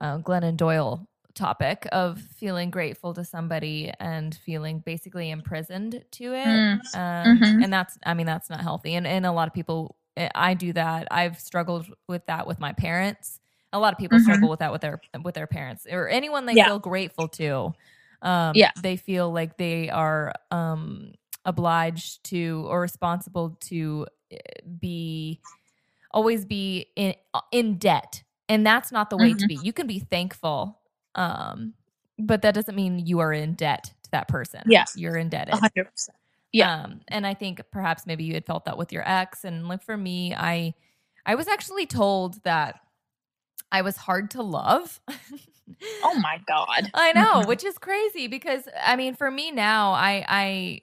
a 0.00 0.18
Glennon 0.18 0.56
Doyle 0.56 1.08
topic 1.34 1.86
of 1.92 2.20
feeling 2.20 2.70
grateful 2.70 3.12
to 3.14 3.22
somebody 3.22 3.92
and 4.00 4.34
feeling 4.34 4.80
basically 4.80 5.30
imprisoned 5.30 6.02
to 6.10 6.24
it. 6.34 6.46
Mm. 6.46 6.80
Um, 6.94 7.38
Mhm. 7.38 7.64
And 7.64 7.72
that's 7.72 7.98
I 8.04 8.14
mean 8.14 8.26
that's 8.26 8.50
not 8.50 8.60
healthy. 8.62 8.94
And 8.94 9.06
and 9.06 9.26
a 9.26 9.32
lot 9.32 9.46
of 9.46 9.54
people 9.54 9.96
I 10.34 10.54
do 10.54 10.72
that. 10.74 11.08
I've 11.10 11.38
struggled 11.38 11.86
with 12.08 12.26
that 12.26 12.46
with 12.46 12.60
my 12.60 12.72
parents. 12.72 13.40
A 13.72 13.78
lot 13.78 13.92
of 13.92 13.98
people 13.98 14.18
Mhm. 14.18 14.18
struggle 14.18 14.48
with 14.48 14.60
that 14.60 14.72
with 14.72 14.80
their 14.80 15.00
with 15.22 15.34
their 15.34 15.46
parents 15.46 15.86
or 15.90 16.08
anyone 16.08 16.46
they 16.46 16.56
Yeah. 16.56 16.58
feel 16.58 16.78
grateful 16.78 17.28
to. 17.30 17.74
Um, 18.22 18.54
Yeah. 18.54 18.72
they 18.76 18.96
feel 18.96 19.30
like 19.30 19.56
they 19.58 19.90
are 19.90 20.32
um, 20.50 21.12
obliged 21.44 22.24
to 22.24 22.64
or 22.68 22.80
responsible 22.80 23.56
to 23.62 24.06
eh, 24.30 24.36
be 24.80 25.40
always 26.12 26.44
be 26.46 26.86
in 26.96 27.14
in 27.52 27.78
debt 27.78 28.22
and 28.48 28.66
that's 28.66 28.92
not 28.92 29.10
the 29.10 29.18
way 29.18 29.34
Mm-hmm. 29.34 29.46
to 29.46 29.46
be 29.46 29.54
you 29.56 29.72
can 29.72 29.86
be 29.86 29.98
thankful 30.00 30.80
um 31.16 31.74
but 32.18 32.42
that 32.42 32.54
doesn't 32.54 32.76
mean 32.76 32.98
you 33.06 33.18
are 33.20 33.32
in 33.32 33.54
debt 33.54 33.92
to 34.04 34.10
that 34.12 34.28
person 34.28 34.62
Yes. 34.64 34.92
you're 34.94 35.16
indebted 35.16 35.52
A 35.52 35.56
hundred 35.58 35.84
percent. 35.90 36.16
Yeah. 36.56 36.82
um 36.82 37.00
and 37.08 37.26
i 37.26 37.34
think 37.34 37.60
perhaps 37.70 38.06
maybe 38.06 38.24
you 38.24 38.34
had 38.34 38.46
felt 38.46 38.64
that 38.64 38.78
with 38.78 38.92
your 38.92 39.08
ex 39.08 39.44
and 39.44 39.68
like 39.68 39.82
for 39.82 39.96
me 39.96 40.34
i 40.34 40.74
i 41.24 41.34
was 41.34 41.48
actually 41.48 41.86
told 41.86 42.42
that 42.44 42.80
i 43.70 43.82
was 43.82 43.96
hard 43.96 44.30
to 44.32 44.42
love 44.42 45.00
Oh 46.04 46.14
my 46.20 46.40
god. 46.46 46.90
I 46.94 47.12
know, 47.12 47.44
which 47.48 47.64
is 47.64 47.76
crazy 47.78 48.28
because 48.28 48.68
I 48.84 48.96
mean, 48.96 49.14
for 49.14 49.30
me 49.30 49.50
now, 49.50 49.92
I 49.92 50.24
I 50.28 50.80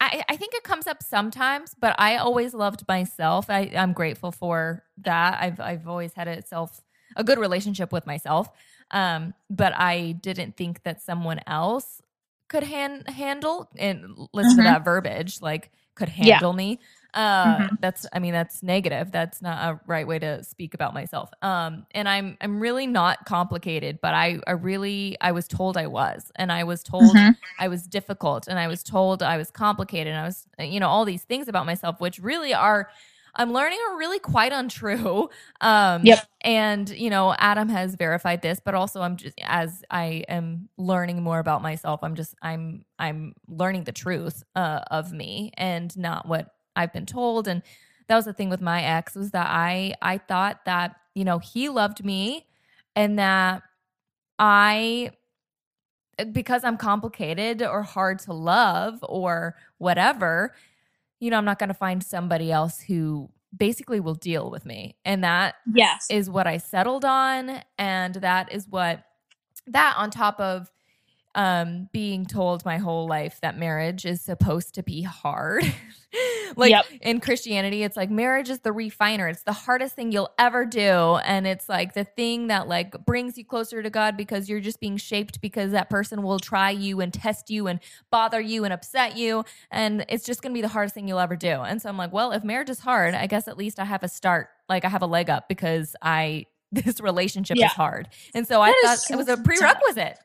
I, 0.00 0.22
I 0.28 0.36
think 0.36 0.54
it 0.54 0.62
comes 0.62 0.86
up 0.86 1.02
sometimes, 1.02 1.74
but 1.78 1.94
I 1.98 2.16
always 2.16 2.54
loved 2.54 2.86
myself. 2.86 3.50
I, 3.50 3.72
I'm 3.76 3.92
grateful 3.92 4.30
for 4.32 4.84
that. 4.98 5.38
I've 5.40 5.60
I've 5.60 5.88
always 5.88 6.12
had 6.14 6.28
a 6.28 6.44
self 6.46 6.80
a 7.16 7.24
good 7.24 7.38
relationship 7.38 7.92
with 7.92 8.06
myself. 8.06 8.48
Um, 8.90 9.34
but 9.50 9.72
I 9.76 10.12
didn't 10.12 10.56
think 10.56 10.82
that 10.84 11.02
someone 11.02 11.40
else 11.46 12.00
could 12.48 12.64
han- 12.64 13.04
handle 13.06 13.70
and 13.78 14.28
listen 14.32 14.56
to 14.58 14.62
Mhm. 14.62 14.68
that 14.68 14.84
verbiage 14.84 15.40
like 15.42 15.70
could 15.94 16.08
Yeah. 16.20 16.40
handle 16.40 16.52
me. 16.52 16.80
Uh, 17.14 17.62
Mhm. 17.62 17.78
that's 17.80 18.06
I 18.12 18.18
mean 18.18 18.32
that's 18.32 18.62
negative. 18.62 19.10
That's 19.12 19.40
not 19.42 19.58
a 19.74 19.80
right 19.86 20.06
way 20.06 20.18
to 20.20 20.44
speak 20.44 20.74
about 20.74 20.94
myself. 20.94 21.30
Um, 21.42 21.86
and 21.92 22.08
I'm 22.08 22.36
I'm 22.40 22.60
really 22.60 22.86
not 22.86 23.24
complicated, 23.26 23.98
but 24.02 24.14
I 24.14 24.38
I 24.46 24.52
really 24.52 25.16
I 25.20 25.32
was 25.32 25.48
told 25.48 25.76
I 25.76 25.86
was, 25.86 26.30
and 26.36 26.52
I 26.52 26.64
was 26.64 26.82
told 26.82 27.22
Mhm. 27.22 27.38
I 27.58 27.68
was 27.68 27.86
difficult, 27.88 28.46
and 28.48 28.58
I 28.58 28.68
was 28.68 28.82
told 28.82 29.22
I 29.22 29.36
was 29.38 29.50
complicated, 29.50 30.08
and 30.12 30.20
I 30.20 30.24
was 30.26 30.46
you 30.60 30.80
know 30.80 30.88
all 30.88 31.04
these 31.04 31.24
things 31.24 31.48
about 31.48 31.66
myself, 31.66 32.00
which 32.00 32.18
really 32.20 32.54
are. 32.54 32.90
I'm 33.34 33.52
learning 33.52 33.78
are 33.90 33.98
really 33.98 34.18
quite 34.18 34.52
untrue. 34.52 35.28
Um, 35.60 36.02
Yep. 36.04 36.26
And 36.42 36.88
you 36.90 37.10
know, 37.10 37.34
Adam 37.38 37.68
has 37.68 37.96
verified 37.96 38.42
this, 38.42 38.60
but 38.64 38.74
also 38.74 39.02
I'm 39.02 39.16
just 39.16 39.38
as 39.42 39.82
I 39.90 40.24
am 40.28 40.68
learning 40.76 41.22
more 41.22 41.40
about 41.40 41.62
myself, 41.62 42.00
I'm 42.02 42.14
just 42.14 42.34
I'm 42.42 42.84
I'm 42.98 43.34
learning 43.48 43.84
the 43.84 43.92
truth 43.92 44.42
uh, 44.54 44.80
of 44.90 45.12
me 45.12 45.52
and 45.56 45.96
not 45.96 46.28
what 46.28 46.54
I've 46.76 46.92
been 46.92 47.06
told. 47.06 47.48
And 47.48 47.62
that 48.08 48.16
was 48.16 48.24
the 48.24 48.32
thing 48.32 48.50
with 48.50 48.60
my 48.60 48.82
ex 48.82 49.14
was 49.16 49.32
that 49.32 49.48
I 49.48 49.94
I 50.00 50.18
thought 50.18 50.64
that 50.66 50.96
you 51.14 51.24
know 51.24 51.38
he 51.40 51.68
loved 51.68 52.04
me 52.04 52.46
and 52.96 53.18
that 53.18 53.62
I 54.38 55.10
because 56.32 56.64
I'm 56.64 56.76
complicated 56.76 57.62
or 57.62 57.82
hard 57.82 58.18
to 58.20 58.32
love 58.32 58.98
or 59.02 59.56
whatever, 59.78 60.54
you 61.20 61.30
know, 61.30 61.36
I'm 61.38 61.44
not 61.44 61.58
going 61.58 61.68
to 61.68 61.74
find 61.74 62.02
somebody 62.02 62.52
else 62.52 62.80
who 62.80 63.30
basically 63.56 64.00
will 64.00 64.14
deal 64.14 64.50
with 64.50 64.64
me. 64.64 64.96
And 65.04 65.24
that 65.24 65.56
Yes. 65.74 66.06
is 66.10 66.28
what 66.30 66.46
I 66.46 66.58
settled 66.58 67.04
on. 67.04 67.62
And 67.78 68.14
that 68.16 68.52
is 68.52 68.68
what, 68.68 69.04
that 69.66 69.94
on 69.96 70.10
top 70.10 70.38
of 70.38 70.70
um, 71.34 71.88
being 71.92 72.26
told 72.26 72.64
my 72.64 72.78
whole 72.78 73.06
life 73.06 73.38
that 73.42 73.58
marriage 73.58 74.04
is 74.04 74.20
supposed 74.20 74.74
to 74.74 74.82
be 74.82 75.02
hard. 75.02 75.64
like 76.56 76.70
Yep. 76.70 76.86
in 77.02 77.20
Christianity, 77.20 77.82
it's 77.82 77.96
like 77.96 78.10
marriage 78.10 78.48
is 78.50 78.60
the 78.60 78.72
refiner. 78.72 79.28
It's 79.28 79.42
the 79.42 79.52
hardest 79.52 79.94
thing 79.94 80.12
you'll 80.12 80.32
ever 80.38 80.64
do. 80.64 81.16
And 81.24 81.46
it's 81.46 81.68
like 81.68 81.94
the 81.94 82.04
thing 82.04 82.48
that 82.48 82.68
like 82.68 83.04
brings 83.04 83.36
you 83.38 83.44
closer 83.44 83.82
to 83.82 83.90
God 83.90 84.16
because 84.16 84.48
you're 84.48 84.60
just 84.60 84.80
being 84.80 84.96
shaped 84.96 85.40
because 85.40 85.72
that 85.72 85.90
person 85.90 86.22
will 86.22 86.38
try 86.38 86.70
you 86.70 87.00
and 87.00 87.12
test 87.12 87.50
you 87.50 87.66
and 87.66 87.80
bother 88.10 88.40
you 88.40 88.64
and 88.64 88.72
upset 88.72 89.16
you. 89.16 89.44
And 89.70 90.04
it's 90.08 90.24
just 90.24 90.42
going 90.42 90.52
to 90.52 90.54
be 90.56 90.62
the 90.62 90.68
hardest 90.68 90.94
thing 90.94 91.08
you'll 91.08 91.18
ever 91.18 91.36
do. 91.36 91.48
And 91.48 91.80
so 91.80 91.88
I'm 91.88 91.96
like, 91.96 92.12
well, 92.12 92.32
if 92.32 92.44
marriage 92.44 92.70
is 92.70 92.80
hard, 92.80 93.14
I 93.14 93.26
guess 93.26 93.48
at 93.48 93.56
least 93.58 93.78
I 93.78 93.84
have 93.84 94.02
a 94.02 94.08
start. 94.08 94.48
Like 94.68 94.84
I 94.84 94.88
have 94.88 95.02
a 95.02 95.06
leg 95.06 95.30
up 95.30 95.48
because 95.48 95.94
I, 96.02 96.46
this 96.72 97.00
relationship 97.00 97.56
Yeah. 97.56 97.66
is 97.66 97.72
hard. 97.72 98.08
And 98.34 98.46
so 98.46 98.60
I 98.60 98.72
thought 98.84 98.98
so 98.98 99.14
it 99.14 99.16
was 99.16 99.28
a 99.28 99.36
prerequisite. 99.38 100.18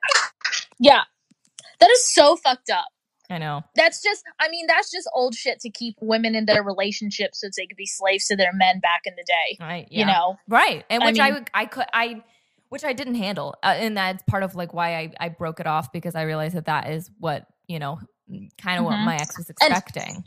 Yeah. 0.79 1.03
That 1.79 1.89
is 1.89 2.05
so 2.13 2.35
fucked 2.35 2.69
up. 2.69 2.85
I 3.33 3.37
know. 3.39 3.63
That's 3.75 4.01
just 4.01 4.23
I 4.39 4.49
mean, 4.49 4.67
that's 4.67 4.91
just 4.91 5.09
old 5.13 5.33
shit 5.35 5.59
to 5.61 5.69
keep 5.69 5.95
women 6.01 6.35
in 6.35 6.45
their 6.45 6.63
relationships 6.63 7.41
so 7.41 7.47
they 7.57 7.65
could 7.65 7.77
be 7.77 7.85
slaves 7.85 8.27
to 8.27 8.35
their 8.35 8.53
men 8.53 8.79
back 8.79 9.01
in 9.05 9.13
the 9.15 9.23
day. 9.25 9.57
I, 9.59 9.87
You 9.89 10.05
know? 10.05 10.37
right 10.47 10.83
and 10.89 11.03
which 11.03 11.19
I, 11.19 11.25
mean- 11.25 11.33
would 11.35 11.49
I 11.53 11.65
could 11.65 11.85
I 11.93 12.23
which 12.69 12.83
I 12.83 12.93
didn't 12.93 13.15
handle 13.15 13.55
uh, 13.63 13.67
and 13.77 13.97
that's 13.97 14.23
part 14.23 14.43
of 14.43 14.55
like 14.55 14.73
why 14.73 14.95
I 14.97 15.11
I 15.19 15.29
broke 15.29 15.59
it 15.59 15.67
off 15.67 15.91
because 15.91 16.15
I 16.15 16.23
realized 16.23 16.55
that 16.55 16.65
that 16.65 16.89
is 16.89 17.09
what 17.19 17.45
you 17.67 17.79
know 17.79 17.99
kind 18.61 18.79
of 18.79 18.85
what 18.85 18.95
Mhm. 18.95 19.05
my 19.05 19.15
ex 19.15 19.37
was 19.37 19.49
expecting 19.49 20.23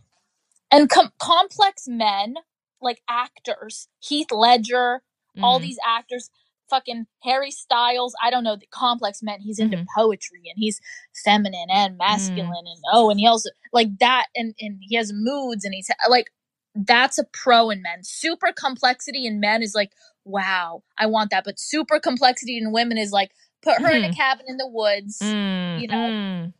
And 0.71 0.91
com- 0.91 1.13
complex 1.19 1.85
men, 1.87 2.35
like 2.83 3.01
actors, 3.09 3.89
Heath 4.01 4.31
Ledger, 4.33 5.03
all 5.43 5.59
Mm. 5.59 5.63
these 5.63 5.79
actors, 5.87 6.29
fucking 6.71 7.07
Harry 7.23 7.51
Styles, 7.51 8.15
I 8.23 8.31
don't 8.31 8.45
know, 8.45 8.57
the 8.57 8.67
complex 8.71 9.23
men, 9.23 9.41
he's 9.41 9.59
into 9.59 9.77
Mhm. 9.79 9.87
poetry 9.97 10.43
and 10.47 10.55
he's 10.57 10.81
feminine 11.25 11.69
and 11.71 11.97
masculine 11.99 12.65
Mm. 12.67 12.73
and 12.73 12.83
oh, 12.93 13.11
and 13.11 13.21
he 13.21 13.27
also 13.27 13.51
like 13.73 13.99
that 13.99 14.27
and 14.35 14.55
and 14.61 14.79
he 14.83 14.97
has 14.97 15.13
moods 15.15 15.65
and 15.65 15.75
he's 15.75 15.91
like 16.09 16.27
that's 16.75 17.17
a 17.19 17.25
pro 17.33 17.71
in 17.71 17.81
men. 17.83 18.05
Super 18.05 18.53
complexity 18.53 19.27
in 19.27 19.41
men 19.41 19.63
is 19.63 19.75
like, 19.75 19.93
wow, 20.27 20.83
I 20.99 21.07
want 21.07 21.31
that. 21.31 21.45
But 21.45 21.59
super 21.59 21.99
complexity 21.99 22.59
in 22.59 22.71
women 22.71 22.99
is 22.99 23.13
like, 23.13 23.31
put 23.63 23.81
her 23.81 23.91
in 23.91 24.05
a 24.05 24.11
Mhm. 24.11 24.17
cabin 24.17 24.45
in 24.47 24.59
the 24.59 24.69
woods. 24.69 25.19
Mm, 25.23 25.81
you 25.81 25.89
know, 25.89 25.97
mm. 25.97 26.53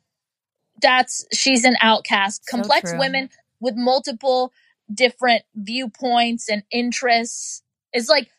That's 0.81 1.25
she's 1.33 1.65
an 1.65 1.77
outcast. 1.83 2.43
So 2.47 2.57
Complex 2.57 2.91
true. 2.91 2.99
women 2.99 3.31
with 3.61 3.75
multiple 3.77 4.53
different 4.93 5.43
viewpoints 5.55 6.49
and 6.49 6.63
interests. 6.71 7.63
is 7.93 8.09
like 8.11 8.31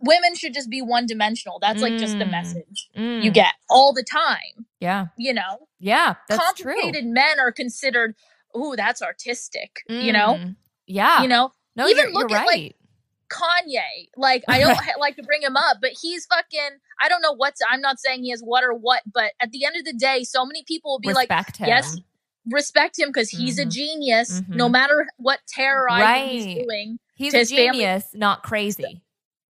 women 0.00 0.34
should 0.34 0.54
just 0.54 0.70
be 0.70 0.80
one 0.82 1.06
dimensional. 1.06 1.58
That's 1.60 1.82
like 1.82 1.96
just 1.98 2.18
the 2.18 2.24
Mm. 2.24 2.30
message 2.30 2.88
you 2.94 3.30
Mm. 3.30 3.34
get 3.34 3.54
all 3.68 3.92
the 3.92 4.04
time. 4.04 4.66
yeah 4.80 5.06
You 5.16 5.34
know, 5.34 5.68
yeah 5.80 6.14
that's 6.28 6.60
true 6.60 6.72
complicated 6.74 7.06
men 7.06 7.40
are 7.40 7.50
considered, 7.52 8.14
ooh, 8.56 8.74
that's 8.76 9.02
artistic. 9.02 9.82
You 9.88 10.12
know, 10.12 10.34
Mm. 10.34 10.56
yeah 10.86 11.22
you 11.22 11.28
know, 11.28 11.52
no 11.76 11.86
even 11.88 12.04
you're, 12.04 12.12
look 12.12 12.30
you're 12.30 12.38
at, 12.38 12.46
like, 12.46 12.54
right 12.56 12.74
Kanye. 13.30 14.08
Like 14.16 14.42
I 14.48 14.58
don't 14.60 14.74
ha- 14.86 14.98
like 14.98 15.16
to 15.16 15.22
bring 15.22 15.42
him 15.42 15.56
up, 15.56 15.78
but 15.82 15.90
he's 16.00 16.26
fucking. 16.26 16.78
I 17.02 17.08
don't 17.08 17.20
know 17.22 17.34
what's. 17.34 17.60
I'm 17.70 17.80
not 17.80 17.98
saying 18.00 18.22
he 18.24 18.30
has 18.30 18.40
what 18.40 18.64
or 18.64 18.72
what, 18.74 19.02
but 19.12 19.32
at 19.40 19.50
the 19.50 19.64
end 19.66 19.76
of 19.76 19.84
the 19.84 19.92
day, 19.92 20.24
so 20.24 20.46
many 20.46 20.64
people 20.66 20.92
will 20.92 20.98
be 20.98 21.12
like, 21.12 21.28
respect 21.28 21.58
him 21.58 21.68
yes, 21.68 21.96
respect 22.50 22.98
him 22.98 23.10
because 23.10 23.28
he's 23.28 23.58
a 23.58 23.66
Mhm. 23.66 23.70
genius. 23.70 24.40
Mhm. 24.40 24.48
No 24.56 24.68
matter 24.70 25.06
what 25.18 25.40
terrorizing 25.46 26.28
he's 26.30 26.46
Right. 26.46 26.64
doing, 26.64 26.98
he's 27.16 27.32
to 27.32 27.36
a 27.36 27.40
his 27.40 27.50
family- 27.50 27.80
genius 27.80 28.04
not 28.14 28.42
crazy 28.42 29.02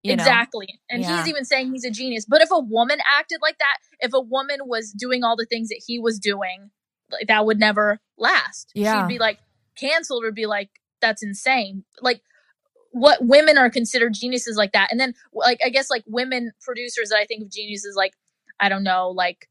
you 0.09 0.17
know? 0.17 0.23
exactly. 0.23 0.81
And 0.91 1.03
Yeah. 1.03 1.19
he's 1.19 1.29
even 1.29 1.45
saying 1.45 1.73
he's 1.73 1.85
a 1.85 1.91
genius. 1.91 2.25
But 2.27 2.43
if 2.43 2.51
a 2.51 2.59
woman 2.59 2.99
acted 3.07 3.41
like 3.43 3.59
that, 3.59 3.79
if 4.01 4.13
a 4.13 4.21
woman 4.21 4.61
was 4.67 4.93
doing 4.93 5.25
all 5.25 5.37
the 5.37 5.47
things 5.47 5.69
that 5.69 5.83
he 5.87 5.99
was 5.99 6.19
doing, 6.19 6.71
like 7.11 7.27
that 7.29 7.47
would 7.47 7.59
never 7.59 8.01
last. 8.17 8.71
Yeah. 8.75 9.03
She'd 9.07 9.09
be 9.15 9.19
like 9.19 9.39
canceled 9.77 10.25
or 10.25 10.33
be 10.33 10.47
like, 10.47 10.71
that's 11.01 11.23
insane. 11.23 11.85
Like 12.03 12.21
what 12.93 13.19
women 13.25 13.59
are 13.59 13.71
considered 13.71 14.15
geniuses 14.15 14.57
like 14.57 14.73
that. 14.73 14.89
And 14.91 14.99
then 14.99 15.15
like 15.33 15.61
I 15.65 15.69
guess 15.69 15.91
like 15.91 16.05
women 16.07 16.53
producers 16.61 17.11
that 17.11 17.19
I 17.19 17.25
think 17.27 17.43
of 17.45 17.51
geniuses 17.53 17.95
like, 17.97 18.15
I 18.61 18.69
don't 18.69 18.83
know, 18.85 19.11
like 19.11 19.49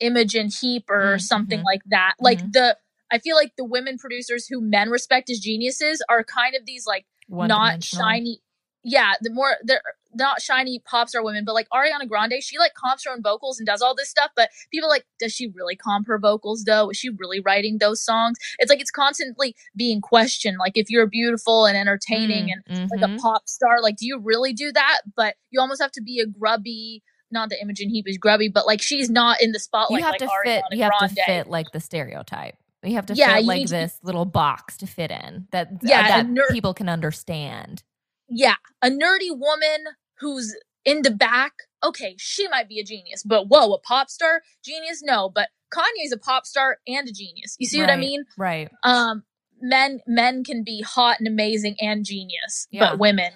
Imogen 0.00 0.48
Heap 0.60 0.90
or 0.90 1.16
Mm, 1.16 1.22
something 1.22 1.60
mhm. 1.60 1.64
like 1.64 1.82
that. 1.86 2.14
Like 2.20 2.40
Mhm. 2.40 2.52
the 2.52 2.78
I 3.10 3.18
feel 3.18 3.36
like 3.36 3.52
the 3.56 3.64
women 3.64 3.96
producers 3.96 4.46
who 4.48 4.60
men 4.60 4.90
respect 4.90 5.30
as 5.30 5.38
geniuses 5.38 6.02
are 6.08 6.24
kind 6.24 6.54
of 6.56 6.66
these 6.66 6.84
like 6.86 7.06
not 7.28 7.84
shiny 7.84 8.40
yeah 8.84 9.14
the 9.20 9.30
more 9.30 9.56
they're 9.64 9.80
not 10.16 10.40
shiny 10.40 10.78
pop 10.78 11.08
star 11.08 11.24
women, 11.24 11.44
but 11.44 11.54
like 11.54 11.68
Ariana 11.70 12.06
Grande, 12.08 12.34
she 12.40 12.56
like 12.56 12.74
comps 12.74 13.04
her 13.04 13.10
own 13.10 13.20
vocals 13.22 13.58
and 13.58 13.66
does 13.66 13.82
all 13.82 13.96
this 13.96 14.08
stuff. 14.08 14.30
But 14.36 14.50
people 14.70 14.88
are 14.88 14.90
like, 14.90 15.04
does 15.18 15.32
she 15.32 15.48
really 15.48 15.74
comp 15.74 16.06
her 16.06 16.18
vocals 16.20 16.62
though? 16.64 16.90
Is 16.90 16.96
she 16.96 17.08
really 17.10 17.40
writing 17.40 17.78
those 17.78 18.00
songs? 18.00 18.36
It's 18.60 18.70
like 18.70 18.80
it's 18.80 18.92
constantly 18.92 19.56
being 19.74 20.00
questioned. 20.00 20.58
Like 20.60 20.76
if 20.76 20.88
you're 20.88 21.06
beautiful 21.08 21.66
and 21.66 21.76
entertaining 21.76 22.44
Mm, 22.46 22.62
and 22.68 22.90
like 22.92 23.02
a 23.02 23.12
mhm. 23.12 23.18
pop 23.20 23.48
star, 23.48 23.82
like 23.82 23.96
do 23.96 24.06
you 24.06 24.20
really 24.20 24.52
do 24.52 24.70
that? 24.72 25.00
But 25.16 25.34
you 25.50 25.60
almost 25.60 25.82
have 25.82 25.92
to 25.92 26.02
be 26.02 26.20
a 26.20 26.26
grubby. 26.26 27.02
Not 27.32 27.48
that 27.48 27.60
Imogen 27.60 27.88
Heap 27.88 28.04
is 28.06 28.16
grubby, 28.16 28.48
but 28.48 28.66
like 28.66 28.80
she's 28.80 29.10
not 29.10 29.42
in 29.42 29.50
the 29.50 29.58
spotlight. 29.58 29.98
you 29.98 30.04
have 30.04 30.12
like 30.12 30.20
to 30.20 30.26
Ariana 30.26 30.44
fit. 30.44 30.64
You 30.70 30.82
have 30.84 30.98
to 31.00 31.08
fit 31.08 31.46
like 31.48 31.72
the 31.72 31.80
stereotype. 31.80 32.54
You 32.84 32.94
have 32.94 33.06
to 33.06 33.14
Yeah, 33.14 33.34
fit 33.36 33.46
like 33.46 33.62
to 33.66 33.72
this 33.72 33.98
little 34.04 34.26
box 34.26 34.76
to 34.76 34.86
fit 34.86 35.10
in 35.10 35.48
that 35.50 35.70
Yeah, 35.82 36.06
that 36.06 36.28
ner- 36.28 36.46
people 36.52 36.72
can 36.74 36.88
understand. 36.88 37.82
Yeah, 38.28 38.56
a 38.82 38.88
nerdy 38.88 39.30
woman 39.30 39.84
who's 40.20 40.54
in 40.84 41.02
the 41.02 41.10
back, 41.10 41.52
okay, 41.82 42.14
she 42.18 42.46
might 42.48 42.68
be 42.68 42.78
a 42.78 42.84
genius, 42.84 43.22
but 43.22 43.48
whoa, 43.48 43.72
a 43.72 43.78
pop 43.80 44.10
star 44.10 44.42
genius? 44.64 45.02
No, 45.02 45.28
but 45.34 45.48
Kanye's 45.72 46.12
a 46.12 46.18
pop 46.18 46.46
star 46.46 46.78
and 46.86 47.08
a 47.08 47.12
genius. 47.12 47.56
You 47.58 47.66
see 47.66 47.80
what 47.80 47.90
I 47.90 47.94
Right, 47.94 48.00
mean? 48.00 48.24
Right. 48.36 48.70
Um, 48.84 49.24
men 49.60 50.00
men 50.06 50.44
can 50.44 50.62
be 50.64 50.82
hot 50.82 51.18
and 51.18 51.26
amazing 51.28 51.76
and 51.80 52.04
genius, 52.04 52.68
Yeah. 52.70 52.90
but 52.90 52.98
women, 52.98 53.32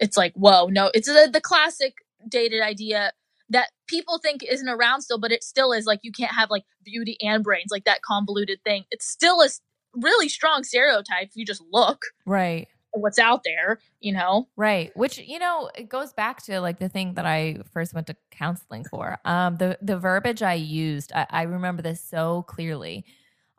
it's 0.00 0.16
like 0.16 0.32
whoa, 0.34 0.66
no, 0.68 0.90
it's 0.94 1.06
the, 1.08 1.28
the 1.32 1.40
classic 1.40 1.94
dated 2.28 2.62
idea 2.62 3.12
that 3.50 3.68
people 3.86 4.18
think 4.18 4.42
isn't 4.42 4.68
around 4.68 5.02
still, 5.02 5.18
but 5.18 5.30
it 5.32 5.44
still 5.44 5.72
is. 5.72 5.84
Like 5.84 6.00
you 6.02 6.12
can't 6.12 6.32
have 6.32 6.48
like 6.50 6.64
beauty 6.82 7.18
and 7.20 7.44
brains, 7.44 7.70
like 7.70 7.84
that 7.84 8.00
convoluted 8.02 8.60
thing. 8.64 8.84
It's 8.90 9.06
still 9.06 9.42
a 9.42 9.46
s- 9.46 9.60
really 9.94 10.28
strong 10.30 10.64
stereotype 10.64 11.28
if 11.28 11.36
you 11.36 11.44
just 11.44 11.62
look 11.70 12.00
Right. 12.24 12.68
At 12.94 13.00
what's 13.00 13.18
out 13.18 13.42
there, 13.44 13.80
you 14.00 14.12
know. 14.12 14.48
Right. 14.56 14.94
Which, 14.94 15.18
you 15.18 15.38
know, 15.38 15.70
it 15.74 15.88
goes 15.88 16.12
back 16.12 16.42
to 16.44 16.60
like 16.60 16.78
the 16.78 16.88
thing 16.88 17.14
that 17.14 17.24
I 17.24 17.56
first 17.72 17.94
went 17.94 18.06
to 18.08 18.16
counseling 18.30 18.84
for. 18.84 19.18
Um, 19.24 19.56
the 19.56 19.78
the 19.80 19.98
verbiage 19.98 20.42
I 20.42 20.54
used, 20.54 21.10
I, 21.14 21.26
I 21.30 21.42
remember 21.42 21.80
this 21.82 22.02
so 22.02 22.42
clearly. 22.42 23.06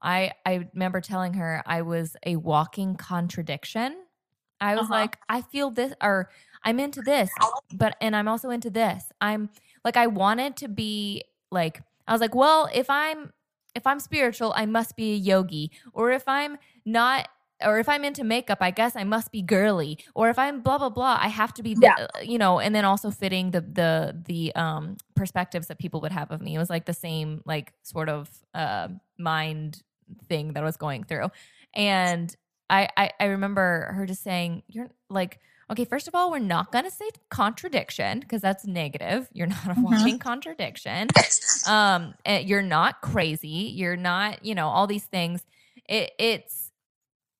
I 0.04 0.34
I 0.46 0.70
remember 0.74 1.02
telling 1.02 1.34
her 1.34 1.64
I 1.66 1.82
was 1.82 2.16
a 2.26 2.36
walking 2.36 2.96
contradiction. 2.96 4.04
I 4.62 4.76
was 4.76 4.90
Uh-huh. 4.90 4.94
like, 4.94 5.18
I 5.30 5.42
feel 5.42 5.72
this 5.72 5.94
or 6.02 6.30
I'm 6.64 6.80
into 6.80 7.02
this, 7.02 7.40
but 7.72 7.96
and 8.02 8.16
I'm 8.16 8.28
also 8.28 8.52
into 8.52 8.70
this. 8.70 9.12
I'm 9.20 9.50
like 9.84 9.98
I 9.98 10.08
wanted 10.08 10.58
to 10.58 10.68
be 10.70 11.24
like 11.52 11.82
I 12.08 12.12
was 12.14 12.22
like, 12.22 12.36
well, 12.36 12.70
if 12.74 12.90
I'm 12.90 13.34
if 13.76 13.88
I'm 13.88 14.00
spiritual, 14.00 14.54
I 14.56 14.68
must 14.68 14.96
be 14.96 15.14
a 15.14 15.18
yogi. 15.18 15.72
Or 15.94 16.12
if 16.12 16.28
I'm 16.28 16.58
not 16.86 17.30
or 17.66 17.80
if 17.80 17.90
I'm 17.90 18.04
into 18.04 18.24
makeup, 18.24 18.60
I 18.62 18.72
guess 18.72 18.96
I 18.96 19.04
must 19.04 19.32
be 19.32 19.42
girly. 19.42 20.00
Or 20.16 20.30
if 20.30 20.38
I'm 20.40 20.62
blah 20.62 20.78
blah 20.78 20.90
blah, 20.90 21.18
I 21.22 21.28
have 21.28 21.54
to 21.56 21.64
be, 21.64 21.78
Yeah. 21.82 22.08
you 22.24 22.38
know. 22.38 22.60
And 22.60 22.74
then 22.76 22.86
also 22.86 23.12
fitting 23.12 23.52
the 23.52 23.62
the 23.62 24.22
the 24.26 24.56
um 24.56 24.98
perspectives 25.16 25.68
that 25.68 25.80
people 25.80 26.02
would 26.02 26.12
have 26.12 26.32
of 26.32 26.42
me. 26.42 26.56
It 26.56 26.60
was 26.60 26.70
like 26.70 26.86
the 26.86 26.94
same 26.94 27.42
like 27.46 27.74
sort 27.84 28.10
of 28.10 28.30
uh, 28.54 28.90
mind 29.18 29.82
thing 30.28 30.54
that 30.54 30.62
I 30.62 30.66
was 30.66 30.78
going 30.78 31.04
through. 31.04 31.30
And 31.74 32.36
I, 32.70 32.88
I 32.98 33.12
I 33.20 33.26
remember 33.26 33.92
her 33.96 34.06
just 34.06 34.24
saying, 34.24 34.64
"You're 34.68 34.90
like." 35.10 35.40
Okay, 35.72 35.86
first 35.86 36.10
of 36.10 36.14
all, 36.14 36.30
we're 36.30 36.40
not 36.40 36.72
going 36.74 36.84
to 36.84 36.92
say 36.92 37.10
contradiction 37.32 38.20
because 38.20 38.42
that's 38.42 38.66
negative. 38.68 39.30
You're 39.34 39.48
not 39.48 39.66
a 39.66 39.76
Mhm. 39.76 40.20
contradiction 40.20 41.08
um 41.66 42.14
and 42.26 42.48
you're 42.48 42.62
not 42.62 43.02
crazy 43.02 43.72
you're 43.74 43.96
not 43.96 44.44
you 44.44 44.54
know 44.54 44.68
all 44.68 44.88
these 44.88 45.06
things 45.06 45.44
it 45.88 46.12
it's 46.20 46.63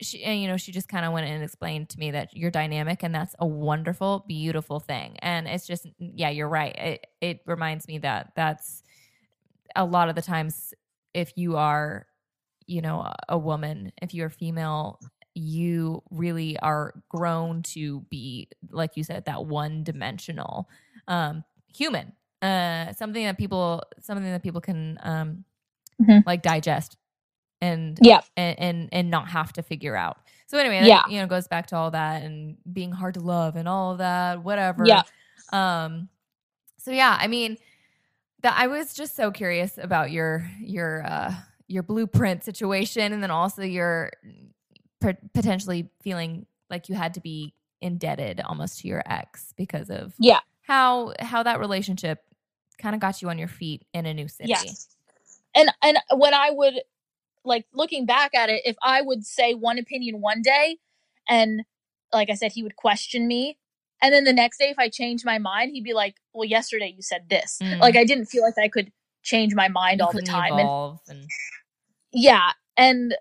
she 0.04 0.24
and 0.24 0.42
you 0.42 0.48
know 0.48 0.58
she 0.58 0.72
just 0.72 0.88
kind 0.88 1.06
of 1.06 1.14
went 1.14 1.28
and 1.28 1.44
explained 1.44 1.90
to 1.90 2.00
me 2.00 2.12
that 2.12 2.36
you're 2.36 2.52
dynamic 2.52 3.04
and 3.04 3.14
that's 3.16 3.36
a 3.40 3.46
wonderful 3.48 4.26
beautiful 4.28 4.80
thing. 4.80 5.18
And 5.20 5.48
it's 5.48 5.66
just 5.66 5.88
yeah 5.98 6.30
you're 6.30 6.50
right. 6.50 6.76
It 6.78 7.08
it 7.22 7.42
reminds 7.46 7.88
me 7.88 7.98
that 8.00 8.34
that's 8.36 8.84
a 9.76 9.86
lot 9.86 10.10
of 10.10 10.16
the 10.16 10.22
times 10.22 10.74
if 11.14 11.34
you 11.36 11.58
are 11.58 12.06
you 12.66 12.82
know 12.82 13.12
a, 13.28 13.38
woman 13.38 13.92
if 14.02 14.14
you're 14.14 14.30
female 14.30 15.00
you 15.36 16.02
really 16.12 16.58
are 16.60 16.94
grown 17.10 17.62
to 17.64 18.02
be 18.02 18.48
like 18.70 18.96
you 18.96 19.04
said 19.04 19.26
that 19.26 19.46
one 19.46 19.84
dimensional 19.84 20.70
um 21.08 21.44
human 21.76 22.14
uh 22.42 22.94
something 22.94 23.24
that 23.26 23.38
people 23.38 23.82
something 24.00 24.26
that 24.32 24.44
people 24.44 24.62
can 24.62 24.98
um 25.04 25.44
Mhm. 26.02 26.24
like 26.26 26.42
digest 26.42 26.98
and 27.64 27.98
Yeah. 28.02 28.22
and, 28.38 28.60
and 28.60 28.90
and 28.92 29.10
not 29.10 29.30
have 29.30 29.54
to 29.54 29.64
figure 29.64 29.96
out 29.96 30.18
so 30.48 30.58
anyway 30.58 30.80
that, 30.82 30.88
Yeah. 30.88 31.04
you 31.10 31.20
know 31.22 31.28
goes 31.28 31.48
back 31.48 31.68
to 31.68 31.76
all 31.76 31.92
that 31.92 32.24
and 32.24 32.58
being 32.72 32.92
hard 32.92 33.14
to 33.16 33.20
love 33.22 33.56
and 33.56 33.68
all 33.68 33.92
of 33.94 33.98
that 34.00 34.44
whatever 34.44 34.84
Yeah. 34.86 35.04
um 35.52 36.10
so 36.78 36.92
yeah 36.92 37.18
i 37.20 37.28
mean 37.28 37.58
that 38.42 38.56
i 38.58 38.68
was 38.68 38.94
just 38.94 39.16
so 39.16 39.32
curious 39.32 39.78
about 39.78 40.12
your 40.12 40.50
your 40.60 41.04
uh 41.06 41.34
your 41.68 41.84
blueprint 41.84 42.44
situation 42.44 43.14
and 43.14 43.24
then 43.24 43.32
also 43.32 43.62
your 43.64 44.12
p- 45.02 45.18
potentially 45.34 45.90
feeling 46.02 46.46
like 46.70 46.90
you 46.90 46.96
had 46.96 47.14
to 47.16 47.22
be 47.22 47.54
indebted 47.82 48.42
almost 48.42 48.80
to 48.80 48.88
your 48.88 49.04
ex 49.06 49.54
because 49.58 49.90
of 49.90 50.14
Yeah. 50.20 50.40
how 50.62 51.14
how 51.20 51.44
that 51.44 51.60
relationship 51.60 52.20
kind 52.78 52.96
of 52.96 53.02
got 53.02 53.22
you 53.22 53.30
on 53.30 53.38
your 53.38 53.48
feet 53.48 53.86
in 53.94 54.06
a 54.06 54.14
new 54.14 54.28
city 54.28 54.50
Yes. 54.50 54.90
And 55.56 55.70
and 55.84 55.98
when 56.16 56.34
I 56.34 56.50
would 56.50 56.76
like 57.46 57.66
looking 57.74 58.06
back 58.06 58.34
at 58.34 58.50
it, 58.50 58.62
if 58.66 58.76
I 58.84 59.02
would 59.02 59.26
say 59.26 59.54
one 59.54 59.78
opinion 59.78 60.22
one 60.22 60.42
day 60.42 60.78
and 61.28 61.64
like 62.12 62.30
I 62.30 62.36
said, 62.36 62.52
he 62.52 62.64
would 62.64 62.76
question 62.76 63.28
me. 63.28 63.58
And 64.02 64.14
then 64.14 64.24
the 64.26 64.34
next 64.34 64.58
day, 64.58 64.70
if 64.70 64.78
I 64.78 64.90
changed 64.90 65.26
my 65.26 65.38
mind, 65.38 65.72
he'd 65.72 65.84
be 65.84 65.94
like, 65.94 66.16
Well, 66.34 66.48
yesterday 66.48 66.94
you 66.96 67.02
said 67.02 67.30
this. 67.30 67.60
Mm. 67.62 67.80
Like 67.80 67.96
I 67.96 68.04
didn't 68.04 68.26
feel 68.26 68.44
like 68.44 68.58
I 68.58 68.68
could 68.68 68.92
change 69.24 69.56
my 69.56 69.70
mind 69.70 70.00
You 70.00 70.06
all 70.06 70.12
the 70.12 70.22
time. 70.22 70.54
And 70.54 71.00
and, 71.10 71.30
yeah. 72.12 72.52
And 72.78 73.16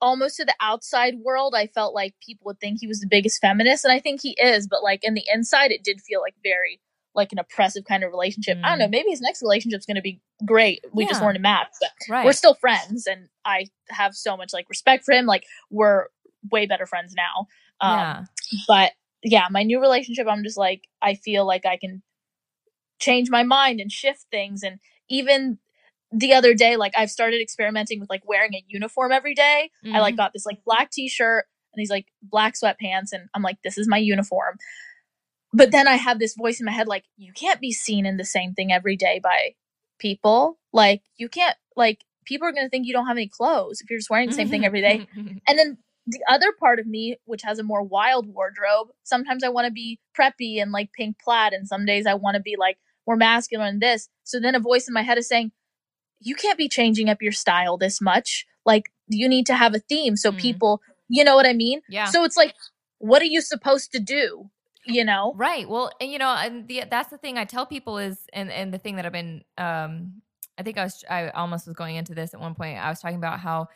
almost 0.00 0.36
to 0.38 0.44
the 0.44 0.54
outside 0.60 1.16
world, 1.22 1.54
I 1.56 1.66
felt 1.68 1.94
like 1.94 2.14
people 2.24 2.46
would 2.46 2.60
think 2.60 2.78
he 2.80 2.86
was 2.86 3.00
the 3.00 3.06
biggest 3.08 3.40
feminist. 3.40 3.84
And 3.84 3.92
I 3.92 4.00
think 4.00 4.20
he 4.20 4.30
is, 4.32 4.66
but 4.66 4.82
like 4.82 5.04
in 5.04 5.14
the 5.14 5.24
inside, 5.32 5.70
it 5.70 5.84
did 5.84 6.00
feel 6.00 6.20
like 6.20 6.34
very 6.42 6.80
like 7.14 7.32
an 7.32 7.38
oppressive 7.38 7.84
kind 7.84 8.04
of 8.04 8.10
relationship. 8.10 8.58
I 8.62 8.70
don't 8.70 8.78
know. 8.78 8.88
Maybe 8.88 9.10
his 9.10 9.20
next 9.20 9.42
relationship's 9.42 9.84
going 9.86 9.96
to 9.96 10.00
be 10.02 10.20
great. 10.46 10.84
We 10.92 11.06
just 11.06 11.20
weren't 11.22 11.36
a 11.36 11.40
match, 11.40 11.68
but 11.80 11.90
right 12.08 12.24
we're 12.24 12.32
still 12.32 12.54
friends. 12.54 13.06
And 13.06 13.28
I 13.44 13.66
have 13.88 14.14
so 14.14 14.36
much 14.36 14.52
like 14.52 14.68
respect 14.68 15.04
for 15.04 15.12
him. 15.12 15.26
Like 15.26 15.44
we're 15.70 16.06
way 16.50 16.66
better 16.66 16.86
friends 16.86 17.14
now. 17.14 17.46
Um, 17.80 17.98
yeah 17.98 18.24
But 18.68 18.92
yeah, 19.22 19.46
my 19.50 19.62
new 19.64 19.80
relationship, 19.80 20.26
I'm 20.28 20.44
just 20.44 20.56
like, 20.56 20.88
I 21.02 21.14
feel 21.14 21.44
like 21.46 21.66
I 21.66 21.76
can 21.76 22.02
change 22.98 23.30
my 23.30 23.42
mind 23.42 23.80
and 23.80 23.90
shift 23.90 24.26
things. 24.30 24.62
And 24.62 24.78
even 25.08 25.58
the 26.12 26.32
other 26.34 26.54
day, 26.54 26.76
like 26.76 26.92
I've 26.96 27.10
started 27.10 27.40
experimenting 27.40 28.00
with 28.00 28.10
like 28.10 28.22
wearing 28.26 28.54
a 28.54 28.64
uniform 28.68 29.12
every 29.12 29.34
day. 29.34 29.70
I 29.92 30.00
like 30.00 30.14
Mhm. 30.14 30.18
got 30.18 30.32
this 30.32 30.46
like 30.46 30.62
black 30.64 30.90
t-shirt 30.90 31.46
and 31.72 31.80
these 31.80 31.90
like 31.90 32.06
black 32.22 32.54
sweatpants 32.54 33.12
and 33.12 33.28
I'm 33.34 33.42
like 33.42 33.58
this 33.62 33.78
is 33.78 33.88
my 33.88 33.98
uniform. 33.98 34.58
But 35.52 35.72
then 35.72 35.88
I 35.88 35.94
have 35.96 36.18
this 36.18 36.34
voice 36.36 36.60
in 36.60 36.66
my 36.66 36.72
head 36.72 36.86
like 36.88 37.04
you 37.16 37.32
can't 37.32 37.60
be 37.60 37.72
seen 37.72 38.06
in 38.06 38.16
the 38.16 38.24
same 38.24 38.54
thing 38.54 38.72
every 38.72 38.96
day 38.96 39.20
by 39.22 39.54
people. 39.98 40.58
Like 40.72 41.02
you 41.16 41.28
can't 41.28 41.56
like 41.76 42.04
people 42.24 42.46
are 42.46 42.52
going 42.52 42.66
to 42.66 42.70
think 42.70 42.86
you 42.86 42.92
don't 42.92 43.06
have 43.06 43.16
any 43.16 43.28
clothes 43.28 43.80
if 43.80 43.90
you're 43.90 43.98
just 43.98 44.10
wearing 44.10 44.28
the 44.28 44.34
same 44.34 44.48
thing 44.48 44.64
every 44.64 44.80
day. 44.80 45.06
And 45.48 45.58
then 45.58 45.78
the 46.06 46.20
other 46.28 46.52
part 46.52 46.78
of 46.78 46.86
me, 46.86 47.16
which 47.24 47.42
has 47.42 47.58
a 47.58 47.62
more 47.62 47.82
wild 47.82 48.26
wardrobe, 48.32 48.88
sometimes 49.02 49.42
I 49.42 49.48
want 49.48 49.66
to 49.66 49.72
be 49.72 49.98
preppy 50.18 50.60
and 50.62 50.70
like 50.70 50.92
pink 50.92 51.16
plaid, 51.18 51.52
and 51.52 51.66
some 51.66 51.84
days 51.86 52.06
I 52.06 52.14
want 52.14 52.36
to 52.36 52.42
be 52.42 52.56
like 52.58 52.78
more 53.06 53.16
masculine 53.16 53.68
and 53.68 53.82
this. 53.82 54.08
So 54.24 54.38
then 54.38 54.54
a 54.54 54.60
voice 54.60 54.86
in 54.86 54.94
my 54.94 55.02
head 55.02 55.18
is 55.18 55.28
saying, 55.28 55.52
You 56.20 56.34
can't 56.34 56.58
be 56.58 56.68
changing 56.68 57.08
up 57.08 57.22
your 57.22 57.32
style 57.32 57.76
this 57.78 58.00
much. 58.00 58.46
Like, 58.64 58.92
you 59.08 59.28
need 59.28 59.46
to 59.46 59.54
have 59.54 59.74
a 59.74 59.78
theme 59.80 60.16
so 60.16 60.30
Mhm. 60.30 60.38
people, 60.38 60.82
you 61.08 61.24
know 61.24 61.34
what 61.34 61.46
I 61.46 61.52
mean? 61.54 61.80
yeah 61.88 62.04
So 62.04 62.24
it's 62.24 62.36
like, 62.36 62.54
what 62.98 63.22
are 63.22 63.32
you 63.36 63.40
supposed 63.40 63.90
to 63.92 63.98
do? 63.98 64.50
You 64.90 65.04
know? 65.04 65.36
Right. 65.36 65.68
Well, 65.68 65.90
and 66.00 66.10
you 66.10 66.18
know, 66.18 66.30
and 66.30 66.66
the 66.66 66.84
that's 66.90 67.10
the 67.10 67.18
thing 67.18 67.38
I 67.38 67.44
tell 67.44 67.64
people 67.66 67.98
is, 67.98 68.26
and 68.32 68.50
and 68.50 68.74
the 68.74 68.78
thing 68.78 68.96
that 68.96 69.06
I've 69.06 69.12
been, 69.12 69.44
um, 69.58 70.22
I 70.58 70.62
think 70.64 70.76
I 70.76 70.84
was, 70.84 71.04
I 71.08 71.28
almost 71.30 71.66
was 71.66 71.76
going 71.76 71.94
into 71.96 72.14
this 72.14 72.34
at 72.34 72.40
one 72.40 72.54
point. 72.54 72.78
I 72.78 72.88
was 72.90 73.00
talking 73.00 73.16
about 73.16 73.38
how, 73.38 73.68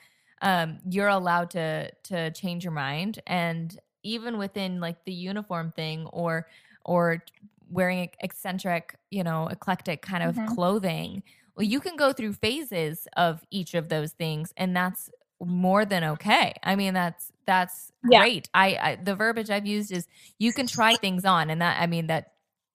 um, 0.43 0.81
you're 0.91 1.09
allowed 1.09 1.51
to 1.51 1.93
to 2.05 2.33
change 2.33 2.65
your 2.65 2.73
mind, 2.73 3.21
and 3.27 3.79
even 4.03 4.37
within 4.37 4.81
like 4.81 5.05
the 5.05 5.13
uniform 5.13 5.71
thing, 5.73 6.07
or 6.09 6.49
or 6.85 7.23
wearing 7.69 8.11
eccentric, 8.21 8.97
you 9.11 9.23
know, 9.23 9.47
eclectic 9.47 10.03
kind 10.03 10.25
of 10.25 10.43
Mhm. 10.43 10.47
clothing. 10.47 11.23
Well, 11.57 11.65
you 11.67 11.79
can 11.81 11.95
go 11.97 12.13
through 12.13 12.33
phases 12.35 13.07
of 13.17 13.45
each 13.53 13.75
of 13.75 13.89
those 13.91 14.13
things, 14.13 14.53
and 14.57 14.75
that's 14.77 15.09
more 15.41 15.85
than 15.85 16.03
okay. 16.05 16.55
I 16.65 16.75
mean, 16.75 16.95
that's 16.95 17.31
that's 17.47 17.93
Yeah. 18.05 18.25
great. 18.25 18.49
I, 18.55 18.67
I 18.81 18.97
the 19.03 19.15
verbiage 19.17 19.51
I've 19.51 19.67
used 19.67 19.93
is 19.93 20.07
you 20.39 20.53
can 20.53 20.67
try 20.67 20.97
things 20.97 21.25
on, 21.25 21.51
and 21.51 21.61
that 21.63 21.81
I 21.81 21.87
mean 21.87 22.07
that 22.09 22.33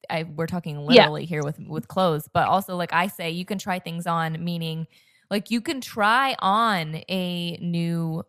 I 0.09 0.23
we're 0.23 0.47
talking 0.47 0.77
literally 0.79 1.25
here 1.25 1.43
with 1.43 1.59
with 1.59 1.87
clothes, 1.87 2.27
but 2.33 2.47
also 2.47 2.75
like 2.75 2.93
I 2.93 3.07
say, 3.07 3.31
you 3.31 3.45
can 3.45 3.57
try 3.57 3.79
things 3.79 4.07
on, 4.07 4.43
meaning 4.43 4.87
like 5.31 5.51
you 5.51 5.61
can 5.61 5.81
try 5.81 6.35
on 6.39 7.01
a 7.09 7.57
new 7.61 8.23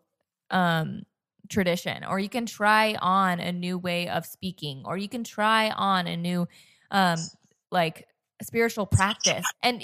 um 0.51 1.03
tradition 1.49 2.05
or 2.05 2.18
you 2.18 2.28
can 2.28 2.47
try 2.47 2.95
on 2.97 3.41
a 3.41 3.53
new 3.53 3.78
way 3.78 4.09
of 4.09 4.24
speaking 4.26 4.82
or 4.84 4.97
you 4.97 5.09
can 5.09 5.24
try 5.24 5.70
on 5.70 6.07
a 6.07 6.16
new 6.16 6.47
um 6.91 7.30
like 7.72 8.07
spiritual 8.43 8.86
practice 8.86 9.53
and 9.62 9.82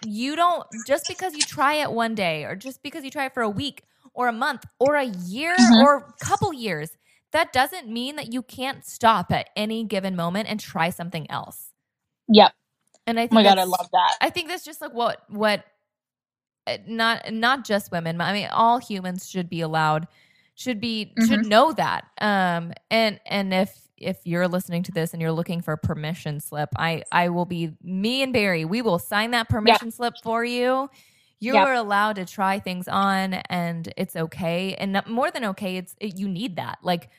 you 0.00 0.36
don't 0.36 0.66
just 0.84 1.06
because 1.08 1.34
you 1.34 1.44
try 1.44 1.74
it 1.74 1.90
one 1.90 2.14
day 2.14 2.44
or 2.44 2.54
just 2.54 2.82
because 2.82 3.04
you 3.04 3.10
try 3.10 3.26
it 3.26 3.34
for 3.34 3.42
a 3.42 3.50
week 3.50 3.82
or 4.16 4.28
a 4.28 4.32
month 4.32 4.64
or 4.80 4.96
a 4.96 5.04
year 5.04 5.56
Mhm. 5.60 5.78
or 5.78 5.98
a 5.98 6.14
couple 6.24 6.52
years 6.54 6.90
that 7.32 7.52
doesn't 7.52 7.88
mean 7.88 8.16
that 8.16 8.32
you 8.32 8.42
can't 8.42 8.84
stop 8.86 9.32
at 9.32 9.50
any 9.56 9.84
given 9.84 10.16
moment 10.16 10.48
and 10.48 10.60
try 10.60 10.90
something 10.90 11.30
else 11.30 11.72
Yep. 12.28 12.52
and 13.06 13.20
i 13.20 13.26
Oh 13.30 13.34
think 13.34 13.36
my 13.36 13.42
god, 13.44 13.58
I 13.58 13.64
love 13.64 13.88
that. 13.92 14.18
I 14.20 14.30
think 14.30 14.48
that's 14.48 14.64
just 14.64 14.80
like 14.82 14.94
what 14.94 15.22
what 15.30 15.64
uh, 16.66 16.78
not 16.88 17.32
not 17.32 17.64
just 17.66 17.92
women, 17.92 18.20
I 18.20 18.32
mean 18.34 18.48
all 18.52 18.78
humans 18.78 19.28
should 19.30 19.50
be 19.50 19.62
allowed 19.62 20.08
should 20.56 20.80
be 20.80 21.14
should 21.20 21.42
Mm-hmm. 21.42 21.48
know 21.48 21.72
that. 21.74 22.06
Um 22.20 22.72
and 22.90 23.20
and 23.26 23.54
if 23.54 23.76
if 23.98 24.18
you're 24.24 24.48
listening 24.48 24.82
to 24.84 24.92
this 24.92 25.12
and 25.14 25.22
you're 25.22 25.32
looking 25.32 25.62
for 25.62 25.72
a 25.74 25.78
permission 25.78 26.40
slip, 26.40 26.70
I 26.78 27.04
I 27.12 27.30
will 27.30 27.46
be 27.46 27.72
me 27.82 28.22
and 28.22 28.32
Berry, 28.32 28.64
we 28.66 28.82
will 28.82 28.98
sign 28.98 29.32
that 29.32 29.48
permission 29.48 29.90
slip 29.92 30.14
for 30.22 30.44
you. 30.44 30.90
You 31.40 31.54
Yep. 31.54 31.66
are 31.66 31.74
allowed 31.74 32.16
to 32.16 32.24
try 32.24 32.58
things 32.60 32.88
on 32.88 33.34
and 33.34 33.92
it's 33.96 34.16
okay. 34.16 34.74
And 34.74 35.00
more 35.06 35.30
than 35.30 35.44
okay, 35.46 35.76
it's 35.76 35.94
it, 36.00 36.16
you 36.18 36.28
need 36.28 36.56
that. 36.56 36.78
Like 36.82 37.10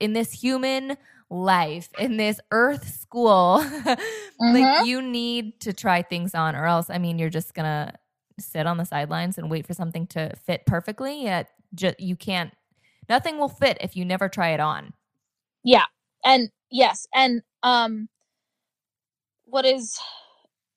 in 0.00 0.12
this 0.14 0.32
human 0.32 0.96
life, 1.30 1.88
in 1.98 2.16
this 2.16 2.40
earth 2.50 2.88
school, 2.88 3.64
like 4.40 4.64
Mhm. 4.64 4.86
you 4.86 5.02
need 5.02 5.60
to 5.60 5.72
try 5.72 6.02
things 6.02 6.34
on 6.34 6.56
or 6.56 6.66
else 6.66 6.88
I 6.90 6.98
mean 6.98 7.18
you're 7.18 7.30
just 7.30 7.54
going 7.54 7.64
to 7.66 7.92
sit 8.40 8.66
on 8.66 8.78
the 8.78 8.84
sidelines 8.86 9.36
and 9.38 9.50
wait 9.50 9.66
for 9.66 9.74
something 9.74 10.06
to 10.08 10.34
fit 10.46 10.64
perfectly. 10.66 11.24
Yet 11.24 11.50
ju- 11.74 11.94
you 11.98 12.16
can't 12.16 12.52
nothing 13.08 13.38
will 13.38 13.48
fit 13.50 13.76
if 13.80 13.96
you 13.96 14.04
never 14.04 14.28
try 14.28 14.50
it 14.50 14.60
on. 14.60 14.94
Yeah. 15.64 15.84
And 16.24 16.50
yes, 16.70 17.06
and 17.14 17.42
um 17.62 18.08
what 19.44 19.64
is 19.64 19.98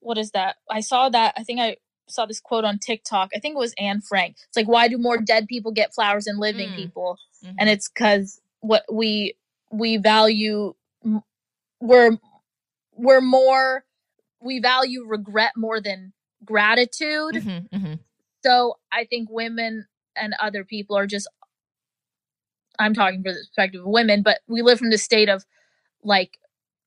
what 0.00 0.18
is 0.18 0.30
that? 0.32 0.56
I 0.70 0.80
saw 0.80 1.08
that 1.08 1.34
I 1.36 1.42
think 1.42 1.60
I 1.60 1.76
saw 2.08 2.26
this 2.26 2.40
quote 2.40 2.64
on 2.64 2.78
TikTok. 2.78 3.30
I 3.34 3.38
think 3.40 3.54
it 3.54 3.58
was 3.58 3.74
Anne 3.78 4.00
Frank. 4.00 4.36
It's 4.48 4.56
like 4.56 4.68
why 4.68 4.88
do 4.88 4.98
more 4.98 5.18
dead 5.18 5.46
people 5.48 5.72
get 5.72 5.94
flowers 5.94 6.24
than 6.24 6.38
living 6.38 6.70
Mm. 6.70 6.76
people? 6.76 7.18
Mhm. 7.44 7.54
And 7.58 7.68
it's 7.70 7.88
cuz 7.88 8.40
what 8.60 8.84
we 8.92 9.36
we 9.70 9.96
value 9.96 10.74
we're 11.80 12.18
we're 12.92 13.20
more 13.20 13.84
we 14.40 14.60
value 14.60 15.04
regret 15.04 15.52
more 15.56 15.80
than 15.80 16.12
gratitude. 16.44 17.34
Mhm, 17.36 17.68
mhm. 17.70 17.98
So 18.44 18.78
I 18.92 19.04
think 19.04 19.28
women 19.30 19.86
and 20.14 20.34
other 20.40 20.64
people 20.64 20.96
are 20.96 21.06
just 21.06 21.28
I'm 22.78 22.94
talking 22.94 23.22
for 23.22 23.32
the 23.32 23.38
perspective 23.38 23.80
of 23.80 23.86
women, 23.86 24.22
but 24.22 24.40
we 24.48 24.62
live 24.62 24.78
from 24.78 24.90
the 24.90 24.98
state 24.98 25.28
of 25.28 25.44
like 26.02 26.38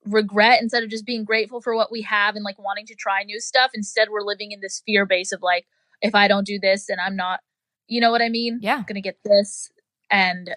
regret 0.09 0.61
instead 0.61 0.83
of 0.83 0.89
just 0.89 1.05
being 1.05 1.23
grateful 1.23 1.61
for 1.61 1.75
what 1.75 1.91
we 1.91 2.01
have 2.03 2.35
and 2.35 2.43
like 2.43 2.57
wanting 2.59 2.85
to 2.87 2.95
try 2.95 3.23
new 3.23 3.39
stuff. 3.39 3.71
Instead, 3.73 4.09
we're 4.09 4.21
living 4.23 4.51
in 4.51 4.59
this 4.61 4.81
fear 4.85 5.05
base 5.05 5.31
of 5.31 5.41
like, 5.41 5.65
if 6.01 6.15
I 6.15 6.27
don't 6.27 6.45
do 6.45 6.59
this, 6.59 6.87
then 6.87 6.97
I'm 7.03 7.15
not, 7.15 7.41
you 7.87 8.01
know 8.01 8.11
what 8.11 8.21
I 8.21 8.29
mean? 8.29 8.59
Yeah. 8.61 8.77
I'm 8.77 8.83
gonna 8.83 9.01
get 9.01 9.19
this. 9.23 9.69
And 10.11 10.55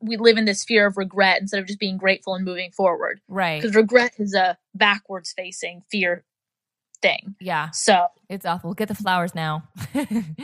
we 0.00 0.16
live 0.16 0.36
in 0.38 0.44
this 0.46 0.64
fear 0.64 0.86
of 0.86 0.96
regret 0.96 1.40
instead 1.40 1.60
of 1.60 1.66
just 1.66 1.78
being 1.78 1.96
grateful 1.98 2.34
and 2.34 2.44
moving 2.44 2.70
forward. 2.70 3.20
Right. 3.28 3.60
Because 3.60 3.74
regret 3.76 4.12
is 4.18 4.34
a 4.34 4.56
backwards 4.74 5.32
facing 5.36 5.82
fear 5.90 6.24
thing. 7.02 7.34
Yeah. 7.40 7.70
So 7.70 8.06
It's 8.28 8.44
awful. 8.46 8.74
Get 8.74 8.88
the 8.88 8.94
flowers 8.94 9.34
now. 9.34 9.64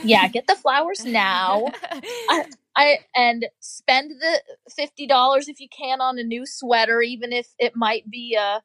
yeah, 0.05 0.29
get 0.29 0.47
the 0.47 0.57
flowers 0.57 1.05
now. 1.07 1.67
I 1.93 2.47
and 3.15 3.47
spend 3.61 4.11
the 4.11 4.43
fifty 4.75 5.07
dollars 5.07 5.49
if 5.49 5.61
you 5.61 5.69
can 5.69 6.01
on 6.01 6.19
a 6.19 6.23
new 6.23 6.45
sweater, 6.47 7.01
even 7.01 7.33
if 7.33 7.49
it 7.59 7.73
might 7.75 8.11
be 8.11 8.37
a 8.39 8.63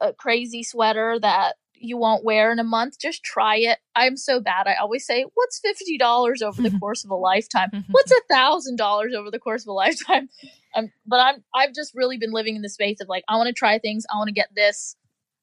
a 0.00 0.12
crazy 0.12 0.62
sweater 0.62 1.18
that 1.20 1.54
you 1.74 1.96
won't 1.96 2.24
wear 2.24 2.52
in 2.52 2.58
a 2.58 2.64
month. 2.64 2.98
Just 2.98 3.22
try 3.24 3.56
it. 3.56 3.78
I'm 3.94 4.16
so 4.16 4.40
bad. 4.40 4.66
I 4.66 4.74
always 4.74 5.04
say, 5.04 5.26
"What's 5.34 5.58
fifty 5.58 5.98
dollars 5.98 6.42
over 6.42 6.62
the 6.62 6.70
course 6.80 7.04
of 7.04 7.10
a 7.10 7.16
lifetime? 7.16 7.70
What's 7.90 8.12
a 8.12 8.20
thousand 8.30 8.76
dollars 8.76 9.14
over 9.16 9.30
the 9.30 9.38
course 9.38 9.62
of 9.62 9.68
a 9.68 9.72
lifetime?" 9.72 10.28
Um, 10.74 10.90
but 11.06 11.20
I'm 11.20 11.44
I've 11.54 11.74
just 11.74 11.92
really 11.94 12.16
been 12.16 12.32
living 12.32 12.56
in 12.56 12.62
the 12.62 12.70
space 12.70 13.02
of 13.02 13.06
like 13.06 13.24
I 13.28 13.36
want 13.36 13.48
to 13.48 13.52
try 13.52 13.78
things. 13.78 14.06
I 14.10 14.16
want 14.16 14.28
to 14.28 14.32
get 14.32 14.48
this. 14.56 14.96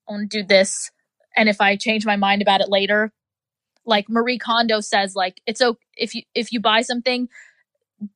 I 0.07 0.13
want 0.13 0.31
to 0.31 0.41
do 0.41 0.43
this. 0.43 0.89
And 1.37 1.47
if 1.47 1.61
I 1.61 1.75
change 1.75 2.03
my 2.03 2.15
mind 2.15 2.41
about 2.41 2.61
it 2.61 2.67
later, 2.67 3.13
like 3.85 4.09
Marie 4.09 4.39
Kondo 4.39 4.79
says, 4.79 5.15
like 5.15 5.39
it's 5.45 5.61
okay 5.61 5.77
if 5.97 6.15
you 6.15 6.23
if 6.33 6.51
you 6.51 6.59
buy 6.59 6.81
something 6.81 7.29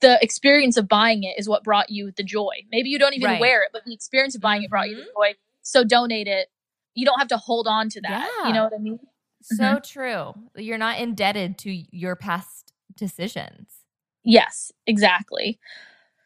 the 0.01 0.17
experience 0.21 0.77
of 0.77 0.87
buying 0.87 1.23
it 1.23 1.35
is 1.37 1.47
what 1.49 1.63
brought 1.63 1.89
you 1.89 2.11
the 2.15 2.23
joy. 2.23 2.53
Maybe 2.71 2.89
you 2.89 2.97
don't 2.99 3.13
even 3.13 3.31
Right. 3.31 3.39
wear 3.39 3.63
it, 3.63 3.69
but 3.73 3.83
the 3.85 3.93
experience 3.93 4.35
of 4.35 4.41
buying 4.41 4.63
it 4.63 4.69
brought 4.69 4.89
you 4.89 4.95
the 4.95 5.01
Mhm. 5.03 5.13
joy. 5.13 5.35
So 5.61 5.83
donate 5.83 6.27
it. 6.27 6.49
You 6.95 7.05
don't 7.05 7.19
have 7.19 7.27
to 7.29 7.37
hold 7.37 7.67
on 7.67 7.89
to 7.89 8.01
that. 8.01 8.29
Yeah. 8.41 8.47
You 8.47 8.53
know 8.53 8.63
what 8.63 8.73
I 8.73 8.77
mean? 8.77 8.99
so 9.41 9.77
true. 9.79 10.33
You're 10.55 10.77
not 10.77 10.99
indebted 10.99 11.57
to 11.59 11.69
your 11.91 12.15
past 12.15 12.71
decisions. 12.95 13.83
Yes, 14.23 14.71
exactly. 14.87 15.59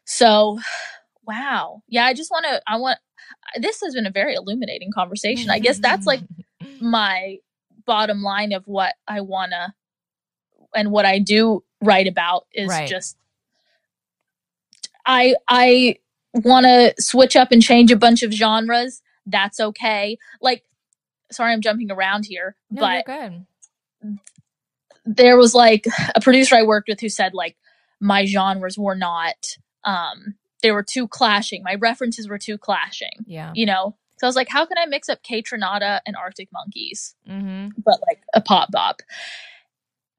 So, 0.04 0.60
wow. 1.26 1.82
Yeah, 1.88 2.04
I 2.04 2.14
just 2.14 2.30
want 2.30 2.44
to, 2.44 2.62
I 2.68 2.76
want, 2.76 2.98
this 3.56 3.80
has 3.80 3.94
been 3.94 4.06
a 4.06 4.10
very 4.10 4.34
illuminating 4.34 4.92
conversation. 4.92 5.50
I 5.50 5.58
guess 5.58 5.80
that's 5.80 6.06
like 6.06 6.22
my 6.80 7.38
bottom 7.86 8.22
line 8.22 8.52
of 8.52 8.68
what 8.68 8.94
I 9.08 9.20
want 9.20 9.50
to 9.50 9.74
and 10.74 10.92
what 10.92 11.04
I 11.04 11.18
do 11.18 11.64
write 11.80 12.06
about 12.06 12.46
is 12.52 12.68
Right. 12.68 12.88
just 12.88 13.16
I 15.08 15.34
I 15.48 15.96
want 16.34 16.66
to 16.66 16.94
switch 17.02 17.34
up 17.34 17.50
and 17.50 17.60
change 17.62 17.90
a 17.90 17.96
bunch 17.96 18.22
of 18.22 18.32
genres. 18.32 19.02
That's 19.26 19.58
okay. 19.58 20.18
Like 20.40 20.62
sorry 21.32 21.52
I'm 21.52 21.60
jumping 21.62 21.90
around 21.90 22.26
here, 22.26 22.54
No, 22.70 22.80
but 22.82 23.04
there 25.04 25.36
was 25.36 25.54
like 25.54 25.86
a 26.14 26.20
producer 26.20 26.54
I 26.56 26.62
worked 26.62 26.88
with 26.88 27.00
who 27.00 27.08
said 27.08 27.34
like 27.34 27.56
my 28.00 28.24
genres 28.26 28.78
were 28.78 28.94
not 28.94 29.56
um 29.84 30.34
they 30.62 30.72
were 30.72 30.82
too 30.82 31.06
clashing. 31.08 31.62
My 31.62 31.76
references 31.76 32.28
were 32.28 32.38
too 32.38 32.58
clashing, 32.58 33.24
Yeah. 33.26 33.52
you 33.54 33.64
know. 33.66 33.96
So 34.18 34.26
I 34.26 34.28
was 34.28 34.34
like, 34.34 34.48
how 34.48 34.66
can 34.66 34.76
I 34.76 34.86
mix 34.86 35.08
up 35.08 35.22
Kaytranada 35.22 36.00
and 36.04 36.16
Arctic 36.16 36.48
Monkeys, 36.52 37.14
Mm-hmm. 37.28 37.80
but 37.84 38.00
like 38.08 38.20
a 38.34 38.40
pop 38.40 38.70
bop? 38.72 39.00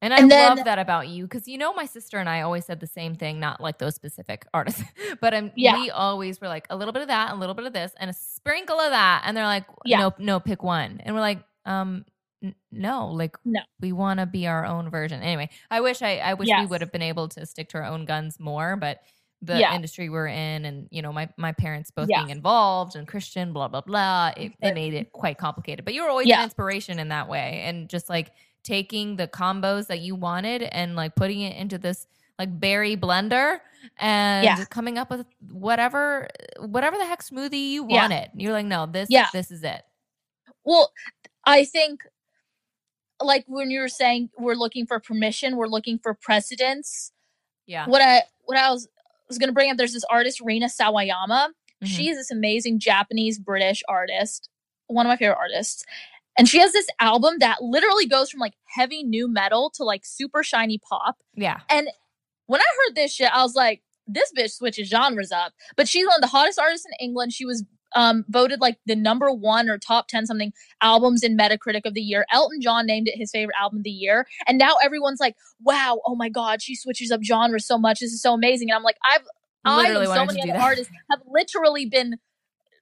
And 0.02 0.14
I 0.14 0.18
And 0.20 0.32
then- 0.32 0.56
love 0.58 0.66
that 0.66 0.80
about 0.80 1.10
you 1.10 1.24
because 1.26 1.47
you 1.47 1.58
know 1.58 1.74
my 1.74 1.86
sister 1.86 2.18
and 2.20 2.30
I 2.30 2.41
always 2.41 2.66
said 2.66 2.80
the 2.80 2.88
same 2.88 3.16
thing, 3.16 3.39
not 3.39 3.60
like 3.60 3.80
those 3.80 3.95
specific 3.95 4.45
artists, 4.54 4.82
but 5.20 5.34
um, 5.34 5.52
Yeah. 5.56 5.76
we 5.80 5.89
always 5.91 6.39
were 6.39 6.47
like 6.47 6.68
a 6.70 6.76
little 6.78 6.93
bit 6.93 7.02
of 7.02 7.10
that, 7.10 7.34
a 7.34 7.36
little 7.36 7.56
bit 7.56 7.66
of 7.66 7.74
this, 7.74 7.91
and 8.00 8.10
a 8.10 8.14
sprinkle 8.14 8.80
of 8.80 8.91
that, 8.91 9.24
and 9.26 9.36
they're 9.36 9.45
like, 9.45 9.66
Yeah. 9.86 10.00
no, 10.00 10.14
no, 10.18 10.39
pick 10.39 10.64
one, 10.64 11.02
and 11.04 11.14
we're 11.16 11.22
like, 11.22 11.43
um, 11.66 12.06
n- 12.41 12.56
no, 12.72 13.08
like 13.08 13.36
No. 13.43 13.60
we 13.82 13.91
want 13.91 14.22
to 14.22 14.26
be 14.26 14.47
our 14.47 14.66
own 14.66 14.89
version. 14.89 15.22
Anyway, 15.22 15.50
I 15.70 15.82
wish 15.82 16.02
I, 16.02 16.18
I 16.20 16.34
wish 16.36 16.47
we 16.47 16.66
would 16.66 16.80
have 16.82 16.91
been 16.93 17.02
able 17.02 17.28
to 17.30 17.45
stick 17.45 17.68
to 17.70 17.80
our 17.80 17.84
own 17.86 18.06
guns 18.06 18.39
more, 18.39 18.78
but 18.78 19.02
the 19.41 19.57
Yeah. 19.60 19.74
industry 19.76 20.10
we're 20.10 20.28
in, 20.28 20.64
and 20.65 20.88
you 20.91 21.02
know 21.02 21.11
my 21.14 21.28
my 21.38 21.52
parents 21.53 21.91
both 21.91 22.07
being 22.07 22.30
involved 22.30 22.95
and 22.95 23.06
Christian, 23.07 23.52
blah 23.53 23.68
blah 23.69 23.82
blah, 23.82 24.32
it, 24.38 24.53
it 24.61 24.74
made 24.74 24.94
it 24.94 25.11
quite 25.14 25.38
complicated. 25.38 25.84
But 25.86 25.94
you 25.94 26.03
were 26.03 26.10
always 26.10 26.30
an 26.30 26.41
inspiration 26.44 26.99
in 26.99 27.10
that 27.10 27.28
way, 27.30 27.61
and 27.65 27.90
just 27.90 28.10
like 28.10 28.32
taking 28.64 29.15
the 29.15 29.27
combos 29.27 29.88
that 29.88 29.99
you 29.99 30.15
wanted 30.15 30.64
and 30.64 30.95
like 30.95 31.15
putting 31.15 31.41
it 31.41 31.56
into 31.56 31.77
this 31.77 32.07
like 32.38 32.60
berry 32.60 32.95
blender 32.95 33.60
and 33.98 34.44
Yeah. 34.45 34.64
coming 34.65 34.98
up 34.98 35.10
with 35.10 35.26
whatever 35.52 36.27
whatever 36.60 36.98
the 36.98 37.06
heck 37.06 37.23
smoothie 37.23 37.69
you 37.72 37.86
Yeah. 37.90 38.02
wanted. 38.02 38.30
You're 38.36 38.53
like, 38.53 38.65
no, 38.65 38.86
this 38.86 39.07
Yeah. 39.10 39.27
this 39.34 39.52
is 39.52 39.64
it. 39.64 39.84
Well, 40.64 40.91
I 41.45 41.65
think 41.65 42.02
like 43.22 43.44
when 43.48 43.69
you 43.72 43.80
were 43.81 43.90
saying 43.90 44.30
we're 44.38 44.56
looking 44.56 44.86
for 44.86 44.99
permission, 44.99 45.56
we're 45.57 45.68
looking 45.68 45.99
for 45.99 46.14
precedence. 46.14 47.11
Yeah. 47.65 47.86
What 47.88 48.02
I 48.02 48.23
what 48.45 48.57
I 48.57 48.72
was 48.72 48.88
was 49.27 49.38
going 49.38 49.49
to 49.49 49.53
bring 49.53 49.69
up 49.69 49.77
there's 49.77 49.94
this 49.94 50.06
artist 50.10 50.41
Rina 50.41 50.68
Sawayama. 50.68 51.49
Mhm. 51.84 51.88
She 51.88 52.10
is 52.10 52.18
this 52.18 52.31
amazing 52.31 52.80
Japanese 52.80 53.38
British 53.40 53.84
artist, 53.88 54.49
one 54.88 55.06
of 55.06 55.10
my 55.10 55.18
favorite 55.18 55.38
artists. 55.38 55.84
And 56.40 56.48
she 56.48 56.60
has 56.60 56.72
this 56.72 56.88
album 56.99 57.36
that 57.40 57.61
literally 57.61 58.06
goes 58.07 58.32
from 58.32 58.40
like 58.40 58.53
heavy 58.66 59.03
nu 59.03 59.28
metal 59.28 59.72
to 59.76 59.84
like 59.84 60.06
super 60.06 60.41
shiny 60.41 60.80
pop. 60.80 61.18
yeah. 61.36 61.60
And 61.70 61.90
when 62.48 62.61
I 62.61 62.66
heard 62.88 62.95
this 62.95 63.14
shit, 63.14 63.30
I 63.32 63.44
was 63.44 63.53
like, 63.53 63.84
this 64.07 64.32
bitch 64.36 64.52
switches 64.52 64.90
genres 64.90 65.32
up. 65.32 65.53
But 65.76 65.88
she's 65.88 66.07
one 66.07 66.16
of 66.16 66.22
the 66.22 66.28
hottest 66.28 66.57
artists 66.57 66.88
in 66.88 67.06
England. 67.06 67.34
She 67.34 67.45
was 67.45 67.64
um, 67.95 68.26
voted 68.28 68.61
like 68.61 68.78
the 68.86 68.95
number 68.95 69.32
one 69.32 69.70
or 69.70 69.78
top 69.78 70.07
10 70.07 70.26
something 70.26 70.52
albums 70.82 71.24
in 71.24 71.38
Metacritic 71.38 71.86
of 71.86 71.94
the 71.94 72.02
year. 72.02 72.26
Elton 72.32 72.61
John 72.61 72.86
named 72.86 73.07
it 73.07 73.18
his 73.18 73.32
favorite 73.32 73.56
album 73.60 73.80
of 73.80 73.84
the 73.84 73.90
year. 73.90 74.26
And 74.48 74.57
now 74.57 74.76
everyone's 74.84 75.20
like, 75.20 75.36
wow, 75.61 75.99
oh 76.07 76.16
my 76.16 76.30
God, 76.30 76.61
she 76.61 76.76
switches 76.76 77.11
up 77.11 77.22
genres 77.24 77.68
so 77.68 77.78
much. 77.78 77.99
This 77.99 78.11
is 78.11 78.22
so 78.22 78.34
amazing. 78.34 78.70
And 78.70 78.78
I'm 78.78 78.84
like, 78.84 78.98
I've, 79.03 79.22
Literally 79.66 80.07
I 80.07 80.22
and 80.22 80.30
so 80.32 80.34
many 80.34 80.49
other 80.49 80.57
that. 80.57 80.66
artists 80.66 80.94
have 81.11 81.20
literally 81.28 81.86
been 81.86 82.16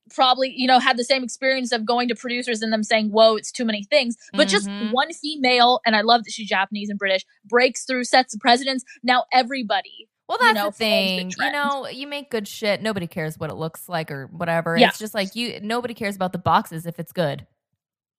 probably, 0.09 0.53
you 0.55 0.67
know, 0.67 0.79
had 0.79 0.97
the 0.97 1.03
same 1.03 1.23
experience 1.23 1.71
of 1.71 1.85
going 1.85 2.07
to 2.07 2.15
producers 2.15 2.61
and 2.61 2.71
them 2.73 2.83
saying, 2.83 3.09
whoa, 3.09 3.35
it's 3.35 3.51
too 3.51 3.65
many 3.65 3.83
things. 3.83 4.15
But 4.33 4.47
just 4.47 4.67
Mhm. 4.67 4.91
one 4.91 5.11
female, 5.13 5.79
and 5.85 5.95
I 5.95 6.01
love 6.01 6.23
that 6.23 6.31
she's 6.31 6.47
Japanese 6.47 6.89
and 6.89 6.97
British, 6.99 7.23
breaks 7.45 7.83
through 7.85 8.03
sets 8.05 8.33
of 8.33 8.39
precedents 8.39 8.83
Now 9.03 9.25
everybody 9.33 10.07
Well, 10.29 10.37
you 10.41 10.45
that's 10.47 10.55
know, 10.55 10.65
the 10.65 10.71
thing. 10.73 11.31
You 11.39 11.51
know, 11.51 11.87
you 11.87 12.05
make 12.07 12.29
good 12.29 12.47
shit. 12.47 12.81
Nobody 12.81 13.07
cares 13.07 13.37
what 13.37 13.49
it 13.49 13.55
looks 13.55 13.87
like 13.87 14.11
or 14.11 14.27
whatever. 14.27 14.75
Yeah. 14.77 14.89
It's 14.89 14.99
just 14.99 15.13
like 15.13 15.35
you. 15.35 15.59
Nobody 15.61 15.93
cares 15.93 16.15
about 16.15 16.31
the 16.33 16.37
boxes 16.39 16.85
if 16.85 16.99
it's 16.99 17.11
good. 17.13 17.45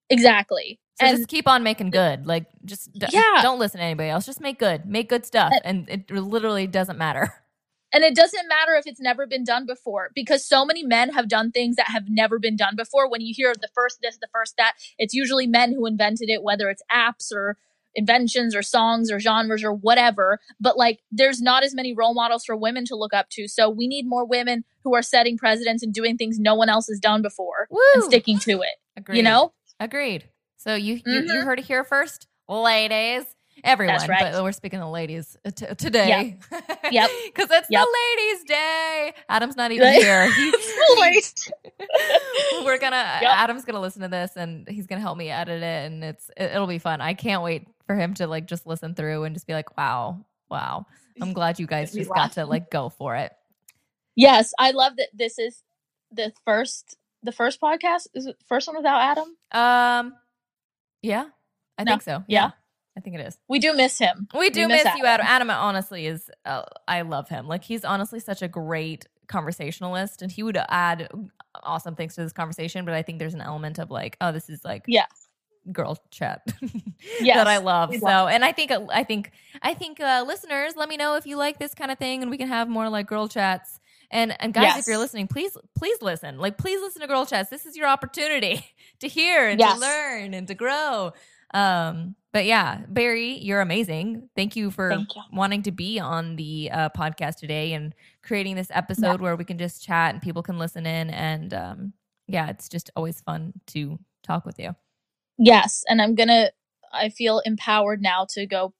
exactly. 0.09 0.79
So 0.99 1.05
and 1.05 1.17
just 1.17 1.29
keep 1.29 1.47
on 1.47 1.63
making 1.63 1.91
good. 1.91 2.25
Like, 2.27 2.47
just 2.65 2.91
d- 2.93 3.07
Yeah. 3.11 3.41
don't 3.41 3.59
listen 3.59 3.77
to 3.79 3.83
anybody 3.85 4.09
else. 4.09 4.25
Just 4.25 4.41
make 4.41 4.59
good. 4.59 4.85
Make 4.85 5.07
good 5.07 5.25
stuff, 5.25 5.53
and 5.63 5.87
it 5.89 6.09
literally 6.11 6.67
doesn't 6.67 6.97
matter. 6.97 7.33
And 7.91 8.03
it 8.03 8.15
doesn't 8.15 8.47
matter 8.47 8.75
if 8.75 8.85
it's 8.85 8.99
never 8.99 9.25
been 9.25 9.43
done 9.43 9.65
before 9.65 10.11
because 10.13 10.45
so 10.45 10.63
many 10.65 10.83
men 10.83 11.09
have 11.13 11.27
done 11.27 11.51
things 11.51 11.75
that 11.75 11.87
have 11.87 12.09
never 12.09 12.37
been 12.39 12.55
done 12.55 12.75
before. 12.75 13.09
When 13.09 13.21
you 13.21 13.33
hear 13.35 13.53
the 13.53 13.69
first 13.73 13.99
this, 14.01 14.17
the 14.17 14.27
first 14.31 14.55
that, 14.57 14.73
it's 14.97 15.13
usually 15.13 15.47
men 15.47 15.73
who 15.73 15.85
invented 15.85 16.29
it, 16.29 16.43
whether 16.43 16.69
it's 16.69 16.83
apps 16.91 17.31
or 17.31 17.57
inventions 17.95 18.55
or 18.55 18.61
songs 18.61 19.11
or 19.11 19.19
genres 19.19 19.63
or 19.63 19.73
whatever. 19.73 20.39
But 20.59 20.77
like, 20.77 20.99
there's 21.11 21.41
not 21.41 21.63
as 21.63 21.73
many 21.73 21.93
role 21.93 22.13
models 22.13 22.45
for 22.45 22.55
women 22.55 22.85
to 22.85 22.95
look 22.95 23.13
up 23.13 23.29
to. 23.31 23.47
So 23.47 23.69
we 23.69 23.87
need 23.87 24.07
more 24.07 24.25
women 24.25 24.63
who 24.83 24.93
are 24.93 25.01
setting 25.01 25.37
precedents 25.37 25.81
and 25.81 25.93
doing 25.93 26.15
things 26.15 26.39
no 26.39 26.53
one 26.53 26.69
else 26.69 26.87
has 26.87 26.99
done 26.99 27.21
before 27.23 27.67
and 27.95 28.03
sticking 28.03 28.37
to 28.39 28.61
it. 28.61 28.75
Agreed. 28.95 29.17
You 29.17 29.23
know? 29.23 29.53
Agreed. 29.79 30.25
So 30.57 30.75
you 30.75 31.01
you, 31.05 31.21
you 31.21 31.21
Mhm. 31.21 31.43
heard 31.45 31.59
it 31.59 31.65
here 31.65 31.83
first, 31.83 32.27
ladies. 32.47 33.25
Everyone, 33.63 33.95
right. 34.07 34.31
but 34.33 34.43
we're 34.43 34.51
speaking 34.51 34.79
to 34.79 34.87
ladies 34.87 35.37
uh, 35.45 35.51
t- 35.51 35.65
today. 35.75 36.37
Yep. 36.91 37.09
because 37.25 37.49
it's 37.51 37.67
Yep. 37.69 37.85
the 37.85 37.97
ladies' 38.17 38.43
day. 38.45 39.13
Adam's 39.29 39.55
not 39.55 39.71
even 39.71 39.93
here. 39.93 40.31
He- 40.35 40.53
Wait. 40.97 41.51
we're 42.63 42.77
gonna. 42.79 43.19
Yep. 43.21 43.31
Adam's 43.31 43.65
gonna 43.65 43.81
listen 43.81 44.01
to 44.01 44.07
this, 44.07 44.31
and 44.35 44.67
he's 44.67 44.87
gonna 44.87 45.01
help 45.01 45.17
me 45.17 45.29
edit 45.29 45.61
it, 45.63 45.85
and 45.91 46.03
it's 46.03 46.29
it, 46.37 46.51
it'll 46.51 46.67
be 46.67 46.79
fun. 46.79 47.01
I 47.01 47.13
can't 47.13 47.43
wait 47.43 47.67
for 47.87 47.95
him 47.95 48.13
to 48.15 48.27
like 48.27 48.45
just 48.47 48.65
listen 48.65 48.95
through 48.95 49.23
and 49.23 49.35
just 49.35 49.47
be 49.47 49.53
like, 49.53 49.77
"Wow, 49.77 50.25
wow." 50.49 50.85
I'm 51.21 51.33
glad 51.33 51.59
you 51.59 51.67
guys 51.67 51.91
just 51.93 52.09
got 52.09 52.31
to 52.33 52.45
like 52.45 52.71
go 52.71 52.87
for 52.89 53.15
it. 53.15 53.33
Yes, 54.15 54.53
I 54.57 54.71
love 54.71 54.93
that 54.97 55.09
this 55.13 55.37
is 55.37 55.63
the 56.11 56.31
first 56.45 56.95
the 57.23 57.31
first 57.33 57.59
podcast. 57.61 58.07
Is 58.13 58.25
it 58.25 58.39
the 58.39 58.45
first 58.47 58.67
one 58.67 58.77
without 58.77 59.01
Adam? 59.01 59.35
Um, 59.51 60.13
yeah, 61.01 61.25
I 61.77 61.83
No. 61.83 61.91
think 61.91 62.01
so. 62.03 62.23
Yeah. 62.27 62.51
I 62.97 63.01
think 63.01 63.15
it 63.17 63.21
is. 63.25 63.37
We 63.47 63.59
do 63.59 63.73
miss 63.73 63.97
him. 63.97 64.27
We 64.37 64.49
do 64.49 64.67
miss, 64.67 64.83
you, 64.97 65.05
Adam. 65.05 65.25
Adam. 65.27 65.49
Honestly 65.49 66.05
is, 66.05 66.29
uh, 66.45 66.63
I 66.87 67.01
love 67.03 67.29
him. 67.29 67.47
Like 67.47 67.63
he's 67.63 67.85
honestly 67.85 68.19
such 68.19 68.41
a 68.41 68.47
great 68.47 69.05
conversationalist, 69.27 70.21
and 70.21 70.31
he 70.31 70.43
would 70.43 70.57
add 70.69 71.09
awesome 71.63 71.95
things 71.95 72.15
to 72.15 72.21
this 72.23 72.33
conversation. 72.33 72.85
But 72.85 72.93
I 72.93 73.01
think 73.01 73.19
there's 73.19 73.33
an 73.33 73.41
element 73.41 73.79
of 73.79 73.89
like, 73.91 74.17
oh, 74.21 74.31
this 74.31 74.49
is 74.49 74.63
like, 74.65 74.83
Yeah. 74.87 75.05
girl 75.71 75.97
chat 76.11 76.41
Yes, 77.19 77.37
that 77.37 77.47
I 77.47 77.57
love. 77.57 77.89
we 77.91 77.99
So, 77.99 78.07
and 78.07 78.43
I 78.43 78.51
think, 78.51 78.71
I 78.71 79.03
think, 79.03 79.31
I 79.61 79.73
think, 79.73 79.99
uh, 79.99 80.23
listeners, 80.27 80.73
let 80.75 80.89
me 80.89 80.97
know 80.97 81.15
if 81.15 81.25
you 81.25 81.37
like 81.37 81.59
this 81.59 81.73
kind 81.73 81.91
of 81.91 81.97
thing, 81.99 82.21
and 82.21 82.29
we 82.31 82.37
can 82.37 82.47
have 82.47 82.67
more 82.67 82.89
like 82.89 83.07
girl 83.07 83.27
chats. 83.27 83.79
And 84.11 84.35
and 84.41 84.51
guys, 84.55 84.79
if 84.79 84.87
you're 84.87 84.97
listening, 84.97 85.27
please 85.27 85.55
please 85.77 86.01
listen. 86.01 86.39
Like 86.39 86.57
please 86.57 86.81
listen 86.81 87.01
to 87.03 87.07
girl 87.07 87.27
chats. 87.27 87.51
This 87.51 87.67
is 87.67 87.77
your 87.77 87.87
opportunity 87.87 88.65
to 89.01 89.07
hear 89.07 89.47
and 89.47 89.59
Yes. 89.59 89.75
to 89.75 89.79
learn 89.79 90.33
and 90.33 90.47
to 90.47 90.55
grow. 90.55 91.13
Um, 91.53 92.15
but 92.31 92.45
yeah, 92.45 92.81
Berry, 92.87 93.39
you're 93.39 93.61
amazing. 93.61 94.29
Thank 94.35 94.55
you 94.55 94.69
for 94.69 94.91
Thank 94.91 95.15
you. 95.15 95.21
wanting 95.33 95.63
to 95.63 95.71
be 95.71 95.99
on 95.99 96.35
the 96.35 96.69
uh, 96.71 96.89
podcast 96.89 97.37
today 97.37 97.73
and 97.73 97.95
creating 98.21 98.55
this 98.55 98.69
episode 98.71 99.19
where 99.19 99.35
we 99.35 99.45
can 99.45 99.57
just 99.57 99.83
chat 99.83 100.13
and 100.13 100.21
people 100.21 100.43
can 100.43 100.59
listen 100.59 100.85
in. 100.85 101.09
And 101.09 101.53
um, 101.53 101.93
yeah, 102.27 102.49
it's 102.49 102.69
just 102.69 102.91
always 102.95 103.21
fun 103.21 103.53
to 103.67 103.97
talk 104.23 104.45
with 104.45 104.59
you. 104.59 104.75
Yes, 105.37 105.83
and 105.89 106.01
I'm 106.01 106.15
gonna. 106.15 106.51
I 106.91 107.09
feel 107.09 107.39
empowered 107.45 108.01
now 108.01 108.25
to 108.31 108.45
go 108.45 108.73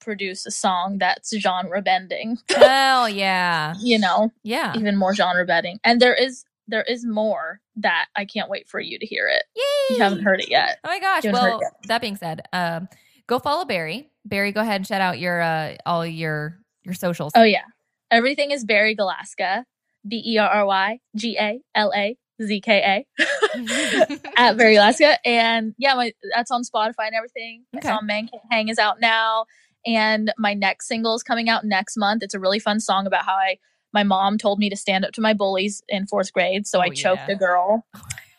produce 0.00 0.44
a 0.44 0.50
song 0.50 0.98
that's 0.98 1.36
genre 1.38 1.80
bending. 1.82 2.36
Hell 2.48 3.08
yeah, 3.08 3.74
you 3.80 3.98
know, 3.98 4.30
yeah, 4.42 4.74
even 4.76 4.96
more 4.96 5.14
genre 5.14 5.46
bending. 5.46 5.80
And 5.82 6.00
there 6.00 6.14
is 6.14 6.44
there 6.68 6.82
is 6.82 7.04
more 7.04 7.60
that 7.76 8.06
I 8.14 8.24
can't 8.24 8.48
wait 8.48 8.68
for 8.68 8.80
you 8.80 8.98
to 8.98 9.06
hear 9.06 9.28
it. 9.28 9.44
Yay! 9.56 9.96
You 9.96 10.02
haven't 10.02 10.22
heard 10.22 10.40
it 10.40 10.50
yet. 10.50 10.78
Oh 10.84 10.88
my 10.88 11.00
gosh. 11.00 11.24
You 11.24 11.30
haven't 11.30 11.50
heard 11.50 11.58
Well, 11.60 11.70
that 11.88 12.00
being 12.00 12.16
said, 12.16 12.42
um, 12.52 12.88
go 13.26 13.38
follow 13.38 13.64
Berry. 13.64 14.10
Berry, 14.24 14.52
go 14.52 14.60
ahead 14.60 14.76
and 14.76 14.86
shout 14.86 15.00
out 15.00 15.18
your 15.18 15.40
uh, 15.40 15.76
all 15.84 16.06
your 16.06 16.58
your 16.84 16.94
socials. 16.94 17.32
Oh 17.34 17.42
yeah, 17.42 17.64
everything 18.10 18.50
is 18.50 18.64
Berry 18.64 18.96
Galazka, 18.96 19.64
B 20.06 20.22
E 20.24 20.38
R 20.38 20.48
R 20.48 20.66
Y 20.66 21.00
G 21.16 21.36
A 21.38 21.60
L 21.74 21.92
A 21.94 22.16
Z 22.42 22.60
K 22.62 23.04
A 23.18 23.22
at 24.36 24.56
Berry 24.56 24.76
Galazka, 24.76 25.16
and 25.24 25.74
yeah, 25.78 25.94
my 25.94 26.12
that's 26.34 26.50
on 26.50 26.62
Spotify 26.62 27.06
and 27.06 27.14
everything. 27.14 27.64
Okay. 27.76 27.88
song 27.88 28.06
"Man 28.06 28.28
Can't 28.28 28.42
Hang" 28.50 28.68
is 28.68 28.78
out 28.78 29.00
now, 29.00 29.44
and 29.86 30.32
my 30.38 30.54
next 30.54 30.88
single 30.88 31.14
is 31.14 31.22
coming 31.22 31.48
out 31.48 31.64
next 31.64 31.96
month. 31.96 32.22
It's 32.22 32.34
a 32.34 32.40
really 32.40 32.58
fun 32.58 32.80
song 32.80 33.06
about 33.06 33.24
how 33.24 33.34
I 33.34 33.58
my 33.94 34.02
mom 34.02 34.36
told 34.36 34.58
me 34.58 34.68
to 34.68 34.76
stand 34.76 35.04
up 35.04 35.12
to 35.12 35.20
my 35.22 35.32
bullies 35.32 35.82
in 35.88 36.06
fourth 36.06 36.32
grade, 36.32 36.66
so 36.66 36.78
Oh, 36.80 36.82
I 36.82 36.90
choked 36.90 37.22
yeah. 37.28 37.34
a 37.34 37.38
girl, 37.38 37.86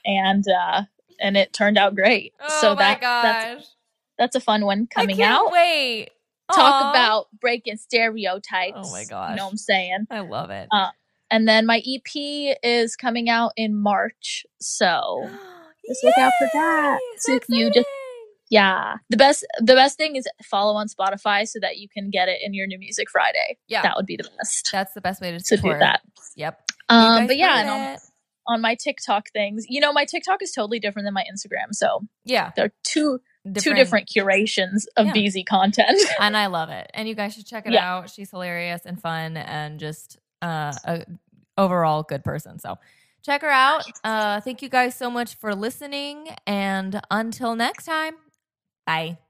and 0.06 0.44
uh 0.48 0.84
and 1.20 1.36
it 1.38 1.54
turned 1.54 1.78
out 1.78 1.96
great. 1.96 2.34
oh 2.42 2.62
so 2.62 2.76
my 2.76 2.82
that 2.82 3.02
that's 3.02 3.56
gosh. 3.56 3.66
that's 4.20 4.36
a 4.36 4.40
fun 4.42 4.66
one 4.66 4.86
coming 4.88 5.24
out. 5.24 5.52
Wait. 5.52 6.10
Talk 6.54 6.60
Aw. 6.84 6.90
about 6.92 7.28
breaking 7.42 7.78
stereotypes. 7.78 8.78
Oh 8.80 8.92
my 8.92 9.06
gosh, 9.06 9.32
You 9.32 9.36
know 9.38 9.46
what 9.46 9.52
I'm 9.54 9.58
saying? 9.58 10.06
I 10.12 10.20
love 10.20 10.52
it. 10.52 10.68
Uh, 10.72 10.90
And 11.32 11.48
then 11.48 11.66
my 11.66 11.78
EP 11.88 12.56
is 12.62 12.96
coming 12.96 13.30
out 13.30 13.52
in 13.58 13.76
March. 13.76 14.46
So 14.62 15.28
just 15.88 16.04
look 16.04 16.18
out 16.20 16.34
for 16.38 16.48
that. 16.54 17.00
So 17.18 17.34
if 17.34 17.44
you 17.50 17.72
just-. 17.72 17.88
Yeah. 18.50 18.96
The 19.10 19.18
best 19.18 19.46
the 19.60 19.74
best 19.74 19.98
thing 19.98 20.16
is 20.16 20.26
follow 20.44 20.74
on 20.76 20.88
Spotify 20.88 21.48
so 21.48 21.60
that 21.62 21.78
you 21.78 21.88
can 21.90 22.10
get 22.10 22.30
it 22.30 22.40
in 22.44 22.54
your 22.54 22.68
new 22.68 22.78
music 22.80 23.10
Friday. 23.10 23.58
yeah, 23.68 23.82
That 23.82 23.96
would 23.98 24.06
be 24.06 24.18
the 24.18 24.30
best 24.38 24.70
that's 24.72 24.94
the 24.94 25.02
best 25.02 25.22
way 25.22 25.32
to 25.32 25.40
to 25.40 25.44
support. 25.46 25.76
do 25.76 25.80
that. 25.80 26.02
Yep. 26.36 26.62
Um 26.90 27.28
but 27.28 27.38
yeah, 27.38 27.60
and 27.62 27.70
on, 27.70 27.98
on 28.48 28.62
my 28.62 28.76
TikTok 28.76 29.30
things, 29.32 29.66
you 29.70 29.82
know, 29.82 29.92
my 29.92 30.06
TikTok 30.06 30.42
is 30.44 30.52
totally 30.52 30.80
different 30.80 31.06
than 31.08 31.14
my 31.14 31.24
Instagram. 31.32 31.74
So 31.74 32.02
yeah, 32.24 32.52
they're 32.56 32.72
two 32.84 33.20
two 33.60 33.74
different 33.76 34.08
curations 34.08 34.88
of 34.98 35.08
Yeah. 35.08 35.14
BZ 35.14 35.46
content. 35.46 36.00
and 36.20 36.36
I 36.38 36.48
love 36.48 36.70
it. 36.70 36.90
And 36.94 37.08
you 37.08 37.14
guys 37.16 37.34
should 37.36 37.46
check 37.46 37.66
it 37.68 37.74
Yeah. 37.74 37.92
out. 37.98 38.10
She's 38.10 38.30
hilarious 38.32 38.82
and 38.86 39.00
fun 39.02 39.38
and 39.38 39.80
just 39.80 40.18
uh, 40.42 40.74
a 40.84 41.06
overall 41.58 42.04
good 42.04 42.24
person. 42.24 42.60
So 42.60 42.78
check 43.24 43.42
her 43.42 43.50
out. 43.50 43.84
Uh, 44.04 44.42
thank 44.42 44.62
you 44.62 44.70
guys 44.70 44.96
so 44.96 45.10
much 45.10 45.36
for 45.36 45.56
listening. 45.56 46.30
And 46.48 47.02
until 47.12 47.56
next 47.56 47.86
time, 47.86 48.16
bye. 48.86 49.25